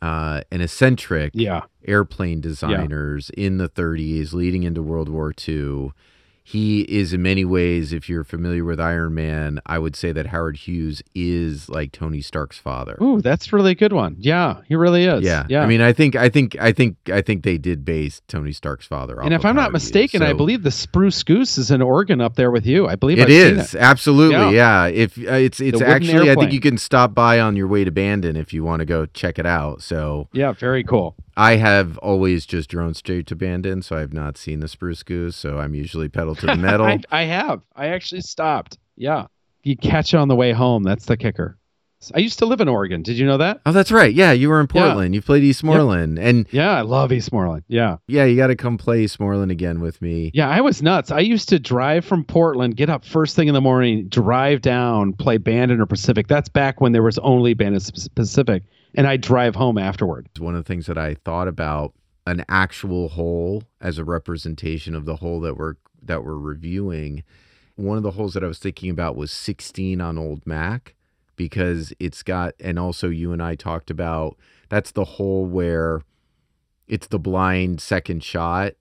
uh, 0.00 0.42
and 0.50 0.62
eccentric 0.62 1.30
yeah 1.34 1.62
airplane 1.86 2.40
designers 2.40 3.30
in 3.36 3.58
the 3.58 3.68
30s 3.68 4.32
leading 4.32 4.62
into 4.62 4.82
World 4.82 5.08
War 5.08 5.32
II. 5.46 5.92
He 6.44 6.82
is 6.82 7.12
in 7.12 7.22
many 7.22 7.44
ways, 7.44 7.92
if 7.92 8.08
you're 8.08 8.24
familiar 8.24 8.64
with 8.64 8.80
Iron 8.80 9.14
Man, 9.14 9.60
I 9.64 9.78
would 9.78 9.94
say 9.94 10.10
that 10.12 10.26
Howard 10.26 10.56
Hughes 10.56 11.02
is 11.14 11.68
like 11.68 11.92
Tony 11.92 12.20
Stark's 12.20 12.58
father. 12.58 12.98
Ooh, 13.00 13.20
that's 13.20 13.52
really 13.52 13.74
good 13.74 13.92
one. 13.92 14.16
Yeah, 14.18 14.60
he 14.66 14.74
really 14.74 15.04
is. 15.04 15.22
Yeah, 15.22 15.46
yeah. 15.48 15.62
I 15.62 15.66
mean, 15.66 15.80
I 15.80 15.92
think, 15.92 16.16
I 16.16 16.28
think, 16.28 16.56
I 16.60 16.72
think, 16.72 16.96
I 17.06 17.22
think 17.22 17.44
they 17.44 17.58
did 17.58 17.84
base 17.84 18.22
Tony 18.26 18.52
Stark's 18.52 18.86
father. 18.86 19.20
and 19.20 19.32
if 19.32 19.44
I'm 19.44 19.54
not 19.54 19.62
Howard 19.62 19.74
mistaken, 19.74 20.22
I 20.22 20.32
believe 20.32 20.62
the 20.62 20.70
Spruce 20.70 21.22
Goose 21.22 21.58
is 21.58 21.70
an 21.70 21.80
Oregon 21.80 22.20
up 22.20 22.34
there 22.34 22.50
with 22.50 22.66
you. 22.66 22.88
I 22.88 22.96
believe 22.96 23.18
It 23.18 23.24
I've 23.24 23.30
is 23.30 23.74
absolutely, 23.74 24.56
yeah. 24.56 24.86
If 24.86 25.16
uh, 25.18 25.32
it's 25.32 25.60
it's 25.60 25.80
actually, 25.80 26.30
I 26.30 26.34
think 26.34 26.52
you 26.52 26.60
can 26.60 26.76
stop 26.76 27.14
by 27.14 27.40
on 27.40 27.56
your 27.56 27.68
way 27.68 27.84
to 27.84 27.92
Bandon 27.92 28.36
if 28.36 28.52
you 28.52 28.64
want 28.64 28.80
to 28.80 28.86
go 28.86 29.06
check 29.06 29.38
it 29.38 29.46
out. 29.46 29.82
So 29.82 30.28
Yeah, 30.32 30.52
very 30.52 30.82
cool. 30.82 31.14
I 31.34 31.56
have 31.56 31.96
always 31.98 32.44
just 32.44 32.68
drone 32.68 32.92
straight 32.92 33.26
to 33.28 33.36
Bandon, 33.36 33.80
so 33.80 33.96
I 33.96 34.00
have 34.00 34.12
not 34.12 34.36
seen 34.36 34.60
the 34.60 34.68
Spruce 34.68 35.02
Goose. 35.02 35.34
So 35.34 35.58
I'm 35.58 35.74
usually 35.74 36.08
pedal 36.10 36.31
to 36.36 36.46
the 36.46 36.56
metal. 36.56 36.86
I, 36.86 37.00
I 37.10 37.22
have. 37.24 37.62
I 37.76 37.88
actually 37.88 38.20
stopped. 38.22 38.78
Yeah, 38.96 39.26
you 39.62 39.76
catch 39.76 40.14
it 40.14 40.16
on 40.18 40.28
the 40.28 40.36
way 40.36 40.52
home. 40.52 40.82
That's 40.82 41.06
the 41.06 41.16
kicker. 41.16 41.58
I 42.12 42.18
used 42.18 42.40
to 42.40 42.46
live 42.46 42.60
in 42.60 42.66
Oregon. 42.68 43.04
Did 43.04 43.16
you 43.16 43.24
know 43.24 43.36
that? 43.36 43.60
oh, 43.64 43.70
that's 43.70 43.92
right. 43.92 44.12
Yeah, 44.12 44.32
you 44.32 44.48
were 44.48 44.58
in 44.60 44.66
Yeah. 44.74 44.86
Portland. 44.86 45.14
You 45.14 45.22
played 45.22 45.44
Eastmoreland, 45.44 46.18
and 46.18 46.46
Yeah, 46.50 46.72
I 46.72 46.80
love 46.80 47.10
Eastmoreland. 47.10 47.62
Yeah. 47.68 47.98
yeah, 48.08 48.24
you 48.24 48.36
got 48.36 48.48
to 48.48 48.56
come 48.56 48.76
play 48.76 49.04
Eastmoreland 49.04 49.52
again 49.52 49.80
with 49.80 50.02
me. 50.02 50.32
Yeah, 50.34 50.48
I 50.50 50.60
was 50.62 50.82
nuts. 50.82 51.12
I 51.12 51.20
used 51.20 51.48
to 51.50 51.60
drive 51.60 52.04
from 52.04 52.24
Portland, 52.24 52.76
get 52.76 52.90
up 52.90 53.04
first 53.04 53.36
thing 53.36 53.46
in 53.46 53.54
the 53.54 53.60
morning, 53.60 54.08
drive 54.08 54.62
down, 54.62 55.12
play 55.12 55.38
Bandon 55.38 55.80
or 55.80 55.86
Pacific. 55.86 56.26
That's 56.26 56.48
back 56.48 56.80
when 56.80 56.90
there 56.90 57.04
was 57.04 57.18
only 57.18 57.54
band 57.54 57.76
Bandon 57.76 58.08
Pacific, 58.16 58.64
and 58.96 59.06
I 59.06 59.16
drive 59.16 59.54
home 59.54 59.78
afterward. 59.78 60.28
One 60.40 60.56
of 60.56 60.64
the 60.64 60.66
things 60.68 60.86
that 60.86 60.98
I 60.98 61.14
thought 61.24 61.46
about 61.46 61.92
an 62.26 62.44
actual 62.48 63.10
hole 63.10 63.64
as 63.80 63.98
a 63.98 64.04
representation 64.04 64.94
of 64.94 65.04
the 65.04 65.16
hole 65.16 65.40
that 65.40 65.56
we're 65.56 65.74
that 66.02 66.24
we're 66.24 66.36
reviewing. 66.36 67.22
One 67.76 67.96
of 67.96 68.02
the 68.02 68.12
holes 68.12 68.34
that 68.34 68.44
I 68.44 68.48
was 68.48 68.58
thinking 68.58 68.90
about 68.90 69.16
was 69.16 69.30
16 69.30 70.00
on 70.00 70.18
Old 70.18 70.46
Mac 70.46 70.94
because 71.36 71.92
it's 71.98 72.22
got 72.22 72.54
and 72.60 72.78
also 72.78 73.08
you 73.08 73.32
and 73.32 73.42
I 73.42 73.54
talked 73.54 73.90
about 73.90 74.36
that's 74.68 74.92
the 74.92 75.04
hole 75.04 75.46
where 75.46 76.02
it's 76.86 77.06
the 77.06 77.18
blind 77.18 77.80
second 77.80 78.22
shot 78.22 78.74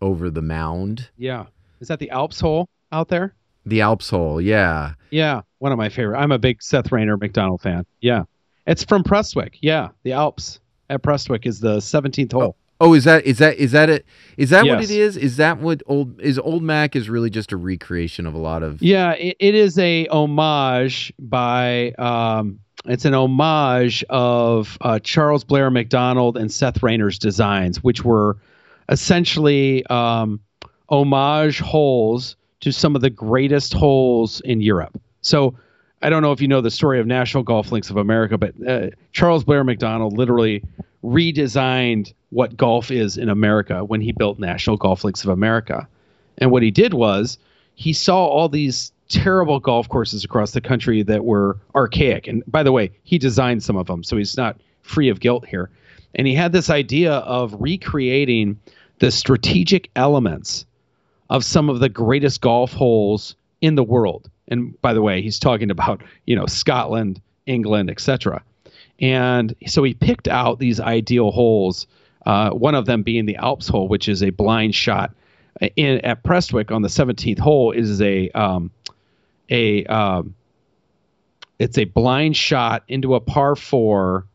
over 0.00 0.30
the 0.30 0.42
mound. 0.42 1.08
Yeah. 1.16 1.46
Is 1.80 1.88
that 1.88 1.98
the 1.98 2.10
Alps 2.10 2.40
hole 2.40 2.68
out 2.92 3.08
there? 3.08 3.34
The 3.64 3.80
Alps 3.80 4.10
hole, 4.10 4.40
yeah. 4.40 4.94
Yeah, 5.10 5.42
one 5.58 5.72
of 5.72 5.78
my 5.78 5.88
favorite. 5.88 6.18
I'm 6.18 6.32
a 6.32 6.38
big 6.38 6.62
Seth 6.62 6.90
Rayner 6.90 7.16
Macdonald 7.16 7.60
fan. 7.60 7.84
Yeah. 8.00 8.24
It's 8.66 8.84
from 8.84 9.02
Prestwick. 9.02 9.58
Yeah, 9.60 9.88
the 10.02 10.12
Alps 10.12 10.60
at 10.90 11.02
Prestwick 11.02 11.46
is 11.46 11.60
the 11.60 11.78
17th 11.78 12.32
hole. 12.32 12.42
Oh, 12.42 12.56
is 12.94 13.04
that 13.04 13.24
is 13.26 13.38
that 13.38 13.56
is 13.56 13.72
that 13.72 13.90
it? 13.90 14.06
Is 14.36 14.50
that 14.50 14.64
what 14.66 14.84
it 14.84 14.90
is? 14.90 15.16
Is 15.16 15.36
that 15.38 15.58
what 15.58 15.82
old 15.86 16.20
is 16.20 16.38
Old 16.38 16.62
Mac 16.62 16.94
is 16.94 17.08
really 17.08 17.30
just 17.30 17.50
a 17.50 17.56
recreation 17.56 18.24
of 18.24 18.34
a 18.34 18.38
lot 18.38 18.62
of 18.62 18.80
Yeah, 18.80 19.12
it, 19.12 19.36
it 19.40 19.54
is 19.54 19.78
a 19.78 20.06
homage 20.08 21.12
by 21.18 21.90
um, 21.92 22.60
it's 22.84 23.04
an 23.04 23.14
homage 23.14 24.04
of 24.08 24.78
uh, 24.80 25.00
Charles 25.00 25.42
Blair 25.42 25.70
Macdonald 25.70 26.36
and 26.36 26.52
Seth 26.52 26.82
Rayner's 26.82 27.18
designs, 27.18 27.82
which 27.82 28.04
were 28.04 28.36
essentially 28.88 29.84
um, 29.86 30.40
homage 30.88 31.58
holes 31.60 32.36
to 32.60 32.72
some 32.72 32.94
of 32.94 33.02
the 33.02 33.10
greatest 33.10 33.72
holes 33.72 34.40
in 34.42 34.60
Europe. 34.60 35.00
So 35.20 35.54
I 36.00 36.10
don't 36.10 36.22
know 36.22 36.32
if 36.32 36.40
you 36.40 36.48
know 36.48 36.60
the 36.60 36.70
story 36.70 37.00
of 37.00 37.06
National 37.06 37.42
Golf 37.42 37.72
Links 37.72 37.90
of 37.90 37.96
America, 37.96 38.38
but 38.38 38.54
uh, 38.66 38.90
Charles 39.12 39.42
Blair 39.42 39.64
Macdonald 39.64 40.16
literally 40.16 40.62
redesigned 41.04 42.12
what 42.30 42.56
golf 42.56 42.90
is 42.90 43.16
in 43.16 43.28
America 43.28 43.84
when 43.84 44.00
he 44.00 44.12
built 44.12 44.38
National 44.38 44.76
Golf 44.76 45.04
Links 45.04 45.24
of 45.24 45.30
America. 45.30 45.88
And 46.38 46.50
what 46.50 46.62
he 46.62 46.70
did 46.70 46.94
was 46.94 47.38
he 47.74 47.92
saw 47.92 48.26
all 48.26 48.48
these 48.48 48.92
terrible 49.08 49.60
golf 49.60 49.88
courses 49.88 50.24
across 50.24 50.52
the 50.52 50.60
country 50.60 51.02
that 51.02 51.24
were 51.24 51.58
archaic. 51.74 52.26
And 52.26 52.42
by 52.46 52.62
the 52.62 52.72
way, 52.72 52.90
he 53.04 53.18
designed 53.18 53.62
some 53.62 53.76
of 53.76 53.86
them, 53.86 54.02
so 54.04 54.16
he's 54.16 54.36
not 54.36 54.60
free 54.82 55.08
of 55.08 55.20
guilt 55.20 55.46
here. 55.46 55.70
And 56.14 56.26
he 56.26 56.34
had 56.34 56.52
this 56.52 56.70
idea 56.70 57.12
of 57.12 57.54
recreating 57.58 58.58
the 58.98 59.10
strategic 59.10 59.90
elements 59.96 60.66
of 61.30 61.44
some 61.44 61.68
of 61.68 61.80
the 61.80 61.88
greatest 61.88 62.40
golf 62.40 62.72
holes 62.72 63.36
in 63.60 63.74
the 63.74 63.84
world. 63.84 64.30
And 64.48 64.80
by 64.80 64.94
the 64.94 65.02
way, 65.02 65.22
he's 65.22 65.38
talking 65.38 65.70
about, 65.70 66.02
you 66.26 66.34
know, 66.34 66.46
Scotland, 66.46 67.20
England, 67.46 67.90
etc. 67.90 68.42
And 69.00 69.54
so 69.66 69.82
he 69.84 69.94
picked 69.94 70.28
out 70.28 70.58
these 70.58 70.80
ideal 70.80 71.30
holes, 71.30 71.86
uh, 72.26 72.50
one 72.50 72.74
of 72.74 72.86
them 72.86 73.02
being 73.02 73.26
the 73.26 73.36
Alps 73.36 73.68
hole, 73.68 73.88
which 73.88 74.08
is 74.08 74.22
a 74.22 74.30
blind 74.30 74.74
shot. 74.74 75.12
In, 75.76 76.00
at 76.04 76.22
Prestwick 76.22 76.70
on 76.70 76.82
the 76.82 76.88
17th 76.88 77.40
hole 77.40 77.72
is 77.72 78.00
a 78.00 78.30
um, 78.30 78.70
a 79.50 79.84
um, 79.86 80.34
it's 81.58 81.78
a 81.78 81.84
blind 81.84 82.36
shot 82.36 82.84
into 82.86 83.14
a 83.14 83.20
par 83.20 83.56
four 83.56 84.26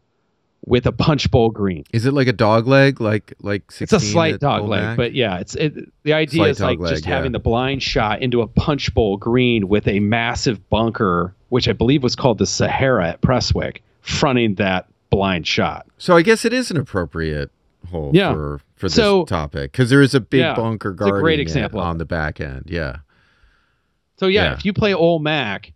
with 0.66 0.86
a 0.86 0.92
punch 0.92 1.30
bowl 1.32 1.50
green. 1.50 1.84
Is 1.94 2.06
it 2.06 2.14
like 2.14 2.28
a 2.28 2.34
dog 2.34 2.68
leg, 2.68 3.02
like 3.02 3.34
like? 3.42 3.64
It's 3.80 3.94
a 3.94 4.00
slight 4.00 4.40
dog 4.40 4.68
leg, 4.68 4.82
Mac? 4.82 4.98
but 4.98 5.14
yeah, 5.14 5.40
it's 5.40 5.56
it. 5.56 5.92
The 6.04 6.14
idea 6.14 6.40
Slight 6.40 6.50
is 6.50 6.60
like 6.60 6.80
dog 6.80 6.90
just 6.90 7.06
leg, 7.06 7.14
having 7.14 7.32
the 7.32 7.40
blind 7.40 7.84
shot 7.84 8.22
into 8.22 8.42
a 8.42 8.48
punch 8.48 8.94
bowl 8.94 9.18
green 9.18 9.68
with 9.68 9.88
a 9.88 10.00
massive 10.00 10.70
bunker, 10.70 11.34
which 11.50 11.68
I 11.68 11.74
believe 11.74 12.04
was 12.04 12.16
called 12.16 12.38
the 12.38 12.46
Sahara 12.46 13.10
at 13.10 13.22
Prestwick, 13.22 13.84
fronting 14.04 14.56
that 14.56 14.86
blind 15.10 15.46
shot. 15.48 15.86
so 15.98 16.16
I 16.16 16.22
guess 16.22 16.44
it 16.46 16.54
is 16.54 16.70
an 16.72 16.78
appropriate 16.78 17.50
hole 17.90 18.12
Yeah. 18.14 18.34
for 18.34 18.62
for 18.76 18.88
this 18.88 18.96
So- 18.96 19.26
topic 19.26 19.72
because 19.72 19.90
there 19.90 20.02
is 20.02 20.14
a 20.16 20.20
big 20.20 20.40
Yeah, 20.42 20.56
bunker 20.56 20.90
a 20.92 20.94
great 21.22 21.40
example 21.40 21.80
on 21.80 21.98
the 21.98 22.06
back 22.06 22.40
end. 22.42 22.64
Yeah, 22.68 22.98
So 24.18 24.28
yeah, 24.28 24.44
Yeah. 24.46 24.54
if 24.54 24.66
you 24.66 24.74
play 24.74 24.94
Ole 24.94 25.20
Mac, 25.20 25.72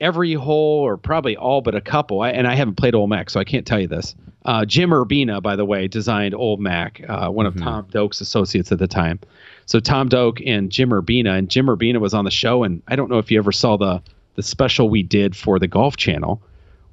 every 0.00 0.34
hole 0.34 0.80
or 0.82 0.96
probably 0.96 1.36
all 1.36 1.60
but 1.60 1.74
a 1.74 1.80
couple, 1.80 2.20
I, 2.20 2.30
and 2.30 2.46
I 2.46 2.54
haven't 2.54 2.74
played 2.76 2.94
Ole 2.94 3.06
Mac, 3.06 3.30
so 3.30 3.38
I 3.40 3.44
can't 3.44 3.66
tell 3.66 3.80
you 3.80 3.86
this. 3.86 4.14
Uh, 4.44 4.64
Jim 4.64 4.90
Urbina, 4.90 5.42
by 5.42 5.56
the 5.56 5.64
way, 5.64 5.86
designed 5.88 6.34
Old 6.34 6.60
Mac, 6.60 7.02
uh, 7.08 7.28
one 7.30 7.46
of 7.46 7.54
Mhm. 7.54 7.62
Tom 7.62 7.86
Doak's 7.92 8.20
associates 8.20 8.70
at 8.72 8.78
the 8.78 8.86
time. 8.88 9.18
So 9.66 9.80
Tom 9.80 10.08
Doak 10.08 10.40
and 10.44 10.70
Jim 10.70 10.90
Urbina, 10.90 11.38
and 11.38 11.48
Jim 11.48 11.66
Urbina 11.66 11.98
was 12.00 12.12
on 12.14 12.24
the 12.24 12.30
show, 12.30 12.64
and 12.64 12.82
I 12.88 12.96
don't 12.96 13.10
know 13.10 13.18
if 13.18 13.30
you 13.30 13.38
ever 13.38 13.52
saw 13.52 13.76
the 13.76 14.00
the 14.36 14.42
special 14.42 14.88
we 14.88 15.02
did 15.04 15.36
for 15.36 15.58
the 15.60 15.68
Golf 15.68 15.96
Channel, 15.96 16.42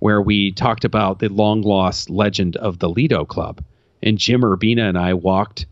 where 0.01 0.19
we 0.19 0.51
talked 0.51 0.83
about 0.83 1.19
the 1.19 1.29
long 1.29 1.61
lost 1.61 2.09
legend 2.09 2.55
of 2.55 2.79
the 2.79 2.89
Lido 2.89 3.23
Club, 3.23 3.63
and 4.01 4.17
Jim 4.17 4.41
Urbina 4.41 4.89
and 4.89 4.97
I 4.97 5.13
walked 5.13 5.67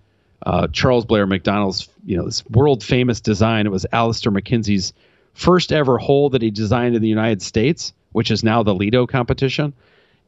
uh, 0.46 0.68
Charles 0.68 1.04
Blair 1.04 1.26
Macdonald's, 1.26 1.90
you 2.06 2.16
know, 2.16 2.26
this 2.26 2.46
world 2.46 2.84
famous 2.84 3.20
design. 3.20 3.66
It 3.66 3.72
was 3.72 3.88
Alister 3.92 4.30
MacKenzie's 4.30 4.94
first 5.34 5.72
ever 5.72 5.98
hole 5.98 6.30
that 6.30 6.44
he 6.44 6.52
designed 6.52 6.96
in 6.96 7.02
the 7.02 7.10
United 7.10 7.42
States, 7.42 7.92
which 8.12 8.30
is 8.30 8.44
now 8.44 8.62
the 8.62 8.76
Lido 8.76 9.08
competition. 9.08 9.74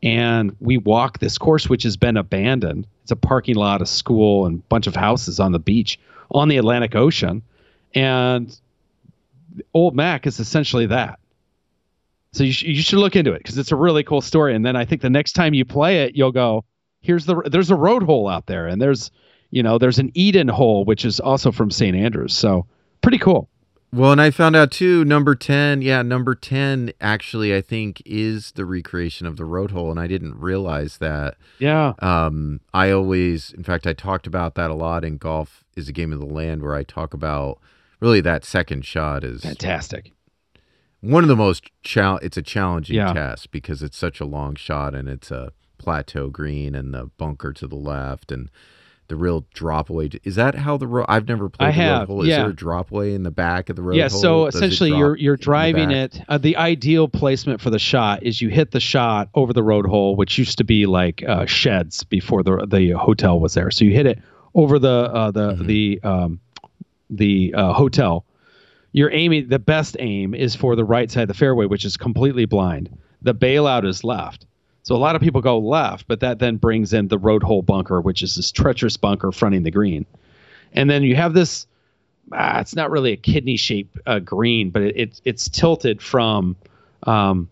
And 0.02 0.56
we 0.60 0.78
walk 0.78 1.20
this 1.20 1.38
course, 1.38 1.70
which 1.70 1.84
has 1.84 1.95
been 1.95 2.18
abandoned. 2.18 2.88
It's 3.04 3.12
a 3.12 3.16
parking 3.16 3.56
lot, 3.56 3.84
a 3.84 3.86
school, 3.86 4.47
and 4.47 4.60
a 4.60 4.64
bunch 4.64 4.88
of 4.88 4.95
houses 4.95 5.39
on 5.39 5.52
the 5.52 5.60
beach 5.60 5.99
on 6.32 6.47
the 6.47 6.58
Atlantic 6.58 6.95
Ocean. 6.95 7.43
And 7.93 8.60
Old 9.76 9.95
Mac 9.95 10.26
is 10.26 10.39
essentially 10.39 10.88
that. 10.88 11.20
So 12.34 12.43
you, 12.43 12.53
sh- 12.53 12.63
you 12.63 12.82
should 12.82 12.99
look 12.99 13.15
into 13.15 13.34
it 13.34 13.39
because 13.39 13.57
it's 13.57 13.71
a 13.71 13.75
really 13.75 14.03
cool 14.03 14.21
story. 14.21 14.55
And 14.55 14.65
then 14.65 14.75
I 14.75 14.86
think 14.86 15.01
the 15.01 15.09
next 15.09 15.34
time 15.34 15.53
you 15.53 15.65
play 15.65 16.03
it, 16.03 16.15
you'll 16.15 16.32
go, 16.32 16.63
here's 17.01 17.25
the 17.25 17.41
there's 17.51 17.71
a 17.71 17.75
road 17.75 18.03
hole 18.03 18.27
out 18.27 18.45
there, 18.45 18.67
and 18.67 18.82
there's 18.82 19.11
you 19.49 19.61
know 19.61 19.77
there's 19.77 19.99
an 19.99 20.11
Eden 20.13 20.47
hole, 20.47 20.86
which 20.86 21.03
is 21.03 21.19
also 21.19 21.51
from 21.51 21.69
St. 21.71 21.95
Andrews. 21.95 22.36
So 22.36 22.65
pretty 23.01 23.17
cool. 23.17 23.49
Well, 23.93 24.13
and 24.13 24.21
I 24.21 24.32
found 24.32 24.55
out 24.55 24.71
too, 24.71 25.03
number 25.03 25.36
10, 25.36 25.82
yeah, 25.82 26.01
number 26.01 26.34
10 26.34 26.93
actually, 27.01 27.53
I 27.53 27.59
think, 27.59 28.01
is 28.05 28.53
the 28.53 28.63
recreation 28.63 29.27
of 29.27 29.36
the 29.36 29.43
road 29.43 29.71
hole. 29.71 29.91
And 29.91 29.99
I 29.99 30.07
didn't 30.07 30.39
realize 30.39 30.99
that. 30.99 31.36
Yeah. 31.59 31.93
Um, 31.99 32.61
I 32.73 32.91
always, 32.91 33.51
in 33.51 33.63
fact, 33.63 33.86
I 33.86 33.91
talked 33.91 34.27
about 34.27 34.55
that 34.55 34.71
a 34.71 34.75
lot 34.75 35.03
in 35.03 35.17
Golf 35.17 35.65
is 35.75 35.89
a 35.89 35.91
Game 35.91 36.13
of 36.13 36.19
the 36.19 36.25
Land, 36.25 36.61
where 36.61 36.73
I 36.73 36.84
talk 36.84 37.13
about 37.13 37.59
really 37.99 38.21
that 38.21 38.45
second 38.45 38.86
shot 38.86 39.25
is 39.25 39.41
Fantastic. 39.41 40.13
One 41.02 41.24
of 41.24 41.28
the 41.28 41.36
most, 41.36 41.70
chal- 41.84 42.20
it's 42.22 42.38
a 42.38 42.41
challenging 42.41 42.95
Yeah. 42.95 43.14
test 43.14 43.52
because 43.52 43.82
it's 43.84 43.97
such 43.97 44.20
a 44.20 44.26
long 44.26 44.56
shot 44.56 44.95
and 44.95 45.08
it's 45.10 45.32
a 45.32 45.52
plateau 45.78 46.30
green 46.30 46.76
and 46.76 46.93
the 46.93 47.10
bunker 47.18 47.52
to 47.54 47.68
the 47.68 47.76
left 47.76 48.32
and 48.32 48.49
the 49.08 49.16
real 49.18 49.45
drop 49.54 49.89
away. 49.89 50.10
Is 50.24 50.36
that 50.36 50.56
how 50.56 50.78
the 50.78 50.88
road? 50.88 51.06
I've 51.10 51.28
never 51.28 51.49
played 51.49 51.68
I 51.68 51.72
the 51.72 51.78
road 51.80 51.84
have, 51.86 52.08
hole. 52.08 52.22
Is 52.22 52.28
yeah. 52.30 52.38
there 52.43 52.49
a 52.52 52.56
drop 52.56 52.91
away 52.91 53.14
in 53.14 53.24
the 53.24 53.32
back 53.32 53.70
of 53.70 53.76
the 53.76 53.82
road 53.82 53.95
yeah. 53.97 54.08
hole? 54.08 54.22
So 54.22 54.45
Does 54.45 54.56
essentially, 54.56 54.91
you're 54.91 55.18
you're 55.18 55.34
in 55.34 55.39
the 55.39 55.43
driving 55.43 55.91
it. 55.91 56.22
Uh, 56.30 56.38
the 56.38 56.56
ideal 56.56 57.10
placement 57.10 57.60
for 57.60 57.70
the 57.72 57.80
shot 57.80 58.24
is 58.24 58.41
you 58.41 58.47
hit 58.47 58.72
the 58.72 58.80
shot 58.80 59.28
over 59.34 59.52
the 59.52 59.64
road 59.64 59.86
hole, 59.86 60.16
which 60.16 60.38
used 60.38 60.58
to 60.60 60.64
be 60.64 60.86
like 60.86 61.24
uh, 61.28 61.45
sheds 61.45 62.04
before 62.06 62.41
the 62.43 62.66
the 62.66 62.91
hotel 62.91 63.39
was 63.39 63.54
there. 63.54 63.70
So 63.70 63.84
you 63.84 63.91
hit 63.91 64.06
it 64.06 64.20
over 64.56 64.80
the 64.80 64.89
uh, 65.14 65.32
the 65.32 65.56
Mhm. 65.56 65.66
the 65.66 65.99
um, 66.04 66.39
the 67.10 67.54
uh, 67.58 67.74
hotel. 67.74 68.24
You're 68.94 69.12
aiming. 69.12 69.50
The 69.50 69.60
best 69.60 69.96
aim 70.00 70.34
is 70.34 70.56
for 70.56 70.76
the 70.76 70.84
right 70.86 71.10
side 71.10 71.24
of 71.24 71.28
the 71.30 71.34
fairway, 71.34 71.66
which 71.66 71.86
is 71.86 71.98
completely 71.98 72.46
blind. 72.46 72.89
The 73.22 73.34
bailout 73.34 73.86
is 73.86 74.04
left. 74.04 74.46
So 74.84 74.96
a 74.96 74.98
lot 74.98 75.16
of 75.16 75.22
people 75.22 75.42
go 75.42 75.60
left, 75.60 76.08
but 76.08 76.20
that 76.22 76.39
then 76.39 76.58
brings 76.58 76.92
in 76.92 77.08
the 77.08 77.20
road 77.20 77.44
hole 77.44 77.62
bunker, 77.62 78.02
which 78.02 78.24
is 78.24 78.36
this 78.36 78.52
treacherous 78.52 78.98
bunker 78.98 79.32
fronting 79.32 79.64
the 79.64 79.72
green. 79.72 80.06
And 80.74 80.89
then 80.89 81.04
you 81.04 81.16
have 81.16 81.34
this 81.34 81.68
ah, 82.34 82.60
it's 82.60 82.76
not 82.76 82.92
really 82.92 83.12
a 83.12 83.18
kidney 83.18 83.58
shape 83.58 83.98
uh, 84.06 84.20
green, 84.20 84.70
but 84.70 84.82
it, 84.82 84.98
it, 84.98 85.22
it's 85.26 85.50
tilted 85.50 86.02
from 86.02 86.56
um, 87.04 87.50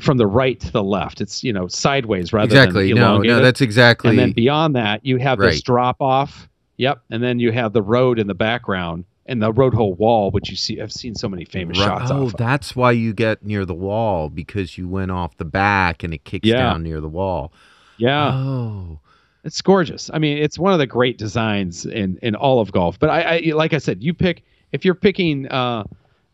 from 0.00 0.16
the 0.16 0.26
right 0.26 0.58
to 0.60 0.72
the 0.72 0.82
left. 0.82 1.20
It's 1.20 1.44
you 1.44 1.52
know 1.52 1.68
sideways 1.68 2.32
rather 2.32 2.46
exactly. 2.46 2.88
than 2.88 2.98
no, 3.00 3.18
no, 3.18 3.42
that's 3.42 3.60
exactly. 3.60 4.10
and 4.10 4.18
then 4.18 4.32
beyond 4.32 4.76
that, 4.76 5.04
you 5.04 5.18
have 5.18 5.38
Right. 5.38 5.52
this 5.52 5.62
drop 5.62 6.00
off. 6.00 6.48
Yep, 6.78 7.02
and 7.10 7.22
then 7.22 7.38
you 7.38 7.52
have 7.52 7.72
the 7.72 7.82
road 7.82 8.18
in 8.18 8.26
the 8.26 8.34
background 8.34 9.04
and 9.26 9.42
the 9.42 9.52
road 9.52 9.72
hole 9.74 9.94
wall, 9.94 10.30
which 10.30 10.50
you 10.50 10.56
see. 10.56 10.80
I've 10.80 10.92
seen 10.92 11.14
so 11.14 11.28
many 11.28 11.44
famous 11.44 11.78
Right- 11.78 11.86
shots 11.86 12.10
oh, 12.10 12.24
off. 12.26 12.32
of. 12.32 12.36
that's 12.38 12.74
why 12.74 12.92
you 12.92 13.12
get 13.12 13.44
near 13.44 13.64
the 13.64 13.74
wall 13.74 14.28
because 14.28 14.76
you 14.76 14.88
went 14.88 15.10
off 15.10 15.36
the 15.36 15.44
back 15.44 16.02
and 16.02 16.12
it 16.12 16.24
kicks 16.24 16.46
Yeah. 16.48 16.58
down 16.58 16.82
near 16.82 17.00
the 17.00 17.08
wall. 17.08 17.52
Yeah, 17.98 18.32
Oh, 18.34 18.98
it's 19.44 19.60
gorgeous. 19.60 20.10
I 20.12 20.18
mean, 20.18 20.38
it's 20.38 20.58
one 20.58 20.72
of 20.72 20.78
the 20.78 20.86
great 20.86 21.18
designs 21.18 21.86
in 21.86 22.18
in 22.22 22.34
all 22.34 22.60
of 22.60 22.72
golf. 22.72 22.98
But 22.98 23.10
I, 23.10 23.36
I 23.36 23.52
like 23.54 23.72
I 23.74 23.78
said, 23.78 24.02
you 24.02 24.12
pick 24.14 24.42
if 24.72 24.84
you're 24.84 24.94
picking 24.94 25.46
uh, 25.48 25.84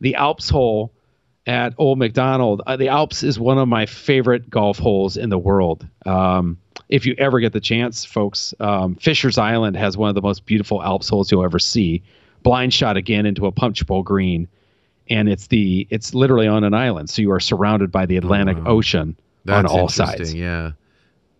the 0.00 0.14
Alps 0.14 0.48
hole 0.48 0.92
at 1.46 1.74
Old 1.78 1.98
Macdonald. 1.98 2.62
Uh, 2.66 2.76
the 2.76 2.88
Alps 2.88 3.22
is 3.22 3.38
one 3.38 3.58
of 3.58 3.68
my 3.68 3.84
favorite 3.86 4.48
golf 4.50 4.78
holes 4.78 5.16
in 5.16 5.28
the 5.30 5.38
world. 5.38 5.86
Um, 6.06 6.56
if 6.88 7.04
you 7.04 7.14
ever 7.18 7.40
get 7.40 7.52
the 7.52 7.60
chance, 7.60 8.04
folks, 8.04 8.54
um, 8.60 8.94
Fisher's 8.94 9.36
Island 9.38 9.76
has 9.76 9.96
one 9.96 10.08
of 10.08 10.14
the 10.14 10.22
most 10.22 10.46
beautiful 10.46 10.82
Alps 10.82 11.08
holes 11.08 11.30
you'll 11.32 11.44
ever 11.44 11.58
see. 11.58 12.02
Blind 12.42 12.72
shot 12.72 12.96
again 12.96 13.26
into 13.26 13.46
a 13.46 13.52
punch 13.52 13.84
bowl 13.86 14.02
green, 14.02 14.48
and 15.10 15.28
it's 15.28 15.48
the 15.48 15.86
it's 15.90 16.14
literally 16.14 16.46
on 16.46 16.64
an 16.64 16.74
island, 16.74 17.10
so 17.10 17.22
you 17.22 17.32
are 17.32 17.40
surrounded 17.40 17.90
by 17.90 18.06
the 18.06 18.16
Atlantic 18.16 18.56
oh, 18.58 18.62
wow. 18.62 18.70
Ocean 18.70 19.16
on 19.48 19.66
all 19.66 19.88
sides. 19.88 20.34
Yeah. 20.34 20.72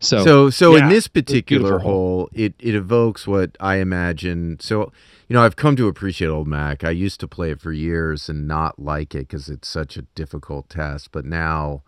So, 0.01 0.24
so 0.24 0.51
so 0.51 0.76
in 0.76 0.88
this 0.88 1.09
particular 1.09 1.80
hole. 1.80 1.90
hole 1.90 2.30
it 2.32 2.55
it 2.61 2.76
evokes 2.76 3.26
what 3.26 3.57
i 3.59 3.78
imagine 3.78 4.57
so 4.61 4.92
you 5.26 5.34
know 5.34 5.42
i've 5.42 5.57
come 5.57 5.74
to 5.74 5.88
appreciate 5.88 6.28
old 6.28 6.46
mac 6.46 6.84
i 6.84 6.90
used 6.90 7.18
to 7.18 7.26
play 7.26 7.51
it 7.51 7.61
for 7.61 7.72
years 7.72 8.28
and 8.28 8.46
not 8.46 8.78
like 8.78 9.12
it 9.16 9.26
because 9.26 9.49
it's 9.49 9.66
such 9.66 9.96
a 9.96 10.03
difficult 10.14 10.70
test 10.70 11.11
but 11.11 11.24
now 11.24 11.82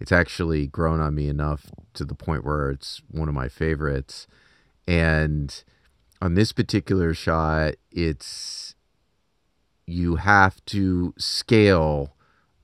it's 0.00 0.10
actually 0.10 0.66
grown 0.66 0.98
on 0.98 1.14
me 1.14 1.28
enough 1.28 1.66
to 1.92 2.06
the 2.06 2.14
point 2.14 2.42
where 2.42 2.70
it's 2.70 3.02
one 3.10 3.28
of 3.28 3.34
my 3.34 3.48
favorites 3.48 4.26
and 4.88 5.62
on 6.22 6.34
this 6.34 6.52
particular 6.52 7.12
shot 7.12 7.74
it's 7.90 8.74
you 9.86 10.16
have 10.16 10.64
to 10.64 11.12
scale 11.18 12.14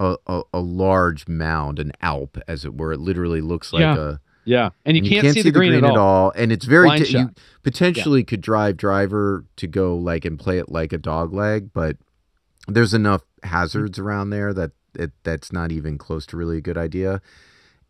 a, 0.01 0.17
a, 0.29 0.43
a 0.55 0.61
large 0.61 1.27
mound 1.27 1.81
an 1.81 1.91
alp 2.01 2.39
as 2.47 2.65
it 2.65 2.77
were. 2.77 2.93
It 2.93 3.01
literally 3.01 3.41
looks 3.41 3.73
like 3.73 3.81
Yeah. 3.81 3.99
a 3.99 4.19
yeah, 4.45 4.71
and 4.87 4.97
you, 4.97 5.03
and 5.03 5.23
can't, 5.23 5.35
see, 5.35 5.43
the 5.43 5.51
green, 5.51 5.75
at 5.75 5.85
all. 5.85 6.33
and 6.35 6.51
it's 6.51 6.65
very 6.65 7.01
di- 7.01 7.19
you 7.19 7.31
potentially 7.63 8.25
could 8.25 8.41
drive 8.41 8.79
driver 8.79 9.45
to 9.57 9.67
go 9.67 9.95
like 9.95 10.25
and 10.25 10.39
play 10.39 10.57
it 10.57 10.71
like 10.71 10.95
a 10.95 10.97
dog 10.97 11.35
leg 11.35 11.71
but 11.75 11.99
there's 12.67 12.95
enough 12.95 13.25
hazards 13.43 13.99
mm. 13.99 14.03
around 14.05 14.31
there 14.31 14.55
that 14.55 14.71
it, 14.95 15.11
that's 15.23 15.53
not 15.53 15.71
even 15.71 15.99
close 15.99 16.25
to 16.27 16.37
really 16.37 16.59
a 16.59 16.63
good 16.63 16.79
idea. 16.79 17.21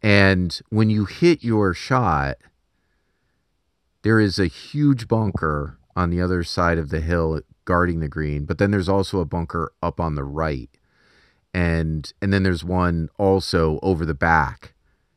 And 0.03 0.59
when 0.71 0.91
you 0.91 1.05
hit 1.05 1.45
your 1.45 1.75
shot 1.75 2.39
there 4.03 4.21
is 4.21 4.39
a 4.39 4.47
huge 4.47 5.09
bunker 5.09 5.79
on 5.97 6.11
the 6.11 6.21
other 6.21 6.43
side 6.45 6.79
of 6.79 6.91
the 6.91 7.01
hill 7.01 7.41
guarding 7.65 8.01
the 8.01 8.09
green 8.09 8.45
but 8.45 8.59
then 8.59 8.71
there's 8.71 8.89
also 8.89 9.21
a 9.21 9.25
bunker 9.25 9.73
up 9.83 10.01
on 10.01 10.15
the 10.15 10.25
right 10.25 10.71
and 11.55 12.13
and 12.23 12.33
then 12.33 12.43
there's 12.43 12.65
one 12.65 13.09
also 13.19 13.79
over 13.83 14.05
the 14.05 14.15
back 14.15 14.75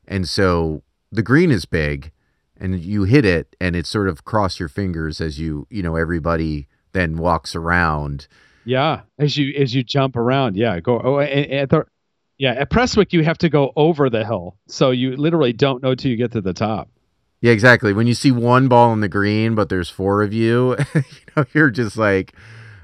and 0.07 0.27
so 0.27 0.81
the 1.11 1.23
green 1.23 1.51
is 1.51 1.65
big 1.65 2.11
and 2.57 2.79
you 2.79 3.03
hit 3.03 3.25
it 3.25 3.55
and 3.59 3.75
it 3.75 3.85
sort 3.85 4.07
of 4.07 4.23
cross 4.23 4.59
your 4.59 4.69
fingers 4.69 5.19
as 5.21 5.39
you 5.39 5.67
you 5.69 5.81
know 5.83 5.95
everybody 5.95 6.67
then 6.93 7.17
walks 7.17 7.55
around 7.55 8.27
Yeah, 8.65 9.01
as 9.17 9.37
you 9.37 9.53
as 9.59 9.73
you 9.73 9.81
jump 9.83 10.15
around, 10.15 10.55
yeah, 10.55 10.79
go. 10.81 10.99
Oh, 11.03 11.19
and- 11.19 11.71
and 11.71 11.83
yeah, 12.37 12.51
at 12.53 12.69
Prestwick 12.69 13.11
you 13.13 13.23
have 13.23 13.37
to 13.39 13.49
go 13.49 13.71
over 13.75 14.09
the 14.09 14.25
hill, 14.25 14.55
so 14.67 14.91
you 14.91 15.15
literally 15.15 15.53
don't 15.53 15.81
know 15.81 15.95
till 15.95 16.11
you 16.11 16.17
get 16.17 16.31
to 16.33 16.41
the 16.41 16.53
top. 16.53 16.89
Yeah 17.41 17.51
exactly 17.51 17.93
when 17.93 18.07
you 18.07 18.13
see 18.13 18.31
one 18.31 18.67
ball 18.67 18.93
in 18.93 19.01
the 19.01 19.09
green 19.09 19.55
but 19.55 19.69
there's 19.69 19.89
four 19.89 20.21
of 20.23 20.31
you 20.33 20.75
you 20.95 21.03
know 21.35 21.45
you're 21.53 21.69
just 21.69 21.97
like 21.97 22.33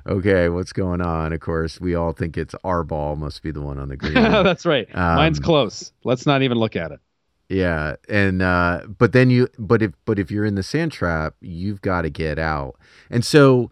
okay 0.07 0.49
what's 0.49 0.73
going 0.73 1.01
on 1.01 1.33
of 1.33 1.39
course 1.39 1.79
we 1.81 1.95
all 1.95 2.13
think 2.13 2.37
it's 2.37 2.55
our 2.63 2.83
ball 2.83 3.15
must 3.15 3.41
be 3.43 3.51
the 3.51 3.61
one 3.61 3.77
on 3.79 3.89
the 3.89 3.97
green 4.03 4.13
That's 4.13 4.65
right. 4.65 4.87
Mine's 4.93 5.39
Um, 5.39 5.43
close. 5.43 5.91
Let's 6.03 6.25
not 6.25 6.41
even 6.41 6.57
look 6.57 6.75
at 6.75 6.91
it. 6.91 6.99
Yeah, 7.49 7.95
and 8.09 8.41
uh, 8.41 8.81
but 8.97 9.13
then 9.13 9.29
you 9.29 9.47
but 9.57 9.81
if 9.81 9.93
but 10.05 10.19
if 10.19 10.29
you're 10.29 10.43
in 10.43 10.55
the 10.55 10.63
sand 10.63 10.91
trap, 10.91 11.33
you've 11.39 11.81
got 11.81 12.01
to 12.01 12.09
get 12.09 12.37
out. 12.37 12.75
And 13.09 13.23
so 13.23 13.71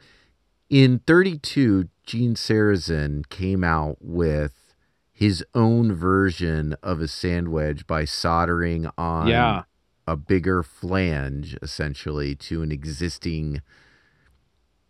in 0.70 1.00
32, 1.00 1.90
Gene 2.06 2.36
Sarazen 2.36 3.28
came 3.30 3.66
out 3.66 3.98
with 4.00 4.54
his 5.12 5.44
own 5.54 5.94
version 5.94 6.76
of 6.82 7.02
a 7.02 7.08
sand 7.08 7.50
wedge 7.50 7.86
by 7.86 8.06
soldering 8.06 8.90
on 8.98 9.28
Yeah, 9.28 9.64
a 10.08 10.16
bigger 10.16 10.64
flange 10.64 11.58
essentially 11.62 12.36
to 12.36 12.62
an 12.62 12.72
existing 12.72 13.62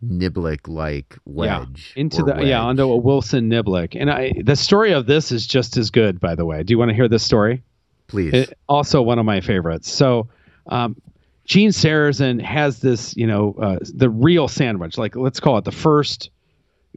Niblick 0.04 0.68
like 0.68 1.18
Yeah, 1.26 1.60
wedge. 1.60 1.94
into 1.96 2.22
or 2.22 2.26
the 2.26 2.46
yeah 2.46 2.62
onto 2.62 2.84
a 2.84 2.98
Wilson 2.98 3.50
Niblick, 3.50 4.00
and 4.00 4.12
I 4.12 4.34
the 4.44 4.56
story 4.56 4.92
of 4.92 5.06
this 5.06 5.32
is 5.32 5.48
just 5.48 5.78
as 5.78 5.90
good. 5.90 6.20
By 6.20 6.36
the 6.36 6.46
way, 6.46 6.64
do 6.64 6.72
you 6.72 6.78
want 6.78 6.90
to 6.90 6.96
hear 6.96 7.08
this 7.08 7.24
story? 7.24 7.64
Please. 8.08 8.34
It, 8.34 8.58
also 8.70 9.02
one 9.02 9.18
of 9.18 9.26
my 9.26 9.42
favorites. 9.42 9.92
So, 9.92 10.28
um, 10.68 11.02
Gene 11.46 11.72
Sarazen 11.72 12.40
has 12.42 12.80
this, 12.80 13.16
you 13.18 13.26
know, 13.26 13.56
uh, 13.60 13.80
the 13.82 14.10
real 14.10 14.48
sand 14.48 14.80
wedge, 14.80 14.98
like 14.98 15.16
let's 15.16 15.40
call 15.40 15.58
it 15.58 15.64
the 15.64 15.72
first 15.72 16.30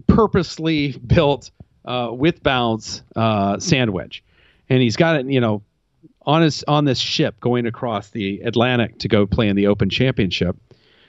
purposely 0.06 0.92
built 1.06 1.50
uh, 1.84 2.10
with 2.12 2.42
bounds 2.42 3.02
uh, 3.16 3.58
sand 3.58 3.92
wedge, 3.92 4.22
and 4.68 4.82
he's 4.82 4.96
got 4.96 5.16
it, 5.16 5.26
you 5.26 5.40
know, 5.40 5.62
on 6.28 6.42
his 6.42 6.62
on 6.68 6.84
this 6.84 6.98
ship 6.98 7.40
going 7.40 7.66
across 7.66 8.10
the 8.10 8.40
Atlantic 8.42 8.98
to 8.98 9.08
go 9.08 9.26
play 9.26 9.48
in 9.48 9.56
the 9.56 9.66
Open 9.66 9.88
Championship, 9.88 10.56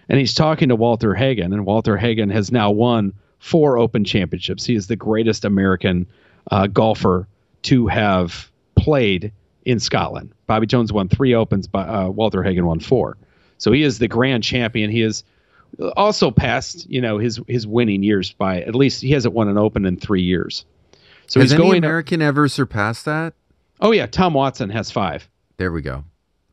and 0.08 0.18
he's 0.18 0.34
talking 0.34 0.70
to 0.70 0.76
Walter 0.78 1.14
Hagen, 1.14 1.52
and 1.52 1.66
Walter 1.66 1.98
Hagen 1.98 2.30
has 2.30 2.52
now 2.54 2.72
won 2.72 3.14
four 3.38 3.78
Open 3.78 4.06
Championships. 4.06 4.66
He 4.66 4.76
is 4.76 4.88
the 4.88 4.96
greatest 4.96 5.44
American 5.44 6.08
uh, 6.50 6.68
golfer 6.68 7.28
to 7.64 7.88
have 7.88 8.50
played 8.76 9.34
in 9.66 9.80
Scotland. 9.80 10.32
Bobby 10.48 10.66
Jones 10.66 10.94
won 10.94 11.10
three 11.10 11.36
Opens, 11.36 11.68
but 11.68 11.90
uh, 11.90 12.10
Walter 12.10 12.42
Hagen 12.42 12.66
won 12.66 12.80
four. 12.80 13.18
So 13.58 13.74
he 13.74 13.84
is 13.84 14.00
the 14.00 14.08
grand 14.08 14.44
champion. 14.46 14.90
He 14.90 15.02
is 15.02 15.26
also 15.98 16.32
past, 16.32 16.90
you 16.90 17.02
know, 17.02 17.18
his 17.18 17.42
his 17.50 17.68
winning 17.68 18.04
years 18.04 18.32
by 18.32 18.62
at 18.62 18.74
least 18.74 19.02
he 19.02 19.12
hasn't 19.12 19.34
won 19.34 19.50
an 19.50 19.58
Open 19.58 19.86
in 19.86 19.98
three 19.98 20.24
years. 20.24 20.64
So 21.28 21.42
Has 21.42 21.52
he's 21.52 21.60
any 21.60 21.68
going. 21.68 21.78
American 21.80 22.22
ever 22.22 22.48
surpassed 22.48 23.04
that? 23.04 23.34
Oh 23.80 23.92
yeah, 23.92 24.06
Tom 24.06 24.34
Watson 24.34 24.70
has 24.70 24.92
five. 24.92 25.30
There 25.58 25.72
we 25.72 25.82
go. 25.82 26.04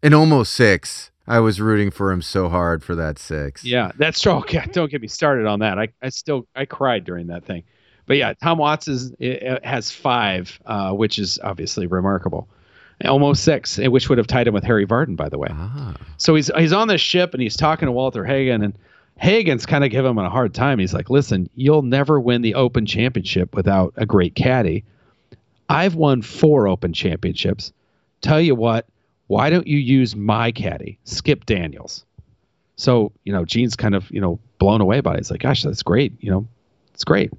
And 0.02 0.14
almost 0.14 0.52
six. 0.52 1.10
I 1.28 1.40
was 1.40 1.60
rooting 1.60 1.90
for 1.90 2.12
him 2.12 2.22
so 2.22 2.48
hard 2.48 2.84
for 2.84 2.94
that 2.94 3.18
six. 3.18 3.64
Yeah, 3.64 3.90
that's 3.98 4.20
true. 4.20 4.32
Okay, 4.32 4.64
don't 4.72 4.90
get 4.90 5.02
me 5.02 5.08
started 5.08 5.46
on 5.46 5.58
that. 5.60 5.78
I, 5.78 5.88
I 6.00 6.10
still 6.10 6.46
I 6.54 6.66
cried 6.66 7.04
during 7.04 7.26
that 7.28 7.44
thing. 7.44 7.64
But 8.06 8.16
yeah, 8.18 8.34
Tom 8.34 8.58
Watson 8.58 9.14
is, 9.18 9.42
uh, 9.42 9.58
has 9.64 9.90
five, 9.90 10.60
uh, 10.66 10.92
which 10.92 11.18
is 11.18 11.40
obviously 11.42 11.88
remarkable. 11.88 12.48
Almost 13.04 13.42
six, 13.42 13.78
eh, 13.78 13.88
which 13.88 14.08
would 14.08 14.18
have 14.18 14.28
tied 14.28 14.46
him 14.46 14.54
with 14.54 14.64
Harry 14.64 14.86
Vardon, 14.86 15.16
by 15.16 15.28
the 15.28 15.38
way. 15.38 15.48
Ah. 15.50 15.94
So 16.16 16.34
he's 16.34 16.50
he's 16.56 16.72
on 16.72 16.88
this 16.88 17.00
ship 17.00 17.34
and 17.34 17.42
he's 17.42 17.56
talking 17.56 17.86
to 17.86 17.92
Walter 17.92 18.24
Hagen 18.24 18.62
and 18.62 18.78
Hagen's 19.18 19.66
kind 19.66 19.84
of 19.84 19.90
giving 19.90 20.12
him 20.12 20.18
a 20.18 20.30
hard 20.30 20.54
time. 20.54 20.78
He's 20.78 20.94
like, 20.94 21.10
"Listen, 21.10 21.50
you'll 21.56 21.82
never 21.82 22.20
win 22.20 22.42
the 22.42 22.54
Open 22.54 22.86
Championship 22.86 23.54
without 23.54 23.92
a 23.96 24.06
great 24.06 24.34
caddy. 24.34 24.84
I've 25.68 25.94
won 25.94 26.22
four 26.22 26.68
Open 26.68 26.92
Championships. 26.92 27.72
Tell 28.20 28.40
you 28.40 28.54
what, 28.54 28.86
why 29.26 29.50
don't 29.50 29.66
you 29.66 29.78
use 29.78 30.14
my 30.14 30.52
caddy, 30.52 30.98
Skip 31.04 31.46
Daniels?" 31.46 32.04
So 32.76 33.12
you 33.24 33.32
know, 33.32 33.44
Gene's 33.44 33.76
kind 33.76 33.94
of 33.94 34.10
you 34.10 34.20
know 34.20 34.38
blown 34.58 34.80
away 34.80 35.00
by 35.00 35.14
it. 35.14 35.18
He's 35.18 35.30
like, 35.30 35.40
"Gosh, 35.40 35.62
that's 35.62 35.82
great. 35.82 36.12
You 36.20 36.30
know, 36.30 36.48
it's 36.94 37.04
great." 37.04 37.32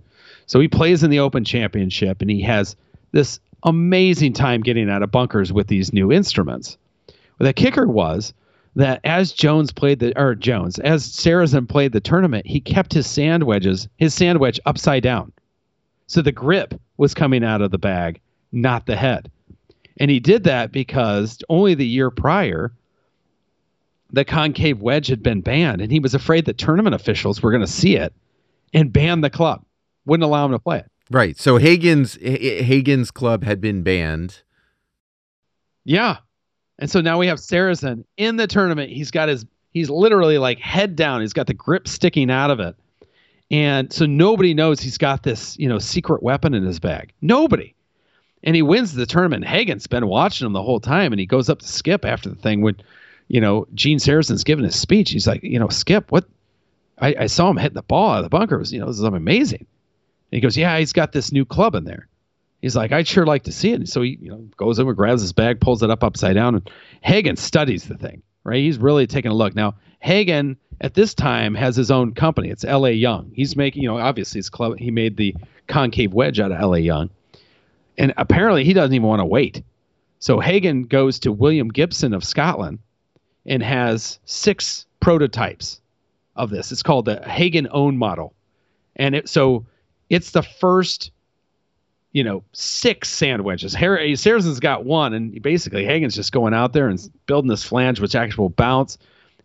So 0.46 0.60
he 0.60 0.68
plays 0.68 1.04
in 1.04 1.10
the 1.10 1.20
Open 1.20 1.44
Championship 1.44 2.22
and 2.22 2.32
he 2.32 2.42
has 2.42 2.76
this 3.12 3.40
amazing 3.64 4.34
time 4.34 4.62
getting 4.62 4.90
out 4.90 5.04
of 5.04 5.12
bunkers 5.12 5.52
with 5.52 5.68
these 5.68 5.94
new 5.94 6.12
instruments. 6.12 6.78
Well, 7.38 7.48
the 7.48 7.54
kicker 7.54 7.88
was 7.88 8.34
that 8.76 9.02
as 9.04 9.32
Jones 9.32 9.72
played 9.72 10.00
the 10.00 10.18
or 10.20 10.36
Jones, 10.36 10.80
as 10.80 11.04
Sarazen 11.04 11.68
played 11.68 11.92
the 11.92 12.00
tournament, 12.00 12.46
he 12.46 12.60
kept 12.60 12.94
his 12.94 13.08
sand 13.08 13.44
wedges, 13.44 13.88
his 13.98 14.14
sand 14.14 14.40
wedge 14.40 14.60
upside 14.66 15.04
down. 15.04 15.32
So 16.08 16.22
the 16.22 16.32
grip 16.32 16.74
was 16.98 17.14
coming 17.14 17.44
out 17.44 17.62
of 17.62 17.72
the 17.72 17.78
bag, 17.78 18.20
not 18.52 18.86
the 18.86 18.96
head. 18.96 19.32
And 20.00 20.10
he 20.10 20.20
did 20.20 20.44
that 20.46 20.72
because 20.72 21.40
only 21.50 21.74
the 21.74 21.88
year 21.88 22.10
prior 22.10 22.72
the 24.12 24.26
concave 24.26 24.80
wedge 24.80 25.08
had 25.08 25.22
been 25.22 25.42
banned 25.42 25.82
and 25.82 25.92
he 25.92 26.00
was 26.00 26.14
afraid 26.14 26.46
that 26.46 26.58
tournament 26.58 26.96
officials 26.96 27.42
were 27.42 27.52
going 27.52 27.62
to 27.62 27.68
see 27.68 27.96
it 27.96 28.14
and 28.74 28.94
ban 28.94 29.22
the 29.22 29.30
club. 29.30 29.64
Wouldn't 30.06 30.24
allow 30.24 30.46
him 30.46 30.52
to 30.52 30.60
play 30.60 30.80
it. 30.80 30.92
Right. 31.10 31.38
So 31.38 31.58
Hagen's 31.58 32.16
Hagen's 32.22 33.12
club 33.12 33.44
had 33.44 33.62
been 33.62 33.84
banned. 33.84 34.42
Yeah. 35.84 36.18
And 36.80 36.90
so 36.90 37.02
now 37.02 37.18
we 37.18 37.28
have 37.28 37.40
Sarazen 37.40 38.04
in 38.18 38.36
the 38.36 38.48
tournament. 38.48 38.92
He's 38.92 39.12
got 39.12 39.30
his 39.30 39.46
he's 39.72 39.90
literally 39.90 40.38
like 40.38 40.60
head 40.60 40.96
down. 40.96 41.22
He's 41.22 41.34
got 41.34 41.48
the 41.48 41.54
grip 41.54 41.88
sticking 41.88 42.30
out 42.30 42.52
of 42.52 42.60
it. 42.60 42.76
And 43.50 43.92
so 43.94 44.06
nobody 44.06 44.54
knows 44.54 44.82
he's 44.82 44.98
got 44.98 45.24
this, 45.24 45.58
you 45.58 45.70
know, 45.70 45.80
secret 45.80 46.22
weapon 46.22 46.54
in 46.54 46.64
his 46.64 46.80
bag. 46.80 47.14
Nobody. 47.22 47.74
And 48.44 48.56
he 48.56 48.62
wins 48.62 48.94
the 48.94 49.06
tournament. 49.06 49.46
Hagen's 49.46 49.88
been 49.88 50.08
watching 50.08 50.46
him 50.46 50.54
the 50.54 50.62
whole 50.62 50.80
time, 50.80 51.14
and 51.14 51.20
he 51.20 51.26
goes 51.26 51.50
up 51.50 51.60
to 51.60 51.68
Skip 51.68 52.06
after 52.06 52.30
the 52.30 52.36
thing 52.36 52.62
when, 52.62 52.76
you 53.30 53.42
know, 53.42 53.68
Gene 53.74 54.00
Sarazen's 54.00 54.44
giving 54.44 54.66
his 54.66 54.80
speech. 54.80 55.12
He's 55.12 55.28
like, 55.28 55.44
you 55.44 55.60
know, 55.60 55.70
Skip, 55.70 56.12
what? 56.12 56.26
I, 57.00 57.16
I 57.20 57.26
saw 57.28 57.50
him 57.50 57.58
hit 57.58 57.74
the 57.74 57.82
ball 57.82 58.12
out 58.12 58.18
of 58.18 58.24
the 58.24 58.30
bunker. 58.30 58.56
It 58.56 58.60
was, 58.60 58.74
you 58.74 58.80
know, 58.80 58.88
this 58.88 58.98
is 58.98 59.04
amazing. 59.04 59.60
And 59.60 60.38
he 60.38 60.40
goes, 60.40 60.58
yeah, 60.58 60.78
he's 60.78 60.94
got 60.94 61.14
this 61.14 61.32
new 61.32 61.46
club 61.46 61.76
in 61.76 61.84
there. 61.84 62.08
He's 62.62 62.76
like, 62.76 62.92
I'd 62.92 63.08
sure 63.08 63.26
like 63.26 63.44
to 63.44 63.52
see 63.52 63.72
it. 63.72 63.76
And 63.76 63.90
so 63.90 64.02
he, 64.02 64.18
you 64.22 64.30
know, 64.30 64.38
goes 64.58 64.80
over, 64.80 64.94
grabs 64.94 65.22
his 65.22 65.32
bag, 65.32 65.62
pulls 65.62 65.84
it 65.84 65.92
up 65.92 66.04
upside 66.04 66.36
down, 66.36 66.56
and 66.56 66.70
Hagen 67.02 67.36
studies 67.36 67.86
the 67.86 67.98
thing. 67.98 68.24
Right? 68.44 68.62
He's 68.62 68.78
really 68.78 69.08
taking 69.08 69.32
a 69.32 69.36
look. 69.36 69.56
Now, 69.56 69.76
Hagen 70.00 70.58
at 70.82 70.94
this 70.94 71.14
time 71.14 71.56
has 71.56 71.76
his 71.76 71.90
own 71.92 72.14
company. 72.14 72.50
It's 72.50 72.64
L.A. 72.64 72.92
Young. 72.92 73.32
He's 73.34 73.56
making, 73.56 73.84
you 73.84 73.90
know, 73.90 73.98
obviously 73.98 74.40
his 74.40 74.50
club. 74.50 74.78
He 74.78 74.92
made 74.92 75.18
the 75.18 75.36
concave 75.68 76.14
wedge 76.14 76.40
out 76.40 76.52
of 76.52 76.60
L.A. 76.60 76.80
Young, 76.80 77.10
and 77.98 78.14
apparently 78.18 78.64
he 78.64 78.74
doesn't 78.74 78.94
even 78.94 79.08
want 79.08 79.22
to 79.22 79.26
wait. 79.26 79.64
So 80.20 80.40
Hagen 80.40 80.84
goes 80.84 81.20
to 81.20 81.32
William 81.32 81.70
Gibson 81.70 82.14
of 82.14 82.24
Scotland 82.24 82.80
and 83.46 83.62
has 83.64 84.20
six 84.26 84.86
prototypes 85.00 85.82
of 86.36 86.50
this. 86.50 86.72
It's 86.72 86.84
called 86.84 87.06
the 87.06 87.22
Hagen 87.28 87.68
own 87.72 87.98
model, 87.98 88.34
and 88.96 89.16
it 89.16 89.30
so 89.30 89.66
it's 90.10 90.32
the 90.32 90.44
first 90.44 91.12
you 92.14 92.24
know, 92.24 92.44
six 92.54 93.10
sand 93.10 93.44
wedges. 93.44 93.76
Harry 93.76 94.14
Sarazen's 94.14 94.60
got 94.60 94.86
one, 94.86 95.14
and 95.14 95.40
basically 95.42 95.86
Hagen's 95.86 96.16
just 96.16 96.32
going 96.32 96.52
out 96.52 96.74
there 96.74 96.88
and 96.88 97.00
building 97.28 97.48
this 97.48 97.64
flange, 97.64 98.00
which 98.00 98.16
actually 98.16 98.42
will 98.42 98.50
bounce, 98.50 98.98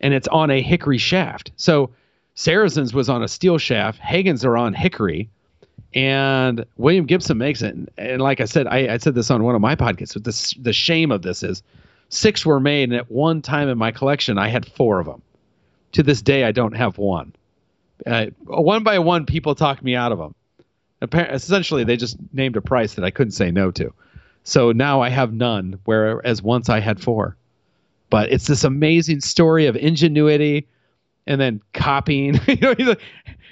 and 0.02 0.14
it's 0.14 0.28
on 0.28 0.50
a 0.50 0.60
hickory 0.60 0.98
shaft. 0.98 1.52
So 1.56 1.90
Sarazen's 2.36 2.94
was 2.94 3.08
on 3.08 3.22
a 3.22 3.28
steel 3.28 3.58
shaft. 3.58 4.00
Hagen's 4.00 4.44
are 4.44 4.56
on 4.56 4.74
hickory, 4.74 5.28
and 5.94 6.64
William 6.76 7.06
Gibson 7.06 7.38
makes 7.38 7.62
it. 7.62 7.74
And, 7.74 7.90
and 7.98 8.22
like 8.22 8.40
I 8.40 8.46
said, 8.46 8.66
I, 8.66 8.94
I, 8.94 8.96
said 8.98 9.14
this 9.14 9.30
on 9.30 9.42
one 9.42 9.54
of 9.54 9.60
my 9.60 9.76
podcasts. 9.76 10.14
But 10.14 10.24
the 10.24 10.62
the 10.62 10.72
shame 10.72 11.10
of 11.10 11.22
this 11.22 11.42
is, 11.42 11.62
six 12.08 12.44
were 12.44 12.60
made, 12.60 12.90
and 12.90 12.98
at 12.98 13.10
one 13.10 13.42
time 13.42 13.68
in 13.68 13.78
my 13.78 13.92
collection, 13.92 14.38
I 14.38 14.48
had 14.48 14.66
four 14.66 15.00
of 15.00 15.06
them. 15.06 15.22
To 15.92 16.02
this 16.02 16.22
day, 16.22 16.44
I 16.44 16.52
don't 16.52 16.74
have 16.74 16.96
one. 16.96 17.34
Uh, 18.06 18.26
one 18.44 18.82
by 18.82 18.98
one, 18.98 19.26
people 19.26 19.54
talk 19.54 19.82
me 19.82 19.94
out 19.94 20.10
of 20.10 20.18
them 20.18 20.34
essentially 21.12 21.84
they 21.84 21.96
just 21.96 22.16
named 22.32 22.56
a 22.56 22.60
price 22.60 22.94
that 22.94 23.04
I 23.04 23.10
couldn't 23.10 23.32
say 23.32 23.50
no 23.50 23.70
to. 23.72 23.92
So 24.44 24.72
now 24.72 25.00
I 25.00 25.08
have 25.08 25.32
none, 25.32 25.78
whereas 25.84 26.42
once 26.42 26.68
I 26.68 26.80
had 26.80 27.00
four. 27.00 27.36
But 28.12 28.30
it's 28.30 28.46
this 28.46 28.62
amazing 28.62 29.22
story 29.22 29.64
of 29.64 29.74
ingenuity 29.74 30.68
and 31.26 31.40
then 31.40 31.62
copying. 31.72 32.38
you 32.46 32.56
know, 32.60 32.94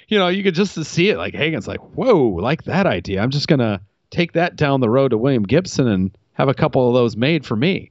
you 0.07 0.19
know, 0.19 0.27
you 0.27 0.43
could 0.43 0.53
just 0.53 0.75
see 0.85 1.09
it 1.09 1.17
like 1.17 1.33
Hagen's 1.33 1.67
like, 1.67 1.79
whoa, 1.95 2.27
like 2.27 2.65
that 2.65 2.85
idea. 2.85 3.23
I'm 3.23 3.31
just 3.31 3.47
gonna 3.47 3.81
take 4.11 4.33
that 4.33 4.57
down 4.57 4.79
the 4.79 4.87
road 4.87 5.09
to 5.09 5.17
William 5.17 5.41
Gibson 5.41 5.87
and 5.87 6.15
have 6.33 6.47
a 6.47 6.53
couple 6.53 6.87
of 6.87 6.93
those 6.93 7.17
made 7.17 7.43
for 7.43 7.55
me. 7.55 7.89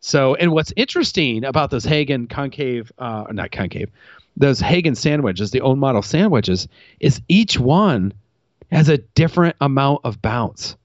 So, 0.00 0.34
and 0.34 0.52
what's 0.52 0.70
interesting 0.76 1.44
about 1.44 1.70
those 1.70 1.84
Hagen 1.84 2.26
concave, 2.26 2.92
uh, 2.98 3.24
not 3.30 3.50
concave, 3.50 3.88
those 4.36 4.60
Hagen 4.60 4.94
sand 4.94 5.22
wedges, 5.22 5.50
the 5.50 5.62
own 5.62 5.78
model 5.78 6.02
sand 6.02 6.30
wedges, 6.30 6.68
is 7.00 7.22
each 7.26 7.58
one 7.58 8.12
has 8.70 8.90
a 8.90 8.98
different 8.98 9.56
amount 9.62 10.02
of 10.04 10.20
bounce. 10.20 10.76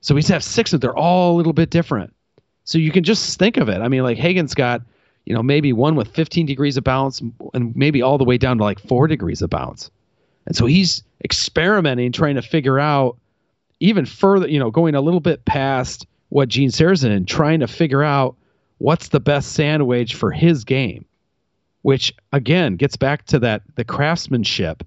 So 0.00 0.14
we 0.14 0.22
have 0.22 0.42
six 0.42 0.72
of 0.72 0.80
them. 0.80 0.88
they're 0.88 0.96
all 0.96 1.34
a 1.34 1.36
little 1.36 1.52
bit 1.52 1.68
different. 1.68 2.14
So 2.64 2.78
you 2.78 2.92
can 2.92 3.04
just 3.04 3.38
think 3.38 3.56
of 3.56 3.68
it. 3.68 3.80
I 3.80 3.88
mean, 3.88 4.02
like 4.02 4.18
Hagen's 4.18 4.54
got, 4.54 4.82
you 5.26 5.34
know, 5.34 5.42
maybe 5.42 5.72
one 5.72 5.96
with 5.96 6.08
15 6.08 6.46
degrees 6.46 6.76
of 6.76 6.84
bounce 6.84 7.20
and 7.54 7.74
maybe 7.74 8.02
all 8.02 8.18
the 8.18 8.24
way 8.24 8.38
down 8.38 8.58
to 8.58 8.64
like 8.64 8.78
four 8.78 9.06
degrees 9.06 9.42
of 9.42 9.50
bounce. 9.50 9.90
And 10.46 10.56
so 10.56 10.66
he's 10.66 11.02
experimenting, 11.24 12.12
trying 12.12 12.36
to 12.36 12.42
figure 12.42 12.78
out 12.78 13.16
even 13.80 14.06
further, 14.06 14.48
you 14.48 14.58
know, 14.58 14.70
going 14.70 14.94
a 14.94 15.00
little 15.00 15.20
bit 15.20 15.44
past 15.44 16.06
what 16.28 16.48
Gene 16.48 16.70
Sarazen 16.70 17.14
and 17.14 17.26
trying 17.26 17.60
to 17.60 17.66
figure 17.66 18.02
out 18.02 18.36
what's 18.78 19.08
the 19.08 19.20
best 19.20 19.52
sand 19.52 19.86
wedge 19.86 20.14
for 20.14 20.30
his 20.30 20.64
game, 20.64 21.04
which 21.82 22.14
again 22.32 22.76
gets 22.76 22.96
back 22.96 23.24
to 23.26 23.38
that 23.40 23.62
the 23.74 23.84
craftsmanship 23.84 24.82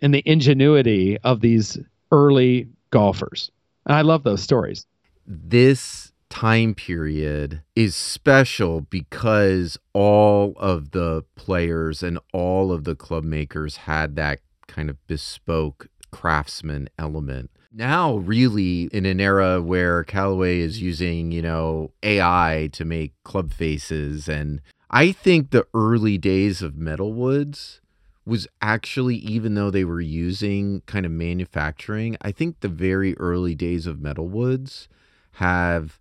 and 0.00 0.14
the 0.14 0.22
ingenuity 0.26 1.18
of 1.18 1.40
these 1.40 1.78
early 2.10 2.68
golfers. 2.90 3.50
And 3.86 3.96
I 3.96 4.02
love 4.02 4.22
those 4.22 4.42
stories. 4.42 4.86
This 5.26 6.11
time 6.32 6.74
period 6.74 7.60
is 7.76 7.94
special 7.94 8.80
because 8.80 9.78
all 9.92 10.54
of 10.56 10.92
the 10.92 11.22
players 11.34 12.02
and 12.02 12.18
all 12.32 12.72
of 12.72 12.84
the 12.84 12.94
club 12.94 13.22
makers 13.22 13.76
had 13.76 14.16
that 14.16 14.40
kind 14.66 14.88
of 14.88 14.96
bespoke 15.06 15.88
craftsman 16.10 16.88
element. 16.98 17.50
Now, 17.70 18.16
really, 18.16 18.84
in 18.92 19.04
an 19.04 19.20
era 19.20 19.60
where 19.60 20.04
Callaway 20.04 20.60
is 20.60 20.80
using, 20.80 21.32
you 21.32 21.42
know, 21.42 21.90
AI 22.02 22.70
to 22.72 22.86
make 22.86 23.12
club 23.24 23.52
faces, 23.52 24.26
and 24.26 24.62
I 24.90 25.12
think 25.12 25.50
the 25.50 25.66
early 25.74 26.16
days 26.16 26.62
of 26.62 26.72
metalwoods 26.72 27.80
was 28.24 28.48
actually 28.62 29.16
even 29.16 29.54
though 29.54 29.70
they 29.70 29.84
were 29.84 30.00
using 30.00 30.80
kind 30.86 31.04
of 31.04 31.10
manufacturing 31.10 32.16
i 32.20 32.30
think 32.30 32.60
the 32.60 32.68
very 32.68 33.18
early 33.18 33.52
days 33.52 33.84
of 33.84 33.96
metalwoods 33.96 34.86
have 35.32 35.98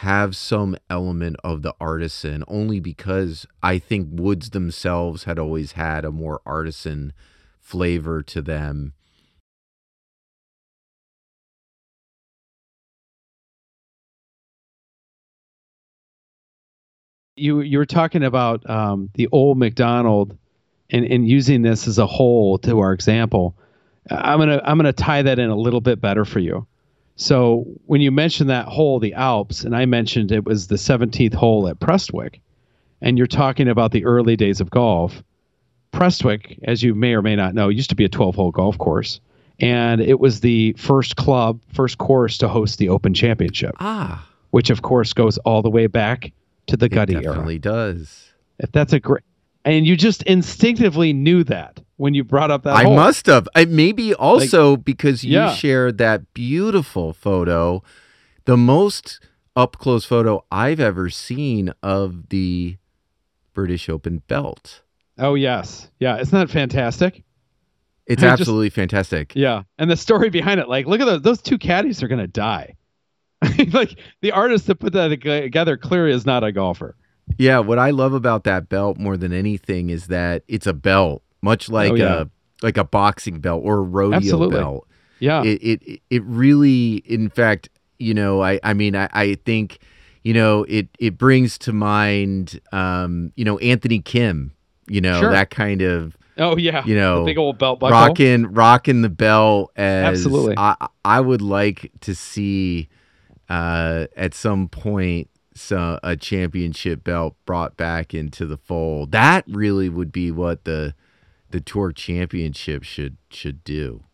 have 0.00 0.36
some 0.36 0.76
element 0.88 1.36
of 1.44 1.62
the 1.62 1.74
artisan 1.80 2.44
only 2.48 2.80
because 2.80 3.46
i 3.62 3.78
think 3.78 4.08
woods 4.10 4.50
themselves 4.50 5.24
had 5.24 5.38
always 5.38 5.72
had 5.72 6.04
a 6.04 6.10
more 6.10 6.40
artisan 6.46 7.12
flavor 7.60 8.22
to 8.22 8.40
them 8.42 8.92
you 17.40 17.60
you 17.60 17.78
were 17.78 17.86
talking 17.86 18.22
about 18.22 18.68
um, 18.68 19.10
the 19.14 19.28
old 19.32 19.58
Macdonald 19.58 20.36
and, 20.90 21.04
and 21.04 21.28
using 21.28 21.62
this 21.62 21.88
as 21.88 21.98
a 21.98 22.06
whole 22.06 22.58
to 22.58 22.78
our 22.80 22.92
example, 22.92 23.56
I'm 24.10 24.38
gonna 24.38 24.60
I'm 24.64 24.76
gonna 24.76 24.92
tie 24.92 25.22
that 25.22 25.38
in 25.38 25.50
a 25.50 25.56
little 25.56 25.80
bit 25.80 26.00
better 26.00 26.24
for 26.24 26.38
you. 26.38 26.66
So 27.20 27.66
when 27.84 28.00
you 28.00 28.10
mentioned 28.10 28.48
that 28.48 28.66
hole, 28.66 28.98
the 28.98 29.12
Alps, 29.12 29.62
and 29.62 29.76
I 29.76 29.84
mentioned 29.84 30.32
it 30.32 30.46
was 30.46 30.68
the 30.68 30.76
17th 30.76 31.34
hole 31.34 31.68
at 31.68 31.78
Prestwick, 31.78 32.40
and 33.02 33.18
you're 33.18 33.26
talking 33.26 33.68
about 33.68 33.92
the 33.92 34.06
early 34.06 34.36
days 34.36 34.58
of 34.58 34.70
golf. 34.70 35.22
Prestwick, 35.92 36.58
as 36.64 36.82
you 36.82 36.94
may 36.94 37.12
or 37.12 37.20
may 37.20 37.36
not 37.36 37.54
know, 37.54 37.68
used 37.68 37.90
to 37.90 37.94
be 37.94 38.06
a 38.06 38.08
12-hole 38.08 38.52
golf 38.52 38.78
course, 38.78 39.20
and 39.58 40.00
it 40.00 40.18
was 40.18 40.40
the 40.40 40.72
first 40.78 41.16
club, 41.16 41.60
first 41.74 41.98
course 41.98 42.38
to 42.38 42.48
host 42.48 42.78
the 42.78 42.88
Open 42.88 43.12
Championship. 43.12 43.74
Ah, 43.80 44.26
which 44.50 44.70
of 44.70 44.80
course 44.80 45.12
goes 45.12 45.36
all 45.38 45.60
the 45.60 45.70
way 45.70 45.86
back 45.86 46.32
to 46.68 46.76
the 46.76 46.88
Gutty 46.88 47.14
era. 47.14 47.22
Definitely 47.24 47.58
does. 47.58 48.32
If 48.58 48.72
that's 48.72 48.94
a 48.94 49.00
great 49.00 49.22
and 49.66 49.86
you 49.86 49.94
just 49.94 50.22
instinctively 50.22 51.12
knew 51.12 51.44
that 51.44 51.80
when 52.00 52.14
you 52.14 52.24
brought 52.24 52.50
up 52.50 52.62
that. 52.62 52.74
I 52.74 52.84
hole. 52.84 52.96
must 52.96 53.26
have. 53.26 53.46
I, 53.54 53.66
maybe 53.66 54.14
also 54.14 54.70
like, 54.70 54.84
because 54.84 55.22
you 55.22 55.34
yeah. 55.34 55.52
shared 55.52 55.98
that 55.98 56.32
beautiful 56.32 57.12
photo, 57.12 57.82
the 58.46 58.56
most 58.56 59.20
up 59.54 59.76
close 59.76 60.06
photo 60.06 60.42
I've 60.50 60.80
ever 60.80 61.10
seen 61.10 61.74
of 61.82 62.30
the 62.30 62.78
British 63.52 63.90
Open 63.90 64.22
belt. 64.26 64.80
Oh 65.18 65.34
yes, 65.34 65.90
yeah, 65.98 66.18
isn't 66.18 66.36
that 66.36 66.48
fantastic? 66.48 67.22
It's 68.06 68.22
absolutely 68.22 68.68
just, 68.68 68.76
fantastic. 68.76 69.36
Yeah, 69.36 69.64
and 69.78 69.90
the 69.90 69.96
story 69.96 70.30
behind 70.30 70.58
it, 70.58 70.70
like, 70.70 70.86
look 70.86 71.02
at 71.02 71.04
those; 71.04 71.22
those 71.22 71.42
two 71.42 71.58
caddies 71.58 72.02
are 72.02 72.08
gonna 72.08 72.26
die. 72.26 72.76
like 73.72 73.98
the 74.22 74.32
artist 74.32 74.66
that 74.68 74.76
put 74.76 74.94
that 74.94 75.08
together 75.08 75.76
clearly 75.76 76.12
is 76.12 76.24
not 76.24 76.44
a 76.44 76.50
golfer. 76.50 76.96
Yeah, 77.36 77.58
what 77.58 77.78
I 77.78 77.90
love 77.90 78.14
about 78.14 78.44
that 78.44 78.70
belt 78.70 78.96
more 78.96 79.18
than 79.18 79.34
anything 79.34 79.90
is 79.90 80.06
that 80.06 80.44
it's 80.48 80.66
a 80.66 80.72
belt, 80.72 81.22
much 81.42 81.68
like 81.68 81.92
oh, 81.92 81.94
yeah. 81.94 82.22
a 82.22 82.26
like 82.62 82.76
a 82.76 82.84
boxing 82.84 83.40
belt 83.40 83.62
or 83.64 83.78
a 83.78 83.82
rodeo 83.82 84.16
Absolutely. 84.16 84.58
belt. 84.58 84.86
Yeah. 85.18 85.42
It, 85.44 85.62
it 85.62 86.02
it 86.10 86.22
really 86.24 86.96
in 87.06 87.30
fact, 87.30 87.68
you 87.98 88.14
know, 88.14 88.42
I 88.42 88.60
I 88.62 88.74
mean 88.74 88.96
I, 88.96 89.08
I 89.12 89.34
think, 89.34 89.78
you 90.22 90.34
know, 90.34 90.64
it 90.68 90.88
it 90.98 91.18
brings 91.18 91.58
to 91.58 91.72
mind 91.72 92.60
um, 92.72 93.32
you 93.36 93.44
know, 93.44 93.58
Anthony 93.58 94.00
Kim, 94.00 94.52
you 94.88 95.00
know, 95.00 95.20
sure. 95.20 95.30
that 95.30 95.50
kind 95.50 95.82
of 95.82 96.16
Oh 96.38 96.56
yeah, 96.56 96.82
you 96.86 96.94
know, 96.94 97.20
the 97.20 97.26
big 97.26 97.38
old 97.38 97.58
belt 97.58 97.80
buckle. 97.80 97.92
rocking 97.98 98.52
rocking 98.54 99.02
the 99.02 99.10
belt. 99.10 99.72
As 99.76 100.24
Absolutely, 100.24 100.54
I 100.56 100.88
I 101.04 101.20
would 101.20 101.42
like 101.42 101.92
to 102.00 102.14
see 102.14 102.88
uh, 103.50 104.06
at 104.16 104.32
some 104.32 104.68
point 104.68 105.28
so 105.54 105.98
a 106.02 106.16
championship 106.16 107.04
belt 107.04 107.36
brought 107.44 107.76
back 107.76 108.14
into 108.14 108.46
the 108.46 108.56
fold. 108.56 109.12
That 109.12 109.44
really 109.48 109.90
would 109.90 110.12
be 110.12 110.30
what 110.30 110.64
the 110.64 110.94
the 111.50 111.60
tour 111.60 111.92
championship 111.92 112.82
should 112.82 113.16
should 113.30 113.64
do. 113.64 114.04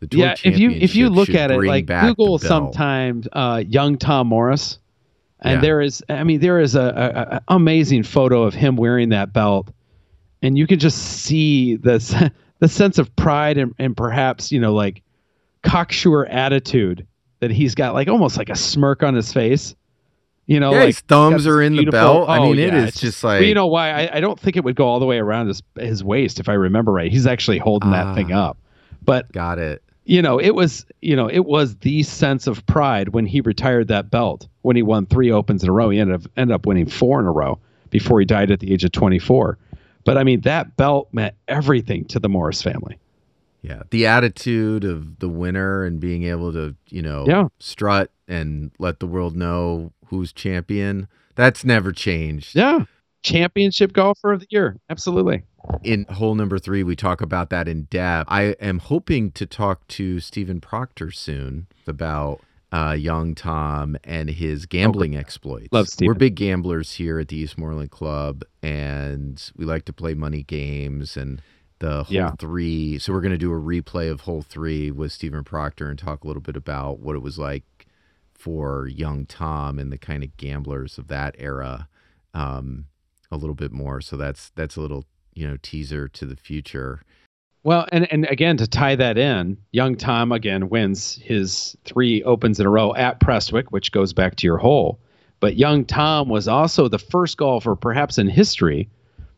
The 0.00 0.06
tour 0.08 0.20
yeah, 0.20 0.34
if 0.44 0.58
you 0.58 0.70
if 0.70 0.94
you 0.94 1.08
look 1.08 1.30
at 1.30 1.50
it, 1.50 1.58
like 1.58 1.86
Google 1.86 2.38
sometimes 2.38 3.28
uh, 3.32 3.62
young 3.66 3.96
Tom 3.96 4.26
Morris, 4.28 4.78
and 5.40 5.54
yeah. 5.54 5.60
there 5.60 5.80
is 5.80 6.02
I 6.08 6.24
mean 6.24 6.40
there 6.40 6.60
is 6.60 6.74
a, 6.74 6.80
a, 6.80 7.36
a, 7.36 7.42
amazing 7.48 8.02
photo 8.02 8.42
of 8.42 8.54
him 8.54 8.76
wearing 8.76 9.10
that 9.10 9.32
belt, 9.32 9.70
and 10.42 10.58
you 10.58 10.66
can 10.66 10.78
just 10.78 10.98
see 10.98 11.76
this 11.76 12.14
the 12.58 12.68
sense 12.68 12.98
of 12.98 13.14
pride 13.16 13.58
and, 13.58 13.74
and 13.78 13.96
perhaps 13.96 14.52
you 14.52 14.60
know 14.60 14.74
like 14.74 15.02
cocksure 15.62 16.26
attitude 16.26 17.06
that 17.40 17.50
he's 17.50 17.74
got 17.74 17.94
like 17.94 18.08
almost 18.08 18.36
like 18.36 18.48
a 18.48 18.56
smirk 18.56 19.02
on 19.02 19.14
his 19.14 19.32
face 19.32 19.74
you 20.46 20.60
know 20.60 20.72
yeah, 20.72 20.78
like 20.78 20.86
his 20.86 21.00
thumbs 21.00 21.46
are 21.46 21.60
in 21.60 21.74
the 21.76 21.84
belt. 21.86 22.28
I 22.28 22.38
oh, 22.38 22.44
mean, 22.52 22.58
yeah, 22.58 22.86
it's 22.86 23.00
just, 23.00 23.22
but 23.22 23.28
like 23.40 23.46
you 23.46 23.54
know 23.54 23.66
why 23.66 23.90
I, 23.90 24.16
I 24.16 24.20
don't 24.20 24.38
think 24.38 24.56
it 24.56 24.64
would 24.64 24.76
go 24.76 24.86
all 24.86 25.00
the 25.00 25.06
way 25.06 25.18
around 25.18 25.48
his 25.48 25.62
his 25.78 26.02
waist 26.04 26.38
if 26.40 26.48
i 26.48 26.52
remember 26.54 26.92
right 26.92 27.10
he's 27.10 27.26
actually 27.26 27.58
holding 27.58 27.90
that 27.90 28.14
thing 28.14 28.32
Ah. 28.32 28.50
up 28.50 28.58
but 29.02 29.30
got 29.32 29.58
it. 29.58 29.82
you 30.04 30.22
know 30.22 30.38
it 30.40 30.54
was 30.54 30.86
you 31.02 31.16
know 31.16 31.28
it 31.28 31.46
was 31.46 31.76
the 31.78 32.02
sense 32.04 32.46
of 32.46 32.64
pride 32.66 33.08
when 33.10 33.26
he 33.26 33.40
retired 33.40 33.88
that 33.88 34.10
belt 34.10 34.46
when 34.62 34.76
he 34.76 34.82
won 34.82 35.06
three 35.06 35.30
opens 35.32 35.62
in 35.62 35.68
a 35.68 35.72
row 35.72 35.90
he 35.90 35.98
ended 35.98 36.14
up 36.24 36.30
ended 36.36 36.54
up 36.54 36.64
winning 36.66 36.86
four 36.88 37.18
in 37.20 37.26
a 37.26 37.32
row 37.32 37.58
before 37.90 38.20
he 38.20 38.26
died 38.26 38.50
at 38.50 38.60
the 38.60 38.72
age 38.72 38.84
of 38.84 38.92
24 38.92 39.58
but 40.04 40.16
i 40.16 40.22
mean 40.24 40.40
that 40.42 40.76
belt 40.76 41.08
meant 41.12 41.34
everything 41.48 42.04
to 42.04 42.18
the 42.20 42.28
morris 42.28 42.62
family 42.62 42.96
Yeah, 43.62 43.82
the 43.90 44.06
attitude 44.06 44.84
of 44.84 45.18
the 45.18 45.28
winner 45.28 45.82
and 45.84 45.98
being 45.98 46.22
able 46.24 46.52
to, 46.52 46.76
you 46.88 47.02
know, 47.02 47.24
Yeah. 47.26 47.48
strut 47.58 48.10
and 48.28 48.70
let 48.78 49.00
the 49.00 49.06
world 49.08 49.34
know 49.34 49.90
who's 50.08 50.32
champion. 50.32 51.08
That's 51.34 51.64
never 51.64 51.92
changed. 51.92 52.54
yeah 52.54 52.84
championship 53.22 53.92
golfer 53.92 54.32
of 54.32 54.38
the 54.40 54.46
year 54.50 54.76
absolutely 54.88 55.42
In 55.82 56.04
hole 56.04 56.36
number 56.36 56.58
three, 56.60 56.84
we 56.84 56.94
talk 56.94 57.20
about 57.20 57.50
that 57.50 57.66
in 57.66 57.84
depth. 57.84 58.28
I 58.30 58.54
am 58.60 58.78
hoping 58.78 59.32
to 59.32 59.46
talk 59.46 59.86
to 59.88 60.20
Stephen 60.20 60.60
Proctor 60.60 61.10
soon 61.10 61.66
about 61.88 62.40
uh, 62.72 62.92
young 62.96 63.34
Tom 63.34 63.96
and 64.04 64.30
his 64.30 64.66
gambling 64.66 65.16
exploits. 65.16 65.68
Love 65.72 65.88
Stephen. 65.88 66.08
We're 66.08 66.18
big 66.18 66.36
gamblers 66.36 66.92
here 66.92 67.18
at 67.18 67.28
the 67.28 67.42
Eastmoreland 67.44 67.90
Club, 67.90 68.44
and 68.62 69.42
we 69.56 69.64
like 69.64 69.84
to 69.86 69.92
play 69.92 70.14
money 70.14 70.42
games 70.44 71.16
and 71.16 71.42
the 71.80 72.04
hole 72.04 72.14
Yeah. 72.14 72.30
three. 72.38 72.98
So 73.00 73.12
we're 73.12 73.20
going 73.20 73.32
to 73.32 73.38
do 73.38 73.52
a 73.52 73.60
replay 73.60 74.08
of 74.10 74.20
hole 74.22 74.42
three 74.42 74.90
with 74.92 75.10
Stephen 75.10 75.42
Proctor 75.42 75.88
and 75.90 75.98
talk 75.98 76.22
a 76.22 76.26
little 76.28 76.42
bit 76.42 76.56
about 76.56 77.00
what 77.00 77.16
it 77.16 77.22
was 77.22 77.38
like 77.38 77.64
for 78.36 78.86
young 78.86 79.26
Tom 79.26 79.78
and 79.78 79.92
the 79.92 79.98
kind 79.98 80.22
of 80.22 80.36
gamblers 80.36 80.98
of 80.98 81.08
that 81.08 81.34
era 81.38 81.88
um, 82.34 82.86
a 83.30 83.36
little 83.36 83.54
bit 83.54 83.72
more. 83.72 84.00
So 84.00 84.16
that's 84.16 84.50
that's 84.50 84.76
a 84.76 84.80
little 84.80 85.04
you 85.34 85.46
know 85.46 85.56
teaser 85.62 86.08
to 86.08 86.26
the 86.26 86.36
future. 86.36 87.02
Well, 87.64 87.86
and 87.90 88.10
and 88.12 88.26
again 88.26 88.56
to 88.58 88.66
tie 88.66 88.94
that 88.96 89.18
in, 89.18 89.56
young 89.72 89.96
Tom 89.96 90.30
again 90.32 90.68
wins 90.68 91.16
his 91.22 91.76
three 91.84 92.22
opens 92.22 92.60
in 92.60 92.66
a 92.66 92.70
row 92.70 92.94
at 92.94 93.20
Prestwick, 93.20 93.72
which 93.72 93.92
goes 93.92 94.12
back 94.12 94.36
to 94.36 94.46
your 94.46 94.58
hole. 94.58 95.00
But 95.40 95.56
young 95.56 95.84
Tom 95.84 96.28
was 96.28 96.48
also 96.48 96.88
the 96.88 96.98
first 96.98 97.36
golfer, 97.36 97.74
perhaps 97.74 98.18
in 98.18 98.28
history, 98.28 98.88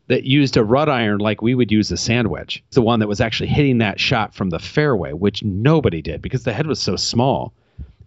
that 0.08 0.24
used 0.24 0.56
a 0.56 0.64
rut 0.64 0.88
iron 0.88 1.18
like 1.18 1.42
we 1.42 1.54
would 1.54 1.72
use 1.72 1.90
a 1.90 1.96
sand 1.96 2.28
wedge. 2.28 2.62
It's 2.68 2.76
the 2.76 2.82
one 2.82 3.00
that 3.00 3.08
was 3.08 3.20
actually 3.20 3.48
hitting 3.48 3.78
that 3.78 4.00
shot 4.00 4.34
from 4.34 4.50
the 4.50 4.58
fairway, 4.58 5.12
which 5.12 5.42
nobody 5.42 6.02
did 6.02 6.22
because 6.22 6.44
the 6.44 6.52
head 6.52 6.66
was 6.66 6.80
so 6.80 6.96
small. 6.96 7.52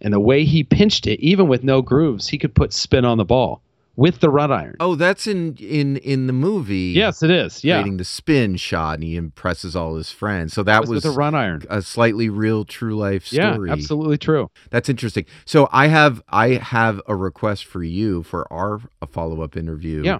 And 0.02 0.12
the 0.12 0.20
way 0.20 0.44
he 0.44 0.64
pinched 0.64 1.06
it, 1.06 1.20
even 1.20 1.46
with 1.48 1.62
no 1.64 1.80
grooves, 1.80 2.28
he 2.28 2.36
could 2.36 2.54
put 2.54 2.72
spin 2.72 3.04
on 3.04 3.18
the 3.18 3.24
ball 3.24 3.62
with 3.94 4.20
the 4.20 4.30
rut 4.30 4.50
iron. 4.50 4.74
Oh, 4.80 4.96
that's 4.96 5.26
in 5.28 5.54
in 5.56 5.96
in 5.98 6.26
the 6.26 6.32
movie. 6.32 6.92
yes, 6.96 7.22
it 7.22 7.30
is. 7.30 7.62
Yeah, 7.62 7.76
creating 7.76 7.98
the 7.98 8.04
spin 8.04 8.56
shot, 8.56 8.94
and 8.94 9.04
he 9.04 9.16
impresses 9.16 9.76
all 9.76 9.94
his 9.96 10.10
friends. 10.10 10.54
So 10.54 10.62
that 10.64 10.80
was, 10.80 10.90
was, 10.90 11.04
with 11.04 11.14
a 11.14 11.16
rut 11.16 11.34
iron. 11.34 11.62
a 11.70 11.82
slightly 11.82 12.28
real, 12.28 12.64
true 12.64 12.96
life 12.96 13.26
story. 13.26 13.68
Yeah, 13.68 13.72
absolutely 13.72 14.18
true. 14.18 14.50
That's 14.70 14.88
interesting. 14.88 15.24
So 15.44 15.68
I 15.70 15.86
have 15.86 16.20
I 16.28 16.54
have 16.54 17.00
a 17.06 17.14
request 17.14 17.64
for 17.64 17.84
you 17.84 18.22
for 18.24 18.52
our 18.52 18.80
follow 19.08 19.40
up 19.42 19.56
interview 19.56 20.02
Yeah. 20.02 20.18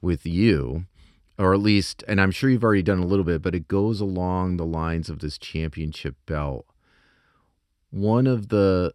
with 0.00 0.24
you, 0.26 0.84
or 1.38 1.54
at 1.54 1.60
least, 1.60 2.04
and 2.06 2.20
I'm 2.20 2.30
sure 2.30 2.50
you've 2.50 2.62
already 2.62 2.82
done 2.82 3.00
a 3.00 3.06
little 3.06 3.24
bit, 3.24 3.42
but 3.42 3.54
it 3.54 3.66
goes 3.66 4.00
along 4.00 4.58
the 4.58 4.66
lines 4.66 5.08
of 5.08 5.18
this 5.18 5.38
championship 5.38 6.14
belt. 6.26 6.66
One 7.90 8.26
of 8.26 8.48
the 8.48 8.92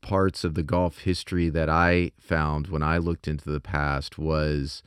parts 0.00 0.44
of 0.44 0.54
the 0.54 0.62
golf 0.62 0.98
history 1.00 1.48
that 1.50 1.68
I 1.68 2.12
found 2.18 2.68
when 2.68 2.82
I 2.82 2.98
looked 2.98 3.26
into 3.28 3.50
the 3.50 3.60
past 3.60 4.18
was 4.18 4.82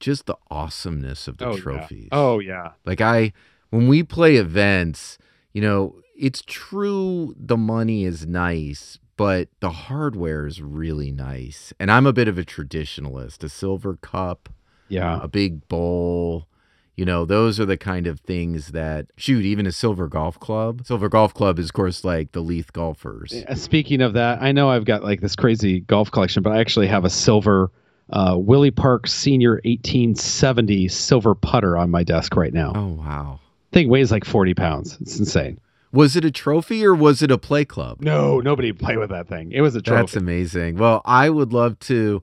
just 0.00 0.26
the 0.26 0.36
awesomeness 0.50 1.28
of 1.28 1.38
the 1.38 1.46
Oh, 1.46 1.54
yeah. 1.54 1.60
trophies. 1.60 2.08
Oh 2.12 2.38
yeah. 2.40 2.72
Like 2.84 3.00
I 3.00 3.32
when 3.70 3.88
we 3.88 4.02
play 4.02 4.36
events, 4.36 5.16
you 5.52 5.62
know, 5.62 6.00
it's 6.16 6.42
true 6.46 7.34
the 7.38 7.56
money 7.56 8.04
is 8.04 8.26
nice, 8.26 8.98
but 9.16 9.48
the 9.60 9.70
hardware 9.70 10.46
is 10.46 10.60
really 10.60 11.12
nice. 11.12 11.72
And 11.78 11.90
I'm 11.90 12.06
a 12.06 12.12
bit 12.12 12.28
of 12.28 12.36
a 12.38 12.42
traditionalist. 12.44 13.42
A 13.44 13.48
silver 13.48 13.96
cup, 13.96 14.48
Yeah. 14.88 15.20
a 15.22 15.28
big 15.28 15.68
bowl, 15.68 16.48
you 16.96 17.04
know, 17.04 17.24
those 17.24 17.58
are 17.58 17.64
the 17.64 17.76
kind 17.78 18.06
of 18.06 18.20
things 18.20 18.68
that 18.68 19.06
shoot, 19.16 19.44
even 19.44 19.66
a 19.66 19.72
silver 19.72 20.08
golf 20.08 20.38
club. 20.38 20.86
Silver 20.86 21.08
golf 21.08 21.32
club 21.32 21.58
is 21.58 21.66
of 21.66 21.72
course 21.72 22.04
like 22.04 22.32
the 22.32 22.40
Leith 22.40 22.72
golfers. 22.72 23.32
Uh, 23.48 23.54
Speaking 23.54 24.00
of 24.02 24.12
that, 24.12 24.42
I 24.42 24.52
know 24.52 24.70
I've 24.70 24.84
got 24.84 25.02
like 25.02 25.20
this 25.20 25.34
crazy 25.36 25.80
golf 25.80 26.10
collection, 26.10 26.42
but 26.42 26.52
I 26.52 26.60
actually 26.60 26.88
have 26.88 27.04
a 27.04 27.10
silver 27.10 27.70
uh, 28.10 28.36
Willie 28.38 28.70
Park 28.70 29.06
Senior 29.06 29.52
1870 29.64 30.88
silver 30.88 31.34
putter 31.34 31.78
on 31.78 31.90
my 31.90 32.02
desk 32.02 32.36
right 32.36 32.52
now. 32.52 32.72
Oh 32.74 32.88
wow. 32.88 33.40
Thing 33.72 33.88
weighs 33.88 34.12
like 34.12 34.24
40 34.24 34.52
pounds. 34.54 34.98
It's 35.00 35.18
insane. 35.18 35.58
Was 35.92 36.16
it 36.16 36.24
a 36.24 36.30
trophy 36.30 36.84
or 36.84 36.94
was 36.94 37.22
it 37.22 37.30
a 37.30 37.38
play 37.38 37.64
club? 37.64 38.00
No, 38.00 38.40
nobody 38.40 38.70
would 38.70 38.80
play 38.80 38.96
with 38.96 39.10
that 39.10 39.28
thing. 39.28 39.52
It 39.52 39.60
was 39.60 39.74
a 39.76 39.82
trophy. 39.82 40.00
That's 40.00 40.16
amazing. 40.16 40.76
Well, 40.76 41.02
I 41.04 41.28
would 41.30 41.52
love 41.52 41.78
to 41.80 42.22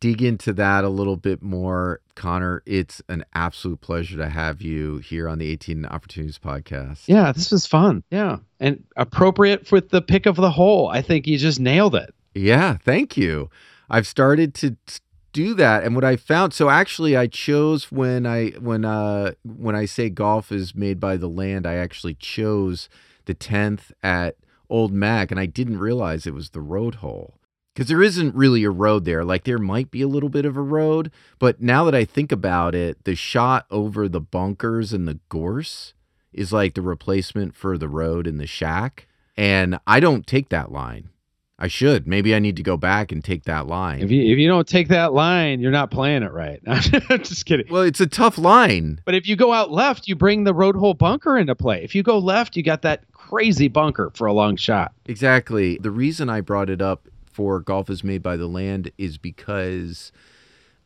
dig 0.00 0.22
into 0.22 0.52
that 0.54 0.84
a 0.84 0.88
little 0.88 1.16
bit 1.16 1.42
more. 1.42 2.00
Connor, 2.14 2.62
it's 2.66 3.02
an 3.08 3.24
absolute 3.34 3.80
pleasure 3.80 4.16
to 4.16 4.28
have 4.28 4.62
you 4.62 4.98
here 4.98 5.28
on 5.28 5.38
the 5.38 5.50
18 5.50 5.86
Opportunities 5.86 6.38
podcast. 6.38 7.04
yeah, 7.06 7.32
this 7.32 7.50
was 7.50 7.66
fun. 7.66 8.02
Yeah. 8.10 8.38
And 8.60 8.84
appropriate 8.96 9.70
with 9.72 9.90
the 9.90 10.02
pick 10.02 10.26
of 10.26 10.36
the 10.36 10.50
hole. 10.50 10.88
I 10.88 11.02
think 11.02 11.26
you 11.26 11.38
just 11.38 11.60
nailed 11.60 11.94
it. 11.94 12.14
Yeah, 12.34 12.76
thank 12.78 13.16
you. 13.16 13.50
I've 13.88 14.06
started 14.06 14.54
to 14.54 14.76
do 15.32 15.52
that 15.54 15.84
and 15.84 15.94
what 15.94 16.02
I 16.02 16.16
found 16.16 16.54
so 16.54 16.70
actually 16.70 17.14
I 17.14 17.26
chose 17.26 17.92
when 17.92 18.24
I 18.24 18.52
when 18.52 18.86
uh 18.86 19.32
when 19.44 19.76
I 19.76 19.84
say 19.84 20.08
golf 20.08 20.50
is 20.50 20.74
made 20.74 20.98
by 20.98 21.18
the 21.18 21.28
land, 21.28 21.66
I 21.66 21.74
actually 21.74 22.14
chose 22.14 22.88
the 23.26 23.34
10th 23.34 23.92
at 24.02 24.36
Old 24.70 24.92
Mac 24.92 25.30
and 25.30 25.38
I 25.38 25.44
didn't 25.44 25.78
realize 25.78 26.26
it 26.26 26.32
was 26.32 26.50
the 26.50 26.62
road 26.62 26.96
hole. 26.96 27.34
Cuz 27.76 27.86
there 27.86 28.02
isn't 28.02 28.34
really 28.34 28.64
a 28.64 28.70
road 28.70 29.04
there. 29.04 29.24
Like 29.24 29.44
there 29.44 29.58
might 29.58 29.90
be 29.90 30.02
a 30.02 30.08
little 30.08 30.30
bit 30.30 30.44
of 30.44 30.56
a 30.56 30.62
road, 30.62 31.12
but 31.38 31.60
now 31.60 31.84
that 31.84 31.94
I 31.94 32.04
think 32.04 32.32
about 32.32 32.74
it, 32.74 33.04
the 33.04 33.14
shot 33.14 33.66
over 33.70 34.08
the 34.08 34.20
bunkers 34.20 34.92
and 34.92 35.06
the 35.06 35.20
gorse 35.28 35.92
is 36.32 36.52
like 36.52 36.74
the 36.74 36.82
replacement 36.82 37.54
for 37.54 37.78
the 37.78 37.88
road 37.88 38.26
in 38.26 38.38
the 38.38 38.46
shack. 38.46 39.06
And 39.36 39.78
I 39.86 40.00
don't 40.00 40.26
take 40.26 40.48
that 40.48 40.72
line. 40.72 41.10
I 41.58 41.68
should. 41.68 42.06
Maybe 42.06 42.34
I 42.34 42.38
need 42.38 42.56
to 42.56 42.62
go 42.62 42.76
back 42.76 43.10
and 43.10 43.24
take 43.24 43.44
that 43.44 43.66
line. 43.66 44.02
If 44.02 44.10
you 44.10 44.20
if 44.30 44.38
you 44.38 44.46
don't 44.46 44.68
take 44.68 44.88
that 44.88 45.14
line, 45.14 45.60
you're 45.60 45.70
not 45.70 45.90
playing 45.90 46.22
it 46.22 46.32
right. 46.32 46.60
I'm 46.66 46.82
just 47.22 47.46
kidding. 47.46 47.66
well, 47.70 47.82
it's 47.82 48.00
a 48.00 48.06
tough 48.06 48.36
line. 48.36 49.00
But 49.06 49.14
if 49.14 49.26
you 49.26 49.36
go 49.36 49.54
out 49.54 49.70
left, 49.70 50.06
you 50.06 50.16
bring 50.16 50.44
the 50.44 50.52
road 50.52 50.76
hole 50.76 50.92
bunker 50.92 51.38
into 51.38 51.54
play. 51.54 51.82
If 51.82 51.94
you 51.94 52.02
go 52.02 52.18
left, 52.18 52.56
you 52.56 52.62
got 52.62 52.82
that 52.82 53.10
crazy 53.12 53.68
bunker 53.68 54.10
for 54.14 54.26
a 54.26 54.34
long 54.34 54.56
shot. 54.56 54.92
Exactly. 55.06 55.78
The 55.78 55.90
reason 55.90 56.28
I 56.28 56.42
brought 56.42 56.68
it 56.68 56.82
up 56.82 57.08
for 57.36 57.60
golf 57.60 57.90
is 57.90 58.02
made 58.02 58.22
by 58.22 58.36
the 58.36 58.46
land 58.46 58.90
is 58.96 59.18
because 59.18 60.10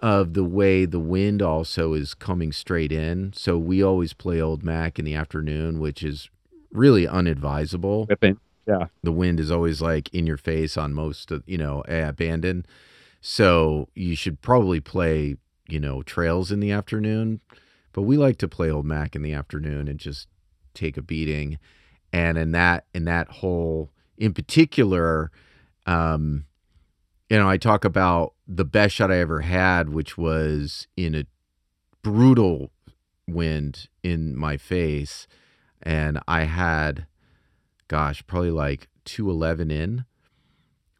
of 0.01 0.35
the 0.35 0.45
way 0.45 0.85
the 0.85 0.99
wind 0.99 1.41
also 1.41 1.93
is 1.95 2.15
coming 2.15 2.53
straight 2.53 2.91
in. 2.91 3.33
So 3.35 3.57
we 3.57 3.83
always 3.83 4.13
play 4.15 4.41
Old 4.41 4.65
Mac 4.65 4.99
in 4.99 5.05
the 5.05 5.15
afternoon, 5.15 5.79
which 5.79 6.03
is 6.03 6.29
really 6.73 7.07
unadvisable. 7.07 8.07
Yeah, 8.67 8.87
the 9.03 9.13
wind 9.13 9.41
is 9.41 9.51
always 9.51 9.81
like 9.81 10.13
in 10.13 10.27
your 10.27 10.37
face 10.37 10.77
on 10.77 10.93
most 10.93 11.31
of 11.31 11.43
you 11.47 11.59
know 11.59 11.81
eh, 11.83 12.07
abandoned 12.07 12.69
so 13.21 13.89
you 13.95 14.15
should 14.15 14.41
probably 14.41 14.81
play 14.81 15.37
you 15.69 15.81
know 15.81 16.03
trails 16.03 16.53
in 16.53 16.61
the 16.61 16.71
afternoon 16.71 17.41
but 17.93 18.03
we 18.03 18.17
like 18.17 18.39
to 18.39 18.49
play 18.49 18.71
old 18.71 18.87
mac 18.87 19.17
in 19.17 19.23
the 19.23 19.33
afternoon 19.33 19.89
and 19.89 19.99
just 19.99 20.29
take 20.75 20.97
a 20.97 21.03
beating 21.03 21.59
and 22.13 22.39
in 22.39 22.53
that 22.53 22.85
in 22.95 23.05
that 23.05 23.29
hole 23.29 23.91
in 24.19 24.33
particular 24.33 25.31
um 25.91 26.45
you 27.29 27.39
know 27.39 27.49
i 27.49 27.57
talk 27.57 27.85
about 27.85 28.35
the 28.47 28.65
best 28.65 28.95
shot 28.95 29.11
i 29.11 29.19
ever 29.19 29.41
had 29.41 29.89
which 29.91 30.17
was 30.17 30.87
in 30.97 31.15
a 31.15 31.25
brutal 32.03 32.71
wind 33.29 33.89
in 34.03 34.37
my 34.37 34.57
face 34.57 35.27
and 35.83 36.19
i 36.29 36.43
had 36.45 37.07
gosh, 37.89 38.25
probably 38.29 38.53
like 38.53 38.87
211 39.05 39.69
in. 39.73 40.05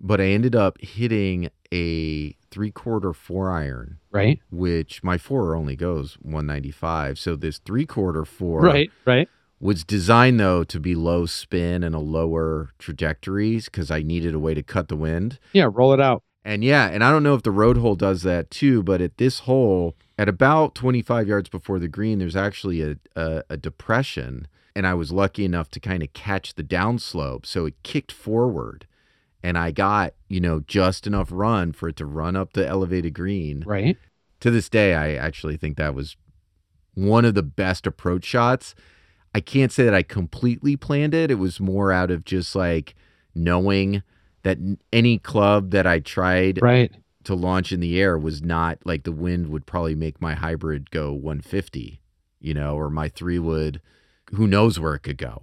But 0.01 0.21
I 0.21 0.25
ended 0.25 0.57
up 0.57 0.77
hitting 0.81 1.49
a 1.73 2.33
three 2.51 2.73
quarter 2.73 3.13
four 3.13 3.53
iron, 3.53 3.99
Right. 4.11 4.41
which 4.51 5.01
my 5.05 5.17
four 5.17 5.55
only 5.55 5.77
goes 5.77 6.15
195. 6.21 7.17
So 7.17 7.37
this 7.37 7.59
three 7.59 7.87
quarter 7.87 8.25
four 8.25 8.63
Right. 8.63 8.91
Right. 9.05 9.29
Was 9.61 9.85
designed 9.85 10.41
though 10.41 10.65
to 10.65 10.81
be 10.81 10.95
low 10.95 11.27
spin 11.27 11.83
and 11.83 11.95
a 11.95 12.01
lower 12.01 12.71
trajectories 12.79 13.67
because 13.67 13.91
I 13.91 14.03
needed 14.03 14.35
a 14.35 14.39
way 14.39 14.55
to 14.55 14.63
cut 14.63 14.89
the 14.89 14.97
wind. 14.97 15.39
Yeah. 15.53 15.69
Roll 15.71 15.93
it 15.93 16.01
out. 16.01 16.23
And 16.45 16.65
yeah, 16.65 16.89
and 16.89 17.05
I 17.05 17.11
don't 17.11 17.23
know 17.23 17.35
if 17.35 17.43
the 17.43 17.51
road 17.51 17.77
hole 17.77 17.97
does 17.97 18.23
that 18.23 18.51
too, 18.51 18.83
but 18.83 19.03
at 19.03 19.19
this 19.19 19.41
hole, 19.41 19.95
at 20.19 20.29
about 20.29 20.75
25 20.75 21.29
yards 21.29 21.51
before 21.51 21.79
the 21.79 21.89
green, 21.89 22.19
there's 22.19 22.37
actually 22.37 22.81
a, 22.83 22.97
a, 23.15 23.45
a 23.51 23.57
depression. 23.59 24.49
And 24.75 24.87
I 24.87 24.95
was 24.95 25.13
lucky 25.13 25.45
enough 25.45 25.69
to 25.73 25.81
kind 25.81 26.03
of 26.03 26.13
catch 26.15 26.55
the 26.55 26.65
downslope. 26.65 27.45
So 27.45 27.67
it 27.67 27.75
kicked 27.83 28.13
forward 28.13 28.87
and 29.43 29.57
I 29.59 29.71
got, 29.71 30.15
you 30.29 30.41
know, 30.41 30.61
just 30.61 31.07
enough 31.07 31.29
run 31.31 31.73
for 31.73 31.89
it 31.89 31.97
to 31.97 32.07
run 32.07 32.37
up 32.37 32.53
the 32.53 32.67
elevated 32.67 33.15
green. 33.15 33.65
Right. 33.67 33.97
To 34.41 34.51
this 34.51 34.69
day, 34.69 34.95
I 34.95 35.15
actually 35.15 35.57
think 35.57 35.77
that 35.77 35.95
was 35.95 36.17
one 36.95 37.25
of 37.25 37.35
the 37.35 37.43
best 37.43 37.87
approach 37.87 38.25
shots. 38.25 38.75
I 39.35 39.41
can't 39.41 39.73
say 39.73 39.85
that 39.85 39.95
I 39.95 40.03
completely 40.03 40.77
planned 40.77 41.15
it. 41.15 41.31
It 41.31 41.37
was 41.37 41.61
more 41.61 41.93
out 41.93 42.11
of 42.11 42.25
just 42.25 42.55
like 42.55 42.95
knowing 43.35 44.03
that 44.43 44.59
any 44.93 45.19
club 45.19 45.71
that 45.71 45.87
I 45.87 46.01
tried 46.01 46.61
right. 46.63 46.93
to 47.25 47.35
launch 47.35 47.73
in 47.73 47.81
the 47.81 48.01
air 48.01 48.19
was 48.19 48.43
not 48.43 48.79
like 48.85 49.05
the 49.05 49.13
wind 49.13 49.49
would 49.49 49.67
probably 49.67 49.95
make 49.95 50.21
my 50.21 50.35
hybrid 50.35 50.91
go 50.91 51.13
150, 51.13 52.01
you 52.41 52.55
know, 52.55 52.77
or 52.77 52.91
my 52.91 53.09
three 53.09 53.39
would, 53.39 53.81
who 54.33 54.47
knows 54.47 54.81
where 54.81 54.95
it 54.95 55.01
could 55.01 55.19
go, 55.19 55.43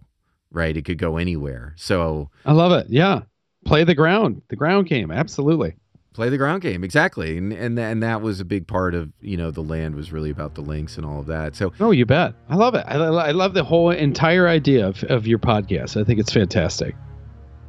right? 0.51 0.75
It 0.75 0.85
could 0.85 0.97
go 0.97 1.17
anywhere. 1.17 1.73
So 1.77 2.29
I 2.45 2.53
love 2.53 2.71
it. 2.71 2.87
Yeah. 2.89 3.21
Play 3.65 3.83
the 3.83 3.95
ground, 3.95 4.41
the 4.49 4.55
ground 4.55 4.87
game. 4.87 5.11
Absolutely. 5.11 5.75
Play 6.17 6.29
the 6.29 6.37
ground 6.37 6.61
game. 6.61 6.83
Exactly. 6.83 7.37
And, 7.37 7.53
and, 7.53 7.79
and 7.79 8.03
that 8.03 8.21
was 8.21 8.39
a 8.39 8.45
big 8.45 8.67
part 8.67 8.93
of, 8.93 9.09
you 9.21 9.37
know, 9.37 9.51
the 9.51 9.61
land 9.61 9.95
was 9.95 10.11
really 10.11 10.29
about 10.29 10.55
the 10.55 10.61
links 10.61 10.97
and 10.97 11.05
all 11.05 11.19
of 11.19 11.27
that. 11.27 11.55
So, 11.55 11.71
oh, 11.79 11.91
you 11.91 12.05
bet. 12.05 12.33
I 12.49 12.55
love 12.55 12.75
it. 12.75 12.83
I, 12.87 12.95
I 12.95 13.31
love 13.31 13.53
the 13.53 13.63
whole 13.63 13.91
entire 13.91 14.47
idea 14.47 14.87
of, 14.87 15.03
of 15.05 15.25
your 15.25 15.39
podcast. 15.39 15.99
I 15.99 16.03
think 16.03 16.19
it's 16.19 16.33
fantastic 16.33 16.95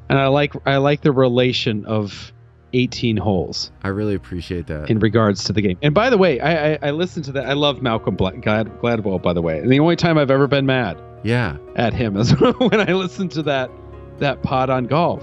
and 0.08 0.18
I 0.18 0.26
like 0.28 0.54
I 0.66 0.78
like 0.78 1.02
the 1.02 1.12
relation 1.12 1.84
of 1.84 2.32
18 2.72 3.16
holes. 3.16 3.70
I 3.82 3.88
really 3.88 4.14
appreciate 4.14 4.66
that 4.66 4.90
in 4.90 4.98
regards 4.98 5.44
to 5.44 5.52
the 5.52 5.62
game. 5.62 5.78
And 5.82 5.94
by 5.94 6.10
the 6.10 6.18
way, 6.18 6.40
I 6.40 6.72
I, 6.72 6.78
I 6.82 6.90
listened 6.90 7.24
to 7.26 7.32
that. 7.32 7.46
I 7.46 7.54
love 7.54 7.82
Malcolm 7.82 8.16
Glad, 8.16 8.42
Gladwell. 8.42 9.22
By 9.22 9.32
the 9.32 9.42
way, 9.42 9.58
and 9.58 9.70
the 9.70 9.80
only 9.80 9.96
time 9.96 10.18
I've 10.18 10.30
ever 10.30 10.46
been 10.46 10.66
mad, 10.66 11.00
yeah, 11.22 11.56
at 11.76 11.92
him 11.92 12.16
is 12.16 12.30
when 12.58 12.80
I 12.80 12.92
listened 12.92 13.32
to 13.32 13.42
that 13.44 13.70
that 14.18 14.42
pod 14.42 14.70
on 14.70 14.86
golf, 14.86 15.22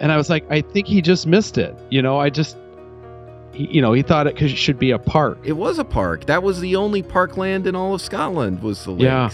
and 0.00 0.12
I 0.12 0.16
was 0.16 0.30
like, 0.30 0.50
I 0.50 0.60
think 0.60 0.86
he 0.86 1.02
just 1.02 1.26
missed 1.26 1.58
it. 1.58 1.76
You 1.90 2.02
know, 2.02 2.18
I 2.18 2.30
just. 2.30 2.56
He, 3.52 3.66
you 3.66 3.80
know, 3.80 3.92
he 3.92 4.02
thought 4.02 4.26
it 4.26 4.38
should 4.38 4.56
should 4.56 4.78
be 4.78 4.90
a 4.90 4.98
park. 4.98 5.38
It 5.42 5.54
was 5.54 5.78
a 5.78 5.84
park. 5.84 6.26
That 6.26 6.42
was 6.42 6.60
the 6.60 6.76
only 6.76 7.02
parkland 7.02 7.66
in 7.66 7.74
all 7.74 7.94
of 7.94 8.00
Scotland. 8.00 8.62
Was 8.62 8.84
the 8.84 8.90
links. 8.90 9.02
Yeah. 9.02 9.30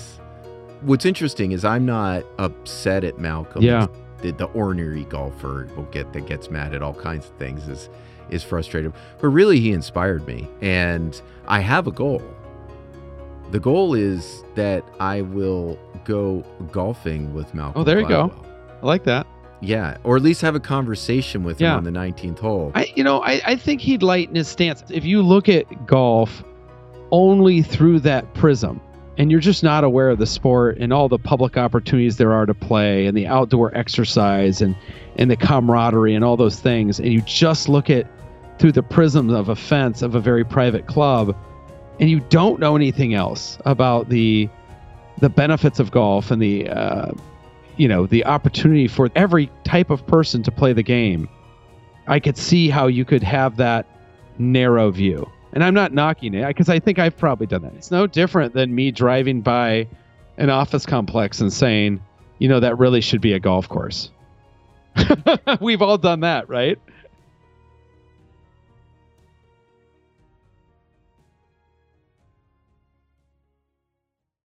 What's 0.82 1.04
interesting 1.04 1.52
is 1.52 1.64
I'm 1.64 1.84
not 1.84 2.24
upset 2.38 3.04
at 3.04 3.18
Malcolm. 3.18 3.62
Yeah 3.62 3.86
the, 4.24 4.32
the 4.32 4.46
ordinary 4.46 5.04
golfer 5.04 5.68
will 5.76 5.84
get 5.84 6.12
that 6.14 6.26
gets 6.26 6.50
mad 6.50 6.74
at 6.74 6.82
all 6.82 6.94
kinds 6.94 7.26
of 7.26 7.36
things 7.36 7.68
is 7.68 7.90
is 8.30 8.42
frustrated. 8.42 8.92
But 9.20 9.28
really, 9.28 9.60
he 9.60 9.72
inspired 9.72 10.26
me, 10.26 10.48
and 10.62 11.20
I 11.46 11.60
have 11.60 11.86
a 11.86 11.92
goal. 11.92 12.22
The 13.50 13.60
goal 13.60 13.94
is 13.94 14.42
that 14.54 14.82
I 14.98 15.20
will 15.20 15.78
go 16.04 16.42
golfing 16.72 17.34
with 17.34 17.52
Malcolm. 17.54 17.82
Oh, 17.82 17.84
there 17.84 18.00
you 18.00 18.08
go. 18.08 18.34
I 18.82 18.86
like 18.86 19.04
that. 19.04 19.26
Yeah, 19.60 19.96
or 20.04 20.16
at 20.16 20.22
least 20.22 20.40
have 20.42 20.54
a 20.54 20.60
conversation 20.60 21.42
with 21.42 21.60
yeah. 21.60 21.72
him 21.72 21.78
on 21.78 21.84
the 21.84 21.90
19th 21.90 22.38
hole. 22.38 22.72
I, 22.74 22.92
you 22.94 23.04
know, 23.04 23.22
I, 23.22 23.40
I 23.44 23.56
think 23.56 23.80
he'd 23.80 24.02
lighten 24.02 24.34
his 24.34 24.48
stance. 24.48 24.82
If 24.90 25.04
you 25.04 25.22
look 25.22 25.48
at 25.48 25.86
golf 25.86 26.44
only 27.10 27.62
through 27.62 28.00
that 28.00 28.34
prism, 28.34 28.80
and 29.16 29.30
you're 29.30 29.40
just 29.40 29.62
not 29.62 29.84
aware 29.84 30.10
of 30.10 30.18
the 30.18 30.26
sport 30.26 30.78
and 30.78 30.92
all 30.92 31.08
the 31.08 31.18
public 31.18 31.56
opportunities 31.56 32.16
there 32.16 32.32
are 32.32 32.46
to 32.46 32.54
play 32.54 33.06
and 33.06 33.16
the 33.16 33.26
outdoor 33.26 33.76
exercise 33.76 34.60
and 34.60 34.76
and 35.16 35.30
the 35.30 35.36
camaraderie 35.36 36.14
and 36.14 36.24
all 36.24 36.36
those 36.36 36.58
things 36.58 36.98
and 36.98 37.12
you 37.12 37.20
just 37.22 37.68
look 37.68 37.90
at 37.90 38.06
through 38.58 38.72
the 38.72 38.82
prism 38.82 39.30
of 39.30 39.48
a 39.48 39.56
fence 39.56 40.02
of 40.02 40.14
a 40.14 40.20
very 40.20 40.44
private 40.44 40.86
club 40.86 41.36
and 42.00 42.10
you 42.10 42.20
don't 42.28 42.58
know 42.58 42.74
anything 42.74 43.14
else 43.14 43.58
about 43.64 44.08
the 44.08 44.48
the 45.20 45.28
benefits 45.28 45.78
of 45.78 45.92
golf 45.92 46.30
and 46.30 46.42
the 46.42 46.68
uh, 46.68 47.12
you 47.76 47.88
know 47.88 48.06
the 48.06 48.24
opportunity 48.24 48.88
for 48.88 49.10
every 49.14 49.50
type 49.64 49.90
of 49.90 50.06
person 50.06 50.42
to 50.42 50.50
play 50.50 50.72
the 50.72 50.82
game 50.82 51.28
i 52.06 52.18
could 52.18 52.36
see 52.36 52.68
how 52.68 52.86
you 52.86 53.04
could 53.04 53.22
have 53.22 53.56
that 53.56 53.86
narrow 54.38 54.90
view 54.90 55.26
and 55.54 55.62
I'm 55.62 55.72
not 55.72 55.92
knocking 55.92 56.34
it 56.34 56.46
because 56.48 56.68
I 56.68 56.80
think 56.80 56.98
I've 56.98 57.16
probably 57.16 57.46
done 57.46 57.62
that. 57.62 57.74
It's 57.74 57.90
no 57.90 58.08
different 58.08 58.54
than 58.54 58.74
me 58.74 58.90
driving 58.90 59.40
by 59.40 59.86
an 60.36 60.50
office 60.50 60.84
complex 60.84 61.40
and 61.40 61.52
saying, 61.52 62.02
you 62.38 62.48
know, 62.48 62.58
that 62.58 62.76
really 62.76 63.00
should 63.00 63.20
be 63.20 63.32
a 63.32 63.38
golf 63.38 63.68
course. 63.68 64.10
We've 65.60 65.80
all 65.80 65.96
done 65.96 66.20
that, 66.20 66.48
right? 66.48 66.78